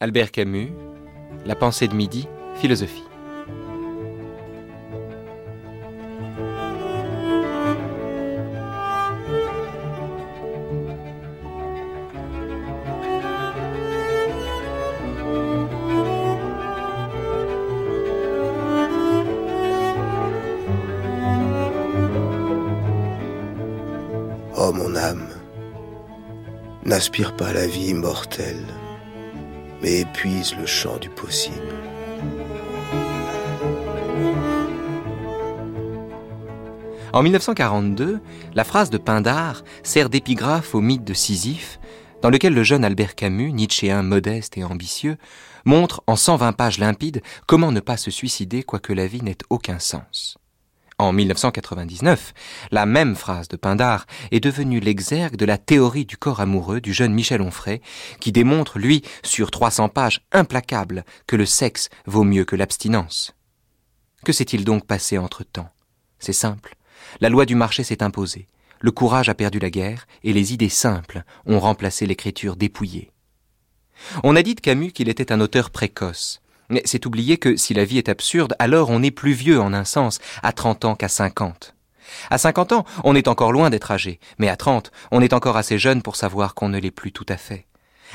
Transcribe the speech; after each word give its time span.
Albert 0.00 0.30
Camus, 0.30 0.70
La 1.44 1.56
pensée 1.56 1.88
de 1.88 1.94
midi, 1.94 2.28
philosophie. 2.54 3.02
Oh 24.56 24.72
mon 24.72 24.94
âme, 24.94 25.26
n'aspire 26.84 27.34
pas 27.34 27.48
à 27.48 27.52
la 27.52 27.66
vie 27.66 27.88
immortelle, 27.88 28.64
mais 29.82 30.00
épuise 30.00 30.54
le 30.58 30.66
champ 30.66 30.98
du 30.98 31.08
possible. 31.08 31.74
En 37.12 37.22
1942, 37.22 38.20
la 38.54 38.64
phrase 38.64 38.90
de 38.90 38.98
Pindar 38.98 39.62
sert 39.82 40.10
d'épigraphe 40.10 40.74
au 40.74 40.80
mythe 40.80 41.04
de 41.04 41.14
Sisyphe, 41.14 41.80
dans 42.22 42.30
lequel 42.30 42.52
le 42.52 42.62
jeune 42.62 42.84
Albert 42.84 43.14
Camus, 43.14 43.52
nietzschéen 43.52 44.02
modeste 44.02 44.58
et 44.58 44.64
ambitieux, 44.64 45.16
montre 45.64 46.02
en 46.06 46.16
120 46.16 46.52
pages 46.52 46.78
limpides 46.78 47.22
comment 47.46 47.72
ne 47.72 47.80
pas 47.80 47.96
se 47.96 48.10
suicider 48.10 48.62
quoique 48.62 48.92
la 48.92 49.06
vie 49.06 49.22
n'ait 49.22 49.38
aucun 49.50 49.78
sens. 49.78 50.38
En 51.00 51.12
1999, 51.12 52.34
la 52.72 52.84
même 52.84 53.14
phrase 53.14 53.46
de 53.46 53.56
Pindar 53.56 54.04
est 54.32 54.40
devenue 54.40 54.80
l'exergue 54.80 55.36
de 55.36 55.44
la 55.44 55.56
théorie 55.56 56.04
du 56.04 56.16
corps 56.16 56.40
amoureux 56.40 56.80
du 56.80 56.92
jeune 56.92 57.14
Michel 57.14 57.40
Onfray, 57.40 57.80
qui 58.18 58.32
démontre, 58.32 58.80
lui, 58.80 59.02
sur 59.22 59.52
300 59.52 59.90
pages 59.90 60.22
implacables, 60.32 61.04
que 61.28 61.36
le 61.36 61.46
sexe 61.46 61.88
vaut 62.06 62.24
mieux 62.24 62.44
que 62.44 62.56
l'abstinence. 62.56 63.32
Que 64.24 64.32
s'est-il 64.32 64.64
donc 64.64 64.86
passé 64.86 65.18
entre-temps? 65.18 65.70
C'est 66.18 66.32
simple. 66.32 66.74
La 67.20 67.28
loi 67.28 67.46
du 67.46 67.54
marché 67.54 67.84
s'est 67.84 68.02
imposée. 68.02 68.48
Le 68.80 68.90
courage 68.90 69.28
a 69.28 69.34
perdu 69.34 69.60
la 69.60 69.70
guerre 69.70 70.04
et 70.24 70.32
les 70.32 70.52
idées 70.52 70.68
simples 70.68 71.22
ont 71.46 71.60
remplacé 71.60 72.06
l'écriture 72.06 72.56
dépouillée. 72.56 73.12
On 74.24 74.34
a 74.34 74.42
dit 74.42 74.56
de 74.56 74.60
Camus 74.60 74.90
qu'il 74.90 75.08
était 75.08 75.30
un 75.30 75.40
auteur 75.40 75.70
précoce. 75.70 76.40
Mais 76.70 76.82
c'est 76.84 77.06
oublier 77.06 77.38
que 77.38 77.56
si 77.56 77.74
la 77.74 77.84
vie 77.84 77.98
est 77.98 78.08
absurde, 78.08 78.54
alors 78.58 78.90
on 78.90 79.02
est 79.02 79.10
plus 79.10 79.32
vieux 79.32 79.60
en 79.60 79.72
un 79.72 79.84
sens, 79.84 80.18
à 80.42 80.52
30 80.52 80.84
ans 80.84 80.94
qu'à 80.94 81.08
50. 81.08 81.74
À 82.30 82.38
50 82.38 82.72
ans, 82.72 82.84
on 83.04 83.14
est 83.14 83.28
encore 83.28 83.52
loin 83.52 83.70
d'être 83.70 83.90
âgé, 83.90 84.20
mais 84.38 84.48
à 84.48 84.56
30, 84.56 84.90
on 85.10 85.20
est 85.20 85.32
encore 85.32 85.56
assez 85.56 85.78
jeune 85.78 86.02
pour 86.02 86.16
savoir 86.16 86.54
qu'on 86.54 86.68
ne 86.68 86.78
l'est 86.78 86.90
plus 86.90 87.12
tout 87.12 87.26
à 87.28 87.36
fait. 87.36 87.66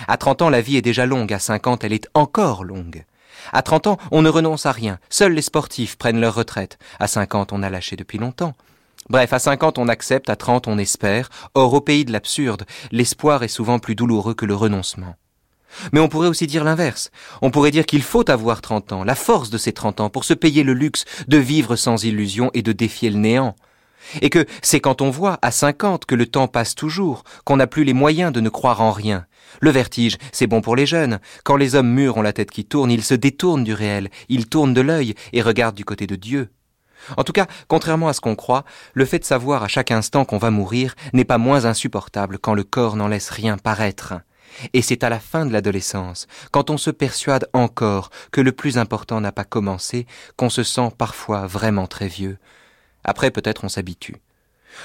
À 0.08 0.18
30 0.18 0.44
ans, 0.44 0.50
la 0.50 0.62
vie 0.62 0.78
est 0.78 0.81
déjà 0.81 1.06
longue, 1.06 1.34
à 1.34 1.40
50, 1.40 1.84
elle 1.84 1.94
est 1.94 2.08
encore 2.14 2.64
longue. 2.64 3.06
À 3.52 3.62
30 3.62 3.88
ans, 3.88 3.98
on 4.12 4.22
ne 4.22 4.30
renonce 4.30 4.66
à 4.66 4.72
rien, 4.72 5.00
seuls 5.09 5.34
les 5.34 5.42
sportifs 5.42 5.98
prennent 5.98 6.22
leur 6.22 6.36
retraite. 6.36 6.78
À 7.00 7.08
50, 7.08 7.54
on 7.54 7.64
a 7.64 7.70
lâché 7.70 7.96
depuis 7.96 8.18
longtemps. 8.18 8.56
Bref, 9.09 9.34
à 9.34 9.40
50, 9.40 9.80
on 9.80 9.90
accepte, 9.90 10.30
à 10.30 10.36
30, 10.36 10.68
on 10.68 10.78
espère. 10.78 11.30
Or, 11.56 11.74
au 11.74 11.81
pays 11.81 12.06
de 12.06 12.14
l'absurde, 12.14 12.66
l'espoir 12.92 13.44
est 13.44 13.50
souvent 13.50 13.80
plus 13.80 13.96
douloureux 13.96 14.34
que 14.34 14.46
le 14.46 14.56
renoncement. 14.56 15.16
Mais 15.91 15.99
on 15.99 16.07
pourrait 16.07 16.27
aussi 16.27 16.47
dire 16.47 16.63
l'inverse. 16.63 17.11
On 17.41 17.52
pourrait 17.52 17.71
dire 17.71 17.85
qu'il 17.85 18.02
faut 18.02 18.29
avoir 18.29 18.61
30 18.61 18.91
ans, 18.93 19.03
la 19.03 19.16
force 19.16 19.49
de 19.49 19.57
ces 19.57 19.73
30 19.73 20.02
ans, 20.02 20.09
pour 20.09 20.23
se 20.23 20.33
payer 20.33 20.63
le 20.63 20.73
luxe 20.73 21.05
de 21.27 21.38
vivre 21.38 21.75
sans 21.75 22.03
illusion 22.03 22.49
et 22.53 22.61
de 22.61 22.71
défier 22.71 23.09
le 23.09 23.17
néant. 23.17 23.55
Et 24.21 24.29
que 24.29 24.45
c'est 24.61 24.79
quand 24.79 25.01
on 25.01 25.09
voit, 25.09 25.39
à 25.41 25.51
50, 25.51 26.05
que 26.05 26.16
le 26.16 26.25
temps 26.25 26.47
passe 26.47 26.75
toujours, 26.75 27.23
qu'on 27.45 27.57
n'a 27.57 27.67
plus 27.67 27.83
les 27.83 27.94
moyens 27.94 28.31
de 28.33 28.41
ne 28.41 28.49
croire 28.49 28.81
en 28.81 28.91
rien. 28.91 29.25
Le 29.59 29.71
vertige, 29.71 30.17
c'est 30.31 30.47
bon 30.47 30.61
pour 30.61 30.75
les 30.75 30.85
jeunes. 30.85 31.19
Quand 31.44 31.55
les 31.55 31.75
hommes 31.75 31.89
mûrs 31.89 32.17
ont 32.17 32.21
la 32.21 32.33
tête 32.33 32.51
qui 32.51 32.66
tourne, 32.66 32.91
ils 32.91 33.03
se 33.03 33.13
détournent 33.13 33.63
du 33.63 33.73
réel, 33.73 34.09
ils 34.29 34.47
tournent 34.49 34.73
de 34.73 34.81
l'œil 34.81 35.16
et 35.31 35.41
regardent 35.41 35.75
du 35.75 35.85
côté 35.85 36.07
de 36.07 36.16
Dieu. 36.16 36.49
En 37.17 37.23
tout 37.23 37.33
cas, 37.33 37.47
contrairement 37.67 38.07
à 38.07 38.13
ce 38.13 38.21
qu'on 38.21 38.35
croit, 38.35 38.63
le 38.94 39.05
fait 39.05 39.19
de 39.19 39.25
savoir 39.25 39.63
à 39.63 39.67
chaque 39.67 39.91
instant 39.91 40.25
qu'on 40.25 40.38
va 40.38 40.51
mourir 40.51 40.95
n'est 41.12 41.25
pas 41.25 41.38
moins 41.38 41.66
insupportable 41.66 42.39
quand 42.39 42.53
le 42.53 42.63
corps 42.63 42.95
n'en 42.95 43.07
laisse 43.07 43.29
rien 43.29 43.57
paraître. 43.57 44.16
Et 44.74 44.81
c'est 44.81 45.03
à 45.03 45.09
la 45.09 45.19
fin 45.19 45.46
de 45.46 45.53
l'adolescence, 45.53 46.28
quand 46.52 46.69
on 46.69 46.78
se 46.78 46.90
persuade 46.90 47.47
encore 47.53 48.09
que 48.31 48.41
le 48.41 48.52
plus 48.52 48.78
important 48.78 49.22
n'a 49.22 49.31
pas 49.31 49.44
commencé, 49.44 50.08
qu'on 50.38 50.50
se 50.50 50.64
sent 50.64 50.90
parfois 50.97 51.47
vraiment 51.47 51.88
très 51.88 52.08
vieux. 52.08 52.38
Après 53.03 53.31
peut-être 53.31 53.63
on 53.63 53.69
s'habitue. 53.69 54.22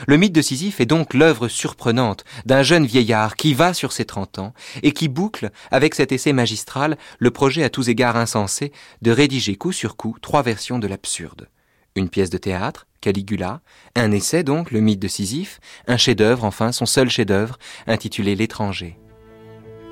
Le 0.07 0.17
mythe 0.17 0.35
de 0.35 0.43
Sisyphe 0.43 0.81
est 0.81 0.87
donc 0.87 1.15
l'œuvre 1.15 1.49
surprenante 1.49 2.25
d'un 2.45 2.63
jeune 2.63 2.87
vieillard 2.87 3.37
qui 3.37 3.55
va 3.55 3.75
sur 3.75 3.93
ses 3.93 4.05
trente 4.05 4.39
ans 4.39 4.53
et 4.83 4.93
qui 4.93 5.09
boucle, 5.09 5.51
avec 5.71 5.95
cet 5.95 6.13
essai 6.13 6.33
magistral, 6.33 6.99
le 7.19 7.31
projet 7.31 7.65
à 7.65 7.71
tous 7.71 7.89
égards 7.89 8.17
insensé 8.17 8.73
de 9.03 9.11
rédiger 9.11 9.57
coup 9.57 9.73
sur 9.73 9.97
coup 9.97 10.17
trois 10.21 10.43
versions 10.43 10.79
de 10.79 10.87
l'absurde. 10.87 11.49
Une 11.97 12.11
pièce 12.11 12.31
de 12.31 12.39
théâtre, 12.39 12.87
Caligula, 13.01 13.61
un 13.97 14.13
essai 14.13 14.43
donc, 14.43 14.71
le 14.71 14.81
mythe 14.81 15.01
de 15.01 15.09
Sisyphe, 15.09 15.61
un 15.87 15.97
chef-d'œuvre, 15.97 16.45
enfin 16.45 16.73
son 16.73 16.87
seul 16.87 17.09
chef-d'œuvre, 17.09 17.59
intitulé 17.87 18.35
L'étranger. 18.35 18.99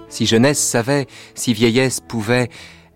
Si 0.08 0.26
jeunesse 0.26 0.58
savait, 0.58 1.06
si 1.34 1.52
vieillesse 1.52 2.00
pouvait, 2.00 2.48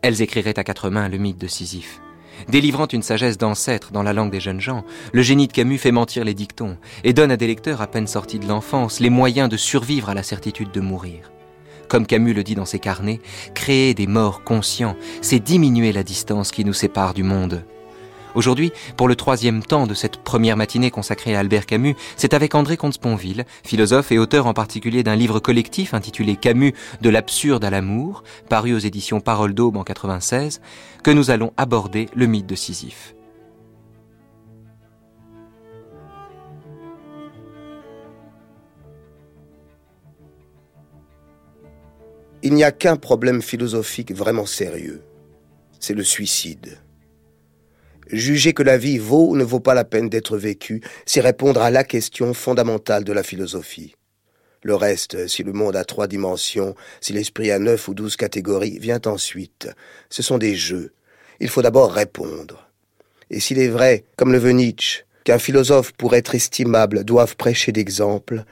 elles 0.03 0.23
écriraient 0.23 0.59
à 0.59 0.65
quatre 0.65 0.91
mains 0.91 1.09
le 1.09 1.19
mythe 1.19 1.39
de 1.39 1.47
Sisyphe. 1.47 2.01
Délivrant 2.49 2.87
une 2.87 3.03
sagesse 3.03 3.37
d'ancêtre 3.37 3.93
dans 3.93 4.03
la 4.03 4.13
langue 4.13 4.31
des 4.31 4.41
jeunes 4.41 4.61
gens, 4.61 4.85
le 5.13 5.23
génie 5.23 5.47
de 5.47 5.53
Camus 5.53 5.79
fait 5.79 5.93
mentir 5.93 6.25
les 6.25 6.35
dictons 6.35 6.79
et 7.05 7.13
donne 7.13 7.31
à 7.31 7.37
des 7.37 7.47
lecteurs 7.47 7.83
à 7.83 7.87
peine 7.87 8.07
sortis 8.07 8.39
de 8.39 8.49
l'enfance 8.49 9.01
les 9.01 9.11
moyens 9.11 9.49
de 9.49 9.57
survivre 9.57 10.09
à 10.09 10.15
la 10.15 10.23
certitude 10.23 10.71
de 10.73 10.81
mourir. 10.81 11.31
Comme 11.89 12.07
Camus 12.07 12.35
le 12.35 12.45
dit 12.45 12.55
dans 12.55 12.65
ses 12.65 12.79
carnets, 12.79 13.21
créer 13.55 13.95
des 13.95 14.07
morts 14.07 14.45
conscients, 14.45 14.97
c'est 15.23 15.41
diminuer 15.41 15.93
la 15.93 16.05
distance 16.05 16.53
qui 16.53 16.65
nous 16.65 16.73
sépare 16.73 17.15
du 17.15 17.25
monde. 17.25 17.65
Aujourd'hui, 18.35 18.73
pour 18.97 19.09
le 19.09 19.17
troisième 19.17 19.63
temps 19.63 19.87
de 19.87 19.95
cette 19.95 20.19
première 20.19 20.57
matinée 20.57 20.91
consacrée 20.91 21.35
à 21.35 21.41
Albert 21.41 21.67
Camus, 21.67 21.97
c'est 22.17 22.33
avec 22.33 22.55
André 22.55 22.77
Comte-Sponville, 22.77 23.45
philosophe 23.65 24.13
et 24.13 24.19
auteur 24.19 24.47
en 24.47 24.55
particulier 24.55 25.03
d'un 25.03 25.17
livre 25.17 25.41
collectif 25.41 25.95
intitulé 25.95 26.37
Camus 26.37 26.75
de 27.01 27.11
l'absurde 27.11 27.65
à 27.65 27.71
l'amour, 27.71 28.23
paru 28.49 28.73
aux 28.73 28.79
éditions 28.79 29.21
Parole 29.21 29.53
d'Aube 29.53 29.77
en 29.77 29.85
96, 29.85 30.61
que 31.03 31.11
nous 31.11 31.31
allons 31.31 31.53
aborder 31.57 32.09
le 32.15 32.27
mythe 32.27 32.47
de 32.47 32.55
Sisyphe. 32.55 33.15
Il 42.43 42.55
n'y 42.55 42.65
a 42.65 42.73
qu'un 42.73 42.97
problème 42.97 43.43
philosophique 43.43 44.13
vraiment 44.15 44.47
sérieux. 44.47 45.03
C'est 45.79 45.95
le 45.95 46.05
suicide. 46.05 46.79
Juger 48.13 48.55
que 48.55 48.63
la 48.63 48.77
vie 48.77 48.99
vaut 48.99 49.29
ou 49.29 49.37
ne 49.37 49.45
vaut 49.45 49.61
pas 49.61 49.75
la 49.75 49.85
peine 49.85 50.09
d'être 50.09 50.37
vécue, 50.37 50.83
c'est 51.07 51.21
répondre 51.21 51.63
à 51.63 51.71
la 51.71 51.85
question 51.85 52.35
fondamentale 52.35 53.05
de 53.05 53.13
la 53.13 53.23
philosophie. 53.23 53.95
Le 54.63 54.75
reste, 54.75 55.29
si 55.29 55.43
le 55.43 55.53
monde 55.53 55.77
a 55.77 55.85
trois 55.85 56.07
dimensions, 56.07 56.75
si 57.01 57.13
l'esprit 57.13 57.51
a 57.51 57.59
neuf 57.59 57.89
ou 57.89 57.95
douze 57.95 58.17
catégories, 58.17 58.79
vient 58.79 59.01
ensuite. 59.07 59.69
Ce 60.11 60.23
sont 60.23 60.39
des 60.39 60.55
jeux. 60.55 60.93
Il 61.39 61.49
faut 61.49 61.63
d'abord 61.63 61.93
répondre. 61.93 62.69
Et 63.31 63.39
s'il 63.39 63.59
est 63.59 63.69
vrai, 63.69 64.05
comme 64.17 64.33
le 64.33 64.39
veut 64.39 64.51
Nietzsche, 64.51 65.05
qu'un 65.25 65.39
philosophe 65.39 65.93
pour 65.93 66.15
être 66.15 66.35
estimable 66.35 67.05
doive 67.05 67.37
prêcher 67.37 67.71
d'exemple, 67.71 68.45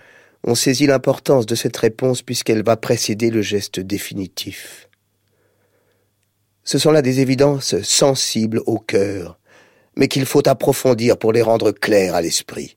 on 0.44 0.54
saisit 0.54 0.86
l'importance 0.86 1.46
de 1.46 1.56
cette 1.56 1.76
réponse 1.76 2.22
puisqu'elle 2.22 2.62
va 2.62 2.76
précéder 2.76 3.30
le 3.30 3.42
geste 3.42 3.80
définitif. 3.80 4.88
Ce 6.64 6.78
sont 6.78 6.92
là 6.92 7.02
des 7.02 7.20
évidences 7.20 7.80
sensibles 7.82 8.60
au 8.66 8.78
cœur, 8.78 9.38
mais 9.98 10.09
qu'il 10.09 10.25
faut 10.25 10.48
approfondir 10.48 11.19
pour 11.19 11.32
les 11.32 11.42
rendre 11.42 11.72
claires 11.72 12.14
à 12.14 12.22
l'esprit. 12.22 12.76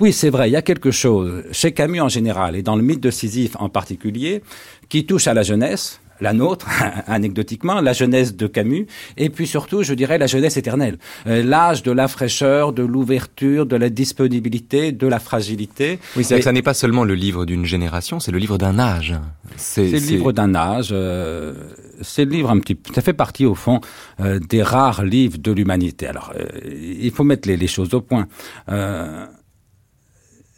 Oui, 0.00 0.12
c'est 0.12 0.30
vrai, 0.30 0.50
il 0.50 0.52
y 0.52 0.56
a 0.56 0.62
quelque 0.62 0.90
chose 0.90 1.44
chez 1.50 1.72
Camus 1.72 2.00
en 2.00 2.08
général 2.08 2.54
et 2.54 2.62
dans 2.62 2.76
le 2.76 2.82
mythe 2.82 3.00
de 3.00 3.10
Sisyphe 3.10 3.56
en 3.58 3.68
particulier 3.68 4.42
qui 4.88 5.06
touche 5.06 5.26
à 5.26 5.34
la 5.34 5.42
jeunesse, 5.42 6.00
la 6.20 6.32
nôtre, 6.32 6.68
anecdotiquement, 7.06 7.80
la 7.80 7.92
jeunesse 7.92 8.36
de 8.36 8.46
Camus, 8.46 8.86
et 9.16 9.30
puis 9.30 9.46
surtout, 9.46 9.82
je 9.82 9.94
dirais, 9.94 10.18
la 10.18 10.26
jeunesse 10.26 10.56
éternelle. 10.56 10.98
Euh, 11.26 11.42
l'âge 11.42 11.82
de 11.82 11.92
la 11.92 12.08
fraîcheur, 12.08 12.72
de 12.72 12.82
l'ouverture, 12.82 13.66
de 13.66 13.76
la 13.76 13.90
disponibilité, 13.90 14.92
de 14.92 15.06
la 15.06 15.18
fragilité. 15.18 15.98
Oui, 16.16 16.24
c'est 16.24 16.38
que 16.38 16.44
ça 16.44 16.52
n'est 16.52 16.62
pas 16.62 16.74
seulement 16.74 17.04
le 17.04 17.14
livre 17.14 17.44
d'une 17.44 17.64
génération, 17.64 18.20
c'est 18.20 18.32
le 18.32 18.38
livre 18.38 18.58
d'un 18.58 18.78
âge. 18.78 19.14
C'est 19.56 19.90
le 19.90 19.98
livre 19.98 20.32
d'un 20.32 20.54
âge. 20.54 20.88
Euh, 20.92 21.54
c'est 22.02 22.24
le 22.24 22.30
livre 22.30 22.50
un 22.50 22.60
petit, 22.60 22.78
ça 22.94 23.02
fait 23.02 23.12
partie 23.12 23.44
au 23.44 23.54
fond 23.54 23.80
euh, 24.20 24.38
des 24.38 24.62
rares 24.62 25.04
livres 25.04 25.38
de 25.38 25.52
l'humanité. 25.52 26.06
Alors, 26.06 26.32
euh, 26.38 26.46
il 27.00 27.10
faut 27.10 27.24
mettre 27.24 27.48
les, 27.48 27.56
les 27.56 27.66
choses 27.66 27.92
au 27.94 28.00
point. 28.00 28.28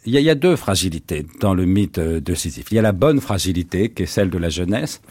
Il 0.03 0.11
y, 0.11 0.17
a, 0.17 0.19
il 0.19 0.25
y, 0.25 0.29
a, 0.31 0.35
deux 0.35 0.55
fragilités 0.55 1.27
dans 1.41 1.53
le 1.53 1.65
mythe 1.65 1.99
de 1.99 2.33
Sisyphe. 2.33 2.71
Il 2.71 2.75
y 2.75 2.79
a 2.79 2.81
la 2.81 2.91
bonne 2.91 3.21
fragilité, 3.21 3.89
qui 3.89 4.03
est 4.03 4.07
celle 4.07 4.31
de 4.31 4.37
la 4.39 4.49
jeunesse, 4.49 5.01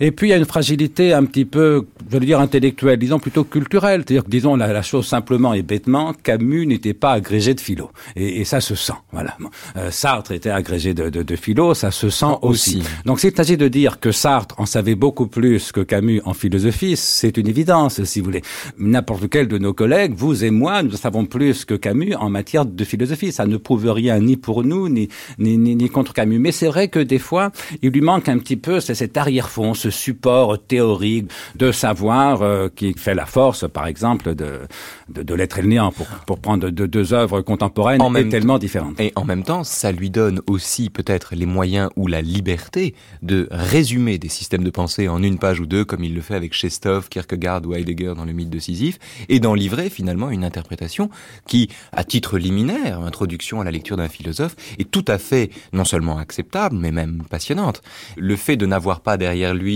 Et 0.00 0.10
puis 0.10 0.28
il 0.28 0.30
y 0.30 0.34
a 0.34 0.36
une 0.36 0.46
fragilité 0.46 1.12
un 1.12 1.24
petit 1.24 1.44
peu, 1.44 1.86
je 2.10 2.18
veux 2.18 2.24
dire 2.24 2.40
intellectuelle, 2.40 2.98
disons 2.98 3.18
plutôt 3.18 3.44
culturelle. 3.44 4.02
C'est-à-dire 4.06 4.24
que 4.24 4.30
disons 4.30 4.56
la, 4.56 4.72
la, 4.72 4.82
chose 4.82 5.06
simplement 5.06 5.54
et 5.54 5.62
bêtement, 5.62 6.12
Camus 6.12 6.66
n'était 6.66 6.94
pas 6.94 7.12
agrégé 7.12 7.54
de 7.54 7.60
philo, 7.60 7.90
et, 8.16 8.40
et 8.40 8.44
ça 8.44 8.60
se 8.60 8.74
sent. 8.74 8.94
Voilà. 9.12 9.36
Euh, 9.76 9.90
Sartre 9.90 10.32
était 10.32 10.50
agrégé 10.50 10.94
de, 10.94 11.08
de, 11.08 11.22
de, 11.22 11.36
philo, 11.36 11.74
ça 11.74 11.90
se 11.90 12.10
sent 12.10 12.26
aussi. 12.42 12.78
aussi. 12.78 12.88
Donc 13.04 13.20
s'il 13.20 13.34
s'agit 13.36 13.56
de 13.56 13.68
dire 13.68 14.00
que 14.00 14.12
Sartre 14.12 14.58
en 14.58 14.66
savait 14.66 14.94
beaucoup 14.94 15.26
plus 15.26 15.72
que 15.72 15.80
Camus 15.80 16.20
en 16.24 16.34
philosophie, 16.34 16.96
c'est 16.96 17.36
une 17.36 17.48
évidence, 17.48 18.02
si 18.02 18.20
vous 18.20 18.24
voulez. 18.26 18.42
N'importe 18.78 19.28
quel 19.28 19.46
de 19.46 19.58
nos 19.58 19.74
collègues, 19.74 20.14
vous 20.16 20.42
et 20.44 20.50
moi, 20.50 20.82
nous 20.82 20.92
savons 20.92 21.26
plus 21.26 21.64
que 21.64 21.74
Camus 21.74 22.14
en 22.14 22.30
matière 22.30 22.64
de 22.64 22.84
philosophie. 22.84 23.30
Ça 23.30 23.46
ne 23.46 23.56
prouve 23.56 23.90
rien 23.90 24.18
ni 24.18 24.36
pour 24.36 24.64
nous 24.64 24.88
ni 24.88 25.08
ni, 25.38 25.58
ni, 25.58 25.76
ni 25.76 25.88
contre 25.88 26.12
Camus. 26.12 26.38
Mais 26.38 26.52
c'est 26.52 26.68
vrai 26.68 26.88
que 26.88 26.98
des 26.98 27.18
fois, 27.18 27.52
il 27.82 27.90
lui 27.90 28.00
manque 28.00 28.28
un 28.28 28.38
petit 28.38 28.56
peu 28.56 28.80
cet 28.80 29.16
arrière-fond, 29.16 29.74
ce 29.82 29.90
support 29.90 30.64
théorique 30.64 31.30
de 31.56 31.72
savoir 31.72 32.42
euh, 32.42 32.68
qui 32.74 32.94
fait 32.94 33.14
la 33.14 33.26
force, 33.26 33.68
par 33.68 33.86
exemple, 33.86 34.34
de, 34.34 34.60
de, 35.08 35.22
de 35.22 35.34
l'être 35.34 35.58
et 35.58 35.62
le 35.62 35.68
néant, 35.68 35.90
pour, 35.90 36.06
pour 36.26 36.38
prendre 36.38 36.70
de, 36.70 36.86
deux 36.86 37.12
œuvres 37.12 37.40
contemporaines 37.40 38.00
en 38.00 38.12
tellement 38.28 38.58
différentes. 38.58 39.00
Et 39.00 39.12
en 39.16 39.24
même 39.24 39.42
temps, 39.42 39.64
ça 39.64 39.90
lui 39.90 40.10
donne 40.10 40.40
aussi 40.46 40.90
peut-être 40.90 41.34
les 41.34 41.46
moyens 41.46 41.90
ou 41.96 42.06
la 42.06 42.22
liberté 42.22 42.94
de 43.22 43.48
résumer 43.50 44.18
des 44.18 44.28
systèmes 44.28 44.62
de 44.62 44.70
pensée 44.70 45.08
en 45.08 45.22
une 45.22 45.38
page 45.38 45.58
ou 45.60 45.66
deux, 45.66 45.84
comme 45.84 46.04
il 46.04 46.14
le 46.14 46.20
fait 46.20 46.36
avec 46.36 46.52
Chestov, 46.54 47.08
Kierkegaard 47.08 47.62
ou 47.66 47.74
Heidegger 47.74 48.14
dans 48.16 48.24
le 48.24 48.32
mythe 48.32 48.50
de 48.50 48.58
Sisyphe, 48.58 48.98
et 49.28 49.40
d'en 49.40 49.54
livrer 49.54 49.90
finalement 49.90 50.30
une 50.30 50.44
interprétation 50.44 51.10
qui, 51.46 51.68
à 51.92 52.04
titre 52.04 52.38
liminaire, 52.38 53.00
introduction 53.00 53.60
à 53.60 53.64
la 53.64 53.72
lecture 53.72 53.96
d'un 53.96 54.08
philosophe, 54.08 54.54
est 54.78 54.90
tout 54.90 55.04
à 55.08 55.18
fait 55.18 55.50
non 55.72 55.84
seulement 55.84 56.18
acceptable, 56.18 56.76
mais 56.76 56.92
même 56.92 57.24
passionnante. 57.28 57.82
Le 58.16 58.36
fait 58.36 58.56
de 58.56 58.66
n'avoir 58.66 59.00
pas 59.00 59.16
derrière 59.16 59.54
lui 59.54 59.71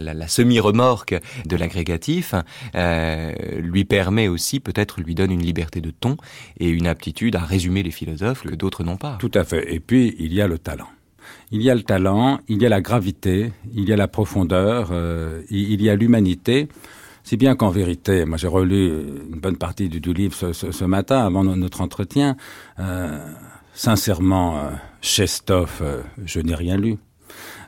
la, 0.00 0.28
semi-remorque 0.28 1.18
de 1.46 1.56
l'agrégatif, 1.56 2.34
euh, 2.74 3.32
lui 3.58 3.84
permet 3.84 4.28
aussi, 4.28 4.60
peut-être 4.60 5.00
lui 5.00 5.14
donne 5.14 5.30
une 5.30 5.42
liberté 5.42 5.80
de 5.80 5.90
ton 5.90 6.16
et 6.58 6.68
une 6.68 6.86
aptitude 6.86 7.36
à 7.36 7.40
résumer 7.40 7.82
les 7.82 7.90
philosophes 7.90 8.42
que 8.42 8.54
d'autres 8.54 8.84
n'ont 8.84 8.96
pas. 8.96 9.16
Tout 9.18 9.32
à 9.34 9.44
fait. 9.44 9.72
Et 9.72 9.80
puis, 9.80 10.14
il 10.18 10.32
y 10.32 10.40
a 10.40 10.48
le 10.48 10.58
talent. 10.58 10.88
Il 11.50 11.62
y 11.62 11.70
a 11.70 11.74
le 11.74 11.82
talent, 11.82 12.40
il 12.48 12.62
y 12.62 12.66
a 12.66 12.68
la 12.68 12.80
gravité, 12.80 13.52
il 13.74 13.88
y 13.88 13.92
a 13.92 13.96
la 13.96 14.08
profondeur, 14.08 14.90
euh, 14.92 15.42
il 15.50 15.80
y 15.80 15.88
a 15.88 15.96
l'humanité. 15.96 16.68
Si 17.22 17.36
bien 17.36 17.56
qu'en 17.56 17.70
vérité, 17.70 18.24
moi 18.24 18.38
j'ai 18.38 18.48
relu 18.48 18.88
une 19.30 19.40
bonne 19.40 19.56
partie 19.56 19.88
du, 19.88 20.00
livre 20.12 20.52
ce, 20.52 20.84
matin 20.84 21.24
avant 21.24 21.44
notre 21.44 21.80
entretien. 21.80 22.36
Euh, 22.78 23.18
sincèrement, 23.74 24.58
euh, 24.58 24.70
Chestov, 25.02 25.82
je 26.24 26.40
n'ai 26.40 26.54
rien 26.54 26.76
lu. 26.76 26.96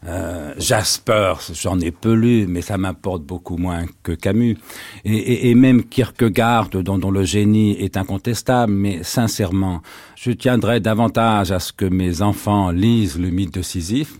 Euh, 0.07 0.55
Jasper, 0.57 1.35
j'en 1.53 1.79
ai 1.79 1.91
peu 1.91 2.15
lu, 2.15 2.47
mais 2.49 2.63
ça 2.63 2.79
m'importe 2.79 3.23
beaucoup 3.23 3.59
moins 3.59 3.85
que 4.03 4.13
Camus. 4.13 4.57
Et, 5.05 5.15
et, 5.15 5.51
et 5.51 5.55
même 5.55 5.85
Kierkegaard, 5.85 6.71
dont, 6.71 6.99
dont 6.99 7.11
le 7.11 7.25
génie 7.25 7.73
est 7.73 7.97
incontestable, 7.97 8.73
mais 8.73 9.03
sincèrement, 9.03 9.83
je 10.17 10.31
tiendrais 10.31 10.81
davantage 10.81 11.53
à 11.53 11.59
ce 11.59 11.73
que 11.73 11.85
mes 11.85 12.23
enfants 12.23 12.71
lisent 12.71 13.19
le 13.19 13.31
mythe 13.31 13.55
de 13.55 13.63
Sisyphe 13.63 14.19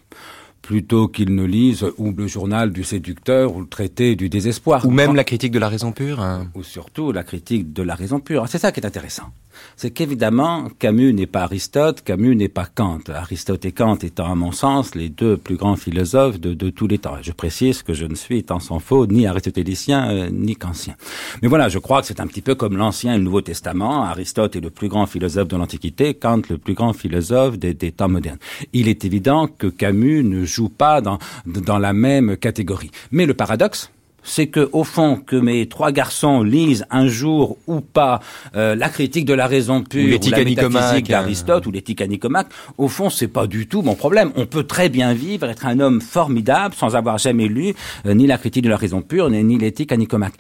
plutôt 0.71 1.09
qu'ils 1.09 1.35
ne 1.35 1.43
lisent 1.43 1.87
ou 1.99 2.13
le 2.13 2.29
journal 2.29 2.71
du 2.71 2.85
séducteur 2.85 3.57
ou 3.57 3.61
le 3.61 3.67
traité 3.67 4.15
du 4.15 4.29
désespoir. 4.29 4.87
Ou 4.87 4.91
même 4.91 5.17
la 5.17 5.25
critique 5.25 5.51
de 5.51 5.59
la 5.59 5.69
raison 5.69 5.91
pure. 5.91 6.21
Hein. 6.21 6.49
Ou 6.55 6.63
surtout 6.63 7.11
la 7.11 7.25
critique 7.25 7.73
de 7.73 7.83
la 7.83 7.97
raison 7.97 8.21
pure. 8.21 8.47
C'est 8.47 8.59
ça 8.59 8.71
qui 8.71 8.79
est 8.79 8.87
intéressant 8.87 9.33
c'est 9.77 9.91
qu'évidemment, 9.91 10.69
Camus 10.79 11.13
n'est 11.13 11.27
pas 11.27 11.43
Aristote, 11.43 12.03
Camus 12.03 12.37
n'est 12.37 12.49
pas 12.49 12.67
Kant. 12.67 13.01
Aristote 13.09 13.65
et 13.65 13.73
Kant 13.73 13.97
étant, 13.97 14.31
à 14.31 14.35
mon 14.35 14.53
sens, 14.53 14.95
les 14.95 15.09
deux 15.09 15.37
plus 15.37 15.57
grands 15.57 15.77
philosophes 15.77 16.41
de, 16.41 16.55
de 16.55 16.71
tous 16.71 16.87
les 16.87 16.99
temps. 16.99 17.17
Je 17.23 17.33
précise 17.33 17.83
que 17.83 17.95
je 17.95 18.05
ne 18.05 18.15
suis, 18.15 18.45
tant 18.45 18.61
s'en 18.61 18.79
faut, 18.79 19.07
ni 19.07 19.27
aristotélicien, 19.27 20.11
euh, 20.11 20.31
ni 20.31 20.57
kantien. 20.57 20.95
Mais 21.43 21.49
voilà, 21.49 21.69
je 21.69 21.79
crois 21.79 22.01
que 22.01 22.07
c'est 22.07 22.21
un 22.21 22.27
petit 22.27 22.43
peu 22.43 22.55
comme 22.55 22.77
l'Ancien 22.77 23.15
et 23.15 23.19
le 23.19 23.25
Nouveau 23.25 23.41
Testament. 23.41 24.05
Aristote 24.05 24.57
est 24.57 24.61
le 24.61 24.71
plus 24.71 24.89
grand 24.89 25.07
philosophe 25.07 25.49
de 25.49 25.57
l'Antiquité, 25.57 26.15
Kant 26.15 26.43
le 26.49 26.59
plus 26.59 26.75
grand 26.75 26.93
philosophe 26.93 27.59
des, 27.59 27.75
des, 27.75 27.93
temps 27.93 28.09
modernes. 28.09 28.39
Il 28.73 28.89
est 28.89 29.05
évident 29.05 29.47
que 29.47 29.67
Camus 29.67 30.23
ne 30.25 30.45
joue 30.45 30.69
pas 30.69 31.01
dans, 31.01 31.19
dans 31.47 31.79
la 31.79 31.93
même 31.93 32.37
catégorie. 32.37 32.91
Mais 33.11 33.27
le 33.27 33.35
paradoxe, 33.35 33.91
c'est 34.23 34.49
que 34.49 34.69
au 34.73 34.85
fond 34.85 35.17
que 35.17 35.37
mes 35.37 35.69
trois 35.69 35.93
garçons 35.93 36.43
lisent 36.43 36.87
un 36.91 37.07
jour 37.09 37.57
ou 37.67 37.81
pas 37.81 38.21
euh, 38.57 38.75
la 38.75 38.89
critique 38.89 39.25
de 39.25 39.35
la 39.35 39.47
raison 39.47 39.83
pure 39.83 40.19
ou, 40.21 40.27
ou 40.27 40.31
la 40.31 40.45
métaphysique 40.45 41.09
d'Aristote 41.09 41.67
ou 41.67 41.71
l'éthique 41.71 42.01
anicomaque, 42.01 42.49
au 42.79 42.89
fond 42.89 43.11
c'est 43.11 43.29
pas 43.29 43.47
du 43.47 43.67
tout 43.67 43.83
mon 43.83 43.95
problème. 43.95 44.33
On 44.37 44.47
peut 44.47 44.65
très 44.65 44.89
bien 44.89 45.13
vivre, 45.15 45.49
être 45.49 45.67
un 45.67 45.81
homme 45.81 46.01
formidable 46.01 46.75
sans 46.75 46.97
avoir 46.97 47.19
jamais 47.19 47.49
lu 47.49 47.75
euh, 48.07 48.15
ni 48.15 48.27
la 48.27 48.39
critique 48.39 48.65
de 48.65 48.69
la 48.69 48.77
raison 48.77 49.03
pure 49.03 49.31
ni, 49.31 49.43
ni 49.43 49.59
l'éthique 49.59 49.93
anicomaque. 49.93 50.35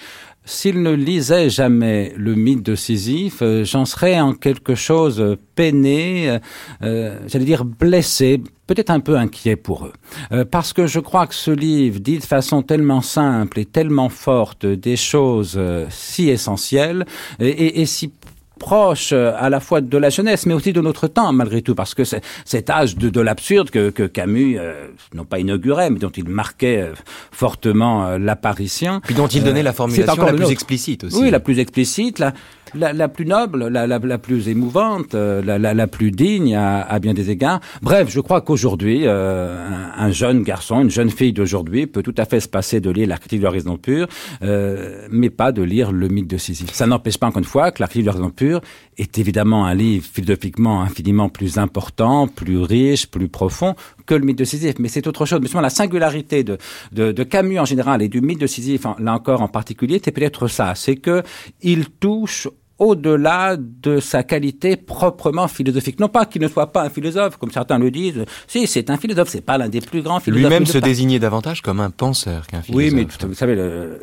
S'il 0.44 0.82
ne 0.82 0.92
lisait 0.92 1.50
jamais 1.50 2.12
le 2.16 2.34
mythe 2.34 2.62
de 2.62 2.74
Sisyphe, 2.74 3.42
euh, 3.42 3.64
j'en 3.64 3.84
serais 3.84 4.20
en 4.20 4.32
quelque 4.32 4.74
chose 4.74 5.36
peiné, 5.54 6.38
euh, 6.82 7.18
j'allais 7.26 7.44
dire 7.44 7.64
blessé, 7.64 8.42
peut-être 8.70 8.90
un 8.90 9.00
peu 9.00 9.16
inquiet 9.16 9.56
pour 9.56 9.86
eux. 9.86 9.92
Euh, 10.30 10.44
parce 10.44 10.72
que 10.72 10.86
je 10.86 11.00
crois 11.00 11.26
que 11.26 11.34
ce 11.34 11.50
livre 11.50 11.98
dit 11.98 12.18
de 12.18 12.24
façon 12.24 12.62
tellement 12.62 13.00
simple 13.00 13.58
et 13.58 13.64
tellement 13.64 14.08
forte 14.08 14.64
des 14.64 14.94
choses 14.94 15.54
euh, 15.56 15.86
si 15.90 16.28
essentielles 16.28 17.04
et, 17.40 17.80
et 17.80 17.86
si 17.86 18.12
proche 18.60 19.10
euh, 19.12 19.32
à 19.36 19.50
la 19.50 19.58
fois 19.58 19.80
de 19.80 19.98
la 19.98 20.10
jeunesse, 20.10 20.46
mais 20.46 20.54
aussi 20.54 20.72
de 20.72 20.80
notre 20.80 21.08
temps, 21.08 21.32
malgré 21.32 21.62
tout, 21.62 21.74
parce 21.74 21.94
que 21.94 22.04
cet 22.04 22.70
âge 22.70 22.94
de, 22.96 23.08
de 23.08 23.20
l'absurde 23.20 23.70
que, 23.70 23.90
que, 23.90 24.04
Camus, 24.04 24.58
euh, 24.58 24.88
non 25.14 25.24
pas 25.24 25.40
inaugurait, 25.40 25.90
mais 25.90 25.98
dont 25.98 26.10
il 26.10 26.28
marquait 26.28 26.82
euh, 26.82 26.92
fortement 27.32 28.06
euh, 28.06 28.18
l'apparition. 28.18 29.00
Puis 29.00 29.14
dont 29.14 29.26
il 29.26 29.42
donnait 29.42 29.64
la 29.64 29.72
formulation 29.72 30.24
la 30.24 30.32
plus 30.34 30.50
explicite 30.50 31.04
aussi. 31.04 31.18
Oui, 31.18 31.30
la 31.30 31.40
plus 31.40 31.58
explicite, 31.58 32.18
la, 32.18 32.34
la, 32.74 32.92
la 32.92 33.08
plus 33.08 33.26
noble, 33.26 33.68
la, 33.68 33.86
la, 33.86 33.98
la 33.98 34.18
plus 34.18 34.48
émouvante, 34.48 35.14
euh, 35.14 35.42
la, 35.42 35.58
la, 35.58 35.86
plus 35.86 36.10
digne 36.10 36.54
à, 36.54 36.82
à 36.82 36.98
bien 36.98 37.14
des 37.14 37.30
égards. 37.30 37.60
Bref, 37.82 38.08
je 38.10 38.20
crois 38.20 38.40
qu'aujourd'hui, 38.40 39.02
euh, 39.06 39.56
un, 39.96 40.06
un 40.06 40.10
jeune 40.10 40.42
garçon, 40.42 40.80
une 40.80 40.90
jeune 40.90 41.10
fille 41.10 41.32
d'aujourd'hui 41.32 41.86
peut 41.86 42.02
tout 42.02 42.14
à 42.16 42.24
fait 42.24 42.40
se 42.40 42.48
passer 42.48 42.80
de 42.80 42.90
lire 42.90 43.08
la 43.08 43.18
de 43.30 43.42
la 43.42 43.50
raison 43.50 43.76
pure, 43.76 44.08
euh, 44.42 45.06
mais 45.10 45.30
pas 45.30 45.52
de 45.52 45.62
lire 45.62 45.92
le 45.92 46.08
mythe 46.08 46.26
de 46.26 46.36
Sisyphe. 46.36 46.72
Ça 46.72 46.86
n'empêche 46.86 47.18
pas, 47.18 47.28
encore 47.28 47.38
une 47.38 47.44
fois, 47.44 47.70
que 47.70 47.82
la 47.82 47.86
de 47.86 48.06
la 48.06 48.12
raison 48.12 48.30
pure 48.30 48.60
est 48.98 49.18
évidemment 49.18 49.66
un 49.66 49.74
livre 49.74 50.06
philosophiquement 50.10 50.82
infiniment 50.82 51.28
plus 51.28 51.58
important, 51.58 52.28
plus 52.28 52.58
riche, 52.58 53.06
plus 53.10 53.28
profond 53.28 53.74
que 54.06 54.14
le 54.14 54.24
mythe 54.24 54.38
de 54.38 54.44
Sisyphe. 54.44 54.78
Mais 54.78 54.88
c'est 54.88 55.06
autre 55.06 55.26
chose. 55.26 55.40
Mais 55.40 55.60
la 55.60 55.70
singularité 55.70 56.44
de, 56.44 56.58
de, 56.92 57.12
de, 57.12 57.22
Camus 57.24 57.58
en 57.58 57.64
général 57.64 58.02
et 58.02 58.08
du 58.08 58.20
mythe 58.20 58.40
de 58.40 58.46
Sisyphe, 58.46 58.86
là 58.98 59.14
encore 59.14 59.42
en 59.42 59.48
particulier, 59.48 60.00
c'est 60.02 60.12
peut-être 60.12 60.48
ça. 60.48 60.74
C'est 60.74 60.96
que 60.96 61.22
il 61.62 61.90
touche 61.90 62.48
au-delà 62.80 63.56
de 63.58 64.00
sa 64.00 64.22
qualité 64.22 64.76
proprement 64.76 65.46
philosophique. 65.46 66.00
Non 66.00 66.08
pas 66.08 66.24
qu'il 66.24 66.42
ne 66.42 66.48
soit 66.48 66.72
pas 66.72 66.82
un 66.82 66.90
philosophe, 66.90 67.36
comme 67.36 67.50
certains 67.50 67.78
le 67.78 67.90
disent. 67.90 68.24
Si, 68.48 68.66
c'est 68.66 68.90
un 68.90 68.96
philosophe, 68.96 69.28
c'est 69.28 69.42
pas 69.42 69.58
l'un 69.58 69.68
des 69.68 69.80
plus 69.82 70.02
grands 70.02 70.18
philosophes. 70.18 70.42
Lui-même 70.42 70.66
se 70.66 70.78
désignait 70.78 71.18
davantage 71.18 71.60
comme 71.60 71.78
un 71.78 71.90
penseur 71.90 72.46
qu'un 72.46 72.62
philosophe. 72.62 72.92
Oui, 72.92 73.06
mais 73.20 73.26
vous 73.26 73.34
savez, 73.34 73.54
le, 73.54 74.00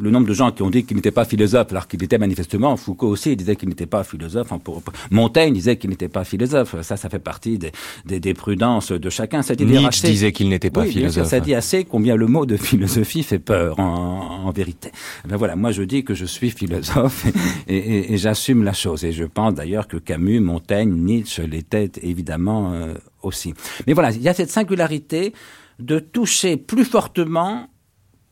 le 0.00 0.10
nombre 0.10 0.26
de 0.26 0.34
gens 0.34 0.50
qui 0.52 0.62
ont 0.62 0.70
dit 0.70 0.84
qu'il 0.84 0.96
n'était 0.96 1.10
pas 1.10 1.24
philosophe, 1.24 1.68
alors 1.70 1.88
qu'il 1.88 2.02
était 2.02 2.18
manifestement, 2.18 2.76
Foucault 2.76 3.08
aussi 3.08 3.36
disait 3.36 3.56
qu'il 3.56 3.68
n'était 3.68 3.86
pas 3.86 4.04
philosophe, 4.04 4.52
pour, 4.62 4.82
Montaigne 5.10 5.52
disait 5.52 5.76
qu'il 5.76 5.90
n'était 5.90 6.08
pas 6.08 6.24
philosophe, 6.24 6.80
ça, 6.82 6.96
ça 6.96 7.08
fait 7.08 7.18
partie 7.18 7.58
des, 7.58 7.72
des, 8.04 8.20
des 8.20 8.34
prudences 8.34 8.92
de 8.92 9.10
chacun. 9.10 9.42
Ça 9.42 9.54
dit 9.54 9.64
Nietzsche 9.64 9.86
assez, 9.86 10.08
disait 10.08 10.32
qu'il 10.32 10.48
n'était 10.48 10.70
pas 10.70 10.82
oui, 10.82 10.92
philosophe. 10.92 11.28
Ça 11.28 11.40
dit 11.40 11.54
assez 11.54 11.84
combien 11.84 12.16
le 12.16 12.26
mot 12.26 12.46
de 12.46 12.56
philosophie 12.56 13.22
fait 13.22 13.38
peur, 13.38 13.78
en, 13.78 14.44
en 14.46 14.50
vérité. 14.50 14.90
Ben 15.26 15.36
voilà, 15.36 15.56
moi 15.56 15.72
je 15.72 15.82
dis 15.82 16.04
que 16.04 16.14
je 16.14 16.24
suis 16.24 16.50
philosophe 16.50 17.26
et, 17.68 17.76
et, 17.76 18.12
et 18.12 18.16
j'assume 18.16 18.62
la 18.64 18.72
chose. 18.72 19.04
Et 19.04 19.12
je 19.12 19.24
pense 19.24 19.54
d'ailleurs 19.54 19.88
que 19.88 19.96
Camus, 19.96 20.40
Montaigne, 20.40 20.92
Nietzsche 20.92 21.46
l'étaient 21.46 21.90
évidemment 22.02 22.72
euh, 22.72 22.94
aussi. 23.22 23.54
Mais 23.86 23.92
voilà, 23.92 24.10
il 24.10 24.22
y 24.22 24.28
a 24.28 24.34
cette 24.34 24.50
singularité 24.50 25.32
de 25.78 25.98
toucher 25.98 26.56
plus 26.56 26.84
fortement 26.84 27.68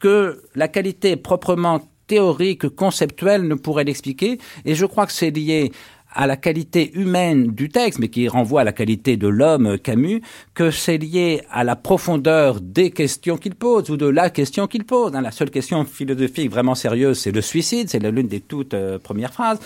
que 0.03 0.43
la 0.57 0.67
qualité 0.67 1.15
proprement 1.17 1.81
théorique, 2.09 2.69
conceptuelle 2.69 3.47
ne 3.47 3.55
pourrait 3.55 3.85
l'expliquer. 3.85 4.39
Et 4.65 4.75
je 4.75 4.85
crois 4.85 5.07
que 5.07 5.13
c'est 5.13 5.31
lié 5.31 5.71
à 6.13 6.27
la 6.27 6.37
qualité 6.37 6.93
humaine 6.93 7.53
du 7.53 7.69
texte, 7.71 8.01
mais 8.01 8.09
qui 8.09 8.29
renvoie 8.29 8.63
à 8.63 8.65
la 8.65 8.73
qualité 8.73 9.17
de 9.17 9.29
l'homme 9.29 9.67
euh, 9.67 9.77
Camus, 9.79 10.21
que 10.53 10.71
c'est 10.71 10.99
lié 10.99 11.41
à 11.51 11.65
la 11.65 11.77
profondeur 11.77 12.61
des 12.61 12.91
questions 12.91 13.39
qu'il 13.39 13.55
pose 13.55 13.89
ou 13.89 13.97
de 13.97 14.07
la 14.07 14.29
question 14.29 14.67
qu'il 14.67 14.85
pose. 14.85 15.15
Hein. 15.15 15.23
La 15.23 15.31
seule 15.31 15.51
question 15.51 15.85
philosophique 15.87 16.51
vraiment 16.51 16.75
sérieuse, 16.75 17.19
c'est 17.19 17.31
le 17.31 17.41
suicide, 17.41 17.89
c'est 17.89 18.01
l'une 18.01 18.29
des 18.29 18.41
toutes 18.41 18.75
euh, 18.75 18.99
premières 18.99 19.33
phrases. 19.33 19.59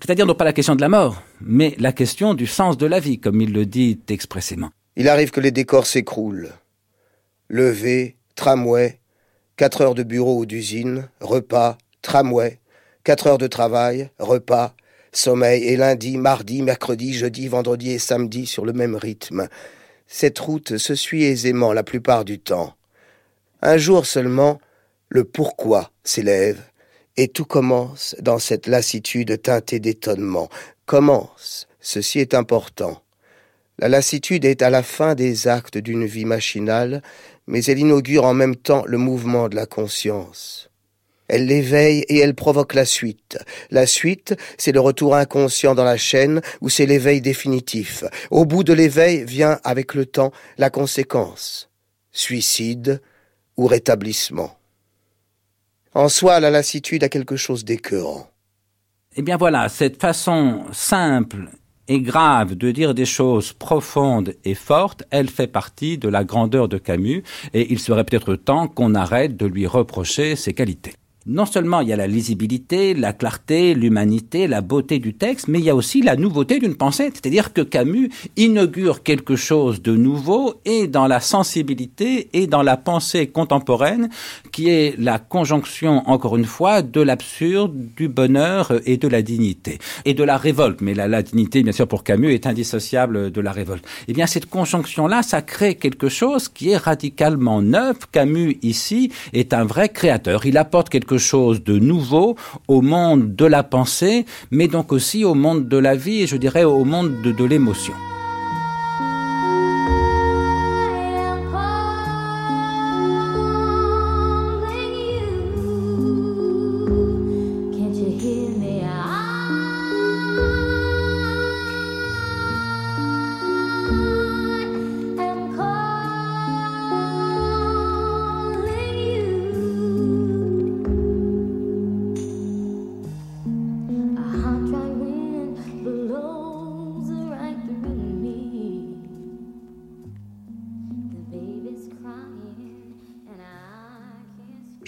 C'est-à-dire 0.00 0.26
non 0.26 0.34
pas 0.34 0.44
la 0.44 0.54
question 0.54 0.76
de 0.76 0.80
la 0.80 0.88
mort, 0.88 1.22
mais 1.40 1.74
la 1.78 1.92
question 1.92 2.34
du 2.34 2.46
sens 2.46 2.78
de 2.78 2.86
la 2.86 3.00
vie, 3.00 3.18
comme 3.18 3.40
il 3.40 3.52
le 3.52 3.66
dit 3.66 3.98
expressément. 4.08 4.70
Il 4.96 5.08
arrive 5.08 5.30
que 5.30 5.40
les 5.40 5.50
décors 5.50 5.86
s'écroulent. 5.86 6.52
Levées, 7.50 8.16
tramways, 8.34 9.01
4 9.56 9.80
heures 9.82 9.94
de 9.94 10.02
bureau 10.02 10.38
ou 10.38 10.46
d'usine, 10.46 11.08
repas, 11.20 11.78
tramway, 12.00 12.58
4 13.04 13.26
heures 13.26 13.38
de 13.38 13.46
travail, 13.46 14.10
repas, 14.18 14.74
sommeil 15.12 15.64
et 15.64 15.76
lundi, 15.76 16.16
mardi, 16.16 16.62
mercredi, 16.62 17.12
jeudi, 17.12 17.48
vendredi 17.48 17.90
et 17.90 17.98
samedi 17.98 18.46
sur 18.46 18.64
le 18.64 18.72
même 18.72 18.96
rythme. 18.96 19.48
Cette 20.06 20.38
route 20.38 20.78
se 20.78 20.94
suit 20.94 21.24
aisément 21.24 21.72
la 21.72 21.82
plupart 21.82 22.24
du 22.24 22.38
temps. 22.38 22.74
Un 23.60 23.76
jour 23.76 24.06
seulement, 24.06 24.60
le 25.08 25.24
pourquoi 25.24 25.90
s'élève, 26.04 26.60
et 27.16 27.28
tout 27.28 27.44
commence 27.44 28.16
dans 28.20 28.38
cette 28.38 28.66
lassitude 28.66 29.40
teintée 29.42 29.80
d'étonnement. 29.80 30.48
Commence, 30.86 31.68
ceci 31.80 32.18
est 32.18 32.34
important. 32.34 33.02
La 33.78 33.88
lassitude 33.88 34.44
est 34.44 34.62
à 34.62 34.70
la 34.70 34.82
fin 34.82 35.14
des 35.14 35.48
actes 35.48 35.78
d'une 35.78 36.06
vie 36.06 36.24
machinale 36.24 37.02
mais 37.52 37.62
elle 37.66 37.78
inaugure 37.78 38.24
en 38.24 38.32
même 38.32 38.56
temps 38.56 38.82
le 38.86 38.96
mouvement 38.96 39.50
de 39.50 39.56
la 39.56 39.66
conscience. 39.66 40.70
Elle 41.28 41.46
l'éveille 41.46 42.02
et 42.08 42.18
elle 42.18 42.34
provoque 42.34 42.72
la 42.72 42.86
suite. 42.86 43.38
La 43.70 43.86
suite, 43.86 44.34
c'est 44.56 44.72
le 44.72 44.80
retour 44.80 45.14
inconscient 45.14 45.74
dans 45.74 45.84
la 45.84 45.98
chaîne 45.98 46.40
ou 46.62 46.70
c'est 46.70 46.86
l'éveil 46.86 47.20
définitif. 47.20 48.04
Au 48.30 48.46
bout 48.46 48.64
de 48.64 48.72
l'éveil 48.72 49.24
vient 49.24 49.60
avec 49.64 49.92
le 49.92 50.06
temps 50.06 50.32
la 50.56 50.70
conséquence. 50.70 51.68
Suicide 52.10 53.02
ou 53.58 53.66
rétablissement. 53.66 54.56
En 55.92 56.08
soi, 56.08 56.40
la 56.40 56.50
lassitude 56.50 57.04
a 57.04 57.10
quelque 57.10 57.36
chose 57.36 57.66
d'écœurant. 57.66 58.30
Eh 59.14 59.20
bien 59.20 59.36
voilà, 59.36 59.68
cette 59.68 60.00
façon 60.00 60.64
simple 60.72 61.50
et 61.88 62.00
grave 62.00 62.54
de 62.54 62.70
dire 62.70 62.94
des 62.94 63.04
choses 63.04 63.52
profondes 63.52 64.34
et 64.44 64.54
fortes, 64.54 65.04
elle 65.10 65.28
fait 65.28 65.46
partie 65.46 65.98
de 65.98 66.08
la 66.08 66.24
grandeur 66.24 66.68
de 66.68 66.78
Camus, 66.78 67.22
et 67.54 67.72
il 67.72 67.78
serait 67.78 68.04
peut-être 68.04 68.34
temps 68.36 68.68
qu'on 68.68 68.94
arrête 68.94 69.36
de 69.36 69.46
lui 69.46 69.66
reprocher 69.66 70.36
ses 70.36 70.54
qualités 70.54 70.94
non 71.26 71.46
seulement 71.46 71.80
il 71.80 71.88
y 71.88 71.92
a 71.92 71.96
la 71.96 72.06
lisibilité, 72.06 72.94
la 72.94 73.12
clarté, 73.12 73.74
l'humanité, 73.74 74.46
la 74.46 74.60
beauté 74.60 74.98
du 74.98 75.14
texte, 75.14 75.48
mais 75.48 75.58
il 75.58 75.64
y 75.64 75.70
a 75.70 75.76
aussi 75.76 76.02
la 76.02 76.16
nouveauté 76.16 76.58
d'une 76.58 76.74
pensée. 76.74 77.10
C'est-à-dire 77.12 77.52
que 77.52 77.60
Camus 77.60 78.10
inaugure 78.36 79.02
quelque 79.02 79.36
chose 79.36 79.82
de 79.82 79.94
nouveau 79.94 80.54
et 80.64 80.86
dans 80.86 81.06
la 81.06 81.20
sensibilité 81.20 82.28
et 82.32 82.46
dans 82.46 82.62
la 82.62 82.76
pensée 82.76 83.28
contemporaine 83.28 84.08
qui 84.52 84.68
est 84.68 84.94
la 84.98 85.18
conjonction, 85.18 86.02
encore 86.08 86.36
une 86.36 86.44
fois, 86.44 86.82
de 86.82 87.00
l'absurde, 87.00 87.72
du 87.96 88.08
bonheur 88.08 88.72
et 88.86 88.96
de 88.96 89.08
la 89.08 89.22
dignité. 89.22 89.78
Et 90.04 90.14
de 90.14 90.24
la 90.24 90.36
révolte. 90.36 90.80
Mais 90.80 90.94
la, 90.94 91.22
dignité, 91.22 91.62
bien 91.62 91.72
sûr, 91.72 91.86
pour 91.86 92.04
Camus 92.04 92.32
est 92.32 92.46
indissociable 92.46 93.30
de 93.30 93.40
la 93.40 93.52
révolte. 93.52 93.84
Eh 94.08 94.12
bien, 94.12 94.26
cette 94.26 94.46
conjonction-là, 94.46 95.22
ça 95.22 95.42
crée 95.42 95.76
quelque 95.76 96.08
chose 96.08 96.48
qui 96.48 96.70
est 96.70 96.76
radicalement 96.76 97.62
neuf. 97.62 97.96
Camus, 98.10 98.58
ici, 98.62 99.12
est 99.32 99.54
un 99.54 99.64
vrai 99.64 99.88
créateur. 99.88 100.46
Il 100.46 100.56
apporte 100.56 100.88
quelque 100.88 101.11
chose 101.18 101.62
de 101.62 101.78
nouveau 101.78 102.36
au 102.68 102.80
monde 102.80 103.34
de 103.34 103.44
la 103.44 103.62
pensée, 103.62 104.26
mais 104.50 104.68
donc 104.68 104.92
aussi 104.92 105.24
au 105.24 105.34
monde 105.34 105.68
de 105.68 105.76
la 105.76 105.94
vie 105.94 106.22
et 106.22 106.26
je 106.26 106.36
dirais 106.36 106.64
au 106.64 106.84
monde 106.84 107.22
de, 107.22 107.44
l'émotion. 107.44 107.94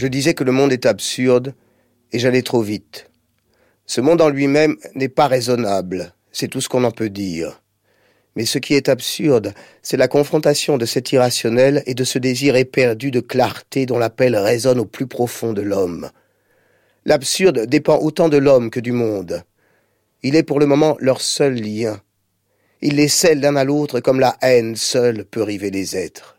Je 0.05 0.09
disais 0.11 0.35
que 0.35 0.45
le 0.45 0.53
monde 0.53 0.71
est 0.71 0.85
absurde 0.85 1.55
et 2.13 2.19
j'allais 2.19 2.43
trop 2.43 2.61
vite. 2.61 3.11
Ce 3.87 4.03
monde 4.03 4.21
en 4.21 4.29
lui-même 4.29 4.77
n'est 4.95 5.09
pas 5.09 5.29
raisonnable, 5.29 6.13
c'est 6.31 6.49
tout 6.49 6.61
ce 6.61 6.69
qu'on 6.69 6.85
en 6.85 6.91
peut 6.91 7.09
dire. 7.09 7.63
Mais 8.37 8.45
ce 8.45 8.59
qui 8.59 8.75
est 8.75 8.91
absurde, 8.91 9.55
c'est 9.81 9.97
la 9.97 10.07
confrontation 10.07 10.77
de 10.77 10.85
cet 10.85 11.13
irrationnel 11.13 11.83
et 11.87 11.95
de 11.95 12.05
ce 12.05 12.19
désir 12.19 12.55
éperdu 12.55 13.11
de 13.11 13.21
clarté 13.21 13.87
dont 13.87 13.97
l'appel 13.97 14.37
résonne 14.37 14.79
au 14.79 14.85
plus 14.85 15.07
profond 15.07 15.55
de 15.55 15.63
l'homme. 15.63 16.11
L'absurde 17.07 17.65
dépend 17.65 17.97
autant 17.97 18.29
de 18.29 18.37
l'homme 18.37 18.69
que 18.69 18.81
du 18.81 18.93
monde. 18.93 19.43
Il 20.23 20.37
est 20.37 20.43
pour 20.43 20.61
le 20.61 20.67
moment 20.67 20.99
leur 21.01 21.23
seul 21.23 21.55
lien. 21.55 21.99
Il 22.83 22.97
les 22.97 23.09
scelle 23.09 23.41
l'un 23.41 23.57
à 23.57 23.65
l'autre 23.65 24.01
comme 24.01 24.21
la 24.21 24.37
haine 24.43 24.77
seule 24.77 25.25
peut 25.25 25.43
river 25.43 25.71
les 25.71 25.97
êtres 25.97 26.34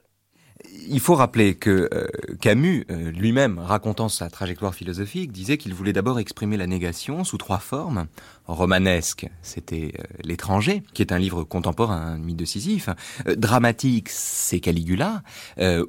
il 0.87 0.99
faut 0.99 1.15
rappeler 1.15 1.55
que 1.55 1.89
euh, 1.93 2.07
Camus, 2.41 2.85
euh, 2.89 3.11
lui-même, 3.11 3.59
racontant 3.59 4.09
sa 4.09 4.29
trajectoire 4.29 4.73
philosophique, 4.73 5.31
disait 5.31 5.57
qu'il 5.57 5.73
voulait 5.73 5.93
d'abord 5.93 6.19
exprimer 6.19 6.57
la 6.57 6.67
négation 6.67 7.23
sous 7.23 7.37
trois 7.37 7.59
formes. 7.59 8.07
Romanesque, 8.47 9.27
c'était 9.41 9.93
euh, 9.99 10.03
L'étranger, 10.23 10.83
qui 10.93 11.01
est 11.01 11.11
un 11.11 11.19
livre 11.19 11.43
contemporain, 11.43 11.97
un 11.97 12.17
mythe 12.17 12.37
de 12.37 12.45
Sisyphe. 12.45 12.89
dramatique, 13.37 14.09
c'est 14.09 14.59
Caligula, 14.59 15.23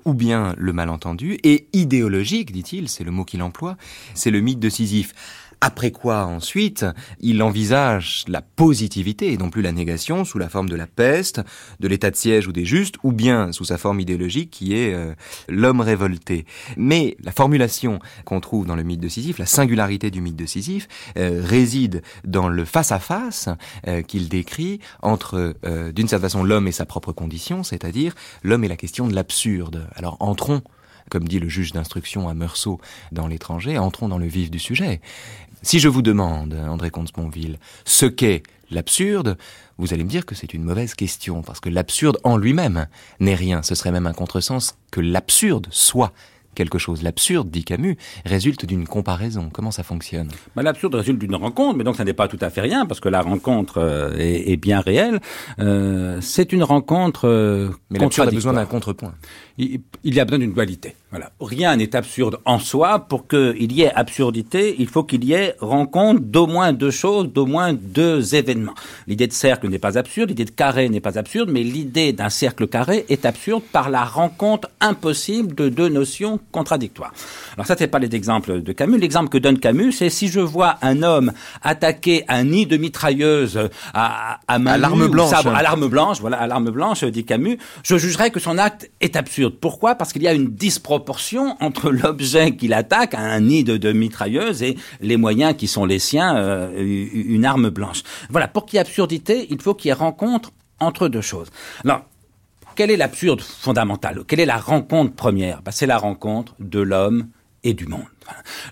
ou 0.05 0.15
bien 0.15 0.55
Le 0.57 0.73
malentendu. 0.73 1.39
Et 1.43 1.67
idéologique, 1.73 2.53
dit-il, 2.53 2.89
c'est 2.89 3.05
le 3.05 3.11
mot 3.11 3.25
qu'il 3.25 3.43
emploie, 3.43 3.77
c'est 4.15 4.31
le 4.31 4.41
mythe 4.41 4.61
de 4.61 4.69
Sisyphe. 4.69 5.15
Après 5.61 5.91
quoi, 5.91 6.27
ensuite, 6.27 6.85
il 7.21 7.43
envisage 7.43 8.25
la 8.29 8.43
positivité 8.43 9.33
et 9.33 9.39
non 9.39 9.49
plus 9.49 9.63
la 9.63 9.73
négation 9.73 10.25
sous 10.25 10.39
la 10.39 10.51
forme 10.51 10.69
de 10.69 10.77
la 10.77 10.87
peste, 10.87 11.41
de 11.81 11.89
l'état 11.89 12.11
de 12.11 12.17
siège 12.17 12.47
ou 12.47 12.53
des 12.53 12.67
justes, 12.67 12.97
ou 13.03 13.13
bien 13.13 13.53
sous 13.53 13.65
sa 13.65 13.79
forme 13.79 14.01
idéologique 14.01 14.51
qui 14.51 14.75
est 14.75 14.93
euh, 14.93 15.15
l'homme 15.49 15.81
révolté. 15.81 16.45
Mais 16.77 17.17
la 17.23 17.33
formulation 17.33 18.01
qu'on 18.27 18.41
trouve 18.41 18.67
dans 18.67 18.77
le 18.77 18.83
mythe 18.83 19.01
de 19.01 19.09
Sisyphe, 19.09 19.39
la 19.39 19.47
singularité 19.47 20.11
du 20.11 20.21
mythe 20.21 20.37
de 20.37 20.47
Sisyphe, 20.47 20.89
euh, 21.17 21.41
réside 21.43 22.03
dans 22.25 22.49
le 22.49 22.65
face-à-face 22.67 23.49
euh, 23.87 24.03
qu'il 24.03 24.29
décrit 24.29 24.81
entre, 25.03 25.55
d'une 25.95 26.09
certaine 26.09 26.29
façon, 26.29 26.45
l'homme 26.45 26.69
et 26.69 26.73
sa 26.73 26.85
propre 26.85 27.13
condition, 27.13 27.63
c'est-à-dire 27.63 28.15
l'homme 28.43 28.65
et 28.65 28.69
la 28.69 28.77
question 28.77 29.07
de 29.07 29.15
l'absurde. 29.15 29.89
Alors 29.97 30.17
entrons 30.21 30.63
comme 31.11 31.29
dit 31.29 31.39
le 31.39 31.49
juge 31.49 31.73
d'instruction 31.73 32.29
à 32.29 32.35
Meursault 32.35 32.81
dans 33.13 33.27
l'étranger, 33.27 33.79
entrons 33.79 34.09
dans 34.09 34.19
le 34.19 34.27
vif 34.27 34.51
du 34.51 34.59
sujet. 34.59 35.01
Si 35.63 35.81
je 35.81 35.89
vous 35.89 36.03
demande, 36.03 36.55
André 36.55 36.91
Comte-Sponville, 36.91 37.59
ce 37.85 38.07
qu'est 38.07 38.43
l'absurde, 38.71 39.37
vous 39.79 39.93
allez 39.93 40.05
me 40.05 40.09
dire 40.09 40.27
que 40.27 40.35
c'est 40.35 40.55
une 40.55 40.63
mauvaise 40.63 40.95
question, 40.95 41.43
parce 41.43 41.61
que 41.61 41.69
l'absurde 41.69 42.19
en 42.25 42.37
lui-même 42.37 42.87
n'est 43.21 43.35
rien. 43.35 43.63
Ce 43.63 43.75
serait 43.75 43.93
même 43.93 44.07
un 44.07 44.13
contresens 44.13 44.77
que 44.91 45.01
l'absurde 45.01 45.67
soit 45.71 46.13
quelque 46.57 46.79
chose. 46.79 47.03
L'absurde, 47.03 47.49
dit 47.51 47.63
Camus, 47.63 47.97
résulte 48.25 48.67
d'une 48.67 48.89
comparaison. 48.89 49.51
Comment 49.53 49.71
ça 49.71 49.85
fonctionne? 49.85 50.29
Bah, 50.57 50.63
L'absurde 50.63 50.97
résulte 50.97 51.21
d'une 51.21 51.37
rencontre, 51.37 51.77
mais 51.77 51.85
donc 51.85 51.95
ça 51.95 52.05
n'est 52.05 52.15
pas 52.15 52.27
tout 52.27 52.39
à 52.41 52.51
fait 52.51 52.63
rien, 52.63 52.87
parce 52.87 52.99
que 52.99 53.09
la 53.09 53.21
rencontre 53.21 53.79
euh, 53.79 54.17
est, 54.19 54.57
bien 54.57 54.81
réelle. 54.81 55.21
Euh, 55.61 56.19
c'est 56.21 56.53
une 56.53 56.65
rencontre 56.65 57.29
euh, 57.29 57.71
Mais 57.91 58.01
l'absurde 58.01 58.29
a 58.29 58.33
besoin 58.33 58.55
d'un 58.55 58.67
contrepoint. 58.67 59.15
Il, 59.59 59.81
il, 60.05 60.15
y 60.15 60.21
a 60.21 60.25
besoin 60.25 60.41
d'une 60.41 60.53
dualité. 60.53 60.95
Voilà. 61.11 61.31
Rien 61.41 61.77
n'est 61.77 61.97
absurde 61.97 62.39
en 62.45 62.59
soi. 62.59 62.99
Pour 62.99 63.27
qu'il 63.27 63.73
y 63.73 63.83
ait 63.83 63.93
absurdité, 63.93 64.77
il 64.79 64.87
faut 64.87 65.05
qu'il 65.05 65.25
y 65.25 65.33
ait 65.33 65.55
rencontre 65.61 66.21
d'au 66.21 66.47
moins 66.47 66.73
deux 66.73 66.91
choses, 66.91 67.33
d'au 67.33 67.47
moins 67.47 67.73
deux 67.73 68.35
événements. 68.35 68.75
L'idée 69.07 69.27
de 69.27 69.33
cercle 69.33 69.69
n'est 69.69 69.79
pas 69.79 69.97
absurde, 69.97 70.31
l'idée 70.31 70.45
de 70.45 70.51
carré 70.51 70.89
n'est 70.89 71.01
pas 71.01 71.19
absurde, 71.19 71.49
mais 71.51 71.63
l'idée 71.63 72.13
d'un 72.13 72.29
cercle 72.29 72.67
carré 72.67 73.07
est 73.09 73.25
absurde 73.25 73.63
par 73.73 73.89
la 73.89 74.05
rencontre 74.05 74.69
impossible 74.81 75.55
de 75.55 75.69
deux 75.69 75.89
notions 75.89 76.39
contradictoires. 76.53 77.15
Alors 77.55 77.67
ça, 77.67 77.77
c'est 77.79 77.87
pas 77.87 77.99
les 77.99 78.15
exemples 78.15 78.61
de 78.61 78.73
Camus. 78.73 78.99
L'exemple 78.99 79.31
que 79.31 79.39
donne 79.39 79.59
Camus, 79.59 79.93
c'est 79.93 80.11
si 80.11 80.29
je 80.29 80.41
vois 80.41 80.77
un 80.83 81.03
homme 81.03 81.33
attaquer 81.63 82.25
un 82.29 82.45
nid 82.45 82.67
de 82.67 82.77
mitrailleuse 82.77 83.71
à, 83.95 84.41
à 84.49 84.59
main 84.59 84.73
à 84.73 84.79
l'arme 84.79 85.07
blanche, 85.07 85.33
à 85.33 85.63
l'arme 85.63 85.89
blanche, 85.89 86.21
voilà, 86.21 86.39
à 86.39 86.47
l'arme 86.47 86.71
blanche, 86.71 87.05
dit 87.05 87.25
Camus, 87.25 87.59
je 87.85 87.97
jugerais 87.97 88.31
que 88.31 88.41
son 88.41 88.59
acte 88.59 88.91
est 89.01 89.17
absurde. 89.17 89.46
Pourquoi? 89.49 89.95
Parce 89.95 90.13
qu'il 90.13 90.23
y 90.23 90.29
a 90.29 90.35
une 90.35 90.55
disproportion 90.55 91.57
entre 91.61 91.91
l'objet 92.03 92.57
qu'il 92.57 92.73
attaque, 92.73 93.15
un 93.15 93.41
nid 93.41 93.65
de, 93.65 93.93
mitrailleuse, 93.93 94.63
et 94.63 94.77
les 95.01 95.17
moyens 95.17 95.55
qui 95.57 95.67
sont 95.67 95.85
les 95.85 95.99
siens, 95.99 96.37
euh, 96.37 96.73
une 96.77 97.45
arme 97.45 97.71
blanche. 97.71 98.03
Voilà. 98.31 98.49
Pour 98.49 98.67
qu'il 98.67 98.77
y 98.77 98.79
ait 98.79 98.81
absurdité, 98.81 99.47
il 99.51 99.61
faut 99.61 99.75
qu'il 99.75 99.89
y 99.89 99.91
ait 99.91 99.95
rencontre 99.95 100.53
entre 100.81 101.09
deux 101.09 101.21
choses. 101.21 101.49
Alors, 101.85 102.03
quel 102.75 102.91
est 102.91 102.97
l'absurde 102.97 103.41
fondamental 103.41 104.23
Quelle 104.27 104.41
est 104.41 104.47
la 104.47 104.59
rencontre 104.59 105.15
première? 105.15 105.63
Ben, 105.63 105.73
C'est 105.73 105.87
la 105.87 105.99
rencontre 105.99 106.55
de 106.61 106.81
l'homme 106.81 107.29
et 107.65 107.75
du 107.75 107.87
monde. 107.87 108.05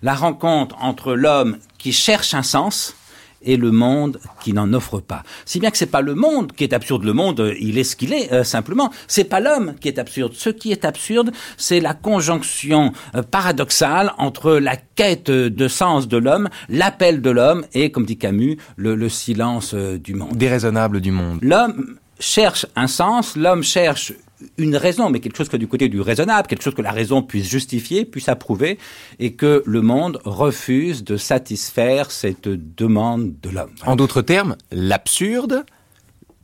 La 0.02 0.14
rencontre 0.14 0.76
entre 0.80 1.14
l'homme 1.14 1.58
qui 1.78 1.92
cherche 1.92 2.34
un 2.34 2.42
sens 2.42 2.94
et 3.44 3.56
le 3.56 3.70
monde 3.70 4.20
qui 4.40 4.52
n'en 4.52 4.72
offre 4.72 5.00
pas. 5.00 5.22
Si 5.44 5.60
bien 5.60 5.70
que 5.70 5.78
c'est 5.78 5.86
pas 5.86 6.00
le 6.00 6.14
monde 6.14 6.52
qui 6.52 6.64
est 6.64 6.72
absurde, 6.72 7.04
le 7.04 7.12
monde 7.12 7.40
euh, 7.40 7.54
il 7.60 7.78
est 7.78 7.84
ce 7.84 7.96
qu'il 7.96 8.12
est 8.12 8.32
euh, 8.32 8.44
simplement. 8.44 8.90
C'est 9.06 9.24
pas 9.24 9.40
l'homme 9.40 9.74
qui 9.80 9.88
est 9.88 9.98
absurde. 9.98 10.32
Ce 10.34 10.50
qui 10.50 10.72
est 10.72 10.84
absurde, 10.84 11.32
c'est 11.56 11.80
la 11.80 11.94
conjonction 11.94 12.92
euh, 13.14 13.22
paradoxale 13.22 14.12
entre 14.18 14.54
la 14.54 14.76
quête 14.76 15.30
de 15.30 15.68
sens 15.68 16.08
de 16.08 16.16
l'homme, 16.16 16.48
l'appel 16.68 17.20
de 17.20 17.30
l'homme 17.30 17.64
et, 17.74 17.90
comme 17.90 18.06
dit 18.06 18.16
Camus, 18.16 18.58
le, 18.76 18.94
le 18.94 19.08
silence 19.08 19.74
du 19.74 20.14
monde. 20.14 20.36
Déraisonnable 20.36 21.00
du 21.00 21.10
monde. 21.10 21.38
L'homme 21.42 21.96
cherche 22.18 22.66
un 22.76 22.86
sens, 22.86 23.36
l'homme 23.36 23.62
cherche 23.62 24.12
une 24.58 24.76
raison, 24.76 25.10
mais 25.10 25.20
quelque 25.20 25.36
chose 25.36 25.48
que 25.48 25.56
du 25.56 25.66
côté 25.66 25.88
du 25.88 26.00
raisonnable, 26.00 26.48
quelque 26.48 26.62
chose 26.62 26.74
que 26.74 26.82
la 26.82 26.92
raison 26.92 27.22
puisse 27.22 27.48
justifier, 27.48 28.04
puisse 28.04 28.28
approuver, 28.28 28.78
et 29.18 29.34
que 29.34 29.62
le 29.66 29.82
monde 29.82 30.20
refuse 30.24 31.04
de 31.04 31.16
satisfaire 31.16 32.10
cette 32.10 32.48
demande 32.48 33.34
de 33.40 33.50
l'homme. 33.50 33.74
En 33.84 33.96
d'autres 33.96 34.22
termes, 34.22 34.56
l'absurde 34.70 35.64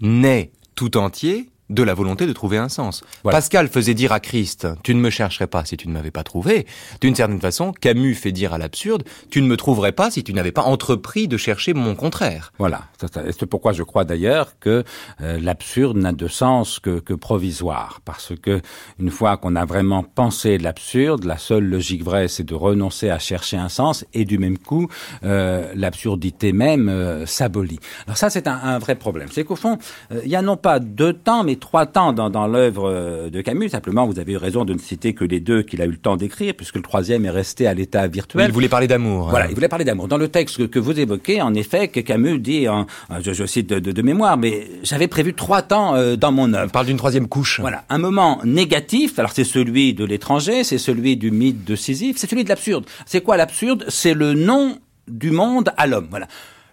naît 0.00 0.50
tout 0.75 0.97
entier 0.97 1.50
de 1.71 1.83
la 1.83 1.95
volonté 1.95 2.27
de 2.27 2.33
trouver 2.33 2.59
un 2.59 2.69
sens. 2.69 3.03
Pascal 3.23 3.69
faisait 3.69 3.95
dire 3.95 4.12
à 4.12 4.21
Christ, 4.21 4.67
tu 4.83 4.95
ne 4.95 5.00
me 5.00 5.09
chercherais 5.09 5.47
pas 5.47 5.65
si 5.65 5.77
tu 5.77 5.89
ne 5.89 5.93
m'avais 5.93 6.11
pas 6.11 6.25
trouvé. 6.25 6.67
D'une 7.00 7.15
certaine 7.15 7.41
façon, 7.41 7.73
Camus 7.73 8.15
fait 8.15 8.33
dire 8.33 8.53
à 8.53 8.59
l'absurde, 8.59 9.05
tu 9.31 9.41
ne 9.41 9.47
me 9.47 9.57
trouverais 9.57 9.93
pas 9.93 10.11
si 10.11 10.25
tu 10.25 10.35
n'avais 10.35 10.53
pas 10.53 10.62
entrepris 10.62 11.29
de 11.29 11.37
chercher 11.37 11.73
mon 11.73 11.95
contraire. 11.95 12.53
Voilà. 12.59 12.83
C'est 12.99 13.47
pourquoi 13.47 13.73
je 13.73 13.85
crois 13.85 14.05
d'ailleurs 14.05 14.59
que 14.59 14.85
euh, 15.21 15.39
l'absurde 15.41 15.97
n'a 15.97 16.12
de 16.12 16.27
sens 16.27 16.81
que, 16.81 16.99
que, 16.99 17.15
provisoire. 17.15 18.00
Parce 18.05 18.33
que 18.41 18.61
une 18.99 19.11
fois 19.11 19.37
qu'on 19.37 19.55
a 19.55 19.65
vraiment 19.65 20.03
pensé 20.03 20.59
l'absurde, 20.59 21.25
la 21.25 21.39
seule 21.39 21.65
logique 21.65 22.03
vraie, 22.03 22.27
c'est 22.27 22.45
de 22.45 22.55
renoncer 22.55 23.11
à 23.11 23.19
chercher 23.19 23.57
un 23.57 23.69
sens 23.69 24.05
et 24.12 24.25
du 24.25 24.39
même 24.39 24.59
coup, 24.59 24.89
euh, 25.23 25.71
l'absurdité 25.75 26.53
même 26.53 26.89
euh, 26.89 27.27
s'abolit. 27.27 27.79
Alors 28.07 28.17
ça, 28.17 28.29
c'est 28.29 28.49
un, 28.49 28.57
un, 28.57 28.79
vrai 28.79 28.97
problème. 28.97 29.29
C'est 29.31 29.45
qu'au 29.45 29.57
fond, 29.57 29.79
il 30.11 30.29
y 30.29 30.37
a 30.37 30.43
non 30.43 30.57
pas 30.57 30.81
deux 30.81 31.12
temps, 31.12 31.45
mais 31.45 31.57
trois 31.61 31.87
temps 31.87 32.12
dans, 32.12 32.31
dans 32.31 32.47
l'œuvre 32.47 32.90
euh, 32.90 33.31
de 33.31 33.40
Camus. 33.40 33.69
Simplement, 33.69 34.07
vous 34.07 34.19
avez 34.19 34.33
eu 34.33 34.37
raison 34.37 34.64
de 34.64 34.73
ne 34.73 34.79
citer 34.79 35.14
que 35.14 35.25
les 35.25 35.38
deux 35.38 35.62
qu'il 35.62 35.81
a 35.83 35.85
eu 35.85 35.90
le 35.90 35.97
temps 35.97 36.17
d'écrire, 36.17 36.55
puisque 36.57 36.76
le 36.76 36.83
troisième 36.83 37.25
est 37.25 37.31
resté 37.31 37.67
à 37.67 37.75
l'état 37.75 38.07
virtuel. 38.09 38.47
il 38.49 38.52
voulait 38.52 38.69
parler 38.69 38.88
d'amour. 38.88 39.29
Voilà, 39.31 39.49
il 39.49 39.55
voulait 39.55 39.69
parler 39.69 39.85
d'amour. 39.85 40.09
Dans 40.09 40.17
le 40.17 40.29
texte 40.29 40.69
que, 40.69 40.79
vous 40.79 40.99
évoquez, 40.99 41.40
en 41.40 41.55
effet, 41.55 41.88
que 41.88 42.00
Camus 42.00 42.40
dit, 42.40 42.69
en, 42.69 42.87
je, 43.21 43.33
je, 43.33 43.45
cite 43.45 43.69
de, 43.69 43.79
de, 43.79 43.93
de, 43.93 44.02
mémoire, 44.02 44.37
mais 44.37 44.67
j'avais 44.83 45.09
prévu 45.09 45.35
trois 45.35 45.62
temps 45.62 45.95
euh, 45.95 46.17
dans 46.17 46.33
mon 46.33 46.52
œuvre. 46.52 46.67
On 46.67 46.71
parle 46.71 46.87
d'une 46.87 46.97
troisième 46.97 47.29
couche. 47.29 47.61
Voilà, 47.61 47.85
un 47.88 47.99
moment 47.99 48.40
négatif. 48.45 49.19
Alors 49.19 49.33
c'est 49.33 49.45
celui 49.45 49.95
de 49.95 50.05
l'étranger, 50.05 50.64
c'est 50.64 50.79
celui 50.79 51.17
du 51.17 51.31
mythe 51.31 51.64
de 51.64 51.76
Sisyphe, 51.76 52.17
c'est 52.19 52.29
celui 52.29 52.45
de 52.45 52.49
l'absurde. 52.49 52.85
C'est 53.07 53.21
quoi 53.21 53.37
l'absurde? 53.37 53.85
C'est 53.88 54.14
le 54.14 54.35
nom 54.35 54.79
du 55.09 55.31
monde 55.31 55.73
à 55.76 55.87
l'homme. 55.87 56.09
Voilà. 56.11 56.26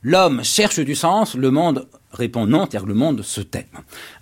L'homme 0.03 0.43
cherche 0.43 0.79
du 0.79 0.95
sens, 0.95 1.35
le 1.35 1.51
monde 1.51 1.87
répond 2.11 2.45
non, 2.45 2.67
que 2.67 2.77
le 2.77 2.93
monde 2.93 3.21
se 3.21 3.41
tait. 3.41 3.67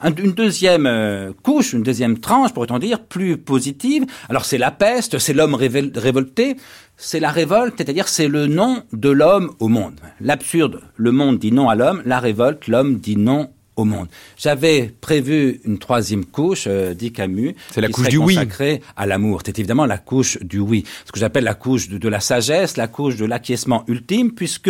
Une 0.04 0.32
deuxième 0.32 0.86
euh, 0.86 1.32
couche, 1.44 1.74
une 1.74 1.84
deuxième 1.84 2.20
tranche, 2.20 2.54
pourrait-on 2.54 2.80
dire, 2.80 3.04
plus 3.04 3.38
positive, 3.38 4.06
alors 4.30 4.46
c'est 4.46 4.58
la 4.58 4.72
peste, 4.72 5.20
c'est 5.20 5.34
l'homme 5.34 5.56
révolté, 5.56 6.58
c'est 6.98 7.20
la 7.20 7.30
révolte, 7.30 7.76
c'est-à-dire 7.78 8.08
c'est 8.08 8.28
le 8.28 8.48
nom 8.48 8.84
de 8.94 9.10
l'homme 9.10 9.54
au 9.60 9.68
monde. 9.68 10.00
L'absurde, 10.20 10.82
le 10.96 11.12
monde 11.12 11.40
dit 11.40 11.52
non 11.52 11.70
à 11.70 11.76
l'homme, 11.76 12.02
la 12.06 12.20
révolte, 12.20 12.68
l'homme 12.68 12.98
dit 12.98 13.18
non 13.18 13.50
au 13.76 13.86
monde. 13.86 14.08
J'avais 14.38 14.94
prévu 15.02 15.60
une 15.66 15.78
troisième 15.78 16.26
couche, 16.26 16.66
euh, 16.68 16.94
dit 16.94 17.12
Camus. 17.12 17.56
C'est 17.72 17.82
la 17.82 17.90
couche 17.90 18.08
du 18.08 18.18
oui. 18.18 18.36
Consacrée 18.36 18.82
à 18.96 19.06
l'amour. 19.06 19.42
C'est 19.46 19.60
évidemment 19.60 19.86
la 19.86 19.98
couche 19.98 20.38
du 20.42 20.60
oui. 20.60 20.86
Ce 21.06 21.12
que 21.12 21.20
j'appelle 21.20 21.44
la 21.44 21.54
couche 21.54 21.90
de, 21.90 21.98
de, 21.98 22.10
la 22.10 22.20
sagesse, 22.20 22.78
la 22.78 22.88
couche 22.88 23.18
de 23.18 23.26
l'acquiescement 23.26 23.84
ultime, 23.88 24.32
puisque 24.32 24.70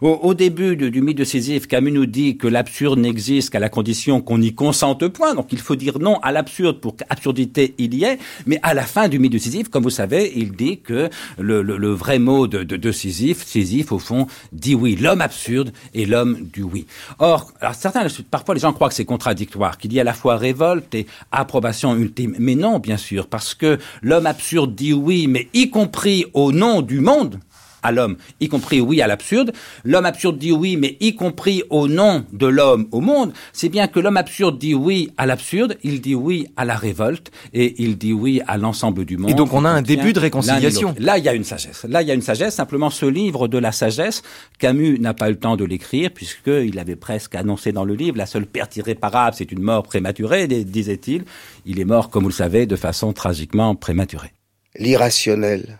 au, 0.00 0.08
au 0.08 0.34
début 0.34 0.76
du, 0.76 0.90
du, 0.90 1.02
mythe 1.02 1.18
de 1.18 1.24
Sisyphe, 1.24 1.66
Camus 1.66 1.92
nous 1.92 2.06
dit 2.06 2.36
que 2.36 2.46
l'absurde 2.46 2.98
n'existe 2.98 3.50
qu'à 3.50 3.60
la 3.60 3.68
condition 3.68 4.20
qu'on 4.20 4.38
n'y 4.38 4.54
consente 4.54 5.06
point. 5.08 5.34
Donc 5.34 5.48
il 5.52 5.60
faut 5.60 5.76
dire 5.76 5.98
non 5.98 6.18
à 6.20 6.32
l'absurde 6.32 6.80
pour 6.80 6.96
qu'absurdité 6.96 7.74
il 7.78 7.94
y 7.94 8.04
ait. 8.04 8.18
Mais 8.46 8.60
à 8.62 8.74
la 8.74 8.82
fin 8.84 9.08
du 9.08 9.18
mythe 9.18 9.32
de 9.32 9.38
Sisyphe, 9.38 9.68
comme 9.68 9.82
vous 9.82 9.90
savez, 9.90 10.32
il 10.36 10.52
dit 10.52 10.78
que 10.78 11.10
le, 11.38 11.62
le, 11.62 11.76
le 11.76 11.90
vrai 11.90 12.18
mot 12.18 12.46
de, 12.46 12.62
de, 12.62 12.76
de 12.76 12.92
Sisyphe, 12.92 13.44
Sisyphe 13.44 13.92
au 13.92 13.98
fond, 13.98 14.26
dit 14.52 14.74
oui. 14.74 14.96
L'homme 14.96 15.20
absurde 15.20 15.72
et 15.92 16.06
l'homme 16.06 16.48
du 16.52 16.62
oui. 16.62 16.86
Or, 17.18 17.52
alors 17.60 17.74
certains, 17.74 18.06
parfois 18.44 18.56
les 18.56 18.60
gens 18.60 18.74
croient 18.74 18.90
que 18.90 18.94
c'est 18.94 19.06
contradictoire, 19.06 19.78
qu'il 19.78 19.94
y 19.94 19.98
a 19.98 20.02
à 20.02 20.04
la 20.04 20.12
fois 20.12 20.36
révolte 20.36 20.94
et 20.94 21.06
approbation 21.32 21.96
ultime. 21.96 22.36
Mais 22.38 22.54
non, 22.54 22.78
bien 22.78 22.98
sûr, 22.98 23.26
parce 23.26 23.54
que 23.54 23.78
l'homme 24.02 24.26
absurde 24.26 24.74
dit 24.74 24.92
oui, 24.92 25.26
mais 25.28 25.48
y 25.54 25.70
compris 25.70 26.26
au 26.34 26.52
nom 26.52 26.82
du 26.82 27.00
monde, 27.00 27.40
à 27.84 27.92
l'homme, 27.92 28.16
y 28.40 28.48
compris 28.48 28.80
oui 28.80 29.00
à 29.00 29.06
l'absurde. 29.06 29.52
L'homme 29.84 30.06
absurde 30.06 30.38
dit 30.38 30.50
oui, 30.50 30.76
mais 30.76 30.96
y 31.00 31.14
compris 31.14 31.62
au 31.70 31.86
nom 31.86 32.24
de 32.32 32.46
l'homme 32.46 32.88
au 32.90 33.00
monde. 33.00 33.32
C'est 33.52 33.68
bien 33.68 33.86
que 33.86 34.00
l'homme 34.00 34.16
absurde 34.16 34.58
dit 34.58 34.74
oui 34.74 35.12
à 35.16 35.26
l'absurde, 35.26 35.76
il 35.84 36.00
dit 36.00 36.16
oui 36.16 36.48
à 36.56 36.64
la 36.64 36.74
révolte 36.74 37.30
et 37.52 37.82
il 37.82 37.96
dit 37.96 38.12
oui 38.12 38.40
à 38.48 38.56
l'ensemble 38.56 39.04
du 39.04 39.16
monde. 39.16 39.30
Et 39.30 39.34
donc 39.34 39.52
on 39.52 39.64
a 39.64 39.68
un 39.68 39.82
début 39.82 40.12
de 40.12 40.18
réconciliation. 40.18 40.94
Là, 40.98 41.18
il 41.18 41.24
y 41.24 41.28
a 41.28 41.34
une 41.34 41.44
sagesse. 41.44 41.84
Là, 41.88 42.02
il 42.02 42.08
y 42.08 42.10
a 42.10 42.14
une 42.14 42.22
sagesse. 42.22 42.54
Simplement, 42.54 42.90
ce 42.90 43.06
livre 43.06 43.46
de 43.46 43.58
la 43.58 43.70
sagesse, 43.70 44.22
Camus 44.58 44.98
n'a 44.98 45.14
pas 45.14 45.28
eu 45.28 45.32
le 45.32 45.38
temps 45.38 45.56
de 45.56 45.64
l'écrire 45.64 46.10
puisqu'il 46.10 46.78
avait 46.78 46.96
presque 46.96 47.34
annoncé 47.34 47.72
dans 47.72 47.84
le 47.84 47.94
livre 47.94 48.16
la 48.16 48.26
seule 48.26 48.46
perte 48.46 48.76
irréparable, 48.76 49.36
c'est 49.36 49.52
une 49.52 49.60
mort 49.60 49.82
prématurée, 49.82 50.46
disait-il. 50.46 51.24
Il 51.66 51.78
est 51.80 51.84
mort, 51.84 52.10
comme 52.10 52.22
vous 52.22 52.30
le 52.30 52.34
savez, 52.34 52.66
de 52.66 52.76
façon 52.76 53.12
tragiquement 53.12 53.74
prématurée. 53.74 54.32
L'irrationnel 54.78 55.78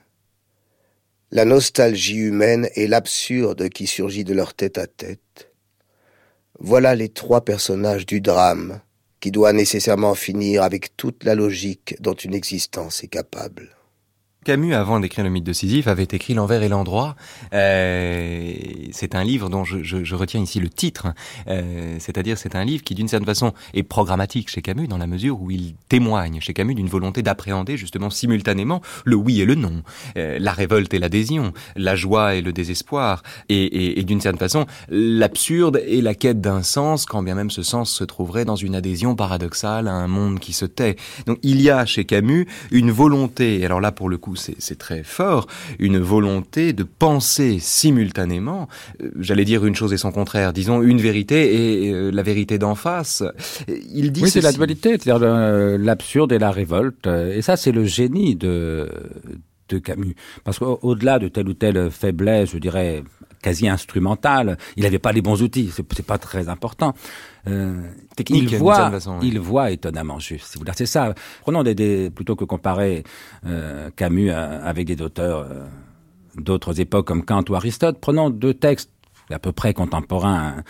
la 1.34 1.44
nostalgie 1.44 2.18
humaine 2.18 2.68
et 2.76 2.86
l'absurde 2.86 3.68
qui 3.68 3.88
surgit 3.88 4.22
de 4.22 4.32
leur 4.32 4.54
tête 4.54 4.78
à 4.78 4.86
tête. 4.86 5.50
Voilà 6.60 6.94
les 6.94 7.08
trois 7.08 7.44
personnages 7.44 8.06
du 8.06 8.20
drame 8.20 8.80
qui 9.18 9.32
doit 9.32 9.52
nécessairement 9.52 10.14
finir 10.14 10.62
avec 10.62 10.96
toute 10.96 11.24
la 11.24 11.34
logique 11.34 11.96
dont 12.00 12.14
une 12.14 12.34
existence 12.34 13.02
est 13.02 13.08
capable. 13.08 13.70
Camus, 14.44 14.74
avant 14.74 15.00
d'écrire 15.00 15.24
le 15.24 15.30
mythe 15.30 15.44
de 15.44 15.52
Sisyphe, 15.52 15.88
avait 15.88 16.04
écrit 16.04 16.34
L'envers 16.34 16.62
et 16.62 16.68
l'endroit. 16.68 17.16
Euh, 17.54 18.52
c'est 18.92 19.14
un 19.14 19.24
livre 19.24 19.48
dont 19.48 19.64
je, 19.64 19.82
je, 19.82 20.04
je, 20.04 20.14
retiens 20.14 20.40
ici 20.40 20.60
le 20.60 20.68
titre. 20.68 21.08
Euh, 21.48 21.96
C'est-à-dire, 21.98 22.36
c'est 22.36 22.54
un 22.54 22.64
livre 22.64 22.84
qui, 22.84 22.94
d'une 22.94 23.08
certaine 23.08 23.26
façon, 23.26 23.54
est 23.72 23.82
programmatique 23.82 24.50
chez 24.50 24.60
Camus, 24.62 24.86
dans 24.86 24.98
la 24.98 25.06
mesure 25.06 25.40
où 25.40 25.50
il 25.50 25.74
témoigne 25.88 26.40
chez 26.40 26.52
Camus 26.52 26.74
d'une 26.74 26.88
volonté 26.88 27.22
d'appréhender 27.22 27.76
justement 27.76 28.10
simultanément 28.10 28.82
le 29.04 29.16
oui 29.16 29.40
et 29.40 29.46
le 29.46 29.54
non, 29.54 29.82
euh, 30.18 30.38
la 30.38 30.52
révolte 30.52 30.92
et 30.92 30.98
l'adhésion, 30.98 31.52
la 31.74 31.96
joie 31.96 32.34
et 32.34 32.42
le 32.42 32.52
désespoir, 32.52 33.22
et, 33.48 33.64
et, 33.64 34.00
et 34.00 34.04
d'une 34.04 34.20
certaine 34.20 34.38
façon, 34.38 34.66
l'absurde 34.90 35.82
et 35.86 36.02
la 36.02 36.14
quête 36.14 36.40
d'un 36.40 36.62
sens, 36.62 37.06
quand 37.06 37.22
bien 37.22 37.34
même 37.34 37.50
ce 37.50 37.62
sens 37.62 37.90
se 37.90 38.04
trouverait 38.04 38.44
dans 38.44 38.56
une 38.56 38.74
adhésion 38.74 39.16
paradoxale 39.16 39.88
à 39.88 39.92
un 39.92 40.08
monde 40.08 40.38
qui 40.38 40.52
se 40.52 40.66
tait. 40.66 40.96
Donc, 41.26 41.38
il 41.42 41.62
y 41.62 41.70
a 41.70 41.86
chez 41.86 42.04
Camus 42.04 42.46
une 42.70 42.90
volonté, 42.90 43.64
alors 43.64 43.80
là, 43.80 43.90
pour 43.90 44.10
le 44.10 44.18
coup, 44.18 44.33
c'est 44.36 44.78
très 44.78 45.02
fort, 45.02 45.46
une 45.78 45.98
volonté 45.98 46.72
de 46.72 46.82
penser 46.82 47.58
simultanément, 47.58 48.68
euh, 49.02 49.10
j'allais 49.18 49.44
dire 49.44 49.64
une 49.64 49.74
chose 49.74 49.92
et 49.92 49.96
son 49.96 50.12
contraire, 50.12 50.52
disons 50.52 50.82
une 50.82 51.00
vérité 51.00 51.86
et 51.86 51.92
euh, 51.92 52.10
la 52.10 52.22
vérité 52.22 52.58
d'en 52.58 52.74
face. 52.74 53.22
Il 53.68 54.12
dit 54.12 54.22
oui, 54.24 54.30
c'est 54.30 54.40
la 54.40 54.52
dualité, 54.52 54.96
c'est-à-dire 54.98 55.18
l'absurde 55.78 56.32
et 56.32 56.38
la 56.38 56.50
révolte. 56.50 57.06
Et 57.06 57.42
ça, 57.42 57.56
c'est 57.56 57.72
le 57.72 57.84
génie 57.84 58.36
de 58.36 58.88
de 59.68 59.78
Camus. 59.78 60.14
Parce 60.44 60.58
qu'au-delà 60.58 61.18
de 61.18 61.28
telle 61.28 61.48
ou 61.48 61.54
telle 61.54 61.90
faiblesse, 61.90 62.50
je 62.50 62.58
dirais, 62.58 63.02
quasi 63.44 63.68
instrumentale, 63.68 64.56
il 64.76 64.84
n'avait 64.84 64.98
pas 64.98 65.12
les 65.12 65.20
bons 65.20 65.42
outils, 65.42 65.70
c'est 65.70 66.06
pas 66.06 66.16
très 66.16 66.48
important. 66.48 66.94
Euh, 67.46 67.82
Technique, 68.16 68.52
il 68.52 68.56
voit, 68.56 68.90
façon, 68.90 69.18
oui. 69.20 69.28
il 69.28 69.38
voit 69.38 69.70
étonnamment 69.70 70.18
juste. 70.18 70.52
Si 70.52 70.58
vous 70.58 70.64
c'est 70.74 70.86
ça. 70.86 71.14
Prenons 71.42 71.62
des, 71.62 71.74
des, 71.74 72.08
plutôt 72.08 72.36
que 72.36 72.46
comparer 72.46 73.04
euh, 73.44 73.90
Camus 73.96 74.30
avec 74.30 74.86
des 74.86 75.02
auteurs 75.02 75.40
euh, 75.40 75.66
d'autres 76.36 76.80
époques 76.80 77.06
comme 77.06 77.22
Kant 77.22 77.44
ou 77.50 77.54
Aristote, 77.54 77.98
prenons 78.00 78.30
deux 78.30 78.54
textes 78.54 78.90
à 79.30 79.38
peu 79.38 79.52
près 79.52 79.74
contemporains. 79.74 80.54
Hein. 80.58 80.62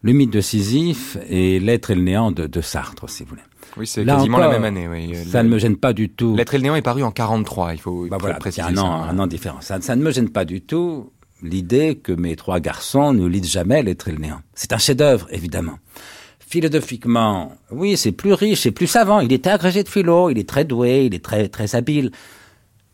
Le 0.00 0.14
mythe 0.14 0.32
de 0.32 0.40
Sisyphe 0.40 1.18
et 1.28 1.60
L'être 1.60 1.90
et 1.90 1.94
le 1.94 2.02
néant 2.02 2.32
de, 2.32 2.46
de 2.46 2.60
Sartre, 2.62 3.08
si 3.10 3.24
vous 3.24 3.30
voulez. 3.30 3.42
Oui, 3.76 3.86
c'est 3.86 4.04
quasiment 4.04 4.38
encore, 4.38 4.50
la 4.50 4.58
même 4.58 4.64
année. 4.64 4.88
Oui. 4.88 5.14
Ça 5.26 5.42
le... 5.42 5.48
ne 5.50 5.54
me 5.54 5.58
gêne 5.58 5.76
pas 5.76 5.92
du 5.92 6.08
tout. 6.08 6.34
L'être 6.34 6.54
et 6.54 6.58
le 6.58 6.62
néant 6.62 6.76
est 6.76 6.82
paru 6.82 7.02
en 7.02 7.10
43, 7.10 7.74
il 7.74 7.80
faut, 7.80 8.08
bah 8.08 8.16
il 8.26 8.34
préciser. 8.36 8.62
Un 8.62 8.76
an, 8.78 9.04
ça. 9.04 9.10
un 9.10 9.18
an 9.18 9.26
différent. 9.26 9.60
Ça, 9.60 9.80
ça 9.82 9.96
ne 9.96 10.02
me 10.02 10.10
gêne 10.10 10.30
pas 10.30 10.44
du 10.44 10.62
tout 10.62 11.12
l'idée 11.42 11.96
que 11.96 12.12
mes 12.12 12.36
trois 12.36 12.60
garçons 12.60 13.12
ne 13.12 13.26
lisent 13.26 13.50
jamais 13.50 13.82
L'être 13.82 14.08
et 14.08 14.12
le 14.12 14.18
néant. 14.18 14.40
C'est 14.54 14.72
un 14.72 14.78
chef-d'œuvre, 14.78 15.26
évidemment. 15.30 15.78
Philosophiquement, 16.38 17.52
oui, 17.70 17.96
c'est 17.96 18.12
plus 18.12 18.34
riche, 18.34 18.60
c'est 18.60 18.70
plus 18.70 18.86
savant. 18.86 19.20
Il 19.20 19.32
était 19.32 19.50
agrégé 19.50 19.82
de 19.82 19.88
philo, 19.88 20.30
il 20.30 20.38
est 20.38 20.48
très 20.48 20.64
doué, 20.64 21.06
il 21.06 21.14
est 21.14 21.24
très, 21.24 21.48
très 21.48 21.74
habile. 21.74 22.10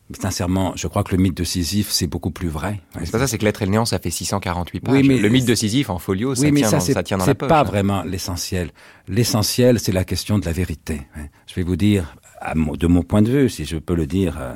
Mais 0.09 0.17
sincèrement, 0.19 0.73
je 0.75 0.87
crois 0.87 1.03
que 1.03 1.15
le 1.15 1.21
mythe 1.21 1.37
de 1.37 1.43
Sisyphe, 1.43 1.91
c'est 1.91 2.07
beaucoup 2.07 2.31
plus 2.31 2.47
vrai. 2.47 2.81
C'est 3.03 3.11
pas 3.11 3.19
ça, 3.19 3.27
c'est 3.27 3.37
que 3.37 3.45
l'être 3.45 3.61
et 3.61 3.65
le 3.65 3.71
néant, 3.71 3.85
ça 3.85 3.99
fait 3.99 4.09
648 4.09 4.79
pages. 4.79 4.93
Oui, 4.93 5.07
mais 5.07 5.17
le 5.17 5.29
mythe 5.29 5.45
de 5.45 5.53
Sisyphe 5.53 5.91
en 5.91 5.99
folio, 5.99 6.33
ça, 6.33 6.41
oui, 6.41 6.51
mais 6.51 6.61
tient, 6.61 6.69
ça, 6.69 6.77
dans, 6.77 6.83
ça 6.83 7.03
tient 7.03 7.17
dans 7.17 7.25
la 7.27 7.35
poche. 7.35 7.47
C'est 7.47 7.49
pas 7.49 7.59
hein. 7.59 7.63
vraiment 7.63 8.03
l'essentiel. 8.03 8.71
L'essentiel, 9.07 9.79
c'est 9.79 9.91
la 9.91 10.05
question 10.05 10.39
de 10.39 10.45
la 10.45 10.51
vérité. 10.51 11.01
Je 11.45 11.53
vais 11.53 11.63
vous 11.63 11.75
dire, 11.75 12.15
de 12.55 12.87
mon 12.87 13.03
point 13.03 13.21
de 13.21 13.29
vue, 13.29 13.49
si 13.49 13.65
je 13.65 13.77
peux 13.77 13.95
le 13.95 14.05
dire, 14.05 14.37
euh, 14.39 14.53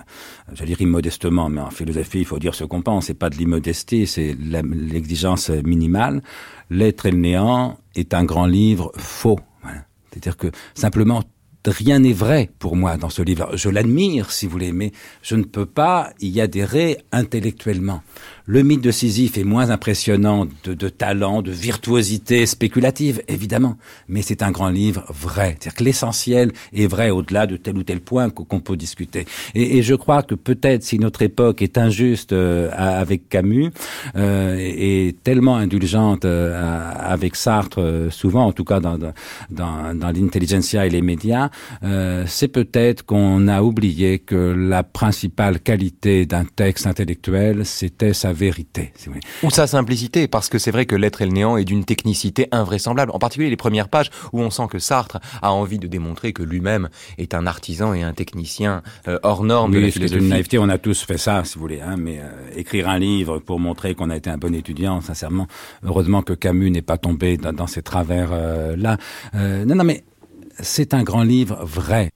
je 0.53 0.63
dire 0.65 0.81
immodestement, 0.81 1.49
mais 1.49 1.61
en 1.61 1.69
philosophie, 1.69 2.19
il 2.19 2.25
faut 2.25 2.39
dire 2.39 2.55
ce 2.55 2.63
qu'on 2.63 2.81
pense. 2.81 3.07
C'est 3.07 3.13
pas 3.13 3.29
de 3.29 3.35
l'immodestie, 3.35 4.07
c'est 4.07 4.35
l'exigence 4.39 5.49
minimale. 5.49 6.21
L'être 6.69 7.05
et 7.05 7.11
le 7.11 7.17
néant 7.17 7.77
est 7.95 8.13
un 8.13 8.23
grand 8.23 8.45
livre 8.45 8.91
faux. 8.95 9.39
C'est-à-dire 10.11 10.37
que 10.37 10.51
simplement 10.75 11.23
rien 11.65 11.99
n'est 11.99 12.13
vrai 12.13 12.49
pour 12.59 12.75
moi 12.75 12.97
dans 12.97 13.09
ce 13.09 13.21
livre. 13.21 13.55
Je 13.55 13.69
l'admire, 13.69 14.31
si 14.31 14.45
vous 14.45 14.51
voulez, 14.51 14.71
mais 14.71 14.91
je 15.21 15.35
ne 15.35 15.43
peux 15.43 15.65
pas 15.65 16.11
y 16.19 16.41
adhérer 16.41 16.97
intellectuellement. 17.11 18.01
Le 18.45 18.61
mythe 18.61 18.81
de 18.81 18.91
Sisyphe 18.91 19.37
est 19.37 19.45
moins 19.45 19.69
impressionnant 19.69 20.45
de, 20.65 20.73
de 20.73 20.89
talent, 20.89 21.41
de 21.41 21.51
virtuosité 21.51 22.45
spéculative, 22.45 23.21
évidemment, 23.29 23.77
mais 24.09 24.21
c'est 24.21 24.43
un 24.43 24.51
grand 24.51 24.67
livre 24.67 25.05
vrai. 25.07 25.55
C'est-à-dire 25.57 25.75
que 25.75 25.83
l'essentiel 25.85 26.51
est 26.73 26.87
vrai 26.87 27.09
au-delà 27.09 27.47
de 27.47 27.55
tel 27.55 27.77
ou 27.77 27.83
tel 27.83 28.01
point 28.01 28.29
qu'on 28.29 28.59
peut 28.59 28.75
discuter. 28.75 29.25
Et, 29.55 29.77
et, 29.77 29.81
je 29.81 29.95
crois 29.95 30.23
que 30.23 30.35
peut-être 30.35 30.83
si 30.83 30.99
notre 30.99 31.21
époque 31.21 31.61
est 31.61 31.77
injuste 31.77 32.33
euh, 32.33 32.69
avec 32.73 33.29
Camus 33.29 33.69
euh, 34.17 34.57
et, 34.59 35.15
tellement 35.23 35.55
indulgente 35.55 36.25
euh, 36.25 36.91
avec 36.99 37.37
Sartre, 37.37 37.79
euh, 37.79 38.09
souvent, 38.09 38.45
en 38.45 38.51
tout 38.51 38.65
cas 38.65 38.81
dans, 38.81 38.97
dans, 38.97 39.13
dans 39.49 40.11
l'intelligentsia 40.11 40.85
et 40.85 40.89
les 40.89 41.01
médias, 41.01 41.49
euh, 41.83 42.25
c'est 42.27 42.49
peut-être 42.49 43.05
qu'on 43.05 43.47
a 43.47 43.61
oublié 43.61 44.19
que 44.19 44.35
la 44.35 44.83
principale 44.83 45.61
qualité 45.61 46.25
d'un 46.25 46.43
texte 46.43 46.87
intellectuel, 46.87 47.65
c'était 47.65 48.11
sa 48.13 48.32
vérité. 48.33 48.93
Ou 49.43 49.49
sa 49.49 49.67
simplicité, 49.67 50.27
parce 50.27 50.49
que 50.49 50.57
c'est 50.57 50.71
vrai 50.71 50.85
que 50.85 50.95
l'être 50.95 51.21
et 51.21 51.25
le 51.25 51.31
néant 51.31 51.57
est 51.57 51.65
d'une 51.65 51.85
technicité 51.85 52.47
invraisemblable. 52.51 53.11
En 53.13 53.19
particulier 53.19 53.49
les 53.49 53.57
premières 53.57 53.89
pages 53.89 54.09
où 54.31 54.41
on 54.41 54.49
sent 54.49 54.67
que 54.69 54.79
Sartre 54.79 55.19
a 55.41 55.51
envie 55.51 55.79
de 55.79 55.87
démontrer 55.87 56.33
que 56.33 56.43
lui-même 56.43 56.89
est 57.17 57.33
un 57.33 57.45
artisan 57.47 57.93
et 57.93 58.03
un 58.03 58.13
technicien 58.13 58.81
euh, 59.07 59.19
hors 59.23 59.43
norme 59.43 59.71
oui, 59.71 59.79
de 59.79 59.85
la 59.85 59.91
philosophie. 59.91 60.23
une 60.23 60.29
naïveté, 60.29 60.57
on 60.57 60.69
a 60.69 60.77
tous 60.77 61.03
fait 61.03 61.17
ça, 61.17 61.43
si 61.43 61.55
vous 61.55 61.61
voulez. 61.61 61.81
Hein, 61.81 61.95
mais 61.97 62.19
euh, 62.19 62.29
écrire 62.55 62.89
un 62.89 62.99
livre 62.99 63.39
pour 63.39 63.59
montrer 63.59 63.95
qu'on 63.95 64.09
a 64.09 64.17
été 64.17 64.29
un 64.29 64.37
bon 64.37 64.53
étudiant, 64.55 65.01
sincèrement, 65.01 65.47
heureusement 65.83 66.21
que 66.21 66.33
Camus 66.33 66.71
n'est 66.71 66.81
pas 66.81 66.97
tombé 66.97 67.37
dans, 67.37 67.53
dans 67.53 67.67
ces 67.67 67.81
travers-là. 67.81 68.97
Euh, 69.35 69.65
non, 69.65 69.75
non, 69.75 69.83
mais 69.83 70.03
c'est 70.59 70.93
un 70.93 71.03
grand 71.03 71.23
livre 71.23 71.63
vrai. 71.63 72.11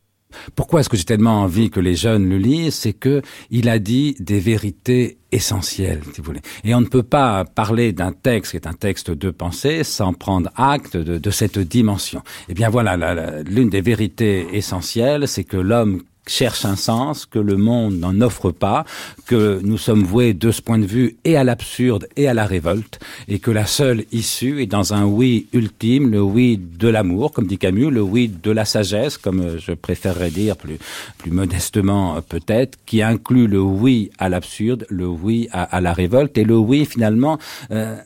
Pourquoi 0.55 0.81
est-ce 0.81 0.89
que 0.89 0.97
j'ai 0.97 1.03
tellement 1.03 1.41
envie 1.41 1.69
que 1.69 1.79
les 1.79 1.95
jeunes 1.95 2.29
le 2.29 2.37
lisent? 2.37 2.75
C'est 2.75 2.93
que 2.93 3.21
il 3.49 3.69
a 3.69 3.79
dit 3.79 4.15
des 4.19 4.39
vérités 4.39 5.17
essentielles, 5.31 6.01
si 6.13 6.21
vous 6.21 6.25
voulez. 6.25 6.41
Et 6.63 6.73
on 6.73 6.81
ne 6.81 6.85
peut 6.85 7.03
pas 7.03 7.45
parler 7.45 7.91
d'un 7.91 8.13
texte 8.13 8.51
qui 8.51 8.57
est 8.57 8.67
un 8.67 8.73
texte 8.73 9.11
de 9.11 9.29
pensée 9.29 9.83
sans 9.83 10.13
prendre 10.13 10.49
acte 10.55 10.95
de, 10.95 11.17
de 11.17 11.29
cette 11.29 11.59
dimension. 11.59 12.21
Eh 12.49 12.53
bien 12.53 12.69
voilà, 12.69 13.41
l'une 13.43 13.69
des 13.69 13.81
vérités 13.81 14.47
essentielles, 14.53 15.27
c'est 15.27 15.43
que 15.43 15.57
l'homme 15.57 16.01
cherche 16.29 16.65
un 16.65 16.75
sens, 16.75 17.25
que 17.25 17.39
le 17.39 17.57
monde 17.57 17.97
n'en 17.99 18.21
offre 18.21 18.51
pas, 18.51 18.85
que 19.25 19.59
nous 19.63 19.77
sommes 19.77 20.03
voués 20.03 20.33
de 20.33 20.51
ce 20.51 20.61
point 20.61 20.79
de 20.79 20.85
vue 20.85 21.17
et 21.23 21.37
à 21.37 21.43
l'absurde 21.43 22.07
et 22.15 22.27
à 22.27 22.33
la 22.33 22.45
révolte, 22.45 22.99
et 23.27 23.39
que 23.39 23.51
la 23.51 23.65
seule 23.65 24.05
issue 24.11 24.61
est 24.61 24.67
dans 24.67 24.93
un 24.93 25.05
oui 25.05 25.47
ultime, 25.53 26.09
le 26.09 26.21
oui 26.21 26.57
de 26.57 26.87
l'amour, 26.87 27.31
comme 27.31 27.47
dit 27.47 27.57
Camus, 27.57 27.89
le 27.89 28.01
oui 28.01 28.27
de 28.27 28.51
la 28.51 28.65
sagesse, 28.65 29.17
comme 29.17 29.57
je 29.57 29.71
préférerais 29.73 30.29
dire 30.31 30.57
plus, 30.57 30.77
plus 31.17 31.31
modestement 31.31 32.21
peut-être, 32.21 32.77
qui 32.85 33.01
inclut 33.01 33.47
le 33.47 33.61
oui 33.61 34.11
à 34.17 34.29
l'absurde, 34.29 34.85
le 34.89 35.07
oui 35.07 35.47
à, 35.51 35.63
à, 35.63 35.81
la 35.81 35.93
révolte, 35.93 36.37
et 36.37 36.43
le 36.43 36.57
oui 36.57 36.85
finalement... 36.85 37.37
Euh, 37.71 37.97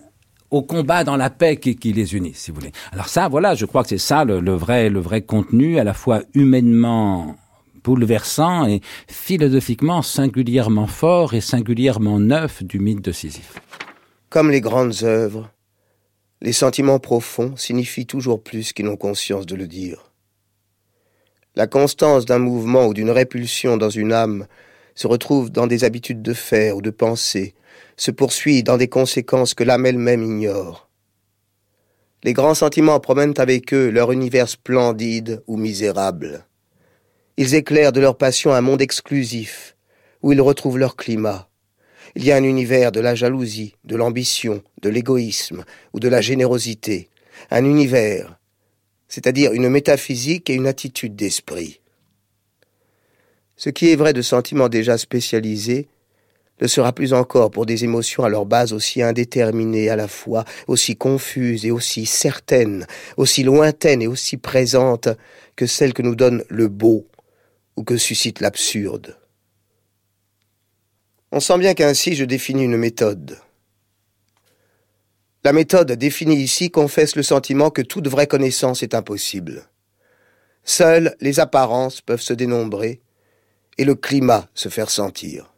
au 0.51 0.62
combat 0.62 1.05
dans 1.05 1.15
la 1.15 1.29
paix 1.29 1.55
qui, 1.55 1.77
qui, 1.77 1.93
les 1.93 2.13
unit, 2.13 2.34
si 2.36 2.51
vous 2.51 2.60
voulez. 2.60 2.73
Alors 2.91 3.07
ça, 3.07 3.29
voilà, 3.29 3.55
je 3.55 3.65
crois 3.65 3.84
que 3.84 3.89
c'est 3.89 3.97
ça 3.97 4.25
le, 4.25 4.41
le, 4.41 4.51
vrai, 4.51 4.89
le 4.89 4.99
vrai 4.99 5.21
contenu, 5.21 5.79
à 5.79 5.86
la 5.86 5.93
fois 5.93 6.23
humainement 6.34 7.38
bouleversant 7.84 8.67
et 8.67 8.82
philosophiquement 9.08 10.02
singulièrement 10.02 10.88
fort 10.88 11.34
et 11.34 11.41
singulièrement 11.41 12.20
neuf 12.20 12.63
du 12.63 12.80
mythe 12.80 13.02
de 13.02 13.12
Sisyphe. 13.12 13.60
Comme 14.30 14.52
les 14.52 14.62
grandes 14.62 15.04
œuvres, 15.04 15.50
les 16.41 16.54
sentiments 16.54 17.00
profonds 17.00 17.56
signifient 17.56 18.08
toujours 18.08 18.41
plus 18.41 18.74
qu'ils 18.74 18.86
n'ont 18.86 18.98
conscience 18.98 19.46
de 19.46 19.56
le 19.56 19.67
dire. 19.67 20.12
La 21.56 21.67
constance 21.67 22.26
d'un 22.26 22.39
mouvement 22.39 22.88
ou 22.88 22.94
d'une 22.94 23.10
répulsion 23.10 23.78
dans 23.78 23.89
une 23.89 24.13
âme 24.13 24.48
se 24.96 25.08
retrouve 25.08 25.52
dans 25.52 25.67
des 25.67 25.84
habitudes 25.84 26.22
de 26.22 26.34
faire 26.34 26.78
ou 26.78 26.82
de 26.82 26.89
penser, 26.89 27.54
se 27.98 28.12
poursuit 28.12 28.63
dans 28.63 28.78
des 28.78 28.88
conséquences 28.88 29.54
que 29.54 29.63
l'âme 29.63 29.86
elle-même 29.86 30.24
ignore. 30.24 30.89
Les 32.24 32.34
grands 32.34 32.54
sentiments 32.54 33.00
promènent 33.00 33.34
avec 33.38 33.74
eux 33.74 33.89
leur 33.89 34.12
univers 34.12 34.48
splendide 34.48 35.44
ou 35.48 35.58
misérable. 35.58 36.46
Ils 37.41 37.56
éclairent 37.56 37.91
de 37.91 37.99
leur 37.99 38.19
passion 38.19 38.54
un 38.54 38.62
monde 38.62 38.84
exclusif, 38.84 39.75
où 40.21 40.32
ils 40.32 40.41
retrouvent 40.41 40.77
leur 40.77 40.95
climat. 40.95 41.49
Il 42.13 42.23
y 42.23 42.32
a 42.32 42.36
un 42.36 42.43
univers 42.43 42.91
de 42.91 42.99
la 42.99 43.15
jalousie, 43.15 43.73
de 43.84 43.95
l'ambition, 43.95 44.62
de 44.84 44.89
l'égoïsme 44.89 45.65
ou 45.91 45.99
de 45.99 46.08
la 46.08 46.21
générosité, 46.21 47.10
un 47.49 47.65
univers, 47.65 48.38
c'est-à-dire 49.08 49.54
une 49.54 49.69
métaphysique 49.69 50.51
et 50.51 50.54
une 50.54 50.67
attitude 50.67 51.15
d'esprit. 51.15 51.80
Ce 53.56 53.71
qui 53.71 53.89
est 53.89 53.95
vrai 53.95 54.13
de 54.13 54.21
sentiments 54.21 54.69
déjà 54.69 54.99
spécialisés 54.99 55.88
le 56.60 56.67
sera 56.67 56.93
plus 56.93 57.12
encore 57.12 57.49
pour 57.49 57.65
des 57.65 57.86
émotions 57.86 58.23
à 58.23 58.30
leur 58.30 58.45
base 58.45 58.71
aussi 58.71 59.01
indéterminées 59.01 59.89
à 59.89 59.95
la 59.95 60.08
fois, 60.08 60.45
aussi 60.67 60.95
confuses 60.95 61.65
et 61.65 61.71
aussi 61.71 62.06
certaines, 62.06 62.86
aussi 63.17 63.41
lointaines 63.41 64.04
et 64.04 64.08
aussi 64.08 64.38
présentes 64.38 65.10
que 65.56 65.65
celles 65.65 65.95
que 65.95 66.04
nous 66.04 66.13
donne 66.13 66.43
le 66.49 66.67
beau 66.67 67.08
ou 67.75 67.84
que 67.84 67.97
suscite 67.97 68.39
l'absurde. 68.39 69.17
On 71.31 71.39
sent 71.39 71.57
bien 71.57 71.73
qu'ainsi 71.73 72.15
je 72.15 72.25
définis 72.25 72.63
une 72.63 72.77
méthode. 72.77 73.39
La 75.43 75.53
méthode 75.53 75.91
définie 75.93 76.36
ici 76.36 76.69
confesse 76.69 77.15
le 77.15 77.23
sentiment 77.23 77.71
que 77.71 77.81
toute 77.81 78.07
vraie 78.07 78.27
connaissance 78.27 78.84
est 78.84 78.93
impossible. 78.93 79.67
Seules 80.63 81.15
les 81.19 81.39
apparences 81.39 82.01
peuvent 82.01 82.21
se 82.21 82.34
dénombrer 82.34 83.01
et 83.77 83.86
le 83.86 83.95
climat 83.95 84.49
se 84.53 84.69
faire 84.69 84.89
sentir. 84.89 85.51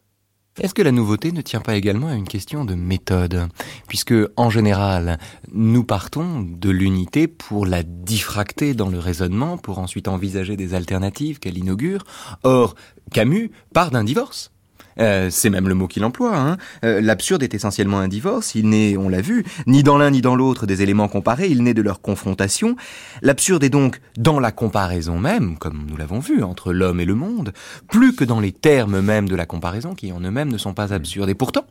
Est-ce 0.60 0.72
que 0.72 0.82
la 0.82 0.92
nouveauté 0.92 1.32
ne 1.32 1.40
tient 1.40 1.60
pas 1.60 1.74
également 1.74 2.06
à 2.06 2.14
une 2.14 2.28
question 2.28 2.64
de 2.64 2.76
méthode? 2.76 3.48
Puisque, 3.88 4.14
en 4.36 4.50
général, 4.50 5.18
nous 5.52 5.82
partons 5.82 6.42
de 6.42 6.70
l'unité 6.70 7.26
pour 7.26 7.66
la 7.66 7.82
diffracter 7.82 8.72
dans 8.72 8.88
le 8.88 9.00
raisonnement, 9.00 9.58
pour 9.58 9.80
ensuite 9.80 10.06
envisager 10.06 10.56
des 10.56 10.74
alternatives 10.74 11.40
qu'elle 11.40 11.58
inaugure. 11.58 12.04
Or, 12.44 12.76
Camus 13.12 13.50
part 13.72 13.90
d'un 13.90 14.04
divorce. 14.04 14.53
Euh, 15.00 15.28
c'est 15.30 15.50
même 15.50 15.68
le 15.68 15.74
mot 15.74 15.86
qu'il 15.86 16.04
emploie. 16.04 16.36
Hein. 16.36 16.56
Euh, 16.84 17.00
L'absurde 17.00 17.42
est 17.42 17.54
essentiellement 17.54 17.98
un 17.98 18.08
divorce. 18.08 18.54
Il 18.54 18.68
n'est, 18.68 18.96
on 18.96 19.08
l'a 19.08 19.20
vu, 19.20 19.44
ni 19.66 19.82
dans 19.82 19.98
l'un 19.98 20.10
ni 20.10 20.20
dans 20.20 20.36
l'autre 20.36 20.66
des 20.66 20.82
éléments 20.82 21.08
comparés. 21.08 21.48
Il 21.48 21.62
naît 21.62 21.74
de 21.74 21.82
leur 21.82 22.00
confrontation. 22.00 22.76
L'absurde 23.22 23.64
est 23.64 23.70
donc 23.70 24.00
dans 24.16 24.40
la 24.40 24.52
comparaison 24.52 25.18
même, 25.18 25.58
comme 25.58 25.86
nous 25.88 25.96
l'avons 25.96 26.20
vu, 26.20 26.42
entre 26.42 26.72
l'homme 26.72 27.00
et 27.00 27.04
le 27.04 27.14
monde, 27.14 27.52
plus 27.88 28.14
que 28.14 28.24
dans 28.24 28.40
les 28.40 28.52
termes 28.52 29.00
mêmes 29.00 29.28
de 29.28 29.36
la 29.36 29.46
comparaison, 29.46 29.94
qui 29.94 30.12
en 30.12 30.20
eux-mêmes 30.20 30.52
ne 30.52 30.58
sont 30.58 30.74
pas 30.74 30.92
absurdes. 30.92 31.30
Et 31.30 31.34
pourtant, 31.34 31.66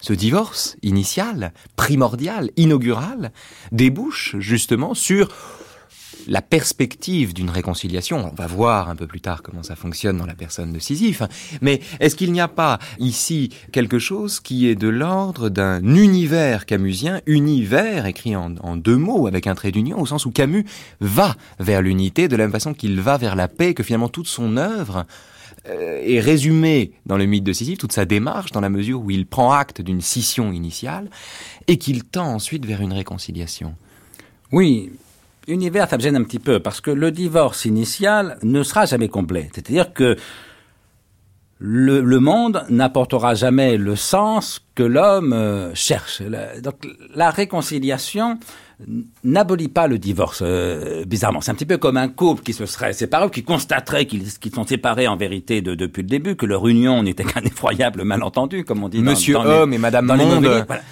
ce 0.00 0.12
divorce 0.12 0.76
initial, 0.82 1.52
primordial, 1.76 2.50
inaugural, 2.56 3.32
débouche 3.70 4.36
justement 4.38 4.94
sur 4.94 5.28
la 6.28 6.42
perspective 6.42 7.34
d'une 7.34 7.50
réconciliation, 7.50 8.30
on 8.32 8.34
va 8.34 8.46
voir 8.46 8.88
un 8.88 8.96
peu 8.96 9.06
plus 9.06 9.20
tard 9.20 9.42
comment 9.42 9.62
ça 9.62 9.76
fonctionne 9.76 10.18
dans 10.18 10.26
la 10.26 10.34
personne 10.34 10.72
de 10.72 10.78
Sisyphe, 10.78 11.22
mais 11.60 11.80
est-ce 12.00 12.16
qu'il 12.16 12.32
n'y 12.32 12.40
a 12.40 12.48
pas 12.48 12.78
ici 12.98 13.50
quelque 13.72 13.98
chose 13.98 14.40
qui 14.40 14.68
est 14.68 14.74
de 14.74 14.88
l'ordre 14.88 15.48
d'un 15.48 15.82
univers 15.82 16.66
camusien, 16.66 17.20
univers 17.26 18.06
écrit 18.06 18.36
en, 18.36 18.50
deux 18.76 18.96
mots 18.96 19.26
avec 19.26 19.46
un 19.46 19.54
trait 19.54 19.72
d'union, 19.72 20.00
au 20.00 20.06
sens 20.06 20.26
où 20.26 20.30
Camus 20.30 20.64
va 21.00 21.34
vers 21.58 21.82
l'unité 21.82 22.28
de 22.28 22.36
la 22.36 22.44
même 22.44 22.52
façon 22.52 22.74
qu'il 22.74 23.00
va 23.00 23.16
vers 23.16 23.36
la 23.36 23.48
paix, 23.48 23.74
que 23.74 23.82
finalement 23.82 24.08
toute 24.08 24.28
son 24.28 24.56
œuvre 24.56 25.06
euh, 25.68 26.00
est 26.02 26.20
résumée 26.20 26.92
dans 27.06 27.16
le 27.16 27.26
mythe 27.26 27.44
de 27.44 27.52
Sisyphe, 27.52 27.78
toute 27.78 27.92
sa 27.92 28.04
démarche, 28.04 28.52
dans 28.52 28.60
la 28.60 28.70
mesure 28.70 29.02
où 29.02 29.10
il 29.10 29.26
prend 29.26 29.52
acte 29.52 29.82
d'une 29.82 30.00
scission 30.00 30.52
initiale 30.52 31.10
et 31.66 31.76
qu'il 31.76 32.04
tend 32.04 32.34
ensuite 32.34 32.64
vers 32.64 32.80
une 32.80 32.92
réconciliation? 32.92 33.74
Oui, 34.52 34.90
univers, 35.50 35.88
ça 35.88 35.96
me 35.96 36.02
gêne 36.02 36.16
un 36.16 36.24
petit 36.24 36.38
peu, 36.38 36.60
parce 36.60 36.80
que 36.80 36.90
le 36.90 37.10
divorce 37.10 37.64
initial 37.64 38.38
ne 38.42 38.62
sera 38.62 38.86
jamais 38.86 39.08
complet. 39.08 39.50
C'est-à-dire 39.54 39.92
que 39.92 40.16
le, 41.58 42.00
le 42.00 42.20
monde 42.20 42.64
n'apportera 42.70 43.34
jamais 43.34 43.76
le 43.76 43.94
sens 43.94 44.64
que 44.74 44.82
l'homme 44.82 45.34
euh, 45.34 45.74
cherche. 45.74 46.22
Donc 46.62 46.86
la 47.14 47.30
réconciliation 47.30 48.38
n'abolit 49.24 49.68
pas 49.68 49.86
le 49.86 49.98
divorce, 49.98 50.40
euh, 50.42 51.04
bizarrement. 51.04 51.42
C'est 51.42 51.50
un 51.50 51.54
petit 51.54 51.66
peu 51.66 51.76
comme 51.76 51.98
un 51.98 52.08
couple 52.08 52.42
qui 52.42 52.54
se 52.54 52.64
serait 52.64 52.94
séparé, 52.94 53.26
ou 53.26 53.28
qui 53.28 53.42
constaterait 53.42 54.06
qu'ils 54.06 54.24
qu 54.38 54.48
sont 54.48 54.66
séparés 54.66 55.06
en 55.06 55.18
vérité 55.18 55.60
de, 55.60 55.74
depuis 55.74 56.00
le 56.00 56.08
début, 56.08 56.34
que 56.34 56.46
leur 56.46 56.66
union 56.66 57.02
n'était 57.02 57.24
qu'un 57.24 57.42
effroyable 57.42 58.04
malentendu, 58.04 58.64
comme 58.64 58.82
on 58.82 58.88
dit. 58.88 59.02
Monsieur 59.02 59.34
dans, 59.34 59.44
dans 59.44 59.50
Homme 59.50 59.70
les, 59.72 59.76
et 59.76 59.80
Madame 59.80 60.06
Monde. 60.06 60.64
Voilà. 60.66 60.82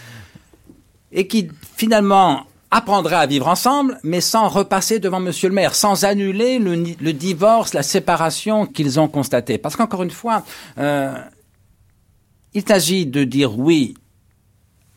Et 1.12 1.26
qui, 1.26 1.48
finalement, 1.78 2.44
apprendrait 2.70 3.16
à 3.16 3.26
vivre 3.26 3.48
ensemble, 3.48 3.98
mais 4.02 4.20
sans 4.20 4.48
repasser 4.48 4.98
devant 4.98 5.20
Monsieur 5.20 5.48
le 5.48 5.54
maire, 5.54 5.74
sans 5.74 6.04
annuler 6.04 6.58
le, 6.58 7.12
divorce, 7.12 7.74
la 7.74 7.82
séparation 7.82 8.66
qu'ils 8.66 9.00
ont 9.00 9.08
constaté. 9.08 9.58
Parce 9.58 9.76
qu'encore 9.76 10.02
une 10.02 10.10
fois, 10.10 10.44
euh, 10.78 11.14
il 12.54 12.66
s'agit 12.66 13.06
de 13.06 13.24
dire 13.24 13.58
oui 13.58 13.94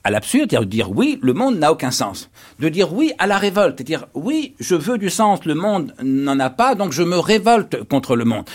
à 0.03 0.09
l'absurde, 0.09 0.49
c'est-à-dire 0.49 0.65
de 0.65 0.71
dire 0.71 0.91
oui, 0.91 1.19
le 1.21 1.33
monde 1.33 1.59
n'a 1.59 1.71
aucun 1.71 1.91
sens. 1.91 2.29
De 2.59 2.69
dire 2.69 2.93
oui 2.93 3.13
à 3.19 3.27
la 3.27 3.37
révolte, 3.37 3.77
c'est-à-dire 3.77 4.07
oui, 4.15 4.55
je 4.59 4.75
veux 4.75 4.97
du 4.97 5.09
sens, 5.09 5.45
le 5.45 5.53
monde 5.53 5.93
n'en 6.01 6.39
a 6.39 6.49
pas, 6.49 6.75
donc 6.75 6.91
je 6.91 7.03
me 7.03 7.19
révolte 7.19 7.83
contre 7.83 8.15
le 8.15 8.25
monde. 8.25 8.45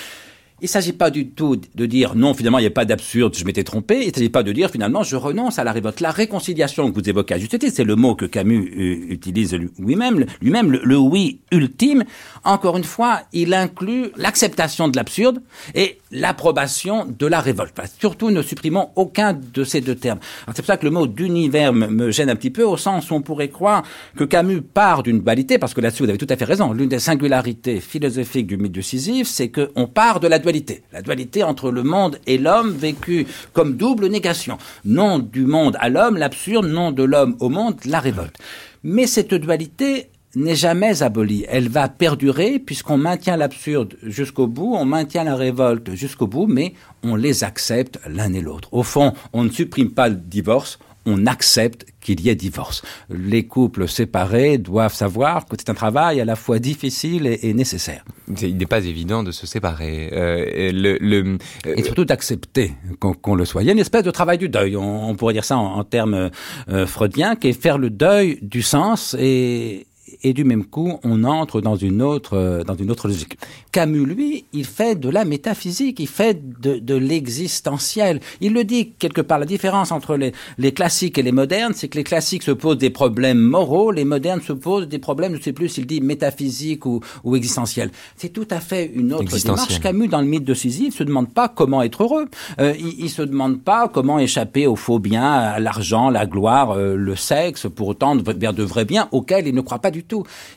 Il 0.63 0.65
ne 0.65 0.69
s'agit 0.69 0.95
pas 0.95 1.11
du 1.11 1.29
tout 1.29 1.57
de 1.57 1.85
dire 1.85 2.15
non, 2.15 2.33
finalement, 2.33 2.59
il 2.59 2.63
n'y 2.63 2.69
a 2.69 2.71
pas 2.71 2.87
d'absurde, 2.87 3.37
je 3.37 3.45
m'étais 3.45 3.63
trompé. 3.63 4.01
Il 4.01 4.09
ne 4.09 4.15
s'agit 4.15 4.31
pas 4.31 4.43
de 4.43 4.53
dire 4.53 4.71
finalement, 4.71 5.03
je 5.03 5.15
renonce 5.15 5.59
à 5.59 5.65
la 5.65 5.73
révolte. 5.73 6.01
La 6.01 6.11
réconciliation 6.11 6.91
que 6.91 6.99
vous 6.99 7.07
évoquez 7.07 7.35
à 7.35 7.39
juste 7.39 7.57
c'est 7.69 7.85
le 7.85 7.95
mot 7.95 8.15
que 8.15 8.25
Camus 8.25 8.73
euh, 8.75 9.13
utilise 9.13 9.55
lui-même, 9.79 10.25
lui-même, 10.41 10.73
le, 10.73 10.97
oui 10.97 11.41
ultime. 11.53 12.05
Encore 12.47 12.77
une 12.77 12.85
fois, 12.85 13.23
il 13.33 13.55
inclut 13.55 14.13
l'acceptation 14.17 14.87
de 14.87 14.97
l'absurde 14.97 15.43
et 15.75 15.99
l'approbation 16.13 17.05
de 17.05 17.27
la 17.27 17.41
révolte. 17.41 17.75
surtout, 17.99 18.31
ne 18.31 18.41
supprimons 18.41 18.91
aucun 18.95 19.33
de 19.33 19.65
ces 19.65 19.81
deux 19.81 19.97
termes. 19.97 20.21
C'est 20.47 20.59
pour 20.63 20.67
ça 20.67 20.77
que 20.77 20.85
le 20.85 20.93
mot 20.93 21.09
d'univers 21.09 21.73
me, 21.73 22.13
gêne 22.13 22.31
un 22.31 22.37
petit 22.37 22.53
peu, 22.53 22.63
au 22.63 22.77
sens 22.77 23.11
où 23.11 23.15
on 23.15 23.21
pourrait 23.21 23.49
croire 23.49 23.83
que 24.17 24.23
Camus 24.23 24.63
part 24.63 25.03
d'une 25.03 25.19
dualité, 25.19 25.59
parce 25.59 25.75
que 25.75 25.81
là-dessus, 25.81 26.05
vous 26.05 26.09
avez 26.09 26.19
tout 26.19 26.27
à 26.31 26.37
fait 26.37 26.45
raison. 26.45 26.73
L'une 26.73 26.89
des 26.89 27.01
singularités 27.01 27.81
philosophiques 27.81 28.47
du 28.47 28.59
mythe 28.59 28.71
de 28.71 28.81
Sisyphe, 28.81 29.27
c'est 29.27 29.51
qu'on 29.51 29.89
part 29.89 30.21
de 30.21 30.29
la 30.29 30.39
dualité. 30.39 30.85
La 30.93 31.03
dualité 31.03 31.43
entre 31.43 31.73
le 31.73 31.83
monde 31.83 32.21
et 32.29 32.39
l'homme 32.39 32.71
vécu 32.71 33.27
comme 33.55 33.77
double 33.77 34.07
négation. 34.07 34.57
Non 34.85 35.19
du 35.19 35.47
monde 35.47 35.77
à 35.81 35.89
l'homme, 35.89 36.17
l'absurde, 36.17 36.67
non 36.67 36.93
de 36.93 37.03
l'homme 37.03 37.37
au 37.41 37.49
monde, 37.49 37.75
la 37.87 37.99
révolte. 37.99 38.39
Mais 38.85 39.09
cette 39.09 39.35
dualité, 39.35 40.11
n'est 40.37 40.55
jamais 40.55 41.03
abolie. 41.03 41.45
Elle 41.49 41.69
va 41.69 41.89
perdurer 41.89 42.59
puisqu'on 42.59 42.99
maintient 42.99 43.37
l'absurde 43.37 43.97
jusqu'au 44.03 44.47
bout, 44.47 44.75
on 44.77 44.85
maintient 44.85 45.25
la 45.25 45.35
révolte 45.35 45.95
jusqu'au 45.95 46.27
bout, 46.27 46.47
mais 46.47 46.75
on 47.03 47.17
les 47.17 47.43
accepte 47.43 47.99
l'un 48.07 48.33
et 48.33 48.41
l'autre. 48.41 48.69
Au 48.73 48.83
fond, 48.83 49.15
on 49.33 49.45
ne 49.45 49.51
supprime 49.51 49.91
pas 49.91 50.09
le 50.09 50.17
divorce, 50.17 50.79
on 51.07 51.27
accepte 51.27 51.87
qu'il 52.01 52.21
y 52.21 52.29
ait 52.29 52.35
divorce. 52.35 52.83
Les 53.09 53.47
couples 53.47 53.89
séparés 53.89 54.59
doivent 54.59 54.93
savoir 54.93 55.47
que 55.47 55.55
c'est 55.57 55.71
un 55.71 55.75
travail 55.75 56.21
à 56.21 56.25
la 56.25 56.37
fois 56.37 56.59
difficile 56.59 57.27
et, 57.27 57.55
nécessaire. 57.55 58.05
Il 58.43 58.57
n'est 58.57 58.67
pas 58.67 58.85
évident 58.85 59.23
de 59.23 59.31
se 59.31 59.47
séparer. 59.47 60.11
Euh, 60.13 60.73
le, 60.73 60.99
le, 61.01 61.39
euh, 61.67 61.75
et 61.77 61.83
surtout 61.85 62.05
d'accepter 62.05 62.75
qu'on 63.01 63.35
le 63.37 63.45
soit. 63.45 63.63
Il 63.63 63.67
y 63.67 63.69
a 63.69 63.73
une 63.73 63.79
espèce 63.79 64.03
de 64.03 64.11
travail 64.11 64.37
du 64.37 64.49
deuil, 64.49 64.77
on, 64.77 65.15
pourrait 65.15 65.35
dire 65.35 65.45
ça 65.45 65.57
en, 65.57 65.85
termes 65.85 66.31
euh, 66.69 66.87
freudiens, 66.87 67.37
qui 67.37 67.49
est 67.49 67.61
faire 67.61 67.79
le 67.79 67.91
deuil 67.91 68.39
du 68.43 68.63
sens 68.63 69.17
et, 69.19 69.87
et 70.23 70.33
du 70.33 70.45
même 70.45 70.65
coup, 70.65 70.99
on 71.05 71.25
entre 71.25 71.61
dans 71.61 71.77
une 71.77 72.03
autre, 72.03 72.37
euh, 72.37 72.65
dans 72.65 72.75
une 72.75 72.91
autre 72.91 73.09
logique. 73.09 73.39
Camus, 73.73 74.05
lui, 74.07 74.45
il 74.53 74.65
fait 74.65 74.95
de 74.99 75.09
la 75.09 75.25
métaphysique, 75.25 76.01
il 76.01 76.09
fait 76.09 76.41
de, 76.61 76.79
de 76.79 76.95
l'existentiel. 76.95 78.21
Il 78.41 78.53
le 78.53 78.65
dit 78.65 78.93
quelque 78.99 79.21
part, 79.21 79.39
la 79.39 79.47
différence 79.47 79.93
entre 79.93 80.17
les, 80.17 80.33
les 80.59 80.73
classiques 80.73 81.19
et 81.19 81.23
les 81.23 81.33
modernes, 81.33 81.73
c'est 81.75 81.89
que 81.89 81.99
les 81.99 82.05
classiques 82.05 82.43
se 82.43 82.51
posent 82.51 82.79
des 82.79 82.91
problèmes 82.91 83.39
moraux, 83.39 83.91
les 83.91 84.05
modernes 84.05 84.41
se 84.41 84.53
posent 84.53 84.89
des 84.89 84.99
problèmes, 84.99 85.33
je 85.33 85.39
ne 85.39 85.43
sais 85.43 85.53
plus 85.53 85.69
s'il 85.69 85.87
dit 85.87 86.01
métaphysique 86.01 86.87
ou, 86.87 87.01
ou 87.25 87.37
existentiel. 87.37 87.91
C'est 88.17 88.33
tout 88.33 88.49
à 88.51 88.61
fait 88.61 88.91
une 88.95 89.13
autre 89.13 89.37
démarche. 89.37 89.81
Camus, 89.81 90.09
dans 90.09 90.21
le 90.21 90.27
mythe 90.27 90.45
de 90.45 90.55
Sisyphe, 90.55 90.97
se 90.97 91.05
demande 91.05 91.33
pas 91.33 91.49
comment 91.49 91.83
être 91.83 92.03
heureux. 92.03 92.27
Euh, 92.61 92.75
il, 92.79 93.05
il 93.05 93.11
se 93.11 93.23
demande 93.23 93.61
pas 93.61 93.89
comment 93.89 94.19
échapper 94.19 94.67
aux 94.67 94.77
faux 94.77 94.99
biens, 94.99 95.33
à 95.33 95.59
l'argent, 95.61 96.11
la 96.11 96.27
gloire, 96.27 96.71
euh, 96.71 96.97
le 96.97 97.17
sexe, 97.17 97.67
pour 97.75 97.89
autant 97.89 98.17
vers 98.17 98.55
de 98.55 98.63
vrais 98.63 98.85
biens 98.85 99.09
auxquels 99.13 99.47
il 99.47 99.55
ne 99.55 99.61
croit 99.61 99.81
pas 99.81 99.91
du 99.91 100.03
tout. 100.05 100.06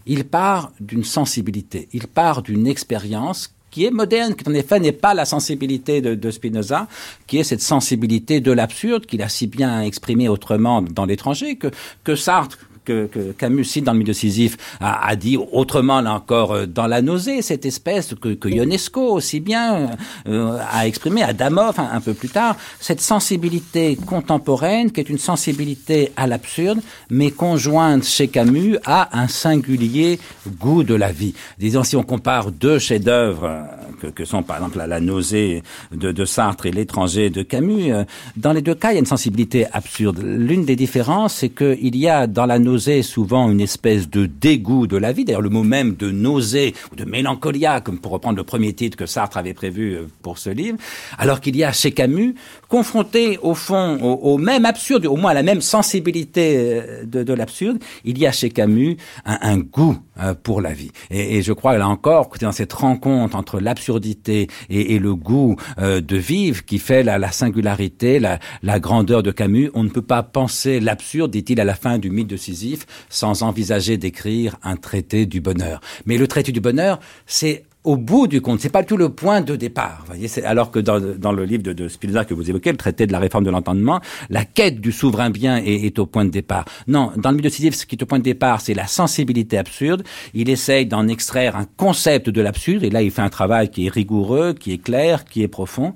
Il 0.06 0.26
part 0.26 0.72
d'une 0.80 1.04
sensibilité, 1.04 1.88
il 1.94 2.08
part 2.08 2.42
d'une 2.42 2.68
expérience 2.68 3.54
qui 3.72 3.86
est 3.86 3.92
moderne, 3.92 4.36
qui 4.36 4.50
en 4.50 4.54
effet 4.54 4.80
n'est 4.80 4.92
pas 4.92 5.14
la 5.14 5.26
sensibilité 5.26 6.02
de, 6.02 6.32
Spinoza, 6.32 6.88
qui 7.28 7.38
est 7.38 7.44
cette 7.44 7.62
sensibilité 7.62 8.42
de 8.42 8.52
l'absurde 8.52 9.06
qu'il 9.06 9.22
a 9.22 9.30
si 9.30 9.48
bien 9.48 9.82
exprimé 9.82 10.28
autrement 10.28 10.82
dans 10.82 11.06
l'étranger, 11.06 11.56
que, 11.56 11.68
que 12.04 12.16
Sartre, 12.16 12.58
que, 12.90 13.32
Camus 13.38 13.66
cite 13.66 13.86
dans 13.86 13.94
le 13.94 14.00
de 14.04 14.14
Sisyphe 14.14 14.58
a, 14.80 15.16
dit 15.16 15.38
autrement 15.38 16.02
là 16.02 16.14
encore 16.14 16.54
euh, 16.54 16.66
dans 16.66 16.88
la 16.88 17.02
nausée, 17.02 17.42
cette 17.42 17.66
espèce 17.66 18.16
que, 18.16 18.30
que 18.30 18.50
Ionesco 18.50 19.02
aussi 19.02 19.40
bien 19.40 19.92
euh, 20.28 20.58
a 20.72 20.88
exprimé, 20.88 21.22
Adamov 21.22 21.80
un, 21.80 21.90
un 21.94 22.02
peu 22.02 22.14
plus 22.14 22.30
tard, 22.30 22.56
cette 22.80 23.02
sensibilité 23.02 23.98
contemporaine 23.98 24.92
qui 24.92 25.00
est 25.00 25.10
une 25.10 25.18
sensibilité 25.18 26.12
à 26.16 26.28
l'absurde, 26.28 26.80
mais 27.10 27.32
conjointe 27.32 28.06
chez 28.06 28.28
Camus 28.28 28.78
à 28.86 29.20
un 29.20 29.28
singulier 29.28 30.20
goût 30.60 30.84
de 30.84 30.96
la 30.96 31.12
vie. 31.12 31.34
Disons, 31.58 31.84
si 31.84 31.96
on 31.96 32.04
compare 32.04 32.52
deux 32.52 32.80
chefs-d'œuvre 32.80 33.44
euh, 33.44 33.62
que, 34.02 34.08
que, 34.08 34.26
sont 34.26 34.44
par 34.44 34.58
exemple 34.58 34.78
la, 34.78 35.00
nausée 35.00 35.62
de, 35.92 36.12
de, 36.12 36.26
Sartre 36.26 36.66
et 36.66 36.72
l'étranger 36.72 37.30
de 37.30 37.44
Camus, 37.44 37.92
dans 38.38 38.54
les 38.54 38.62
deux 38.62 38.76
cas, 38.76 38.92
il 38.92 38.94
y 38.94 38.98
a 38.98 39.00
une 39.00 39.06
sensibilité 39.06 39.66
absurde. 39.74 40.20
L'une 40.24 40.66
des 40.66 40.76
différences, 40.76 41.36
c'est 41.36 41.50
qu'il 41.50 41.96
y 41.96 42.08
a 42.08 42.28
dans 42.28 42.46
la 42.46 42.60
nausée 42.60 42.79
souvent 42.80 43.52
une 43.52 43.62
espèce 43.62 44.10
de 44.10 44.26
dégoût 44.26 44.88
de 44.88 44.98
la 44.98 45.12
vie. 45.12 45.26
D'ailleurs, 45.26 45.42
le 45.42 45.50
mot 45.50 45.64
même 45.64 45.96
de 45.96 46.12
nausée 46.12 46.74
ou 46.92 46.96
de 46.96 47.06
mélancolia, 47.06 47.82
comme 47.82 48.00
pour 48.00 48.12
reprendre 48.12 48.38
le 48.38 48.44
premier 48.44 48.74
titre 48.74 48.98
que 48.98 49.06
Sartre 49.06 49.38
avait 49.38 49.54
prévu 49.54 49.96
euh, 49.96 50.08
pour 50.22 50.38
ce 50.38 50.50
livre, 50.50 50.78
alors 51.18 51.42
qu'il 51.42 51.56
y 51.56 51.64
a 51.64 51.72
chez 51.72 51.92
Camus, 51.92 52.36
confronté 52.70 53.38
au 53.42 53.56
fond 53.56 53.98
au, 54.02 54.38
même 54.38 54.66
absurde, 54.66 55.06
au 55.06 55.18
moins 55.18 55.32
à 55.32 55.34
la 55.34 55.44
même 55.44 55.62
sensibilité 55.62 56.56
euh, 56.58 57.04
de, 57.04 57.34
l'absurde, 57.34 57.80
il 58.06 58.18
y 58.18 58.26
a 58.26 58.32
chez 58.32 58.50
Camus 58.50 58.98
un, 59.26 59.58
goût 59.58 59.98
euh, 60.22 60.34
pour 60.34 60.62
la 60.62 60.72
vie. 60.72 60.92
Et, 61.10 61.42
je 61.42 61.52
crois 61.54 61.78
là 61.78 61.88
encore 61.88 62.30
que 62.30 62.38
dans 62.38 62.52
cette 62.52 62.74
rencontre 62.74 63.36
entre 63.36 63.60
l'absurdité 63.60 64.48
et, 64.70 65.00
le 65.00 65.16
goût 65.16 65.56
de 65.80 66.18
vivre 66.18 66.64
qui 66.66 66.78
fait 66.78 67.04
la, 67.04 67.32
singularité, 67.32 68.20
la, 68.20 68.40
la 68.62 68.80
grandeur 68.80 69.24
de 69.24 69.32
Camus, 69.32 69.72
on 69.74 69.84
ne 69.84 69.90
peut 69.90 70.02
pas 70.02 70.22
penser 70.24 70.80
l'absurde, 70.80 71.32
dit-il 71.32 71.60
à 71.60 71.64
la 71.64 71.76
fin 71.76 71.98
du 71.98 72.10
mythe 72.10 72.28
de 72.28 72.38
Sisyphe 72.38 72.86
sans 73.10 73.44
envisager 73.44 73.98
d'écrire 73.98 74.58
un 74.64 74.76
traité 74.76 75.26
du 75.26 75.42
bonheur. 75.42 75.82
Mais 76.06 76.18
le 76.18 76.28
traité 76.28 76.52
du 76.52 76.62
bonheur, 76.62 77.00
c'est 77.26 77.64
au 77.90 77.98
bout 77.98 78.28
du 78.28 78.40
compte, 78.40 78.60
c'est 78.60 78.70
pas 78.70 78.84
tout 78.84 78.98
le 78.98 79.10
point 79.10 79.42
de 79.42 79.56
départ. 79.56 80.04
Voyez, 80.06 80.30
alors 80.46 80.70
que 80.70 80.78
dans, 80.78 81.32
le 81.32 81.44
livre 81.44 81.64
de, 81.64 81.88
Spinoza 81.88 82.24
que 82.24 82.36
vous 82.36 82.48
évoquez, 82.48 82.70
le 82.70 82.78
traité 82.78 83.08
de 83.08 83.12
la 83.12 83.18
réforme 83.18 83.44
de 83.44 83.50
l'entendement, 83.50 84.00
la 84.30 84.46
quête 84.46 84.80
du 84.80 84.92
souverain 84.92 85.32
bien 85.32 85.58
est, 85.58 85.98
au 85.98 86.06
point 86.06 86.24
de 86.24 86.30
départ. 86.30 86.66
Non, 86.88 87.12
dans 87.18 87.32
le 87.32 87.38
mythe 87.38 87.46
de 87.46 87.50
Sisyphe, 87.50 87.74
ce 87.74 87.88
qui 87.88 87.96
est 87.96 88.04
au 88.04 88.06
point 88.06 88.20
de 88.20 88.24
départ, 88.24 88.62
c'est 88.62 88.76
la 88.76 88.86
sensibilité 88.86 89.58
absurde. 89.58 90.04
Il 90.36 90.52
essaye 90.52 90.86
d'en 90.86 91.08
extraire 91.08 91.56
un 91.56 91.66
concept 91.78 92.30
de 92.30 92.42
l'absurde, 92.42 92.84
et 92.84 92.92
là, 92.92 93.02
il 93.02 93.10
fait 93.10 93.24
un 93.24 93.30
travail 93.30 93.72
qui 93.72 93.88
est 93.88 93.90
rigoureux, 93.90 94.54
qui 94.54 94.72
est 94.72 94.78
clair, 94.78 95.26
qui 95.26 95.42
est 95.42 95.48
profond. 95.48 95.96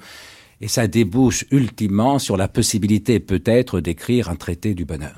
Et 0.62 0.68
ça 0.68 0.88
débouche 0.88 1.46
ultimement 1.52 2.18
sur 2.18 2.38
la 2.38 2.48
possibilité 2.48 3.20
peut-être 3.20 3.82
d'écrire 3.82 4.30
un 4.32 4.36
traité 4.36 4.74
du 4.74 4.84
bonheur. 4.84 5.16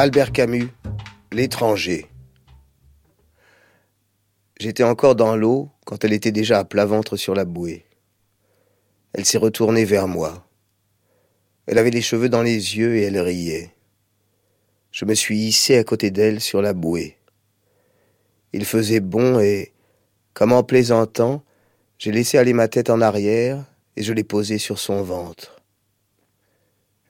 Albert 0.00 0.30
Camus, 0.30 0.68
L'étranger. 1.32 2.06
J'étais 4.60 4.84
encore 4.84 5.16
dans 5.16 5.34
l'eau 5.34 5.70
quand 5.84 6.04
elle 6.04 6.12
était 6.12 6.30
déjà 6.30 6.60
à 6.60 6.64
plat 6.64 6.84
ventre 6.84 7.16
sur 7.16 7.34
la 7.34 7.44
bouée. 7.44 7.84
Elle 9.12 9.24
s'est 9.24 9.38
retournée 9.38 9.84
vers 9.84 10.06
moi. 10.06 10.46
Elle 11.66 11.78
avait 11.78 11.90
les 11.90 12.00
cheveux 12.00 12.28
dans 12.28 12.42
les 12.42 12.76
yeux 12.76 12.94
et 12.94 13.02
elle 13.02 13.18
riait. 13.18 13.74
Je 14.92 15.04
me 15.04 15.14
suis 15.14 15.36
hissé 15.36 15.76
à 15.76 15.82
côté 15.82 16.12
d'elle 16.12 16.40
sur 16.40 16.62
la 16.62 16.74
bouée. 16.74 17.16
Il 18.52 18.64
faisait 18.64 19.00
bon 19.00 19.40
et, 19.40 19.72
comme 20.32 20.52
en 20.52 20.62
plaisantant, 20.62 21.42
j'ai 21.98 22.12
laissé 22.12 22.38
aller 22.38 22.52
ma 22.52 22.68
tête 22.68 22.88
en 22.88 23.00
arrière 23.00 23.64
et 23.96 24.04
je 24.04 24.12
l'ai 24.12 24.22
posée 24.22 24.58
sur 24.58 24.78
son 24.78 25.02
ventre. 25.02 25.60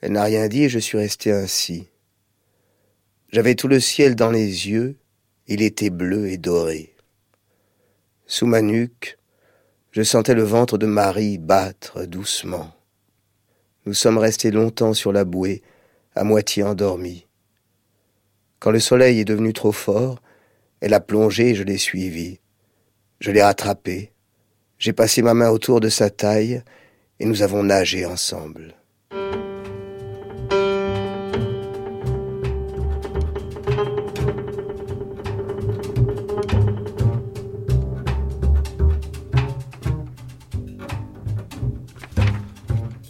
Elle 0.00 0.12
n'a 0.12 0.24
rien 0.24 0.48
dit 0.48 0.64
et 0.64 0.68
je 0.70 0.78
suis 0.78 0.96
resté 0.96 1.32
ainsi. 1.32 1.90
J'avais 3.30 3.54
tout 3.54 3.68
le 3.68 3.78
ciel 3.78 4.14
dans 4.14 4.30
les 4.30 4.68
yeux, 4.68 4.96
il 5.48 5.60
était 5.60 5.90
bleu 5.90 6.28
et 6.28 6.38
doré. 6.38 6.94
Sous 8.26 8.46
ma 8.46 8.62
nuque, 8.62 9.18
je 9.90 10.02
sentais 10.02 10.34
le 10.34 10.42
ventre 10.42 10.78
de 10.78 10.86
Marie 10.86 11.36
battre 11.36 12.06
doucement. 12.06 12.72
Nous 13.84 13.92
sommes 13.92 14.18
restés 14.18 14.50
longtemps 14.50 14.94
sur 14.94 15.12
la 15.12 15.24
bouée, 15.24 15.62
à 16.14 16.24
moitié 16.24 16.62
endormis. 16.62 17.26
Quand 18.60 18.70
le 18.70 18.80
soleil 18.80 19.20
est 19.20 19.24
devenu 19.24 19.52
trop 19.52 19.72
fort, 19.72 20.22
elle 20.80 20.94
a 20.94 21.00
plongé 21.00 21.50
et 21.50 21.54
je 21.54 21.64
l'ai 21.64 21.78
suivie. 21.78 22.40
Je 23.20 23.30
l'ai 23.30 23.42
rattrapée. 23.42 24.12
J'ai 24.78 24.92
passé 24.92 25.20
ma 25.20 25.34
main 25.34 25.50
autour 25.50 25.80
de 25.80 25.88
sa 25.90 26.08
taille 26.08 26.62
et 27.20 27.26
nous 27.26 27.42
avons 27.42 27.62
nagé 27.62 28.06
ensemble. 28.06 28.74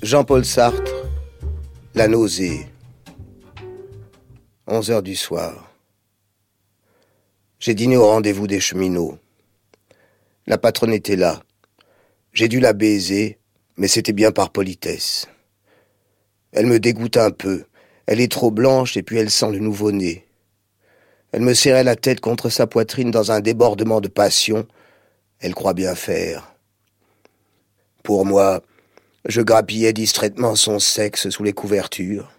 Jean-Paul 0.08 0.42
Sartre, 0.42 1.04
La 1.94 2.08
nausée. 2.08 2.66
11 4.66 4.90
heures 4.90 5.02
du 5.02 5.14
soir. 5.14 5.70
J'ai 7.58 7.74
dîné 7.74 7.98
au 7.98 8.06
rendez-vous 8.06 8.46
des 8.46 8.58
cheminots. 8.58 9.18
La 10.46 10.56
patronne 10.56 10.94
était 10.94 11.14
là. 11.14 11.42
J'ai 12.32 12.48
dû 12.48 12.58
la 12.58 12.72
baiser, 12.72 13.36
mais 13.76 13.86
c'était 13.86 14.14
bien 14.14 14.32
par 14.32 14.48
politesse. 14.48 15.28
Elle 16.52 16.64
me 16.64 16.80
dégoûte 16.80 17.18
un 17.18 17.30
peu. 17.30 17.66
Elle 18.06 18.22
est 18.22 18.32
trop 18.32 18.50
blanche 18.50 18.96
et 18.96 19.02
puis 19.02 19.18
elle 19.18 19.30
sent 19.30 19.52
le 19.52 19.58
nouveau-né. 19.58 20.24
Elle 21.32 21.42
me 21.42 21.52
serrait 21.52 21.84
la 21.84 21.96
tête 21.96 22.20
contre 22.20 22.48
sa 22.48 22.66
poitrine 22.66 23.10
dans 23.10 23.30
un 23.30 23.40
débordement 23.40 24.00
de 24.00 24.08
passion. 24.08 24.66
Elle 25.40 25.54
croit 25.54 25.74
bien 25.74 25.94
faire. 25.94 26.54
Pour 28.02 28.24
moi, 28.24 28.62
je 29.28 29.42
grappillais 29.42 29.92
distraitement 29.92 30.56
son 30.56 30.78
sexe 30.78 31.28
sous 31.28 31.44
les 31.44 31.52
couvertures. 31.52 32.32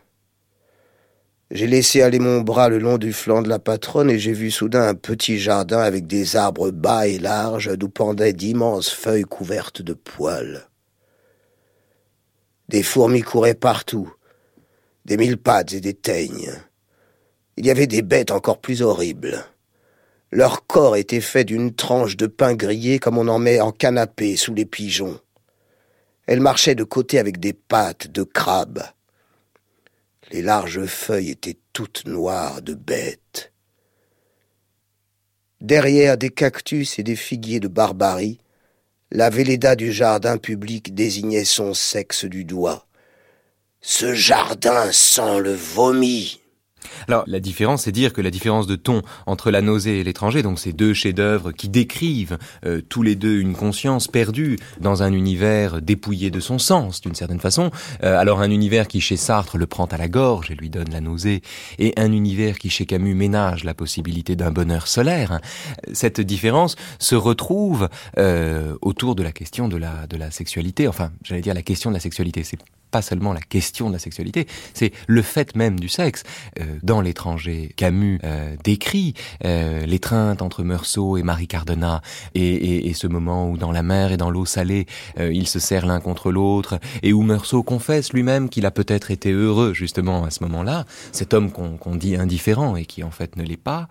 J'ai 1.52 1.68
laissé 1.68 2.02
aller 2.02 2.20
mon 2.20 2.42
bras 2.42 2.70
le 2.70 2.80
long 2.80 2.98
du 2.98 3.14
flanc 3.14 3.42
de 3.42 3.50
la 3.50 3.60
patronne 3.60 4.10
et 4.10 4.20
j'ai 4.20 4.34
vu 4.34 4.52
soudain 4.52 4.88
un 4.88 4.96
petit 4.96 5.40
jardin 5.40 5.80
avec 5.80 6.06
des 6.08 6.36
arbres 6.36 6.72
bas 6.72 7.08
et 7.08 7.20
larges 7.20 7.76
d'où 7.78 7.90
pendaient 7.90 8.34
d'immenses 8.34 8.90
feuilles 8.90 9.24
couvertes 9.24 9.82
de 9.82 9.94
poils. 9.94 10.68
Des 12.70 12.84
fourmis 12.84 13.22
couraient 13.22 13.56
partout, 13.56 14.12
des 15.06 15.18
mille 15.18 15.38
pattes 15.38 15.74
et 15.74 15.82
des 15.82 15.96
teignes. 15.96 16.54
Il 17.58 17.66
y 17.66 17.72
avait 17.72 17.88
des 17.88 18.04
bêtes 18.04 18.32
encore 18.32 18.62
plus 18.62 18.82
horribles. 18.82 19.44
Leur 20.32 20.68
corps 20.68 20.96
était 20.96 21.22
fait 21.22 21.44
d'une 21.46 21.74
tranche 21.74 22.16
de 22.16 22.28
pain 22.28 22.54
grillé 22.54 23.00
comme 23.00 23.18
on 23.18 23.28
en 23.28 23.40
met 23.40 23.60
en 23.60 23.72
canapé 23.72 24.36
sous 24.36 24.54
les 24.54 24.66
pigeons. 24.66 25.20
Elle 26.30 26.42
marchait 26.42 26.76
de 26.76 26.84
côté 26.84 27.18
avec 27.18 27.40
des 27.40 27.54
pattes 27.54 28.06
de 28.06 28.22
crabe. 28.22 28.84
Les 30.30 30.44
larges 30.44 30.86
feuilles 30.86 31.32
étaient 31.32 31.58
toutes 31.74 32.06
noires 32.06 32.62
de 32.62 32.76
bêtes. 32.76 33.52
Derrière 35.60 36.20
des 36.20 36.30
cactus 36.30 37.00
et 37.00 37.04
des 37.04 37.16
figuiers 37.16 37.60
de 37.60 37.68
barbarie, 37.68 38.38
la 39.10 39.32
Véléda 39.32 39.76
du 39.76 39.92
jardin 39.92 40.38
public 40.38 40.94
désignait 40.94 41.46
son 41.46 41.74
sexe 41.74 42.26
du 42.26 42.46
doigt. 42.46 42.86
Ce 43.82 44.14
jardin 44.14 44.92
sent 44.92 45.40
le 45.40 45.56
vomi. 45.56 46.40
Alors, 47.08 47.24
la 47.28 47.40
différence, 47.40 47.84
c'est 47.84 47.92
dire 47.92 48.14
que 48.14 48.22
la 48.22 48.32
différence 48.32 48.68
de 48.68 48.76
ton 48.76 49.02
entre 49.26 49.52
la 49.52 49.62
nausée 49.62 50.00
et 50.00 50.04
l'étranger, 50.04 50.42
donc 50.42 50.60
ces 50.60 50.74
deux 50.74 50.94
chefs-d'œuvre 50.94 51.52
qui 51.52 51.70
décrivent 51.70 52.38
euh, 52.66 52.82
tous 52.88 53.04
les 53.04 53.16
deux 53.16 53.40
une 53.40 53.54
conscience 53.54 54.08
perdue 54.08 54.58
dans 54.80 55.04
un 55.04 55.14
univers 55.14 55.82
dépouillé 55.82 56.32
de 56.32 56.40
son 56.40 56.60
sens, 56.60 57.02
d'une 57.02 57.16
certaine 57.16 57.40
façon. 57.40 57.72
Euh, 58.04 58.18
alors, 58.18 58.42
un 58.42 58.52
univers 58.52 58.88
qui, 58.88 59.02
chez 59.02 59.18
Sartre, 59.18 59.58
le 59.58 59.68
prend 59.68 59.86
à 59.86 59.98
la 59.98 60.08
gorge 60.08 60.52
et 60.52 60.56
lui 60.56 60.70
donne 60.70 60.90
la 60.92 61.02
nausée, 61.02 61.42
et 61.78 61.94
un 61.98 62.12
univers 62.12 62.60
qui, 62.60 62.70
chez 62.70 62.86
Camus, 62.86 63.16
ménage 63.16 63.64
la 63.64 63.74
possibilité 63.74 64.36
d'un 64.36 64.52
bonheur 64.52 64.88
solaire. 64.88 65.40
Cette 65.94 66.22
différence 66.22 66.76
se 67.00 67.16
retrouve 67.16 67.90
euh, 68.18 68.76
autour 68.82 69.16
de 69.16 69.24
la 69.24 69.32
question 69.32 69.68
de 69.68 69.78
la, 69.78 70.08
de 70.08 70.18
la 70.18 70.32
sexualité, 70.32 70.88
enfin, 70.88 71.12
j'allais 71.24 71.42
dire 71.42 71.54
la 71.54 71.62
question 71.62 71.90
de 71.90 71.96
la 71.96 72.00
sexualité. 72.00 72.44
C'est 72.44 72.58
pas 72.92 73.02
seulement 73.02 73.34
la 73.34 73.42
question 73.42 73.88
de 73.88 73.94
la 73.94 74.00
sexualité, 74.00 74.48
c'est 74.74 74.92
le 75.08 75.22
fait 75.22 75.56
même 75.56 75.80
du 75.80 75.90
sexe. 75.90 76.24
Euh, 76.60 76.66
dans 76.84 77.02
l'étranger, 77.02 77.72
Camus 77.76 78.20
euh, 78.24 78.56
décrit 78.64 79.14
euh, 79.46 79.86
l'étreinte 79.86 80.42
entre 80.42 80.64
Meursault 80.64 81.18
et 81.18 81.24
Marie 81.24 81.48
Cardona, 81.48 82.02
et, 82.36 82.42
et, 82.42 82.90
et, 82.90 82.94
ce 82.94 83.08
moment 83.08 83.50
où 83.50 83.58
dans 83.58 83.72
la 83.72 83.84
mer 83.84 84.12
et 84.12 84.18
dans 84.18 84.30
l'eau 84.30 84.46
salée, 84.46 84.86
euh, 85.20 85.32
ils 85.32 85.48
se 85.48 85.60
serrent 85.60 85.86
l'un 85.86 86.00
contre 86.00 86.32
l'autre, 86.32 86.80
et 87.04 87.14
où 87.14 87.22
Meursault 87.22 87.64
confesse 87.64 88.14
lui-même 88.14 88.50
qu'il 88.50 88.66
a 88.66 88.72
peut-être 88.72 89.12
été 89.12 89.32
heureux 89.32 89.74
justement 89.74 90.24
à 90.24 90.32
ce 90.32 90.44
moment-là, 90.44 90.86
cet 91.12 91.34
homme 91.34 91.52
qu'on 91.52 91.78
qu'on 91.78 91.96
dit 91.96 92.16
indifférent 92.16 92.76
et 92.76 92.86
qui 92.86 93.04
en 93.04 93.12
fait 93.12 93.36
ne 93.36 93.44
l'est 93.44 93.58
pas 93.58 93.88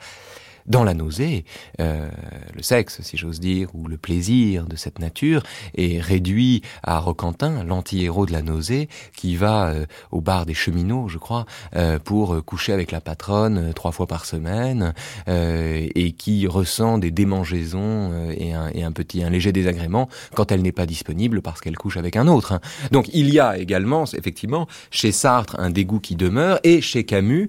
dans 0.68 0.84
la 0.84 0.94
nausée, 0.94 1.44
euh, 1.80 2.08
le 2.54 2.62
sexe, 2.62 3.00
si 3.02 3.16
j'ose 3.16 3.40
dire, 3.40 3.68
ou 3.74 3.88
le 3.88 3.96
plaisir 3.96 4.66
de 4.66 4.76
cette 4.76 4.98
nature 4.98 5.42
est 5.76 6.00
réduit 6.00 6.62
à 6.82 6.98
Roquentin, 6.98 7.64
l'anti-héros 7.64 8.26
de 8.26 8.32
la 8.32 8.42
nausée, 8.42 8.88
qui 9.16 9.36
va 9.36 9.68
euh, 9.68 9.86
au 10.10 10.20
bar 10.20 10.46
des 10.46 10.54
cheminots, 10.54 11.08
je 11.08 11.18
crois, 11.18 11.46
euh, 11.74 11.98
pour 11.98 12.44
coucher 12.44 12.72
avec 12.72 12.92
la 12.92 13.00
patronne 13.00 13.58
euh, 13.58 13.72
trois 13.72 13.92
fois 13.92 14.06
par 14.06 14.24
semaine, 14.24 14.94
euh, 15.28 15.86
et 15.94 16.12
qui 16.12 16.46
ressent 16.46 16.98
des 16.98 17.10
démangeaisons 17.10 18.10
euh, 18.12 18.34
et 18.36 18.52
un, 18.52 18.68
et, 18.74 18.82
un, 18.82 18.92
petit, 18.92 19.22
un 19.22 19.30
léger 19.30 19.52
désagrément 19.52 20.08
quand 20.34 20.52
elle 20.52 20.62
n'est 20.62 20.72
pas 20.72 20.86
disponible 20.86 21.42
parce 21.42 21.60
qu'elle 21.60 21.76
couche 21.76 21.96
avec 21.96 22.16
un 22.16 22.26
autre. 22.28 22.52
Hein. 22.52 22.60
Donc 22.92 23.08
il 23.12 23.32
y 23.32 23.40
a 23.40 23.58
également, 23.58 24.04
effectivement, 24.04 24.66
chez 24.90 25.12
Sartre 25.12 25.56
un 25.58 25.70
dégoût 25.70 26.00
qui 26.00 26.16
demeure, 26.16 26.58
et 26.64 26.80
chez 26.80 27.04
Camus, 27.04 27.48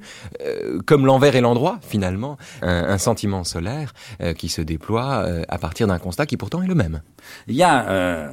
comme 0.85 1.05
l'envers 1.05 1.35
et 1.35 1.41
l'endroit, 1.41 1.79
finalement, 1.81 2.37
un, 2.61 2.83
un 2.89 2.97
sentiment 3.09 3.43
solaire 3.43 3.93
euh, 4.21 4.33
qui 4.33 4.49
se 4.49 4.61
déploie 4.61 5.23
euh, 5.25 5.43
à 5.49 5.57
partir 5.57 5.87
d'un 5.87 5.97
constat 5.97 6.27
qui 6.27 6.37
pourtant 6.37 6.61
est 6.61 6.67
le 6.67 6.75
même. 6.75 7.01
Il 7.47 7.55
y 7.55 7.63
a 7.63 7.89
euh, 7.89 8.29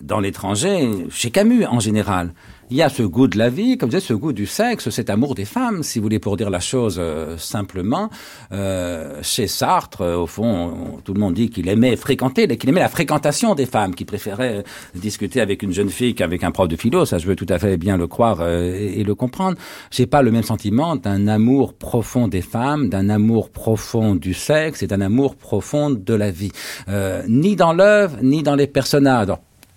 dans 0.00 0.20
l'étranger, 0.20 1.08
chez 1.10 1.32
Camus 1.32 1.66
en 1.66 1.80
général, 1.80 2.32
il 2.72 2.76
y 2.76 2.82
a 2.82 2.88
ce 2.88 3.02
goût 3.02 3.28
de 3.28 3.36
la 3.36 3.50
vie, 3.50 3.76
comme 3.76 3.90
je 3.90 3.98
disais, 3.98 4.08
ce 4.08 4.14
goût 4.14 4.32
du 4.32 4.46
sexe, 4.46 4.88
cet 4.88 5.10
amour 5.10 5.34
des 5.34 5.44
femmes, 5.44 5.82
si 5.82 5.98
vous 5.98 6.04
voulez, 6.04 6.18
pour 6.18 6.38
dire 6.38 6.48
la 6.48 6.58
chose 6.58 6.96
euh, 6.98 7.36
simplement. 7.36 8.08
Euh, 8.50 9.18
chez 9.20 9.46
Sartre, 9.46 10.00
euh, 10.00 10.16
au 10.16 10.26
fond, 10.26 10.46
on, 10.46 11.00
tout 11.02 11.12
le 11.12 11.20
monde 11.20 11.34
dit 11.34 11.50
qu'il 11.50 11.68
aimait 11.68 11.96
fréquenter, 11.96 12.48
qu'il 12.56 12.70
aimait 12.70 12.80
la 12.80 12.88
fréquentation 12.88 13.54
des 13.54 13.66
femmes, 13.66 13.94
qu'il 13.94 14.06
préférait 14.06 14.64
discuter 14.94 15.42
avec 15.42 15.62
une 15.62 15.72
jeune 15.72 15.90
fille 15.90 16.14
qu'avec 16.14 16.44
un 16.44 16.50
prof 16.50 16.66
de 16.66 16.76
philo. 16.76 17.04
Ça, 17.04 17.18
je 17.18 17.26
veux 17.26 17.36
tout 17.36 17.46
à 17.50 17.58
fait 17.58 17.76
bien 17.76 17.98
le 17.98 18.06
croire 18.06 18.38
euh, 18.40 18.74
et, 18.74 19.00
et, 19.00 19.04
le 19.04 19.14
comprendre. 19.14 19.58
J'ai 19.90 20.06
pas 20.06 20.22
le 20.22 20.30
même 20.30 20.42
sentiment 20.42 20.96
d'un 20.96 21.28
amour 21.28 21.74
profond 21.74 22.26
des 22.26 22.40
femmes, 22.40 22.88
d'un 22.88 23.10
amour 23.10 23.50
profond 23.50 24.14
du 24.14 24.32
sexe 24.32 24.82
et 24.82 24.86
d'un 24.86 25.02
amour 25.02 25.36
profond 25.36 25.90
de 25.90 26.14
la 26.14 26.30
vie, 26.30 26.52
euh, 26.88 27.22
ni 27.28 27.54
dans 27.54 27.74
l'œuvre, 27.74 28.16
ni 28.22 28.42
dans 28.42 28.54
les 28.54 28.66
personnages. 28.66 29.28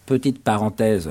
Petite 0.05 0.43
parenthèse 0.43 1.09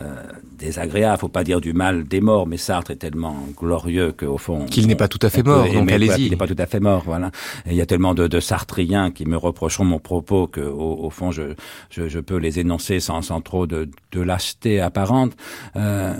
euh, 0.00 0.22
désagréable, 0.58 1.18
faut 1.18 1.28
pas 1.28 1.44
dire 1.44 1.60
du 1.60 1.72
mal 1.72 2.04
des 2.04 2.20
morts, 2.20 2.46
mais 2.46 2.56
Sartre 2.56 2.90
est 2.92 2.96
tellement 2.96 3.36
glorieux 3.56 4.12
qu'au 4.12 4.38
fond 4.38 4.66
qu'il 4.66 4.86
n'est 4.86 4.94
pas 4.94 5.08
tout 5.08 5.18
à 5.22 5.30
fait 5.30 5.42
mort. 5.42 5.66
Donc 5.72 5.90
allez-y. 5.90 6.26
Il 6.26 6.30
n'est 6.30 6.36
pas 6.36 6.46
tout 6.46 6.56
à 6.58 6.66
fait 6.66 6.80
mort, 6.80 7.02
voilà. 7.04 7.30
Et 7.66 7.70
il 7.70 7.76
y 7.76 7.80
a 7.80 7.86
tellement 7.86 8.14
de, 8.14 8.26
de 8.26 8.40
Sartriens 8.40 9.10
qui 9.10 9.26
me 9.26 9.36
reprocheront 9.36 9.84
mon 9.84 9.98
propos 9.98 10.46
que 10.46 10.60
au, 10.60 11.04
au 11.04 11.10
fond 11.10 11.30
je, 11.30 11.54
je, 11.90 12.08
je, 12.08 12.20
peux 12.20 12.36
les 12.36 12.58
énoncer 12.58 13.00
sans, 13.00 13.22
sans 13.22 13.40
trop 13.40 13.66
de, 13.66 13.88
de 14.12 14.20
lâcheté 14.20 14.80
apparente. 14.80 15.32
Euh, 15.76 16.14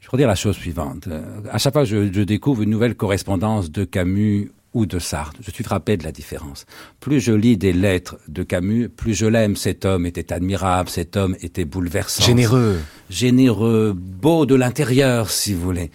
je 0.00 0.06
voudrais 0.06 0.22
dire 0.22 0.28
la 0.28 0.34
chose 0.34 0.56
suivante. 0.56 1.06
Euh, 1.06 1.22
à 1.52 1.58
chaque 1.58 1.72
fois, 1.72 1.84
je, 1.84 2.12
je 2.12 2.22
découvre 2.22 2.62
une 2.62 2.70
nouvelle 2.70 2.96
correspondance 2.96 3.70
de 3.70 3.84
Camus 3.84 4.50
ou 4.72 4.86
de 4.86 4.98
Sartre. 4.98 5.40
Je 5.42 5.50
suis 5.50 5.64
frappé 5.64 5.96
de 5.96 6.04
la 6.04 6.12
différence. 6.12 6.66
Plus 7.00 7.20
je 7.20 7.32
lis 7.32 7.56
des 7.56 7.72
lettres 7.72 8.16
de 8.28 8.42
Camus, 8.42 8.88
plus 8.88 9.14
je 9.14 9.26
l'aime. 9.26 9.56
Cet 9.56 9.84
homme 9.84 10.06
était 10.06 10.32
admirable, 10.32 10.88
cet 10.88 11.16
homme 11.16 11.36
était 11.40 11.64
bouleversant. 11.64 12.24
Généreux. 12.24 12.78
Généreux, 13.08 13.92
beau 13.96 14.46
de 14.46 14.54
l'intérieur, 14.54 15.30
si 15.30 15.54
vous 15.54 15.62
voulez. 15.62 15.90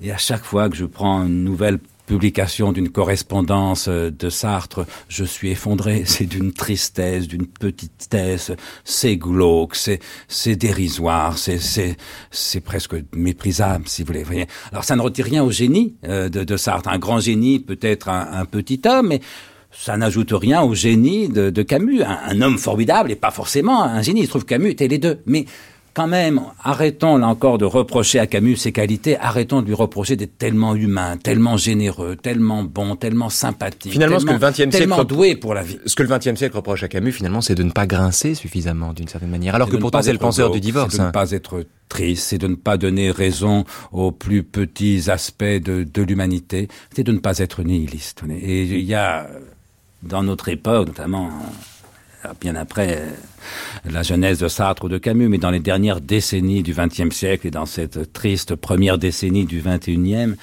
Et 0.00 0.12
à 0.12 0.18
chaque 0.18 0.44
fois 0.44 0.68
que 0.68 0.76
je 0.76 0.84
prends 0.84 1.24
une 1.24 1.42
nouvelle 1.44 1.78
publication 2.08 2.72
d'une 2.72 2.88
correspondance 2.88 3.88
de 3.88 4.30
Sartre, 4.30 4.86
je 5.08 5.24
suis 5.24 5.50
effondré. 5.50 6.02
C'est 6.06 6.24
d'une 6.24 6.52
tristesse, 6.52 7.28
d'une 7.28 7.46
petitesse. 7.46 8.50
C'est 8.84 9.16
glauque, 9.16 9.76
c'est 9.76 10.00
c'est 10.26 10.56
dérisoire, 10.56 11.36
c'est 11.36 11.58
c'est 11.58 11.96
c'est 12.30 12.60
presque 12.60 12.94
méprisable, 13.14 13.84
si 13.86 14.02
vous 14.02 14.12
voulez. 14.12 14.46
Alors 14.72 14.84
ça 14.84 14.96
ne 14.96 15.02
retire 15.02 15.26
rien 15.26 15.44
au 15.44 15.50
génie 15.50 15.96
euh, 16.06 16.28
de, 16.28 16.44
de 16.44 16.56
Sartre. 16.56 16.88
Un 16.88 16.98
grand 16.98 17.20
génie 17.20 17.58
peut 17.58 17.78
être 17.82 18.08
un, 18.08 18.26
un 18.32 18.46
petit 18.46 18.80
homme, 18.86 19.08
mais 19.08 19.20
ça 19.70 19.96
n'ajoute 19.98 20.32
rien 20.32 20.62
au 20.62 20.74
génie 20.74 21.28
de, 21.28 21.50
de 21.50 21.62
Camus. 21.62 22.02
Un, 22.02 22.18
un, 22.24 22.40
homme 22.40 22.58
formidable 22.58 23.12
et 23.12 23.16
pas 23.16 23.30
forcément 23.30 23.84
un 23.84 24.00
génie. 24.00 24.20
Il 24.20 24.24
se 24.24 24.30
trouve 24.30 24.46
Camus 24.46 24.70
était 24.70 24.88
les 24.88 24.98
deux, 24.98 25.20
mais 25.26 25.44
quand 25.94 26.06
même, 26.06 26.40
arrêtons 26.62 27.16
là 27.16 27.26
encore 27.26 27.58
de 27.58 27.64
reprocher 27.64 28.18
à 28.18 28.26
Camus 28.26 28.56
ses 28.56 28.72
qualités, 28.72 29.18
arrêtons 29.18 29.62
de 29.62 29.66
lui 29.66 29.74
reprocher 29.74 30.16
d'être 30.16 30.38
tellement 30.38 30.74
humain, 30.74 31.16
tellement 31.16 31.56
généreux, 31.56 32.16
tellement 32.16 32.62
bon, 32.62 32.96
tellement 32.96 33.28
sympathique. 33.30 33.92
Finalement, 33.92 34.18
tellement, 34.18 34.38
ce 34.38 34.38
que 34.38 34.62
le 34.62 34.66
XXe 34.66 34.76
siècle 34.76 35.06
doué 35.06 35.36
pour 35.36 35.54
la 35.54 35.62
vie. 35.62 35.78
Ce 35.86 35.94
que 35.94 36.02
le 36.02 36.08
XXe 36.08 36.36
siècle 36.36 36.56
reproche 36.56 36.82
à 36.82 36.88
Camus, 36.88 37.12
finalement, 37.12 37.40
c'est 37.40 37.54
de 37.54 37.62
ne 37.62 37.70
pas 37.70 37.86
grincer 37.86 38.34
suffisamment, 38.34 38.92
d'une 38.92 39.08
certaine 39.08 39.30
manière. 39.30 39.54
Alors 39.54 39.68
que 39.68 39.76
pourtant, 39.76 40.02
c'est 40.02 40.12
le 40.12 40.18
penseur 40.18 40.50
du 40.50 40.60
divorce. 40.60 40.92
C'est 40.92 41.00
de 41.00 41.06
ne 41.06 41.10
pas 41.10 41.30
être 41.32 41.64
triste, 41.88 42.24
c'est 42.28 42.38
de 42.38 42.48
ne 42.48 42.54
pas 42.54 42.76
donner 42.76 43.10
raison 43.10 43.64
aux 43.92 44.12
plus 44.12 44.42
petits 44.42 45.10
aspects 45.10 45.44
de, 45.44 45.84
de 45.84 46.02
l'humanité, 46.02 46.68
c'est 46.94 47.04
de 47.04 47.12
ne 47.12 47.18
pas 47.18 47.38
être 47.38 47.62
nihiliste. 47.62 48.22
Et 48.40 48.62
il 48.62 48.84
y 48.84 48.94
a, 48.94 49.28
dans 50.02 50.22
notre 50.22 50.48
époque, 50.48 50.88
notamment 50.88 51.30
bien 52.40 52.54
après 52.54 53.02
la 53.84 54.02
jeunesse 54.02 54.38
de 54.38 54.48
Sartre 54.48 54.84
ou 54.84 54.88
de 54.88 54.98
Camus, 54.98 55.28
mais 55.28 55.38
dans 55.38 55.50
les 55.50 55.60
dernières 55.60 56.00
décennies 56.00 56.62
du 56.62 56.74
XXe 56.74 57.14
siècle 57.14 57.46
et 57.46 57.50
dans 57.50 57.66
cette 57.66 58.12
triste 58.12 58.54
première 58.54 58.98
décennie 58.98 59.44
du 59.44 59.60
XXIe, 59.60 60.34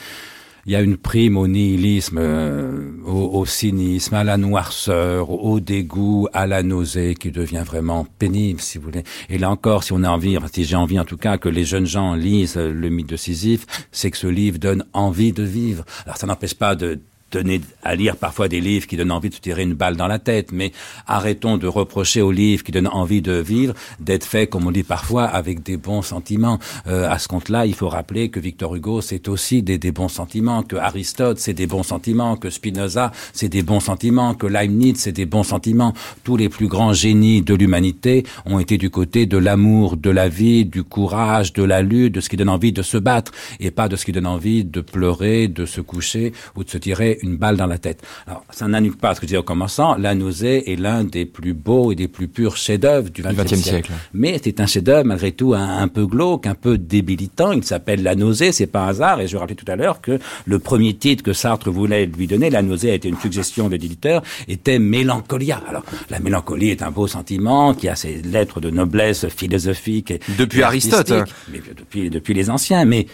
il 0.68 0.72
y 0.72 0.76
a 0.76 0.82
une 0.82 0.98
prime 0.98 1.38
au 1.38 1.48
nihilisme, 1.48 2.18
euh, 2.20 2.90
au, 3.06 3.46
cynisme, 3.46 4.16
à 4.16 4.24
la 4.24 4.38
noirceur, 4.38 5.30
au 5.30 5.60
dégoût, 5.60 6.28
à 6.34 6.48
la 6.48 6.64
nausée 6.64 7.14
qui 7.14 7.30
devient 7.30 7.62
vraiment 7.64 8.08
pénible, 8.18 8.60
si 8.60 8.80
vous 8.80 8.86
voulez. 8.86 9.04
Et 9.30 9.38
là 9.38 9.52
encore, 9.52 9.84
si 9.84 9.94
on 9.94 10.02
a 10.02 10.10
envie, 10.10 10.38
si 10.52 10.64
j'ai 10.64 10.76
envie 10.76 11.00
en 11.00 11.06
tout 11.06 11.18
cas 11.18 11.38
que 11.38 11.50
les 11.50 11.66
jeunes 11.66 11.86
gens 11.86 12.16
lisent 12.16 12.58
le 12.58 12.90
mythe 12.90 13.10
de 13.10 13.16
Sisyphe, 13.16 13.68
c'est 13.92 14.10
que 14.10 14.18
ce 14.18 14.26
livre 14.26 14.58
donne 14.58 14.86
envie 14.94 15.34
de 15.34 15.44
vivre. 15.44 15.86
Alors 16.06 16.18
ça 16.18 16.26
n'empêche 16.26 16.56
pas 16.56 16.76
de 16.76 17.00
donner 17.36 17.62
à 17.84 17.96
lire 17.96 18.16
parfois 18.16 18.48
des 18.48 18.62
livres 18.62 18.88
qui 18.88 18.96
donnent 18.96 19.12
envie 19.12 19.30
de 19.30 19.36
tirer 19.36 19.64
une 19.64 19.74
balle 19.74 19.98
dans 19.98 20.08
la 20.08 20.20
tête, 20.20 20.52
mais 20.52 20.72
arrêtons 21.06 21.58
de 21.58 21.68
reprocher 21.68 22.22
aux 22.22 22.32
livres 22.32 22.64
qui 22.64 22.72
donnent 22.72 22.88
envie 22.88 23.22
de 23.22 23.34
vivre 23.34 23.74
d'être 24.00 24.26
faits, 24.26 24.50
comme 24.50 24.66
on 24.66 24.72
dit 24.72 24.84
parfois, 24.84 25.26
avec 25.26 25.62
des 25.62 25.78
bons 25.78 26.02
sentiments. 26.02 26.60
Euh, 26.88 27.10
à 27.10 27.20
ce 27.20 27.28
compte-là, 27.28 27.66
il 27.66 27.74
faut 27.74 27.90
rappeler 27.90 28.30
que 28.30 28.40
Victor 28.40 28.76
Hugo, 28.76 29.02
c'est 29.02 29.28
aussi 29.28 29.62
des, 29.62 29.78
des, 29.78 29.92
bons 29.92 30.08
sentiments, 30.08 30.64
que 30.64 30.78
Aristote, 30.78 31.40
c'est 31.40 31.54
des 31.54 31.68
bons 31.68 31.84
sentiments, 31.84 32.38
que 32.38 32.50
Spinoza, 32.50 33.12
c'est 33.34 33.50
des 33.50 33.64
bons 33.64 33.82
sentiments, 33.82 34.34
que 34.34 34.48
Leibniz, 34.48 34.96
c'est 34.98 35.12
des 35.12 35.26
bons 35.26 35.44
sentiments. 35.44 35.94
Tous 36.24 36.38
les 36.38 36.50
plus 36.50 36.68
grands 36.68 36.94
génies 36.94 37.42
de 37.42 37.54
l'humanité 37.54 38.26
ont 38.46 38.60
été 38.60 38.78
du 38.78 38.90
côté 38.90 39.26
de 39.26 39.38
l'amour, 39.38 39.98
de 39.98 40.10
la 40.10 40.30
vie, 40.30 40.66
du 40.66 40.84
courage, 40.84 41.54
de 41.54 41.64
la 41.64 41.82
lutte, 41.82 42.16
de 42.16 42.22
ce 42.22 42.30
qui 42.30 42.38
donne 42.38 42.50
envie 42.50 42.72
de 42.72 42.82
se 42.82 42.98
battre, 42.98 43.32
et 43.60 43.72
pas 43.72 43.90
de 43.90 43.96
ce 43.96 44.06
qui 44.06 44.14
donne 44.14 44.28
envie 44.28 44.64
de 44.64 44.82
pleurer, 44.82 45.48
de 45.48 45.66
se 45.66 45.82
coucher 45.82 46.32
ou 46.56 46.64
de 46.64 46.70
se 46.70 46.78
tirer 46.78 47.20
une 47.26 47.38
balle 47.38 47.58
dans 47.58 47.68
la 47.68 47.78
tête. 47.78 48.02
Alors, 48.28 48.44
ça 48.50 48.68
n'annule 48.68 48.96
pas 48.96 49.16
ce 49.16 49.20
que 49.20 49.26
je 49.26 49.30
disais 49.30 49.38
en 49.38 49.44
commençant. 49.44 49.96
La 49.96 50.16
nausée 50.16 50.72
est 50.72 50.76
l'un 50.76 51.04
des 51.04 51.26
plus 51.26 51.54
beaux 51.54 51.92
et 51.92 51.96
des 51.96 52.08
plus 52.08 52.28
purs 52.28 52.58
chefs-d'œuvre 52.58 53.10
du 53.10 53.22
XXe 53.22 53.56
siècle. 53.56 53.92
Mais 54.14 54.40
c'est 54.44 54.60
un 54.60 54.66
chef-d'œuvre 54.66 55.06
malgré 55.06 55.32
tout 55.32 55.54
un, 55.54 55.88
peu 55.88 56.06
glauque, 56.06 56.48
un 56.48 56.56
peu 56.56 56.78
débilitant. 56.78 57.52
Il 57.52 57.64
s'appelle 57.64 58.04
La 58.04 58.16
nausée, 58.16 58.52
c'est 58.52 58.68
pas 58.68 58.82
un 58.82 58.88
hasard. 58.90 59.22
Et 59.22 59.28
je 59.28 59.38
rappelais 59.38 59.56
tout 59.56 59.70
à 59.70 59.76
l'heure 59.76 60.02
que 60.02 60.20
le 60.46 60.60
premier 60.60 60.94
titre 60.94 61.24
que 61.24 61.34
Sartre 61.34 61.70
voulait 61.70 62.06
lui 62.06 62.28
donner, 62.28 62.50
La 62.50 62.62
nausée 62.62 62.92
a 62.92 62.94
été 62.94 63.10
une 63.10 63.18
suggestion 63.18 63.68
de 63.70 63.76
l'éditeur, 63.76 64.22
était 64.48 64.80
Mélancolia. 64.80 65.62
Alors, 65.68 65.84
la 66.10 66.20
mélancolie 66.20 66.70
est 66.70 66.84
un 66.84 66.92
beau 66.92 67.08
sentiment 67.08 67.74
qui 67.74 67.88
a 67.90 67.96
ses 67.96 68.22
lettres 68.22 68.60
de 68.60 68.70
noblesse 68.70 69.28
philosophique. 69.28 70.12
Et 70.12 70.20
depuis 70.38 70.64
Aristote. 70.64 71.12
Mais 71.52 71.62
depuis, 71.76 72.10
depuis 72.10 72.34
les 72.34 72.50
anciens. 72.50 72.86
Mais 72.86 73.08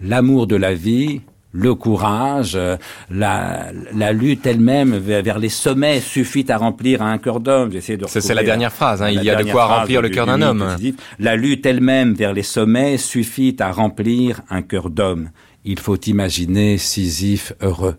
l'amour 0.00 0.46
de 0.46 0.56
la 0.56 0.74
vie, 0.74 1.20
le 1.52 1.74
courage, 1.74 2.56
euh, 2.56 2.76
la, 3.10 3.70
la 3.94 4.12
lutte 4.12 4.46
elle-même 4.46 4.96
vers, 4.96 5.38
les 5.38 5.50
sommets 5.50 6.00
suffit 6.00 6.50
à 6.50 6.56
remplir 6.56 7.02
un 7.02 7.18
cœur 7.18 7.40
d'homme. 7.40 7.70
J'essaie 7.72 7.96
de. 7.96 8.06
C'est 8.06 8.34
la 8.34 8.42
dernière 8.42 8.72
phrase. 8.72 9.02
Hein, 9.02 9.10
il 9.10 9.22
y 9.22 9.30
a 9.30 9.42
de 9.42 9.50
quoi 9.50 9.66
remplir 9.66 10.00
le 10.02 10.08
cœur 10.08 10.26
d'un 10.26 10.40
homme. 10.42 10.76
La 11.18 11.36
lutte 11.36 11.66
elle-même 11.66 12.14
vers 12.14 12.32
les 12.32 12.42
sommets 12.42 12.96
suffit 12.96 13.56
à 13.60 13.70
remplir 13.70 14.40
un 14.50 14.62
cœur 14.62 14.90
d'homme. 14.90 15.30
Il 15.64 15.78
faut 15.78 16.00
imaginer 16.00 16.78
Sisyphe 16.78 17.52
heureux. 17.60 17.96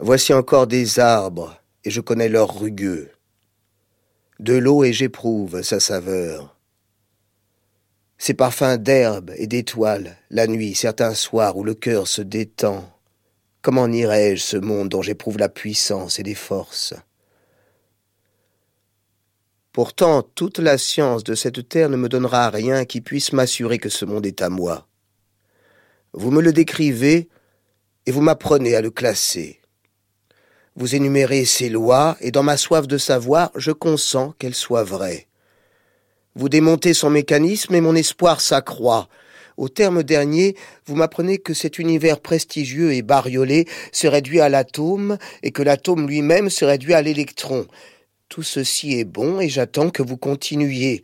Voici 0.00 0.32
encore 0.32 0.68
des 0.68 1.00
arbres, 1.00 1.60
et 1.84 1.90
je 1.90 2.00
connais 2.00 2.28
leur 2.28 2.60
rugueux. 2.60 3.10
De 4.38 4.54
l'eau 4.54 4.84
et 4.84 4.92
j'éprouve 4.92 5.62
sa 5.62 5.80
saveur 5.80 6.57
ces 8.18 8.34
parfums 8.34 8.78
d'herbe 8.78 9.32
et 9.36 9.46
d'étoiles, 9.46 10.16
la 10.30 10.46
nuit, 10.48 10.74
certains 10.74 11.14
soirs 11.14 11.56
où 11.56 11.64
le 11.64 11.74
cœur 11.74 12.08
se 12.08 12.20
détend. 12.20 12.92
Comment 13.62 13.86
nierai-je 13.86 14.42
ce 14.42 14.56
monde 14.56 14.88
dont 14.88 15.02
j'éprouve 15.02 15.38
la 15.38 15.48
puissance 15.48 16.18
et 16.18 16.24
les 16.24 16.34
forces? 16.34 16.94
Pourtant, 19.72 20.22
toute 20.22 20.58
la 20.58 20.76
science 20.76 21.22
de 21.22 21.36
cette 21.36 21.68
terre 21.68 21.88
ne 21.88 21.96
me 21.96 22.08
donnera 22.08 22.50
rien 22.50 22.84
qui 22.84 23.00
puisse 23.00 23.32
m'assurer 23.32 23.78
que 23.78 23.88
ce 23.88 24.04
monde 24.04 24.26
est 24.26 24.42
à 24.42 24.48
moi. 24.48 24.88
Vous 26.12 26.32
me 26.32 26.42
le 26.42 26.52
décrivez 26.52 27.28
et 28.06 28.10
vous 28.10 28.20
m'apprenez 28.22 28.74
à 28.74 28.80
le 28.80 28.90
classer. 28.90 29.60
Vous 30.74 30.96
énumérez 30.96 31.44
ses 31.44 31.68
lois, 31.68 32.16
et 32.20 32.32
dans 32.32 32.42
ma 32.42 32.56
soif 32.56 32.88
de 32.88 32.98
savoir, 32.98 33.52
je 33.54 33.70
consens 33.70 34.34
qu'elles 34.38 34.54
soient 34.54 34.84
vraies. 34.84 35.27
Vous 36.38 36.48
démontez 36.48 36.94
son 36.94 37.10
mécanisme 37.10 37.74
et 37.74 37.80
mon 37.80 37.96
espoir 37.96 38.40
s'accroît. 38.40 39.08
Au 39.56 39.68
terme 39.68 40.04
dernier, 40.04 40.54
vous 40.86 40.94
m'apprenez 40.94 41.38
que 41.38 41.52
cet 41.52 41.80
univers 41.80 42.20
prestigieux 42.20 42.92
et 42.92 43.02
bariolé 43.02 43.66
se 43.90 44.06
réduit 44.06 44.38
à 44.38 44.48
l'atome 44.48 45.18
et 45.42 45.50
que 45.50 45.64
l'atome 45.64 46.06
lui-même 46.06 46.48
se 46.48 46.64
réduit 46.64 46.94
à 46.94 47.02
l'électron. 47.02 47.66
Tout 48.28 48.44
ceci 48.44 49.00
est 49.00 49.04
bon 49.04 49.40
et 49.40 49.48
j'attends 49.48 49.90
que 49.90 50.00
vous 50.00 50.16
continuiez. 50.16 51.02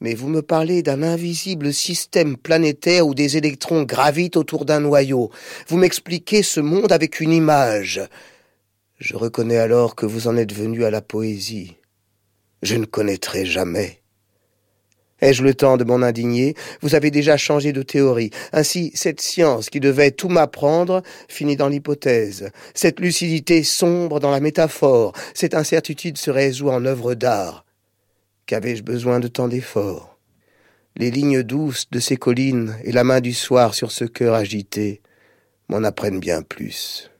Mais 0.00 0.14
vous 0.14 0.28
me 0.28 0.42
parlez 0.42 0.84
d'un 0.84 1.02
invisible 1.02 1.72
système 1.72 2.36
planétaire 2.36 3.04
où 3.04 3.16
des 3.16 3.36
électrons 3.36 3.82
gravitent 3.82 4.36
autour 4.36 4.64
d'un 4.64 4.78
noyau. 4.78 5.32
Vous 5.66 5.76
m'expliquez 5.76 6.44
ce 6.44 6.60
monde 6.60 6.92
avec 6.92 7.18
une 7.18 7.32
image. 7.32 8.00
Je 9.00 9.16
reconnais 9.16 9.58
alors 9.58 9.96
que 9.96 10.06
vous 10.06 10.28
en 10.28 10.36
êtes 10.36 10.54
venu 10.54 10.84
à 10.84 10.92
la 10.92 11.02
poésie. 11.02 11.78
Je 12.62 12.76
ne 12.76 12.84
connaîtrai 12.84 13.44
jamais. 13.44 13.97
Ai-je 15.20 15.42
le 15.42 15.54
temps 15.54 15.76
de 15.76 15.84
m'en 15.84 16.02
indigner? 16.02 16.54
Vous 16.80 16.94
avez 16.94 17.10
déjà 17.10 17.36
changé 17.36 17.72
de 17.72 17.82
théorie. 17.82 18.30
Ainsi, 18.52 18.92
cette 18.94 19.20
science 19.20 19.68
qui 19.68 19.80
devait 19.80 20.12
tout 20.12 20.28
m'apprendre 20.28 21.02
finit 21.28 21.56
dans 21.56 21.68
l'hypothèse. 21.68 22.50
Cette 22.74 23.00
lucidité 23.00 23.64
sombre 23.64 24.20
dans 24.20 24.30
la 24.30 24.40
métaphore. 24.40 25.12
Cette 25.34 25.54
incertitude 25.54 26.18
se 26.18 26.30
résout 26.30 26.70
en 26.70 26.84
œuvre 26.84 27.14
d'art. 27.14 27.64
Qu'avais-je 28.46 28.82
besoin 28.82 29.20
de 29.20 29.28
tant 29.28 29.48
d'efforts? 29.48 30.18
Les 30.96 31.10
lignes 31.10 31.42
douces 31.42 31.90
de 31.90 32.00
ces 32.00 32.16
collines 32.16 32.76
et 32.84 32.92
la 32.92 33.04
main 33.04 33.20
du 33.20 33.32
soir 33.32 33.74
sur 33.74 33.92
ce 33.92 34.04
cœur 34.04 34.34
agité 34.34 35.02
m'en 35.68 35.84
apprennent 35.84 36.20
bien 36.20 36.42
plus. 36.42 37.10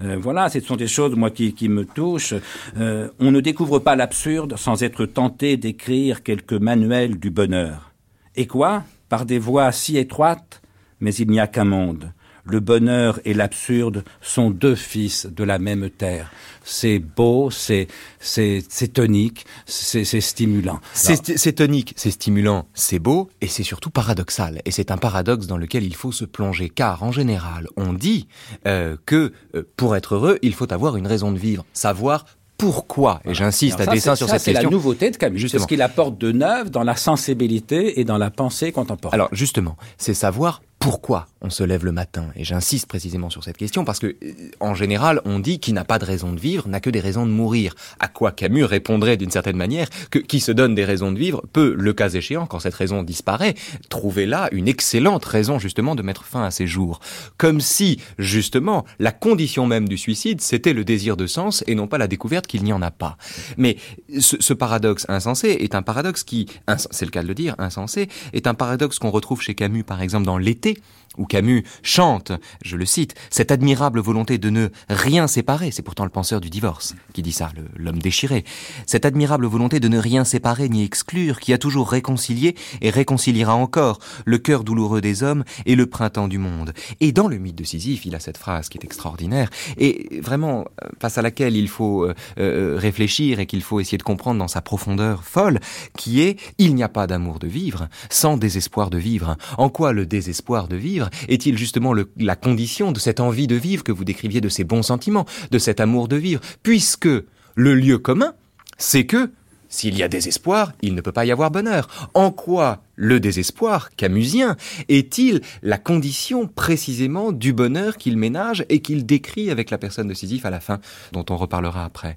Euh, 0.00 0.16
voilà, 0.20 0.48
ce 0.48 0.60
sont 0.60 0.76
des 0.76 0.86
choses, 0.86 1.16
moi, 1.16 1.30
qui, 1.30 1.68
me 1.68 1.84
touchent. 1.84 2.34
Euh, 2.76 3.08
on 3.18 3.30
ne 3.30 3.40
découvre 3.40 3.78
pas 3.80 3.96
l'absurde 3.96 4.56
sans 4.56 4.82
être 4.82 5.06
tenté 5.06 5.56
d'écrire 5.56 6.22
quelques 6.22 6.52
manuels 6.52 7.18
du 7.18 7.30
bonheur. 7.30 7.92
Et 8.36 8.46
quoi? 8.46 8.84
Par 9.08 9.26
des 9.26 9.38
voies 9.38 9.72
si 9.72 9.96
étroites 9.96 10.62
Mais 11.00 11.14
il 11.14 11.28
n'y 11.30 11.40
a 11.40 11.46
qu'un 11.46 11.64
monde. 11.64 12.12
Le 12.48 12.60
bonheur 12.60 13.20
et 13.24 13.34
l'absurde 13.34 14.04
sont 14.20 14.50
deux 14.50 14.74
fils 14.74 15.26
de 15.26 15.44
la 15.44 15.58
même 15.58 15.90
terre 15.90 16.30
c'est 16.68 16.98
beau, 16.98 17.50
c'est 17.50 17.88
c'est 18.20 18.92
tonique, 18.92 19.46
c'est 19.66 20.04
stimulant. 20.20 20.80
C'est 20.92 21.52
tonique, 21.54 21.94
c'est 21.96 22.10
stimulant, 22.10 22.66
c'est 22.74 22.98
beau 22.98 23.30
et 23.40 23.46
c'est 23.46 23.62
surtout 23.62 23.90
paradoxal. 23.90 24.60
Et 24.64 24.70
c'est 24.70 24.90
un 24.90 24.98
paradoxe 24.98 25.46
dans 25.46 25.56
lequel 25.56 25.84
il 25.84 25.94
faut 25.94 26.12
se 26.12 26.24
plonger, 26.24 26.68
car 26.68 27.02
en 27.02 27.12
général, 27.12 27.68
on 27.76 27.92
dit 27.92 28.28
euh, 28.66 28.96
que 29.06 29.32
euh, 29.54 29.62
pour 29.76 29.96
être 29.96 30.14
heureux, 30.14 30.38
il 30.42 30.54
faut 30.54 30.72
avoir 30.72 30.96
une 30.96 31.06
raison 31.06 31.32
de 31.32 31.38
vivre, 31.38 31.64
savoir 31.72 32.26
pourquoi 32.58 33.20
Et 33.24 33.34
j'insiste 33.34 33.80
à 33.80 33.86
dessein 33.86 34.16
sur 34.16 34.26
cette 34.26 34.42
question. 34.42 34.52
C'est 34.52 34.64
la 34.64 34.68
nouveauté 34.68 35.12
de 35.12 35.16
Camus. 35.16 35.48
C'est 35.48 35.60
ce 35.60 35.66
qu'il 35.66 35.80
apporte 35.80 36.18
de 36.18 36.32
neuf 36.32 36.72
dans 36.72 36.82
la 36.82 36.96
sensibilité 36.96 38.00
et 38.00 38.04
dans 38.04 38.18
la 38.18 38.30
pensée 38.30 38.72
contemporaine. 38.72 39.14
Alors 39.14 39.28
justement, 39.32 39.76
c'est 39.96 40.12
savoir 40.12 40.60
pourquoi 40.80 41.26
on 41.40 41.50
se 41.50 41.62
lève 41.62 41.84
le 41.84 41.92
matin 41.92 42.26
Et 42.34 42.44
j'insiste 42.44 42.86
précisément 42.86 43.30
sur 43.30 43.44
cette 43.44 43.56
question 43.56 43.84
parce 43.84 43.98
que, 43.98 44.06
euh, 44.06 44.32
en 44.60 44.74
général, 44.74 45.20
on 45.24 45.38
dit 45.38 45.60
qui 45.60 45.72
n'a 45.72 45.84
pas 45.84 45.98
de 45.98 46.04
raison 46.04 46.32
de 46.32 46.40
vivre 46.40 46.68
n'a 46.68 46.80
que 46.80 46.90
des 46.90 47.00
raisons 47.00 47.26
de 47.26 47.30
mourir. 47.30 47.74
À 48.00 48.08
quoi 48.08 48.32
Camus 48.32 48.64
répondrait 48.64 49.16
d'une 49.16 49.30
certaine 49.30 49.56
manière 49.56 49.88
que 50.10 50.18
qui 50.18 50.40
se 50.40 50.52
donne 50.52 50.74
des 50.74 50.84
raisons 50.84 51.12
de 51.12 51.18
vivre 51.18 51.42
peut, 51.52 51.74
le 51.78 51.92
cas 51.92 52.10
échéant, 52.10 52.46
quand 52.46 52.58
cette 52.58 52.74
raison 52.74 53.02
disparaît, 53.02 53.54
trouver 53.88 54.26
là 54.26 54.48
une 54.52 54.68
excellente 54.68 55.24
raison 55.24 55.58
justement 55.58 55.94
de 55.94 56.02
mettre 56.02 56.24
fin 56.24 56.44
à 56.44 56.50
ses 56.50 56.66
jours. 56.66 57.00
Comme 57.36 57.60
si, 57.60 58.00
justement, 58.18 58.84
la 58.98 59.12
condition 59.12 59.66
même 59.66 59.88
du 59.88 59.96
suicide, 59.96 60.40
c'était 60.40 60.72
le 60.72 60.84
désir 60.84 61.16
de 61.16 61.26
sens 61.26 61.62
et 61.66 61.74
non 61.74 61.86
pas 61.86 61.98
la 61.98 62.08
découverte 62.08 62.46
qu'il 62.46 62.64
n'y 62.64 62.72
en 62.72 62.82
a 62.82 62.90
pas. 62.90 63.16
Mais 63.56 63.76
ce, 64.18 64.36
ce 64.40 64.54
paradoxe 64.54 65.06
insensé 65.08 65.48
est 65.60 65.74
un 65.74 65.82
paradoxe 65.82 66.24
qui, 66.24 66.46
c'est 66.90 67.04
le 67.04 67.10
cas 67.10 67.22
de 67.22 67.28
le 67.28 67.34
dire, 67.34 67.54
insensé, 67.58 68.08
est 68.32 68.46
un 68.46 68.54
paradoxe 68.54 68.98
qu'on 68.98 69.10
retrouve 69.10 69.40
chez 69.40 69.54
Camus, 69.54 69.84
par 69.84 70.02
exemple, 70.02 70.26
dans 70.26 70.38
l'été 70.38 70.78
où 71.18 71.26
Camus 71.26 71.64
chante, 71.82 72.32
je 72.64 72.76
le 72.76 72.86
cite, 72.86 73.14
cette 73.30 73.50
admirable 73.50 74.00
volonté 74.00 74.38
de 74.38 74.50
ne 74.50 74.68
rien 74.88 75.26
séparer, 75.26 75.70
c'est 75.70 75.82
pourtant 75.82 76.04
le 76.04 76.10
penseur 76.10 76.40
du 76.40 76.48
divorce 76.48 76.94
qui 77.12 77.22
dit 77.22 77.32
ça, 77.32 77.50
l'homme 77.76 77.98
déchiré, 77.98 78.44
cette 78.86 79.04
admirable 79.04 79.46
volonté 79.46 79.80
de 79.80 79.88
ne 79.88 79.98
rien 79.98 80.24
séparer 80.24 80.68
ni 80.68 80.84
exclure, 80.84 81.40
qui 81.40 81.52
a 81.52 81.58
toujours 81.58 81.90
réconcilié 81.90 82.54
et 82.80 82.90
réconciliera 82.90 83.54
encore 83.54 83.98
le 84.24 84.38
cœur 84.38 84.64
douloureux 84.64 85.00
des 85.00 85.22
hommes 85.22 85.44
et 85.66 85.74
le 85.74 85.86
printemps 85.86 86.28
du 86.28 86.38
monde. 86.38 86.72
Et 87.00 87.12
dans 87.12 87.28
le 87.28 87.38
mythe 87.38 87.56
de 87.56 87.64
Sisyphe, 87.64 88.06
il 88.06 88.14
a 88.14 88.20
cette 88.20 88.38
phrase 88.38 88.68
qui 88.68 88.78
est 88.78 88.84
extraordinaire 88.84 89.50
et 89.76 90.20
vraiment 90.20 90.64
euh, 90.82 90.88
face 91.00 91.18
à 91.18 91.22
laquelle 91.22 91.56
il 91.56 91.68
faut 91.68 92.04
euh, 92.04 92.14
euh, 92.38 92.76
réfléchir 92.78 93.40
et 93.40 93.46
qu'il 93.46 93.62
faut 93.62 93.80
essayer 93.80 93.98
de 93.98 94.02
comprendre 94.02 94.38
dans 94.38 94.48
sa 94.48 94.60
profondeur 94.60 95.24
folle, 95.24 95.60
qui 95.96 96.20
est 96.20 96.38
il 96.58 96.74
n'y 96.74 96.82
a 96.82 96.88
pas 96.88 97.06
d'amour 97.06 97.38
de 97.38 97.48
vivre 97.48 97.88
sans 98.10 98.36
désespoir 98.36 98.90
de 98.90 98.98
vivre. 98.98 99.36
En 99.56 99.68
quoi 99.68 99.92
le 99.92 100.06
désespoir 100.06 100.68
de 100.68 100.76
vivre 100.76 101.07
est-il 101.28 101.56
justement 101.56 101.94
la 102.16 102.36
condition 102.36 102.92
de 102.92 102.98
cette 102.98 103.20
envie 103.20 103.46
de 103.46 103.56
vivre 103.56 103.84
que 103.84 103.92
vous 103.92 104.04
décriviez, 104.04 104.40
de 104.40 104.48
ces 104.48 104.64
bons 104.64 104.82
sentiments, 104.82 105.26
de 105.50 105.58
cet 105.58 105.80
amour 105.80 106.08
de 106.08 106.16
vivre, 106.16 106.40
puisque 106.62 107.08
le 107.54 107.74
lieu 107.74 107.98
commun, 107.98 108.34
c'est 108.76 109.06
que 109.06 109.30
S'il 109.70 109.98
y 109.98 110.02
a 110.02 110.08
désespoir, 110.08 110.72
il 110.80 110.94
ne 110.94 111.02
peut 111.02 111.12
pas 111.12 111.26
y 111.26 111.30
avoir 111.30 111.50
bonheur. 111.50 112.10
En 112.14 112.30
quoi 112.30 112.82
le 112.96 113.20
désespoir 113.20 113.90
camusien 113.96 114.56
est-il 114.88 115.42
la 115.62 115.76
condition 115.76 116.46
précisément 116.46 117.32
du 117.32 117.52
bonheur 117.52 117.98
qu'il 117.98 118.16
ménage 118.16 118.64
et 118.70 118.80
qu'il 118.80 119.04
décrit 119.04 119.50
avec 119.50 119.70
la 119.70 119.76
personne 119.76 120.08
de 120.08 120.14
Sisyphe 120.14 120.46
à 120.46 120.50
la 120.50 120.60
fin, 120.60 120.80
dont 121.12 121.24
on 121.28 121.36
reparlera 121.36 121.84
après? 121.84 122.16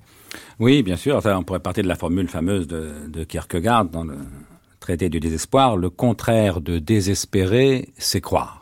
Oui, 0.59 0.81
bien 0.81 0.95
sûr. 0.95 1.17
Enfin, 1.17 1.35
on 1.35 1.43
pourrait 1.43 1.59
partir 1.59 1.83
de 1.83 1.89
la 1.89 1.95
formule 1.95 2.29
fameuse 2.29 2.67
de, 2.67 2.93
de 3.09 3.23
Kierkegaard 3.25 3.85
dans 3.85 4.05
le 4.05 4.15
traité 4.79 5.09
du 5.09 5.19
désespoir. 5.19 5.75
Le 5.75 5.89
contraire 5.89 6.61
de 6.61 6.79
désespérer, 6.79 7.89
c'est 7.97 8.21
croire. 8.21 8.60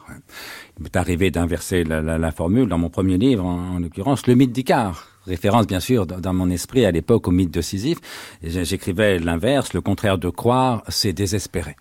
Il 0.78 0.84
m'est 0.84 0.96
arrivé 0.96 1.32
d'inverser 1.32 1.84
la, 1.84 2.02
la, 2.02 2.18
la, 2.18 2.32
formule 2.32 2.68
dans 2.68 2.78
mon 2.78 2.90
premier 2.90 3.18
livre, 3.18 3.46
en, 3.46 3.76
en 3.76 3.80
l'occurrence, 3.80 4.28
le 4.28 4.36
mythe 4.36 4.52
d'Icare 4.52 5.10
référence 5.30 5.68
bien 5.68 5.80
sûr 5.80 6.06
dans 6.06 6.34
mon 6.34 6.50
esprit 6.50 6.86
à 6.86 6.92
l'époque 6.92 7.28
au 7.28 7.32
mythe 7.32 7.52
de 7.52 7.62
Sisyphe. 7.62 8.00
J'écrivais 8.44 9.20
l'inverse, 9.20 9.74
le 9.74 9.82
contraire 9.82 10.18
de 10.18 10.30
croire, 10.30 10.84
c'est 10.90 11.14
désespérer. 11.14 11.76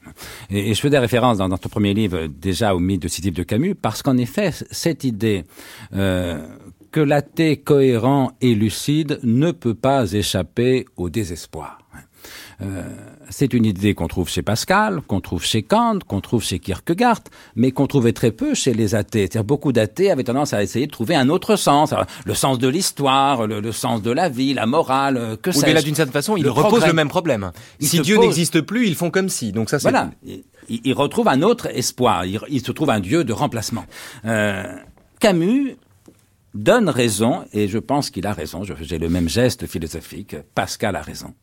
Et, 0.51 0.75
je 0.75 0.81
faisais 0.81 0.99
référence 0.99 1.39
dans, 1.39 1.49
dans 1.49 1.59
ton 1.59 1.69
premier 1.69 1.95
livre 1.95 2.27
déjà 2.27 2.75
au 2.75 2.79
mythe 2.79 3.03
de 3.03 3.09
Sisyphe 3.09 3.35
de 3.35 3.43
Camus, 3.43 3.75
parce 3.75 4.03
qu'en 4.03 4.17
effet, 4.17 4.51
cette 4.71 5.05
idée 5.05 5.45
euh, 5.95 6.47
que 6.93 7.01
l'athée 7.01 7.57
cohérent 7.57 8.33
et 8.41 8.55
lucide 8.55 9.19
ne 9.23 9.51
peut 9.51 9.75
pas 9.75 10.13
échapper 10.13 10.87
au 10.97 11.11
désespoir. 11.11 11.79
Euh, 12.61 12.83
c'est 13.31 13.55
une 13.55 13.65
idée 13.65 13.95
qu'on 13.95 14.09
trouve 14.09 14.29
chez 14.29 14.43
Pascal, 14.43 15.01
qu'on 15.07 15.21
trouve 15.21 15.45
chez 15.45 15.63
Kant, 15.63 15.99
qu'on 16.07 16.21
trouve 16.21 16.43
chez 16.43 16.59
Kierkegaard, 16.59 17.21
mais 17.55 17.71
qu'on 17.71 17.87
trouvait 17.87 18.13
très 18.13 18.33
peu 18.33 18.55
chez 18.55 18.75
les 18.75 18.95
athées. 18.95 19.21
C'est-à-dire 19.21 19.45
beaucoup 19.45 19.73
d'athées 19.73 20.11
avaient 20.11 20.25
tendance 20.25 20.53
à 20.53 20.63
essayer 20.63 20.87
de 20.87 20.91
trouver 20.91 21.15
un 21.15 21.29
autre 21.29 21.57
sens, 21.57 21.93
Alors, 21.93 22.07
le 22.25 22.35
sens 22.35 22.59
de 22.59 22.67
l'histoire, 22.67 23.47
le, 23.47 23.61
le, 23.61 23.73
sens 23.73 24.03
de 24.03 24.11
la 24.11 24.29
vie, 24.29 24.55
la 24.55 24.67
morale, 24.67 25.17
euh, 25.17 25.37
que. 25.37 25.51
Oui, 25.51 25.73
là, 25.73 25.83
d'une 25.83 25.95
certaine 25.95 26.13
façon, 26.13 26.37
ils 26.37 26.49
reposent 26.49 26.87
le 26.87 26.93
même 26.93 27.09
problème. 27.09 27.53
Ils 27.81 27.89
si 27.89 28.01
Dieu 28.01 28.17
pose... 28.17 28.25
n'existe 28.25 28.61
plus, 28.61 28.89
ils 28.89 28.97
font 28.97 29.11
comme 29.11 29.29
si. 29.29 29.53
Donc 29.53 29.71
ça, 29.71 29.79
c'est 29.79 29.91
voilà. 29.91 30.11
Ils, 30.27 30.43
ils 30.69 30.95
retrouvent 30.95 31.29
un 31.29 31.43
autre 31.43 31.67
espoir. 31.67 32.25
Ils, 32.25 32.41
ils 32.49 32.65
se 32.65 32.73
trouvent 32.73 32.91
un 32.91 33.01
Dieu 33.01 33.25
de 33.25 33.33
remplacement. 33.33 33.85
Euh, 34.25 34.65
Camus 35.21 35.77
donne 36.55 36.89
raison, 36.89 37.45
et 37.53 37.69
je 37.69 37.79
pense 37.79 38.11
qu'il 38.11 38.27
a 38.27 38.33
raison, 38.33 38.63
j'ai 38.81 38.99
le 38.99 39.09
même 39.09 39.29
geste 39.29 39.67
philosophique, 39.67 40.37
Pascal 40.55 40.97
a 40.97 41.03
raison. 41.03 41.35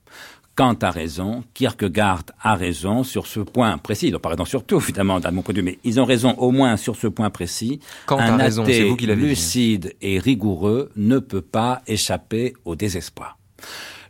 Kant 0.56 0.78
a 0.84 0.89
raison, 0.89 1.43
Kierkegaard 1.53 2.24
a 2.41 2.56
raison 2.56 3.03
sur 3.03 3.28
ce 3.28 3.41
point 3.41 3.78
précis. 3.78 4.10
Donc, 4.10 4.22
pas 4.22 4.34
sur 4.45 4.64
tout, 4.64 4.80
évidemment, 4.80 5.20
dans 5.20 5.32
mon 5.34 5.41
point 5.41 5.53
de 5.53 5.60
vue, 5.60 5.66
mais 5.66 5.80
ils 5.84 5.99
ont 5.99 6.06
raison 6.06 6.32
au 6.38 6.51
moins 6.51 6.78
sur 6.78 6.95
ce 6.95 7.08
point 7.08 7.30
précis. 7.30 7.82
Kant 8.06 8.20
Un 8.20 8.39
a 8.39 8.43
raison, 8.43 8.64
c'est 8.66 8.84
vous 8.84 8.95
qui 8.95 9.06
l'avez 9.06 9.22
dit. 9.22 9.28
lucide 9.28 9.95
et 10.01 10.18
rigoureux 10.18 10.91
ne 10.95 11.20
peut 11.20 11.41
pas 11.41 11.82
échapper 11.88 12.53
au 12.64 12.76
désespoir. 12.76 13.38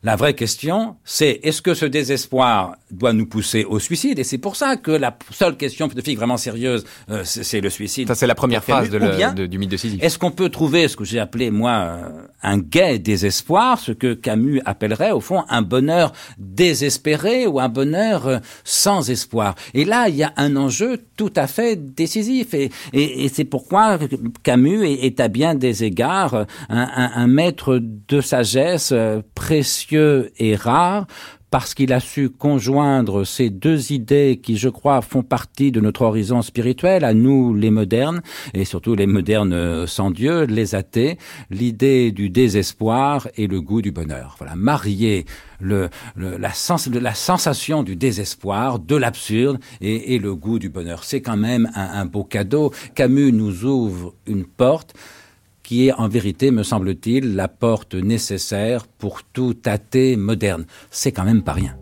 La 0.06 0.16
vraie 0.16 0.36
question, 0.36 0.98
c'est 1.04 1.40
est-ce 1.42 1.64
que 1.64 1.74
ce 1.74 1.88
désespoir 1.88 2.76
doit 2.92 3.12
nous 3.12 3.26
pousser 3.26 3.64
au 3.64 3.80
suicide? 3.80 4.20
Et 4.20 4.24
c'est 4.24 4.38
pour 4.38 4.56
ça 4.56 4.76
que 4.78 4.92
la 4.92 5.18
seule 5.32 5.58
question 5.58 5.90
philosophique 5.90 6.18
vraiment 6.18 6.38
sérieuse, 6.38 6.86
euh, 7.10 7.24
c'est 7.24 7.60
le 7.60 7.72
suicide. 7.72 8.08
Ça, 8.08 8.14
c'est 8.14 8.28
la 8.28 8.36
première 8.36 8.64
phase 8.64 8.92
de 8.92 9.00
le, 9.00 9.34
de, 9.34 9.48
du 9.48 9.58
mythe 9.58 9.72
de 9.72 9.78
Sisyphe. 9.78 10.04
Est-ce 10.04 10.20
qu'on 10.20 10.30
peut 10.30 10.50
trouver 10.50 10.88
ce 10.90 10.96
que 10.96 11.06
j'ai 11.06 11.18
appelé, 11.18 11.50
moi, 11.50 11.72
euh, 11.72 12.28
un 12.44 12.60
gai 12.60 13.00
désespoir, 13.00 13.80
ce 13.80 13.94
que 13.94 14.14
Camus 14.14 14.62
appellerait, 14.66 15.10
au 15.10 15.22
fond, 15.22 15.44
un 15.50 15.64
bonheur 15.64 16.14
désespéré 16.38 17.48
ou 17.48 17.60
un 17.60 17.70
bonheur 17.70 18.28
euh, 18.28 18.38
sans 18.64 19.10
espoir? 19.10 19.56
Et 19.74 19.86
là, 19.86 20.08
il 20.08 20.18
y 20.18 20.24
a 20.24 20.34
un 20.38 20.56
enjeu 20.56 21.00
tout 21.18 21.34
à 21.36 21.48
fait 21.48 21.78
décisif. 21.96 22.54
Et, 22.54 22.70
et, 22.94 23.26
et 23.26 23.30
c'est 23.30 23.44
pourquoi 23.44 23.98
Camus 24.44 24.86
est, 24.86 25.04
est, 25.04 25.20
à 25.20 25.30
bien 25.30 25.56
des 25.56 25.84
égards 25.84 26.36
un, 26.36 26.46
un, 26.70 27.12
un 27.16 27.28
maître 27.28 27.80
de 27.82 28.22
sagesse 28.22 28.94
précieux 29.34 29.95
et 29.96 30.56
rare 30.56 31.08
parce 31.56 31.74
qu'il 31.74 31.94
a 31.94 32.02
su 32.02 32.30
conjoindre 32.30 33.24
ces 33.24 33.50
deux 33.50 33.94
idées 33.94 34.42
qui, 34.44 34.58
je 34.58 34.68
crois, 34.68 35.02
font 35.02 35.24
partie 35.24 35.72
de 35.72 35.80
notre 35.80 36.02
horizon 36.02 36.42
spirituel, 36.42 37.06
à 37.06 37.14
nous 37.14 37.54
les 37.54 37.72
modernes, 37.72 38.22
et 38.54 38.66
surtout 38.66 38.94
les 38.94 39.08
modernes 39.08 39.88
sans 39.88 40.12
Dieu, 40.12 40.44
les 40.44 40.76
athées, 40.76 41.18
l'idée 41.50 42.12
du 42.12 42.30
désespoir 42.30 43.30
et 43.38 43.48
le 43.48 43.62
goût 43.62 43.82
du 43.82 43.94
bonheur. 43.94 44.36
Voilà, 44.38 44.58
marier 44.58 45.24
le, 45.62 45.88
la, 46.18 46.52
sens, 46.52 46.88
la, 46.88 47.14
sensation 47.14 47.84
du 47.84 47.96
désespoir, 47.96 48.80
de 48.80 48.98
l'absurde 48.98 49.58
et, 49.80 50.14
et, 50.14 50.20
le 50.20 50.36
goût 50.36 50.60
du 50.60 50.68
bonheur. 50.68 51.06
C'est 51.06 51.22
quand 51.22 51.38
même 51.38 51.72
un, 51.74 52.02
un 52.02 52.06
beau 52.06 52.26
cadeau. 52.26 52.74
Camus 52.96 53.32
nous 53.32 53.64
ouvre 53.64 54.14
une 54.28 54.44
porte 54.44 54.94
qui 55.66 55.88
est 55.88 55.94
en 55.94 56.08
vérité, 56.08 56.52
me 56.52 56.64
semble-t-il, 56.64 57.36
la 57.36 57.48
porte 57.48 57.96
nécessaire 57.96 58.88
pour 58.88 59.24
tout 59.24 59.58
athée 59.66 60.16
moderne. 60.16 60.66
C'est 60.92 61.12
quand 61.12 61.26
même 61.26 61.44
pas 61.44 61.54
rien. 61.54 61.76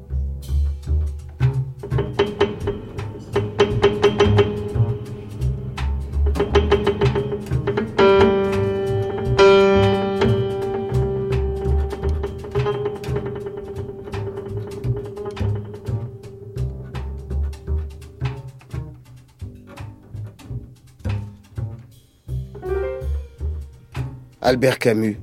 Albert 24.45 24.77
Camus, 24.77 25.17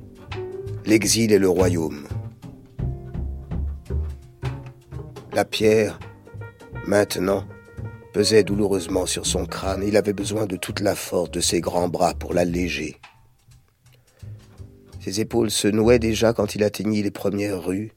L'exil 0.86 1.30
et 1.30 1.38
le 1.38 1.50
royaume. 1.50 2.08
La 5.34 5.44
pierre, 5.44 5.98
maintenant, 6.86 7.44
pesait 8.14 8.44
douloureusement 8.44 9.04
sur 9.04 9.26
son 9.26 9.44
crâne 9.44 9.84
il 9.86 9.98
avait 9.98 10.14
besoin 10.14 10.46
de 10.46 10.56
toute 10.56 10.80
la 10.80 10.94
force 10.94 11.30
de 11.30 11.40
ses 11.40 11.60
grands 11.60 11.88
bras 11.88 12.14
pour 12.14 12.32
l'alléger. 12.32 12.96
Ses 15.00 15.20
épaules 15.20 15.50
se 15.50 15.68
nouaient 15.68 15.98
déjà 15.98 16.32
quand 16.32 16.54
il 16.54 16.64
atteignit 16.64 17.04
les 17.04 17.10
premières 17.10 17.62
rues 17.62 17.92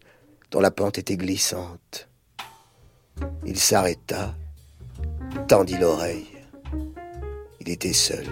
dont 0.52 0.60
la 0.60 0.72
pente 0.72 0.98
était 0.98 1.16
glissante. 1.16 2.10
Il 3.46 3.58
s'arrêta, 3.58 4.36
tendit 5.48 5.78
l'oreille. 5.78 6.28
Il 7.62 7.70
était 7.70 7.94
seul. 7.94 8.26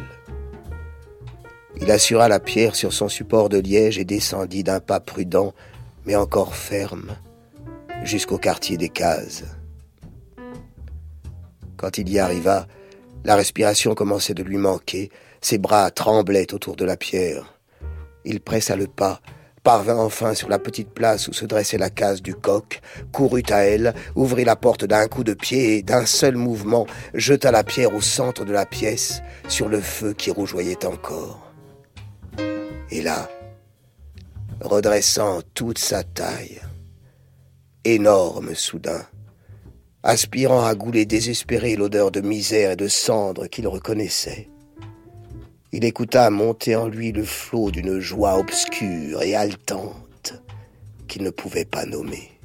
Il 1.79 1.89
assura 1.89 2.27
la 2.27 2.39
pierre 2.39 2.75
sur 2.75 2.93
son 2.93 3.07
support 3.07 3.49
de 3.49 3.57
liège 3.57 3.97
et 3.97 4.05
descendit 4.05 4.63
d'un 4.63 4.79
pas 4.79 4.99
prudent, 4.99 5.53
mais 6.05 6.15
encore 6.15 6.55
ferme, 6.55 7.15
jusqu'au 8.03 8.37
quartier 8.37 8.77
des 8.77 8.89
cases. 8.89 9.43
Quand 11.77 11.97
il 11.97 12.09
y 12.09 12.19
arriva, 12.19 12.67
la 13.23 13.35
respiration 13.35 13.95
commençait 13.95 14.33
de 14.33 14.43
lui 14.43 14.57
manquer, 14.57 15.09
ses 15.41 15.57
bras 15.57 15.89
tremblaient 15.91 16.53
autour 16.53 16.75
de 16.75 16.85
la 16.85 16.97
pierre. 16.97 17.57
Il 18.25 18.41
pressa 18.41 18.75
le 18.75 18.87
pas, 18.87 19.21
parvint 19.63 19.97
enfin 19.97 20.33
sur 20.33 20.49
la 20.49 20.59
petite 20.59 20.89
place 20.89 21.27
où 21.27 21.33
se 21.33 21.45
dressait 21.45 21.77
la 21.77 21.89
case 21.89 22.21
du 22.21 22.35
coq, 22.35 22.81
courut 23.11 23.43
à 23.49 23.59
elle, 23.59 23.93
ouvrit 24.15 24.45
la 24.45 24.55
porte 24.55 24.85
d'un 24.85 25.07
coup 25.07 25.23
de 25.23 25.33
pied 25.33 25.77
et 25.77 25.81
d'un 25.81 26.05
seul 26.05 26.35
mouvement 26.35 26.85
jeta 27.13 27.51
la 27.51 27.63
pierre 27.63 27.95
au 27.95 28.01
centre 28.01 28.45
de 28.45 28.53
la 28.53 28.65
pièce, 28.65 29.21
sur 29.47 29.69
le 29.69 29.79
feu 29.79 30.13
qui 30.13 30.31
rougeoyait 30.31 30.85
encore. 30.85 31.50
Et 32.91 33.01
là, 33.01 33.29
redressant 34.59 35.41
toute 35.53 35.77
sa 35.77 36.03
taille, 36.03 36.61
énorme 37.85 38.53
soudain, 38.53 39.05
aspirant 40.03 40.65
à 40.65 40.75
gouler 40.75 41.05
désespéré 41.05 41.75
l'odeur 41.75 42.11
de 42.11 42.21
misère 42.21 42.71
et 42.71 42.75
de 42.75 42.89
cendre 42.89 43.47
qu'il 43.47 43.67
reconnaissait, 43.67 44.49
il 45.71 45.85
écouta 45.85 46.29
monter 46.29 46.75
en 46.75 46.87
lui 46.87 47.13
le 47.13 47.23
flot 47.23 47.71
d'une 47.71 47.99
joie 47.99 48.37
obscure 48.37 49.21
et 49.21 49.35
haletante 49.35 50.33
qu'il 51.07 51.23
ne 51.23 51.29
pouvait 51.29 51.65
pas 51.65 51.85
nommer. 51.85 52.40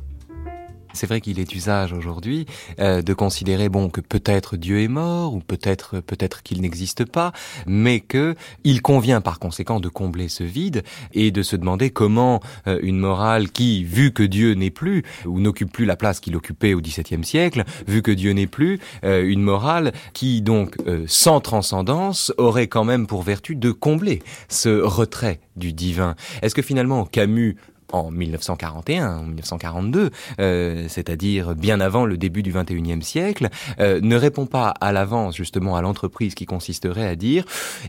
C'est 0.97 1.07
vrai 1.07 1.21
qu'il 1.21 1.39
est 1.39 1.55
usage 1.55 1.93
aujourd'hui 1.93 2.47
euh, 2.81 3.03
de 3.03 3.15
considérer 3.15 3.69
bon 3.69 3.91
que 3.91 4.01
peut-être 4.01 4.57
Dieu 4.57 4.81
est 4.81 4.89
mort 4.89 5.35
ou 5.35 5.41
peut-être 5.41 6.01
peut-être 6.01 6.43
qu'il 6.43 6.63
n'existe 6.63 7.05
pas, 7.05 7.33
mais 7.67 8.01
que 8.01 8.35
il 8.65 8.83
convient 8.83 9.21
par 9.21 9.39
conséquent 9.39 9.79
de 9.79 9.89
combler 9.89 10.29
ce 10.29 10.43
vide 10.43 10.83
et 11.13 11.31
de 11.31 11.43
se 11.43 11.55
demander 11.55 11.91
comment 11.91 12.41
euh, 12.67 12.79
une 12.83 12.99
morale 12.99 13.51
qui, 13.51 13.85
vu 13.85 14.13
que 14.13 14.23
Dieu 14.23 14.55
n'est 14.55 14.71
plus 14.71 15.03
ou 15.27 15.39
n'occupe 15.39 15.71
plus 15.71 15.85
la 15.85 15.97
place 15.97 16.19
qu'il 16.19 16.35
occupait 16.35 16.75
au 16.75 16.81
XVIIe 16.81 17.25
siècle, 17.25 17.65
vu 17.87 18.01
que 18.01 18.11
Dieu 18.11 18.33
n'est 18.33 18.47
plus, 18.47 18.81
euh, 19.05 19.23
une 19.27 19.43
morale 19.43 19.93
qui 20.15 20.41
donc 20.41 20.77
sans 21.07 21.41
transcendance 21.41 22.33
aurait 22.39 22.69
quand 22.69 22.85
même 22.85 23.07
pour 23.07 23.23
vertu 23.23 23.55
de 23.55 23.71
combler 23.71 24.23
ce 24.49 24.81
retrait 24.81 25.41
du 25.57 25.73
divin. 25.73 26.15
Est-ce 26.43 26.55
que 26.55 26.63
finalement 26.63 27.05
Camus 27.05 27.57
en 27.93 28.11
1941, 28.11 29.23
1942, 29.23 30.11
euh, 30.41 30.87
c'est-à-dire 30.89 31.55
bien 31.55 31.81
avant 31.81 32.05
le 32.05 32.17
début 32.17 32.43
du 32.43 32.53
21e 32.53 33.03
siècle, 33.03 33.49
euh, 33.81 34.01
ne 34.03 34.17
répond 34.17 34.47
pas 34.47 34.71
à 34.81 34.93
l'avance 34.93 35.37
justement 35.37 35.77
à 35.77 35.83
l'entreprise 35.83 36.35
qui 36.35 36.47
consisterait 36.47 37.07
à 37.07 37.17
dire 37.17 37.45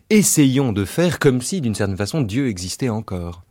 essayons 0.10 0.74
de 0.74 0.86
faire 0.86 1.20
comme 1.20 1.42
si 1.42 1.62
d'une 1.62 1.76
certaine 1.76 1.98
façon 1.98 2.22
Dieu 2.22 2.48
existait 2.48 2.90
encore. 2.90 3.44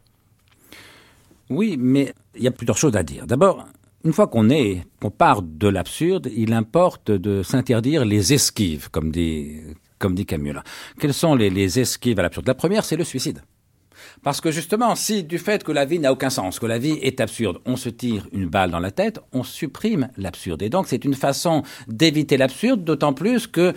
Oui, 1.49 1.76
mais 1.78 2.12
il 2.36 2.42
y 2.42 2.49
a 2.49 2.51
plusieurs 2.51 2.76
choses 2.76 2.97
à 2.97 3.03
dire. 3.03 3.26
D'abord, 3.26 3.66
une 4.05 4.12
fois 4.12 4.26
qu'on 4.26 4.51
est, 4.51 4.84
qu'on 5.01 5.11
part 5.11 5.42
de 5.42 5.68
l'absurde, 5.68 6.30
il 6.36 6.53
importe 6.53 7.11
de 7.11 7.42
s'interdire 7.42 8.05
les 8.05 8.32
esquives, 8.32 8.90
comme 8.90 9.11
dit, 9.11 9.61
comme 9.99 10.14
dit 10.14 10.26
Camus. 10.26 10.55
Quelles 10.99 11.14
sont 11.14 11.34
les, 11.34 11.51
les 11.51 11.78
esquives 11.80 12.18
à 12.18 12.22
l'absurde? 12.22 12.47
La 12.47 12.55
première, 12.55 12.84
c'est 12.84 12.97
le 12.97 13.05
suicide. 13.05 13.42
Parce 14.22 14.40
que 14.40 14.50
justement, 14.50 14.94
si 14.94 15.24
du 15.24 15.38
fait 15.38 15.62
que 15.62 15.72
la 15.72 15.84
vie 15.84 15.98
n'a 15.98 16.12
aucun 16.12 16.30
sens, 16.30 16.58
que 16.58 16.66
la 16.66 16.78
vie 16.78 16.98
est 17.02 17.20
absurde, 17.20 17.58
on 17.64 17.76
se 17.76 17.88
tire 17.88 18.26
une 18.32 18.46
balle 18.46 18.70
dans 18.70 18.80
la 18.80 18.90
tête, 18.90 19.20
on 19.32 19.42
supprime 19.42 20.08
l'absurde. 20.16 20.62
Et 20.62 20.68
donc 20.68 20.86
c'est 20.88 21.04
une 21.04 21.14
façon 21.14 21.62
d'éviter 21.88 22.36
l'absurde, 22.36 22.84
d'autant 22.84 23.12
plus 23.12 23.46
que 23.46 23.74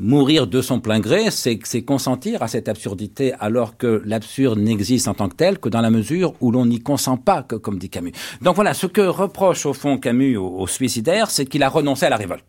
Mourir 0.00 0.46
de 0.46 0.62
son 0.62 0.78
plein 0.78 1.00
gré, 1.00 1.24
c'est 1.32 1.82
consentir 1.82 2.40
à 2.44 2.46
cette 2.46 2.68
absurdité, 2.68 3.32
alors 3.40 3.76
que 3.76 4.00
l'absurde 4.04 4.60
n'existe 4.60 5.08
en 5.08 5.14
tant 5.14 5.28
que 5.28 5.34
tel 5.34 5.58
que 5.58 5.68
dans 5.68 5.80
la 5.80 5.90
mesure 5.90 6.34
où 6.40 6.52
l'on 6.52 6.66
n'y 6.66 6.78
consent 6.78 7.16
pas, 7.16 7.42
comme 7.42 7.80
dit 7.80 7.90
Camus. 7.90 8.12
Donc 8.40 8.54
voilà, 8.54 8.74
ce 8.74 8.86
que 8.86 9.00
reproche 9.00 9.66
au 9.66 9.72
fond 9.72 9.98
Camus 9.98 10.36
au, 10.36 10.68
suicidaire, 10.68 11.32
c'est 11.32 11.46
qu'il 11.46 11.64
a 11.64 11.68
renoncé 11.68 12.06
à 12.06 12.10
la 12.10 12.16
révolte. 12.16 12.44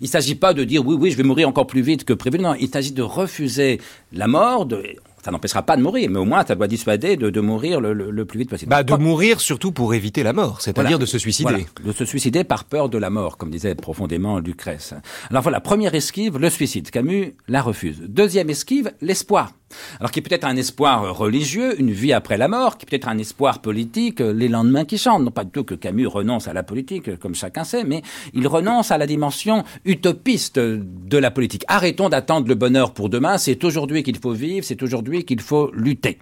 Il 0.00 0.04
ne 0.04 0.08
s'agit 0.10 0.36
pas 0.36 0.54
de 0.54 0.62
dire 0.62 0.86
oui, 0.86 0.94
oui, 0.96 1.10
je 1.10 1.16
vais 1.16 1.24
mourir 1.24 1.48
encore 1.48 1.66
plus 1.66 1.82
vite 1.82 2.04
que 2.04 2.12
prévu. 2.12 2.38
Non, 2.38 2.54
il 2.54 2.68
s'agit 2.68 2.92
de 2.92 3.02
refuser 3.02 3.80
la 4.12 4.28
mort, 4.28 4.64
de, 4.64 4.80
ça 5.24 5.30
n'empêchera 5.30 5.62
pas 5.62 5.76
de 5.76 5.82
mourir, 5.82 6.10
mais 6.10 6.18
au 6.18 6.24
moins 6.24 6.44
ça 6.44 6.54
doit 6.54 6.68
dissuader 6.68 7.16
de, 7.16 7.30
de 7.30 7.40
mourir 7.40 7.80
le, 7.80 7.92
le, 7.92 8.24
plus 8.24 8.38
vite 8.38 8.50
possible. 8.50 8.70
Bah, 8.70 8.82
de 8.82 8.94
mourir 8.94 9.40
surtout 9.40 9.72
pour 9.72 9.94
éviter 9.94 10.22
la 10.22 10.32
mort, 10.32 10.60
c'est-à-dire 10.60 10.98
de 10.98 11.06
se 11.06 11.18
suicider. 11.18 11.66
de 11.84 11.92
se 11.92 12.04
suicider 12.04 12.44
par 12.44 12.64
peur 12.64 12.88
de 12.88 12.98
la 12.98 13.10
mort, 13.10 13.36
comme 13.36 13.50
disait 13.50 13.74
profondément 13.74 14.38
Lucrèce. 14.38 14.94
Alors 15.30 15.42
voilà, 15.42 15.60
première 15.60 15.94
esquive, 15.94 16.38
le 16.38 16.50
suicide. 16.50 16.90
Camus 16.90 17.34
la 17.48 17.62
refuse. 17.62 18.02
Deuxième 18.06 18.50
esquive, 18.50 18.92
l'espoir. 19.00 19.52
Alors 19.98 20.10
qui 20.10 20.22
peut 20.22 20.34
être 20.34 20.44
un 20.44 20.56
espoir 20.56 21.16
religieux, 21.16 21.78
une 21.80 21.90
vie 21.90 22.12
après 22.12 22.36
la 22.36 22.48
mort, 22.48 22.78
qui 22.78 22.86
peut 22.86 22.96
être 22.96 23.08
un 23.08 23.18
espoir 23.18 23.60
politique, 23.60 24.20
les 24.20 24.48
lendemains 24.48 24.84
qui 24.84 24.98
chantent. 24.98 25.22
Non 25.22 25.30
pas 25.30 25.44
du 25.44 25.50
tout 25.50 25.64
que 25.64 25.74
Camus 25.74 26.06
renonce 26.06 26.48
à 26.48 26.52
la 26.52 26.62
politique, 26.62 27.18
comme 27.18 27.34
chacun 27.34 27.64
sait, 27.64 27.84
mais 27.84 28.02
il 28.34 28.46
renonce 28.46 28.90
à 28.90 28.98
la 28.98 29.06
dimension 29.06 29.64
utopiste 29.84 30.58
de 30.58 31.18
la 31.18 31.30
politique. 31.30 31.64
Arrêtons 31.68 32.08
d'attendre 32.08 32.48
le 32.48 32.54
bonheur 32.54 32.94
pour 32.94 33.08
demain, 33.08 33.38
c'est 33.38 33.62
aujourd'hui 33.64 34.02
qu'il 34.02 34.18
faut 34.18 34.32
vivre, 34.32 34.64
c'est 34.64 34.82
aujourd'hui 34.82 35.24
qu'il 35.24 35.40
faut 35.40 35.70
lutter. 35.72 36.18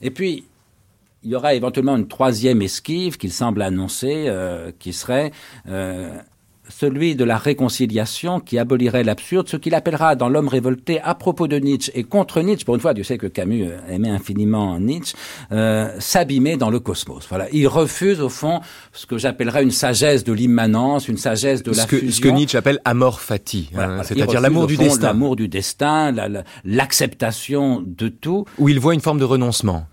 Et 0.00 0.10
puis, 0.10 0.44
il 1.22 1.30
y 1.30 1.34
aura 1.34 1.54
éventuellement 1.54 1.96
une 1.96 2.06
troisième 2.06 2.62
esquive 2.62 3.16
qu'il 3.16 3.32
semble 3.32 3.62
annoncer, 3.62 4.26
euh, 4.28 4.70
qui 4.78 4.92
serait 4.92 5.32
euh, 5.68 6.16
celui 6.68 7.16
de 7.16 7.24
la 7.24 7.36
réconciliation 7.36 8.40
qui 8.40 8.58
abolirait 8.58 9.04
l'absurde, 9.04 9.48
ce 9.48 9.56
qu'il 9.56 9.74
appellera 9.74 10.16
dans 10.16 10.28
L'homme 10.28 10.48
révolté 10.48 11.00
à 11.00 11.14
propos 11.14 11.48
de 11.48 11.56
Nietzsche 11.56 11.92
et 11.94 12.04
contre 12.04 12.40
Nietzsche, 12.42 12.64
pour 12.64 12.74
une 12.74 12.80
fois, 12.80 12.94
Dieu 12.94 13.04
sait 13.04 13.18
que 13.18 13.26
Camus 13.26 13.68
aimait 13.88 14.10
infiniment 14.10 14.78
Nietzsche, 14.78 15.14
euh, 15.52 15.90
s'abîmer 15.98 16.56
dans 16.56 16.70
le 16.70 16.80
cosmos. 16.80 17.26
Voilà, 17.28 17.46
il 17.52 17.68
refuse 17.68 18.20
au 18.20 18.28
fond 18.28 18.60
ce 18.92 19.06
que 19.06 19.18
j'appellerais 19.18 19.62
une 19.62 19.70
sagesse 19.70 20.24
de 20.24 20.32
l'immanence, 20.32 21.08
une 21.08 21.16
sagesse 21.16 21.62
de 21.62 21.72
la 21.72 21.86
fusion. 21.86 22.10
Ce 22.10 22.20
que 22.20 22.28
Nietzsche 22.28 22.58
appelle 22.58 22.80
amor 22.84 23.20
fati, 23.20 23.70
hein, 23.76 24.02
c'est-à-dire 24.02 24.40
l'amour 24.40 24.66
du 24.66 24.76
destin. 24.76 25.06
L'amour 25.06 25.36
du 25.36 25.48
destin, 25.48 26.14
l'acceptation 26.64 27.82
de 27.84 28.08
tout. 28.08 28.44
Où 28.58 28.68
il 28.68 28.80
voit 28.80 28.94
une 28.94 29.00
forme 29.00 29.18
de 29.18 29.24
renoncement. 29.24 29.86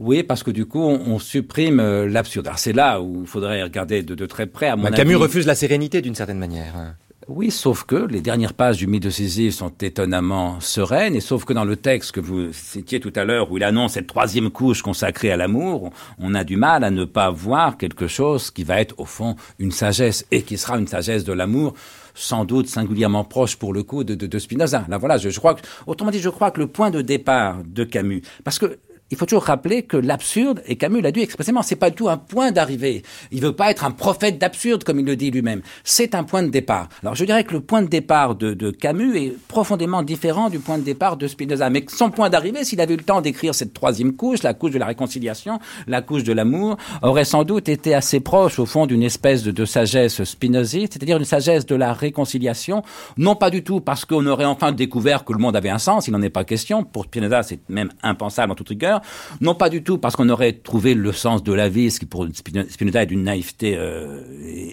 Oui, 0.00 0.22
parce 0.22 0.42
que 0.42 0.50
du 0.50 0.64
coup, 0.64 0.80
on, 0.80 1.18
supprime 1.18 1.78
euh, 1.78 2.08
l'absurde. 2.08 2.46
Alors 2.46 2.58
c'est 2.58 2.72
là 2.72 3.02
où 3.02 3.20
il 3.20 3.26
faudrait 3.26 3.62
regarder 3.62 4.02
de, 4.02 4.26
très 4.26 4.46
près. 4.46 4.68
À 4.68 4.76
mon 4.76 4.84
bah, 4.84 4.90
Camus 4.92 5.16
refuse 5.16 5.46
la 5.46 5.54
sérénité 5.54 6.00
d'une 6.00 6.14
certaine 6.14 6.38
manière. 6.38 6.74
Hein. 6.74 6.94
Oui, 7.28 7.50
sauf 7.50 7.84
que 7.84 7.96
les 7.96 8.22
dernières 8.22 8.54
pages 8.54 8.78
du 8.78 8.86
mythe 8.86 9.02
de 9.02 9.10
Sisyphe 9.10 9.54
sont 9.54 9.72
étonnamment 9.82 10.58
sereines, 10.58 11.14
et 11.14 11.20
sauf 11.20 11.44
que 11.44 11.52
dans 11.52 11.66
le 11.66 11.76
texte 11.76 12.12
que 12.12 12.20
vous 12.20 12.50
citiez 12.52 12.98
tout 12.98 13.12
à 13.14 13.24
l'heure, 13.24 13.52
où 13.52 13.58
il 13.58 13.62
annonce 13.62 13.92
cette 13.92 14.06
troisième 14.06 14.50
couche 14.50 14.80
consacrée 14.80 15.30
à 15.30 15.36
l'amour, 15.36 15.90
on 16.18 16.34
a 16.34 16.44
du 16.44 16.56
mal 16.56 16.82
à 16.82 16.90
ne 16.90 17.04
pas 17.04 17.30
voir 17.30 17.76
quelque 17.76 18.08
chose 18.08 18.50
qui 18.50 18.64
va 18.64 18.80
être 18.80 18.98
au 18.98 19.04
fond 19.04 19.36
une 19.58 19.70
sagesse, 19.70 20.26
et 20.30 20.42
qui 20.42 20.56
sera 20.56 20.78
une 20.78 20.88
sagesse 20.88 21.24
de 21.24 21.34
l'amour, 21.34 21.74
sans 22.14 22.46
doute 22.46 22.68
singulièrement 22.68 23.22
proche 23.22 23.56
pour 23.56 23.74
le 23.74 23.82
coup 23.82 24.02
de, 24.02 24.14
de, 24.14 24.38
Spinoza. 24.38 24.86
Là 24.88 24.96
voilà, 24.96 25.18
je, 25.18 25.28
je 25.28 25.38
crois 25.38 25.54
que, 25.54 25.60
autrement 25.86 26.10
dit, 26.10 26.20
je 26.20 26.30
crois 26.30 26.50
que 26.50 26.58
le 26.58 26.68
point 26.68 26.90
de 26.90 27.02
départ 27.02 27.58
de 27.64 27.84
Camus, 27.84 28.22
parce 28.44 28.58
que 28.58 28.78
il 29.10 29.16
faut 29.16 29.26
toujours 29.26 29.44
rappeler 29.44 29.82
que 29.82 29.96
l'absurde, 29.96 30.62
et 30.66 30.76
Camus 30.76 31.00
l'a 31.00 31.10
dit 31.10 31.20
expressément, 31.20 31.62
c'est 31.62 31.76
pas 31.76 31.90
du 31.90 31.96
tout 31.96 32.08
un 32.08 32.16
point 32.16 32.52
d'arrivée. 32.52 33.02
Il 33.32 33.40
veut 33.40 33.54
pas 33.54 33.70
être 33.70 33.84
un 33.84 33.90
prophète 33.90 34.38
d'absurde, 34.38 34.84
comme 34.84 35.00
il 35.00 35.04
le 35.04 35.16
dit 35.16 35.32
lui-même. 35.32 35.62
C'est 35.82 36.14
un 36.14 36.22
point 36.22 36.44
de 36.44 36.48
départ. 36.48 36.88
Alors 37.02 37.16
je 37.16 37.24
dirais 37.24 37.42
que 37.42 37.52
le 37.52 37.60
point 37.60 37.82
de 37.82 37.88
départ 37.88 38.36
de, 38.36 38.70
Camus 38.70 39.16
est 39.16 39.36
profondément 39.48 40.02
différent 40.02 40.48
du 40.48 40.60
point 40.60 40.78
de 40.78 40.84
départ 40.84 41.16
de 41.16 41.26
Spinoza. 41.26 41.70
Mais 41.70 41.84
son 41.88 42.10
point 42.10 42.30
d'arrivée, 42.30 42.62
s'il 42.62 42.80
avait 42.80 42.94
eu 42.94 42.98
le 42.98 43.02
temps 43.02 43.20
d'écrire 43.20 43.54
cette 43.54 43.74
troisième 43.74 44.14
couche, 44.14 44.44
la 44.44 44.54
couche 44.54 44.70
de 44.70 44.78
la 44.78 44.86
réconciliation, 44.86 45.58
la 45.88 46.02
couche 46.02 46.22
de 46.22 46.32
l'amour, 46.32 46.76
aurait 47.02 47.24
sans 47.24 47.42
doute 47.42 47.68
été 47.68 47.94
assez 47.94 48.20
proche, 48.20 48.60
au 48.60 48.66
fond, 48.66 48.86
d'une 48.86 49.02
espèce 49.02 49.42
de, 49.42 49.50
de 49.50 49.64
sagesse 49.64 50.22
spinoziste, 50.22 50.92
c'est-à-dire 50.92 51.16
une 51.16 51.24
sagesse 51.24 51.66
de 51.66 51.74
la 51.74 51.92
réconciliation, 51.92 52.82
non 53.16 53.34
pas 53.34 53.50
du 53.50 53.64
tout 53.64 53.80
parce 53.80 54.04
qu'on 54.04 54.24
aurait 54.26 54.44
enfin 54.44 54.70
découvert 54.70 55.24
que 55.24 55.32
le 55.32 55.40
monde 55.40 55.56
avait 55.56 55.68
un 55.68 55.78
sens, 55.78 56.06
il 56.06 56.12
n'en 56.12 56.22
est 56.22 56.30
pas 56.30 56.44
question. 56.44 56.84
Pour 56.84 57.04
Spinoza, 57.04 57.42
c'est 57.42 57.58
même 57.68 57.90
impensable 58.02 58.52
en 58.52 58.54
toute 58.54 58.68
rigueur 58.68 58.99
non 59.40 59.54
pas 59.54 59.68
du 59.68 59.82
tout 59.82 59.98
parce 59.98 60.16
qu'on 60.16 60.28
aurait 60.28 60.52
trouvé 60.52 60.94
le 60.94 61.12
sens 61.12 61.42
de 61.42 61.52
la 61.52 61.68
vie, 61.68 61.90
ce 61.90 62.00
qui 62.00 62.06
pour 62.06 62.26
Spinoza 62.32 63.02
est 63.02 63.06
d'une 63.06 63.24
naïveté 63.24 63.76
euh, 63.76 64.22